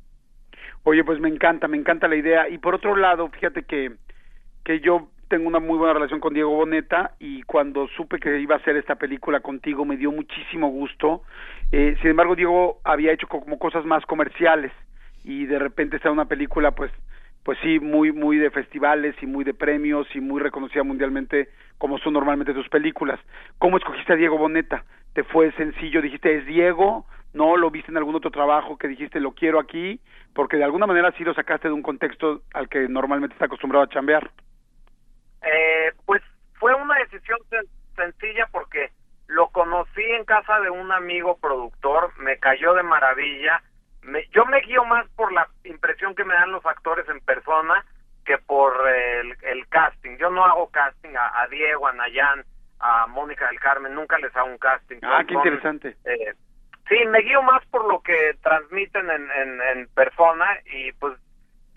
Oye, 0.83 1.03
pues 1.03 1.19
me 1.19 1.29
encanta, 1.29 1.69
me 1.69 1.77
encanta 1.77 2.09
la 2.09 2.17
idea. 2.17 2.49
Y 2.49 2.57
por 2.57 2.75
otro 2.75 2.97
lado, 2.97 3.29
fíjate 3.29 3.63
que, 3.63 3.93
que 4.65 4.81
yo 4.81 5.07
tengo 5.33 5.47
una 5.47 5.59
muy 5.59 5.79
buena 5.79 5.95
relación 5.95 6.19
con 6.19 6.35
Diego 6.35 6.51
Boneta 6.51 7.15
y 7.17 7.41
cuando 7.41 7.87
supe 7.87 8.19
que 8.19 8.39
iba 8.39 8.53
a 8.53 8.59
hacer 8.59 8.77
esta 8.77 8.93
película 8.93 9.39
contigo 9.39 9.83
me 9.83 9.97
dio 9.97 10.11
muchísimo 10.11 10.67
gusto. 10.67 11.23
Eh, 11.71 11.97
sin 12.01 12.11
embargo, 12.11 12.35
Diego 12.35 12.77
había 12.83 13.11
hecho 13.11 13.25
como 13.25 13.57
cosas 13.57 13.83
más 13.83 14.05
comerciales 14.05 14.71
y 15.23 15.47
de 15.47 15.57
repente 15.57 15.95
está 15.95 16.11
una 16.11 16.25
película, 16.25 16.69
pues, 16.69 16.91
pues 17.41 17.57
sí, 17.63 17.79
muy, 17.79 18.11
muy 18.11 18.37
de 18.37 18.51
festivales 18.51 19.15
y 19.23 19.25
muy 19.25 19.43
de 19.43 19.55
premios 19.55 20.05
y 20.13 20.21
muy 20.21 20.39
reconocida 20.39 20.83
mundialmente 20.83 21.49
como 21.79 21.97
son 21.97 22.13
normalmente 22.13 22.53
tus 22.53 22.69
películas. 22.69 23.19
¿Cómo 23.57 23.77
escogiste 23.77 24.13
a 24.13 24.17
Diego 24.17 24.37
Boneta? 24.37 24.83
¿Te 25.13 25.23
fue 25.23 25.51
sencillo? 25.53 26.03
¿Dijiste 26.03 26.37
es 26.37 26.45
Diego? 26.45 27.07
¿No 27.33 27.57
lo 27.57 27.71
viste 27.71 27.89
en 27.89 27.97
algún 27.97 28.13
otro 28.13 28.29
trabajo 28.29 28.77
que 28.77 28.87
dijiste 28.87 29.19
lo 29.19 29.31
quiero 29.31 29.59
aquí? 29.59 29.99
Porque 30.35 30.57
de 30.57 30.63
alguna 30.63 30.85
manera 30.85 31.11
sí 31.17 31.23
lo 31.23 31.33
sacaste 31.33 31.69
de 31.69 31.73
un 31.73 31.81
contexto 31.81 32.43
al 32.53 32.69
que 32.69 32.87
normalmente 32.87 33.33
está 33.33 33.45
acostumbrado 33.45 33.85
a 33.85 33.89
chambear. 33.89 34.29
Eh, 35.43 35.91
pues 36.05 36.21
fue 36.55 36.73
una 36.73 36.97
decisión 36.99 37.37
sen- 37.49 37.67
sencilla 37.95 38.47
porque 38.51 38.91
lo 39.27 39.49
conocí 39.49 40.03
en 40.03 40.25
casa 40.25 40.59
de 40.61 40.69
un 40.69 40.91
amigo 40.91 41.37
productor, 41.37 42.17
me 42.19 42.37
cayó 42.39 42.73
de 42.73 42.83
maravilla. 42.83 43.61
Me- 44.01 44.27
yo 44.31 44.45
me 44.45 44.59
guío 44.61 44.83
más 44.85 45.07
por 45.15 45.31
la 45.31 45.47
impresión 45.63 46.13
que 46.15 46.23
me 46.25 46.33
dan 46.33 46.51
los 46.51 46.65
actores 46.65 47.07
en 47.09 47.19
persona 47.21 47.85
que 48.25 48.37
por 48.37 48.87
el, 48.87 49.35
el 49.41 49.67
casting. 49.67 50.17
Yo 50.17 50.29
no 50.29 50.45
hago 50.45 50.69
casting 50.71 51.15
a, 51.17 51.41
a 51.41 51.47
Diego, 51.47 51.87
a 51.87 51.93
Nayan, 51.93 52.43
a 52.79 53.07
Mónica 53.07 53.47
del 53.47 53.59
Carmen, 53.59 53.93
nunca 53.95 54.17
les 54.17 54.35
hago 54.35 54.47
un 54.47 54.57
casting. 54.57 54.97
Ah, 55.03 55.23
qué 55.27 55.33
interesante. 55.33 55.95
eh, 56.05 56.33
sí, 56.89 57.05
me 57.07 57.19
guío 57.19 57.41
más 57.43 57.65
por 57.67 57.85
lo 57.85 58.01
que 58.01 58.35
transmiten 58.41 59.09
en, 59.09 59.31
en, 59.31 59.61
en 59.61 59.87
persona 59.89 60.45
y 60.65 60.91
pues 60.93 61.17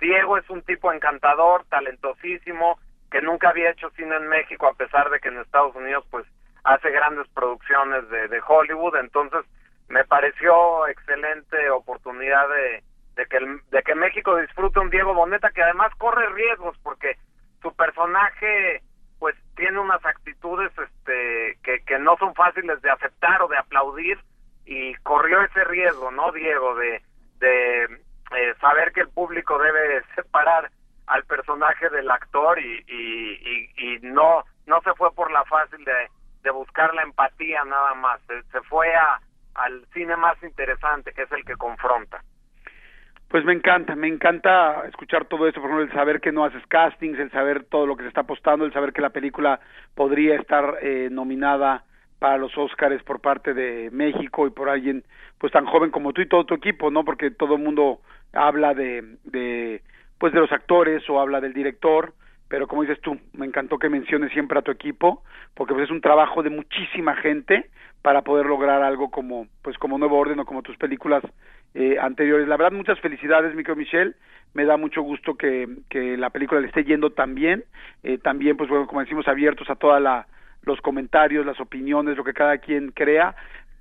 Diego 0.01 0.37
es 0.37 0.49
un 0.51 0.63
tipo 0.63 0.93
encantador, 0.93 1.65
talentosísimo, 1.67 2.79
que 3.17 3.23
nunca 3.23 3.49
había 3.49 3.71
hecho 3.71 3.89
cine 3.97 4.15
en 4.15 4.29
México 4.29 4.67
a 4.67 4.75
pesar 4.75 5.09
de 5.09 5.21
que 5.21 5.29
en 5.29 5.39
Estados 5.39 5.75
Unidos 5.75 6.05
pues 6.11 6.27
hace 6.65 6.91
grandes 6.91 7.27
producciones 7.29 8.07
de, 8.11 8.29
de 8.29 8.43
Hollywood, 8.47 8.95
entonces 8.97 9.41
me 9.89 10.05
pareció 10.05 10.87
excelente 10.89 11.71
oportunidad 11.71 12.47
de, 12.51 12.83
de 13.15 13.27
que 13.27 13.39
el- 13.39 13.61
de 13.71 13.83
que 13.83 13.95
México 13.95 14.37
disfrute 14.37 14.81
un 14.81 14.91
Diego 14.91 15.15
Boneta 15.15 15.49
que 15.51 15.63
además 15.63 15.95
corre 15.97 16.29
riesgos 16.35 16.77
porque 16.83 17.17
su 17.63 17.75
personaje 17.75 18.83
pues 19.19 19.35
tiene 19.57 19.79
unas 19.79 20.05
actitudes 20.05 20.71
este 20.77 21.59
que, 21.65 21.81
que 21.87 21.99
no 21.99 22.19
son 22.19 22.35
fáciles 22.35 22.83
de 22.83 22.91
aceptar 22.91 23.41
o 23.41 23.49
de 23.49 23.57
aplaudir 23.57 24.19
y 24.67 24.95
corrió 24.97 25.41
ese 25.41 25.65
riesgo, 25.65 26.11
¿no, 26.11 26.33
Diego? 26.33 26.75
De, 26.75 27.01
de 27.39 27.85
eh, 27.85 28.55
saber 28.61 28.93
que 28.93 29.01
el 29.01 29.09
público 29.09 29.57
debe 29.59 30.03
separar 30.17 30.71
al 31.07 31.25
personaje 31.25 31.89
del 31.91 32.11
actor 32.11 32.59
y, 32.59 32.85
y, 32.89 33.71
y, 33.77 33.99
no 34.03 34.45
no 34.67 34.81
se 34.83 34.93
fue 34.95 35.13
por 35.13 35.31
la 35.31 35.45
fácil 35.45 35.85
de, 35.85 35.93
de 36.43 36.51
buscar 36.51 36.93
la 36.95 37.03
empatía 37.03 37.65
nada 37.65 37.95
más, 37.95 38.21
se, 38.27 38.61
fue 38.63 38.93
a, 38.95 39.21
al 39.55 39.87
cine 39.95 40.17
más 40.17 40.41
interesante, 40.43 41.13
que 41.13 41.23
es 41.23 41.33
el 41.33 41.45
que 41.45 41.55
confronta. 41.55 42.23
Pues 43.29 43.45
me 43.45 43.53
encanta, 43.53 43.95
me 43.97 44.09
encanta 44.09 44.85
escuchar 44.87 45.27
todo 45.27 45.47
esto, 45.47 45.61
por 45.61 45.71
ejemplo, 45.71 45.87
el 45.87 45.93
saber 45.93 46.21
que 46.21 46.33
no 46.33 46.45
haces 46.45 46.65
castings, 46.67 47.19
el 47.19 47.31
saber 47.31 47.65
todo 47.65 47.87
lo 47.87 47.97
que 47.97 48.03
se 48.03 48.09
está 48.09 48.23
apostando, 48.23 48.65
el 48.65 48.73
saber 48.73 48.93
que 48.93 49.03
la 49.03 49.11
película 49.11 49.61
podría 49.95 50.37
estar 50.37 50.79
eh, 50.83 51.09
nominada 51.11 51.85
para 52.19 52.39
los 52.39 52.57
Óscares 52.57 53.03
por 53.03 53.21
parte 53.21 53.53
de 53.53 53.91
México 53.93 54.47
y 54.47 54.51
por 54.51 54.69
alguien 54.69 55.05
pues 55.39 55.53
tan 55.53 55.67
joven 55.67 55.91
como 55.91 56.13
tú 56.13 56.23
y 56.23 56.29
todo 56.29 56.47
tu 56.47 56.55
equipo, 56.55 56.91
¿no? 56.91 57.05
Porque 57.05 57.31
todo 57.31 57.57
el 57.57 57.63
mundo 57.63 58.01
habla 58.33 58.75
de 58.75 59.83
pues 60.19 60.33
de 60.33 60.41
los 60.41 60.53
actores 60.53 61.09
o 61.09 61.21
habla 61.21 61.41
del 61.41 61.53
director, 61.53 62.15
pero 62.49 62.69
como 62.69 62.83
dices 62.83 63.01
tú, 63.01 63.19
me 63.33 63.47
encantó 63.47 63.79
que 63.79 63.89
menciones 63.89 64.33
siempre 64.33 64.59
a 64.59 64.63
tu 64.63 64.71
equipo, 64.71 65.23
porque 65.55 65.75
pues 65.75 65.85
es 65.87 65.91
un 65.91 66.01
trabajo 66.01 66.43
de 66.43 66.51
muchísima 66.51 67.17
gente 67.17 67.71
para 68.03 68.23
poder 68.23 68.47
lograr 68.47 68.83
algo 68.83 69.11
como 69.11 69.49
pues 69.63 69.77
como 69.79 69.99
Nuevo 69.99 70.19
Orden 70.19 70.39
o 70.39 70.45
como 70.45 70.63
tus 70.63 70.77
películas 70.77 71.25
eh, 71.75 71.97
anteriores. 72.01 72.47
La 72.47 72.57
verdad, 72.57 72.77
muchas 72.77 73.01
felicidades, 73.01 73.55
Micro 73.55 73.75
Michelle. 73.75 74.15
Me 74.55 74.65
da 74.65 74.77
mucho 74.77 75.03
gusto 75.03 75.35
que, 75.35 75.69
que 75.91 76.17
la 76.17 76.31
película 76.31 76.61
le 76.61 76.69
esté 76.69 76.85
yendo 76.85 77.11
tan 77.11 77.35
bien. 77.35 77.65
Eh, 78.03 78.19
también, 78.19 78.57
pues 78.57 78.71
bueno, 78.71 78.87
como 78.87 79.01
decimos, 79.01 79.29
abiertos 79.29 79.69
a 79.69 79.75
toda 79.75 80.01
la 80.01 80.27
los 80.63 80.81
comentarios, 80.81 81.47
las 81.47 81.61
opiniones, 81.61 82.17
lo 82.17 82.25
que 82.25 82.35
cada 82.35 82.59
quien 82.59 82.91
crea. 82.91 83.35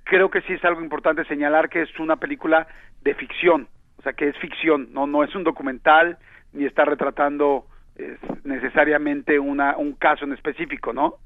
Creo 0.04 0.30
que 0.30 0.40
sí 0.42 0.54
es 0.54 0.64
algo 0.64 0.82
importante 0.82 1.24
señalar 1.24 1.68
que 1.68 1.82
es 1.82 1.98
una 1.98 2.16
película 2.16 2.68
de 3.02 3.14
ficción, 3.14 3.68
sea, 4.06 4.14
que 4.14 4.28
es 4.28 4.38
ficción, 4.38 4.92
no 4.92 5.06
no 5.06 5.22
es 5.24 5.34
un 5.34 5.44
documental 5.44 6.18
ni 6.52 6.64
está 6.64 6.84
retratando 6.84 7.66
eh, 7.96 8.18
necesariamente 8.44 9.38
una 9.38 9.76
un 9.76 9.92
caso 9.94 10.24
en 10.24 10.32
específico, 10.32 10.92
¿no? 10.92 11.18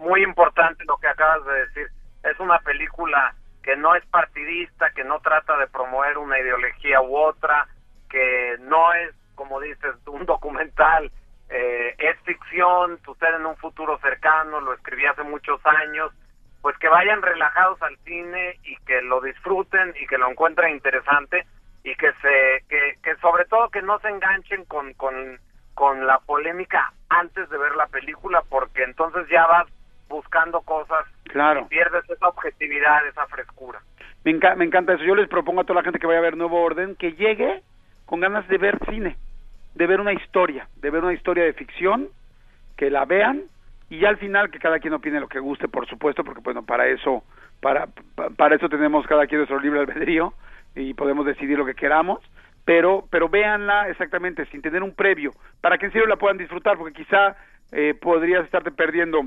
muy 0.00 0.22
importante 0.22 0.84
lo 0.84 0.96
que 0.96 1.08
acabas 1.08 1.44
de 1.44 1.52
decir. 1.66 1.88
Es 2.24 2.38
una 2.40 2.58
película 2.60 3.34
que 3.62 3.76
no 3.76 3.94
es 3.94 4.04
partidista, 4.06 4.90
que 4.90 5.04
no 5.04 5.20
trata 5.20 5.56
de 5.58 5.66
promover 5.68 6.18
una 6.18 6.38
ideología 6.38 7.00
u 7.02 7.16
otra, 7.16 7.68
que 8.08 8.56
no 8.60 8.92
es, 8.94 9.14
como 9.34 9.60
dices, 9.60 9.94
un 10.06 10.26
documental, 10.26 11.10
eh, 11.50 11.94
es 11.98 12.18
ficción, 12.20 12.98
sucede 13.04 13.36
en 13.36 13.46
un 13.46 13.56
futuro 13.56 13.98
cercano, 13.98 14.60
lo 14.60 14.72
escribí 14.72 15.06
hace 15.06 15.22
muchos 15.22 15.60
años, 15.64 16.12
pues 16.62 16.76
que 16.78 16.88
vayan 16.88 17.22
relajados 17.22 17.80
al 17.82 17.96
cine 17.98 18.58
y 18.64 18.76
que 18.86 19.02
lo 19.02 19.20
disfruten 19.20 19.94
y 20.00 20.06
que 20.06 20.18
lo 20.18 20.30
encuentren 20.30 20.72
interesante 20.72 21.46
y 21.84 21.94
que 21.96 22.12
se 22.20 22.64
que, 22.68 22.94
que 23.02 23.16
sobre 23.16 23.44
todo 23.46 23.68
que 23.70 23.82
no 23.82 23.98
se 24.00 24.08
enganchen 24.08 24.64
con, 24.66 24.92
con 24.94 25.38
con 25.74 26.06
la 26.06 26.18
polémica 26.18 26.92
antes 27.08 27.48
de 27.48 27.56
ver 27.58 27.74
la 27.76 27.86
película 27.86 28.42
porque 28.48 28.82
entonces 28.82 29.26
ya 29.30 29.46
vas 29.46 29.66
buscando 30.08 30.60
cosas 30.62 31.06
Claro. 31.24 31.62
y 31.62 31.68
pierdes 31.68 32.08
esa 32.10 32.26
objetividad, 32.28 33.06
esa 33.06 33.24
frescura. 33.28 33.80
Me, 34.24 34.32
enca- 34.32 34.56
me 34.56 34.64
encanta 34.64 34.94
eso. 34.94 35.04
Yo 35.04 35.14
les 35.14 35.28
propongo 35.28 35.60
a 35.60 35.64
toda 35.64 35.80
la 35.80 35.84
gente 35.84 36.00
que 36.00 36.06
vaya 36.08 36.18
a 36.18 36.22
ver 36.22 36.36
Nuevo 36.36 36.60
Orden 36.60 36.96
que 36.96 37.12
llegue 37.12 37.62
con 38.04 38.18
ganas 38.20 38.46
de 38.48 38.58
ver 38.58 38.76
cine, 38.90 39.16
de 39.74 39.86
ver 39.86 40.00
una 40.00 40.12
historia, 40.12 40.66
de 40.76 40.90
ver 40.90 41.04
una 41.04 41.12
historia 41.14 41.44
de 41.44 41.52
ficción, 41.52 42.08
que 42.76 42.90
la 42.90 43.04
vean 43.04 43.42
y 43.88 44.00
ya 44.00 44.08
al 44.08 44.16
final 44.18 44.50
que 44.50 44.58
cada 44.58 44.80
quien 44.80 44.92
opine 44.94 45.20
lo 45.20 45.28
que 45.28 45.38
guste, 45.38 45.68
por 45.68 45.86
supuesto, 45.88 46.24
porque 46.24 46.40
bueno, 46.42 46.64
para 46.64 46.86
eso 46.88 47.22
para 47.60 47.86
pa- 48.16 48.30
para 48.30 48.56
eso 48.56 48.68
tenemos 48.68 49.06
cada 49.06 49.26
quien 49.28 49.38
nuestro 49.38 49.60
libre 49.60 49.80
albedrío 49.80 50.34
y 50.74 50.94
podemos 50.94 51.26
decidir 51.26 51.58
lo 51.58 51.66
que 51.66 51.74
queramos, 51.74 52.20
pero 52.64 53.04
pero 53.10 53.28
véanla 53.28 53.88
exactamente 53.88 54.46
sin 54.46 54.62
tener 54.62 54.82
un 54.82 54.94
previo, 54.94 55.32
para 55.60 55.78
que 55.78 55.86
en 55.86 55.92
serio 55.92 56.06
la 56.06 56.16
puedan 56.16 56.38
disfrutar, 56.38 56.76
porque 56.78 56.94
quizá 57.04 57.36
eh, 57.72 57.94
podrías 58.00 58.44
estarte 58.44 58.70
perdiendo 58.70 59.22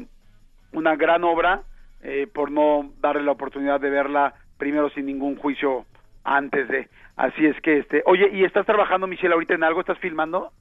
una 0.72 0.96
gran 0.96 1.24
obra 1.24 1.62
eh, 2.02 2.28
por 2.34 2.52
no 2.52 2.92
darle 3.00 3.24
la 3.24 3.32
oportunidad 3.32 3.80
de 3.80 3.90
verla 3.90 4.34
primero 4.58 4.90
sin 4.90 5.06
ningún 5.06 5.36
juicio 5.38 5.86
antes 6.24 6.68
de. 6.68 6.90
Así 7.16 7.46
es 7.46 7.60
que, 7.62 7.80
este, 7.80 8.02
oye, 8.06 8.30
¿y 8.34 8.44
estás 8.44 8.66
trabajando, 8.66 9.08
Michelle, 9.08 9.34
ahorita 9.34 9.54
en 9.54 9.64
algo? 9.64 9.82
¿Estás 9.82 10.00
filmando? 10.00 10.52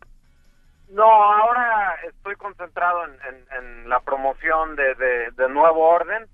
No, 0.91 1.05
ahora 1.05 1.95
estoy 2.07 2.37
concentrado 2.37 3.05
en, 3.07 3.13
en- 3.59 3.89
la 3.89 4.01
promoción 4.01 4.77
de, 4.77 4.95
de, 4.95 5.31
de 5.33 5.49
Nuevo 5.49 5.81
Orden 5.89 6.27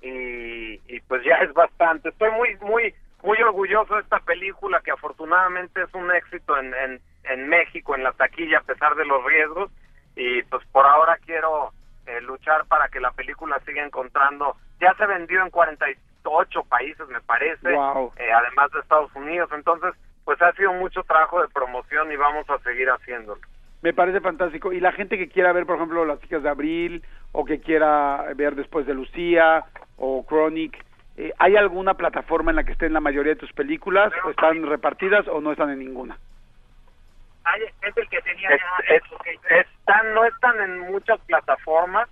y, 0.00 0.80
y 0.94 1.00
pues 1.08 1.22
ya 1.24 1.36
es 1.36 1.52
bastante. 1.52 2.10
Estoy 2.10 2.30
muy 2.32 2.56
muy 2.60 2.94
muy 3.24 3.38
orgulloso 3.42 3.94
de 3.96 4.02
esta 4.02 4.20
película 4.20 4.80
que 4.84 4.90
afortunadamente 4.92 5.82
es 5.82 5.92
un 5.94 6.12
éxito 6.14 6.56
en, 6.58 6.72
en, 6.74 7.00
en 7.24 7.48
México, 7.48 7.96
en 7.96 8.04
la 8.04 8.12
taquilla, 8.12 8.58
a 8.58 8.62
pesar 8.62 8.94
de 8.94 9.04
los 9.06 9.24
riesgos. 9.24 9.70
Y 10.14 10.42
pues 10.44 10.62
por 10.70 10.86
ahora 10.86 11.18
quiero 11.24 11.72
eh, 12.06 12.20
luchar 12.20 12.66
para 12.66 12.88
que 12.88 13.00
la 13.00 13.10
película 13.12 13.58
siga 13.66 13.82
encontrando. 13.84 14.56
Ya 14.78 14.94
se 14.94 15.06
vendió 15.06 15.42
en 15.42 15.50
48 15.50 16.62
países, 16.64 17.08
me 17.08 17.20
parece, 17.22 17.72
Wow. 17.72 18.12
eh, 18.16 18.30
además 18.32 18.70
de 18.72 18.80
Estados 18.80 19.10
Unidos. 19.16 19.50
Entonces, 19.52 19.94
pues 20.24 20.40
ha 20.42 20.52
sido 20.52 20.72
mucho 20.74 21.02
trabajo 21.02 21.40
de 21.40 21.48
promoción 21.48 22.12
y 22.12 22.16
vamos 22.16 22.48
a 22.50 22.58
seguir 22.58 22.88
haciéndolo. 22.90 23.40
Me 23.82 23.92
parece 23.92 24.20
fantástico. 24.20 24.72
Y 24.72 24.80
la 24.80 24.92
gente 24.92 25.18
que 25.18 25.28
quiera 25.28 25.52
ver, 25.52 25.66
por 25.66 25.76
ejemplo, 25.76 26.04
Las 26.04 26.20
chicas 26.20 26.42
de 26.42 26.48
Abril, 26.48 27.02
o 27.32 27.44
que 27.44 27.60
quiera 27.60 28.24
ver 28.36 28.54
después 28.54 28.86
de 28.86 28.94
Lucía, 28.94 29.64
o 29.96 30.24
Chronic, 30.26 30.82
eh, 31.16 31.32
¿hay 31.38 31.56
alguna 31.56 31.94
plataforma 31.94 32.50
en 32.50 32.56
la 32.56 32.64
que 32.64 32.72
estén 32.72 32.92
la 32.92 33.00
mayoría 33.00 33.34
de 33.34 33.40
tus 33.40 33.52
películas? 33.52 34.12
¿O 34.24 34.30
están 34.30 34.62
repartidas 34.66 35.26
o 35.28 35.40
no 35.40 35.52
están 35.52 35.70
en 35.70 35.78
ninguna? 35.80 36.18
es 37.82 37.96
el 37.96 38.08
que 38.08 38.20
tenía 38.22 38.48
están 39.50 40.14
no 40.14 40.24
están 40.24 40.60
en 40.60 40.80
muchas 40.90 41.20
plataformas 41.26 42.08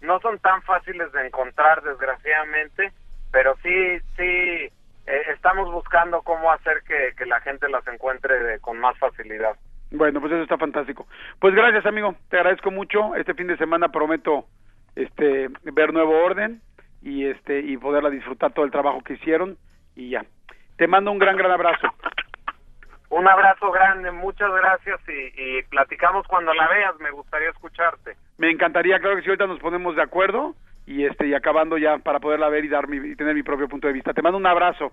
no 0.00 0.18
son 0.20 0.38
tan 0.38 0.62
fáciles 0.62 1.12
de 1.12 1.26
encontrar 1.26 1.82
desgraciadamente 1.82 2.90
pero 3.30 3.54
sí 3.62 3.98
sí 4.16 4.22
eh, 5.06 5.22
estamos 5.34 5.70
buscando 5.70 6.22
cómo 6.22 6.50
hacer 6.50 6.82
que, 6.88 7.12
que 7.16 7.26
la 7.26 7.40
gente 7.40 7.68
las 7.68 7.86
encuentre 7.88 8.42
de- 8.42 8.60
con 8.60 8.78
más 8.80 8.96
facilidad 8.98 9.54
Bueno, 9.90 10.20
pues 10.20 10.32
eso 10.32 10.42
está 10.42 10.56
fantástico. 10.56 11.06
Pues 11.40 11.52
gracias, 11.54 11.84
amigo. 11.84 12.14
Te 12.28 12.36
agradezco 12.36 12.70
mucho. 12.70 13.14
Este 13.16 13.34
fin 13.34 13.48
de 13.48 13.56
semana 13.56 13.88
prometo 13.88 14.46
este 14.94 15.48
ver 15.64 15.92
Nuevo 15.92 16.16
Orden 16.24 16.60
y 17.02 17.26
este 17.26 17.60
y 17.60 17.76
poderla 17.76 18.10
disfrutar 18.10 18.52
todo 18.52 18.64
el 18.64 18.70
trabajo 18.70 19.00
que 19.02 19.14
hicieron 19.14 19.56
y 19.96 20.10
ya. 20.10 20.24
Te 20.76 20.86
mando 20.86 21.10
un 21.12 21.18
gran 21.18 21.36
gran 21.36 21.50
abrazo. 21.50 21.88
un 23.10 23.26
abrazo 23.28 23.70
grande 23.70 24.10
muchas 24.10 24.50
gracias 24.52 25.00
y, 25.08 25.58
y 25.58 25.62
platicamos 25.64 26.26
cuando 26.26 26.54
la 26.54 26.68
veas 26.68 26.98
me 27.00 27.10
gustaría 27.10 27.50
escucharte 27.50 28.16
Me 28.38 28.50
encantaría, 28.50 28.98
claro 29.00 29.16
que 29.16 29.22
sí, 29.22 29.28
ahorita 29.28 29.46
nos 29.46 29.58
ponemos 29.58 29.96
de 29.96 30.02
acuerdo 30.02 30.54
y 30.86 31.04
este 31.04 31.26
y 31.28 31.34
acabando 31.34 31.78
ya 31.78 31.98
para 31.98 32.20
poderla 32.20 32.48
ver 32.48 32.64
y 32.64 32.68
dar 32.68 32.88
mi, 32.88 32.96
y 32.96 33.16
tener 33.16 33.34
mi 33.34 33.42
propio 33.42 33.68
punto 33.68 33.86
de 33.86 33.92
vista. 33.92 34.12
Te 34.12 34.22
mando 34.22 34.38
un 34.38 34.46
abrazo. 34.46 34.92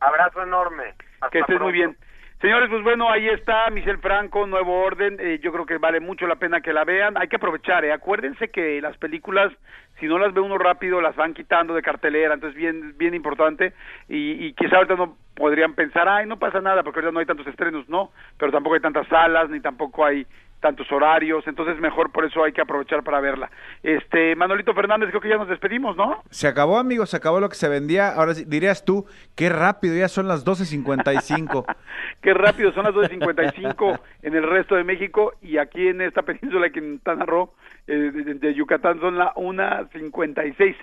abrazo 0.00 0.42
enorme 0.42 0.94
Hasta 1.20 1.30
que 1.30 1.38
estés 1.40 1.60
muy 1.60 1.72
bien. 1.72 1.96
Señores, 2.42 2.68
pues 2.70 2.82
bueno, 2.82 3.08
ahí 3.08 3.28
está 3.28 3.70
Michelle 3.70 3.98
Franco, 3.98 4.44
Nuevo 4.48 4.82
Orden. 4.82 5.16
eh, 5.20 5.38
yo 5.40 5.52
creo 5.52 5.64
que 5.64 5.78
vale 5.78 6.00
mucho 6.00 6.26
la 6.26 6.34
pena 6.34 6.60
que 6.60 6.72
la 6.72 6.82
vean. 6.82 7.16
Hay 7.16 7.28
que 7.28 7.36
aprovechar, 7.36 7.84
¿eh? 7.84 7.92
Acuérdense 7.92 8.50
que 8.50 8.80
las 8.82 8.96
películas, 8.96 9.52
si 10.00 10.06
no 10.06 10.18
las 10.18 10.34
ve 10.34 10.40
uno 10.40 10.58
rápido, 10.58 11.00
las 11.00 11.14
van 11.14 11.34
quitando 11.34 11.72
de 11.72 11.82
cartelera. 11.82 12.34
Entonces, 12.34 12.58
bien, 12.58 12.98
bien 12.98 13.14
importante. 13.14 13.74
Y, 14.08 14.44
y 14.44 14.54
quizá 14.54 14.78
ahorita 14.78 14.96
no 14.96 15.16
podrían 15.36 15.74
pensar, 15.74 16.08
ay, 16.08 16.26
no 16.26 16.40
pasa 16.40 16.60
nada, 16.60 16.82
porque 16.82 16.98
ahorita 16.98 17.12
no 17.12 17.20
hay 17.20 17.26
tantos 17.26 17.46
estrenos, 17.46 17.88
no. 17.88 18.10
Pero 18.38 18.50
tampoco 18.50 18.74
hay 18.74 18.80
tantas 18.80 19.06
salas, 19.06 19.48
ni 19.48 19.60
tampoco 19.60 20.04
hay 20.04 20.26
tantos 20.62 20.90
horarios. 20.90 21.46
Entonces, 21.46 21.78
mejor 21.78 22.10
por 22.10 22.24
eso 22.24 22.42
hay 22.42 22.52
que 22.52 22.62
aprovechar 22.62 23.02
para 23.02 23.20
verla. 23.20 23.50
Este, 23.82 24.34
Manolito 24.36 24.72
Fernández, 24.72 25.10
creo 25.10 25.20
que 25.20 25.28
ya 25.28 25.36
nos 25.36 25.48
despedimos, 25.48 25.94
¿no? 25.96 26.22
Se 26.30 26.48
acabó, 26.48 26.78
amigo, 26.78 27.04
se 27.04 27.18
acabó 27.18 27.40
lo 27.40 27.50
que 27.50 27.56
se 27.56 27.68
vendía. 27.68 28.08
Ahora 28.14 28.32
dirías 28.32 28.86
tú, 28.86 29.04
qué 29.36 29.50
rápido, 29.50 29.94
ya 29.94 30.08
son 30.08 30.28
las 30.28 30.46
12.55. 30.46 31.66
Qué 32.22 32.34
rápido, 32.34 32.72
son 32.72 32.84
las 32.84 32.94
2.55 32.94 34.00
en 34.22 34.34
el 34.36 34.48
resto 34.48 34.76
de 34.76 34.84
México 34.84 35.34
y 35.42 35.58
aquí 35.58 35.88
en 35.88 36.00
esta 36.00 36.22
península, 36.22 36.68
aquí 36.68 36.78
en 36.78 36.90
Quintana 36.92 37.26
Roo, 37.26 37.52
eh, 37.88 37.92
de, 37.92 38.34
de 38.34 38.54
Yucatán, 38.54 39.00
son 39.00 39.18
las 39.18 39.34
1.56. 39.34 40.76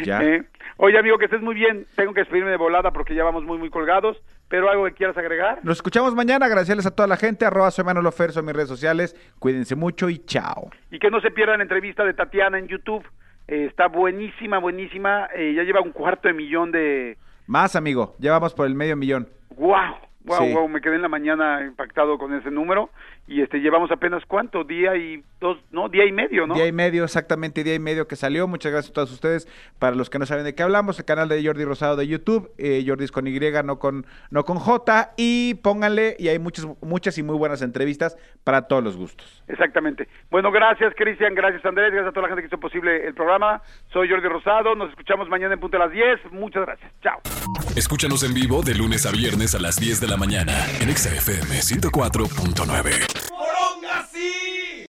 ya. 0.04 0.22
Eh, 0.22 0.44
oye, 0.76 0.98
amigo, 0.98 1.18
que 1.18 1.24
estés 1.24 1.42
muy 1.42 1.56
bien. 1.56 1.84
Tengo 1.96 2.14
que 2.14 2.20
despedirme 2.20 2.50
de 2.50 2.56
volada 2.56 2.92
porque 2.92 3.16
ya 3.16 3.24
vamos 3.24 3.42
muy, 3.42 3.58
muy 3.58 3.70
colgados. 3.70 4.16
Pero 4.54 4.70
algo 4.70 4.84
que 4.84 4.92
quieras 4.92 5.16
agregar. 5.16 5.58
Nos 5.64 5.78
escuchamos 5.78 6.14
mañana, 6.14 6.46
agradecerles 6.46 6.86
a 6.86 6.92
toda 6.94 7.08
la 7.08 7.16
gente, 7.16 7.44
arroba 7.44 7.72
soy 7.72 7.84
Manolo 7.84 8.12
Ferso 8.12 8.38
en 8.38 8.46
mis 8.46 8.54
redes 8.54 8.68
sociales. 8.68 9.16
Cuídense 9.40 9.74
mucho 9.74 10.08
y 10.08 10.18
chao. 10.20 10.70
Y 10.92 11.00
que 11.00 11.10
no 11.10 11.20
se 11.20 11.32
pierdan 11.32 11.58
la 11.58 11.64
entrevista 11.64 12.04
de 12.04 12.14
Tatiana 12.14 12.60
en 12.60 12.68
YouTube. 12.68 13.04
Eh, 13.48 13.66
está 13.68 13.88
buenísima, 13.88 14.58
buenísima. 14.58 15.28
Eh, 15.34 15.54
ya 15.56 15.64
lleva 15.64 15.80
un 15.80 15.90
cuarto 15.90 16.28
de 16.28 16.34
millón 16.34 16.70
de... 16.70 17.18
Más, 17.48 17.74
amigo, 17.74 18.14
ya 18.20 18.30
vamos 18.30 18.54
por 18.54 18.66
el 18.68 18.76
medio 18.76 18.94
millón. 18.94 19.28
¡Wow! 19.56 19.96
Wow, 20.22 20.38
Sí. 20.38 20.52
wow, 20.54 20.68
me 20.68 20.80
quedé 20.80 20.94
en 20.94 21.02
la 21.02 21.08
mañana 21.08 21.60
impactado 21.66 22.16
con 22.16 22.32
ese 22.32 22.52
número 22.52 22.90
y 23.26 23.40
este 23.40 23.58
llevamos 23.58 23.90
apenas 23.90 24.22
cuánto, 24.26 24.64
día 24.64 24.96
y 24.96 25.22
dos, 25.40 25.58
no, 25.70 25.88
día 25.88 26.04
y 26.04 26.12
medio, 26.12 26.46
¿no? 26.46 26.54
Día 26.54 26.66
y 26.66 26.72
medio, 26.72 27.04
exactamente 27.04 27.64
día 27.64 27.74
y 27.74 27.78
medio 27.78 28.06
que 28.06 28.16
salió. 28.16 28.46
Muchas 28.46 28.72
gracias 28.72 28.90
a 28.90 28.94
todos 28.94 29.12
ustedes. 29.12 29.48
Para 29.78 29.96
los 29.96 30.10
que 30.10 30.18
no 30.18 30.26
saben 30.26 30.44
de 30.44 30.54
qué 30.54 30.62
hablamos, 30.62 30.98
el 30.98 31.04
canal 31.04 31.28
de 31.28 31.44
Jordi 31.44 31.64
Rosado 31.64 31.96
de 31.96 32.06
YouTube, 32.06 32.50
eh, 32.58 32.84
Jordi 32.86 33.04
es 33.04 33.12
con 33.12 33.26
Y, 33.26 33.38
no 33.64 33.78
con, 33.78 34.06
no 34.30 34.44
con 34.44 34.58
J. 34.58 35.12
Y 35.16 35.54
pónganle, 35.54 36.16
y 36.18 36.28
hay 36.28 36.38
muchas, 36.38 36.66
muchas 36.82 37.16
y 37.16 37.22
muy 37.22 37.36
buenas 37.36 37.62
entrevistas 37.62 38.16
para 38.44 38.68
todos 38.68 38.84
los 38.84 38.96
gustos. 38.96 39.42
Exactamente. 39.48 40.08
Bueno, 40.30 40.50
gracias 40.50 40.92
Cristian, 40.96 41.34
gracias 41.34 41.64
Andrés, 41.64 41.92
gracias 41.92 42.10
a 42.10 42.12
toda 42.12 42.22
la 42.22 42.28
gente 42.28 42.42
que 42.42 42.48
hizo 42.48 42.60
posible 42.60 43.06
el 43.06 43.14
programa. 43.14 43.62
Soy 43.92 44.08
Jordi 44.08 44.28
Rosado, 44.28 44.74
nos 44.74 44.90
escuchamos 44.90 45.28
mañana 45.28 45.54
en 45.54 45.60
punto 45.60 45.76
a 45.78 45.80
las 45.80 45.92
10. 45.92 46.32
Muchas 46.32 46.66
gracias. 46.66 46.92
Chao. 47.00 47.20
Escúchanos 47.76 48.22
en 48.22 48.34
vivo 48.34 48.62
de 48.62 48.74
lunes 48.74 49.06
a 49.06 49.12
viernes 49.12 49.54
a 49.54 49.58
las 49.58 49.80
10 49.80 50.00
de 50.00 50.08
la 50.08 50.16
mañana 50.16 50.52
en 50.80 50.94
XFM 50.94 51.56
104.9. 51.60 53.13
¡Poronga, 53.28 54.08
sí! 54.12 54.53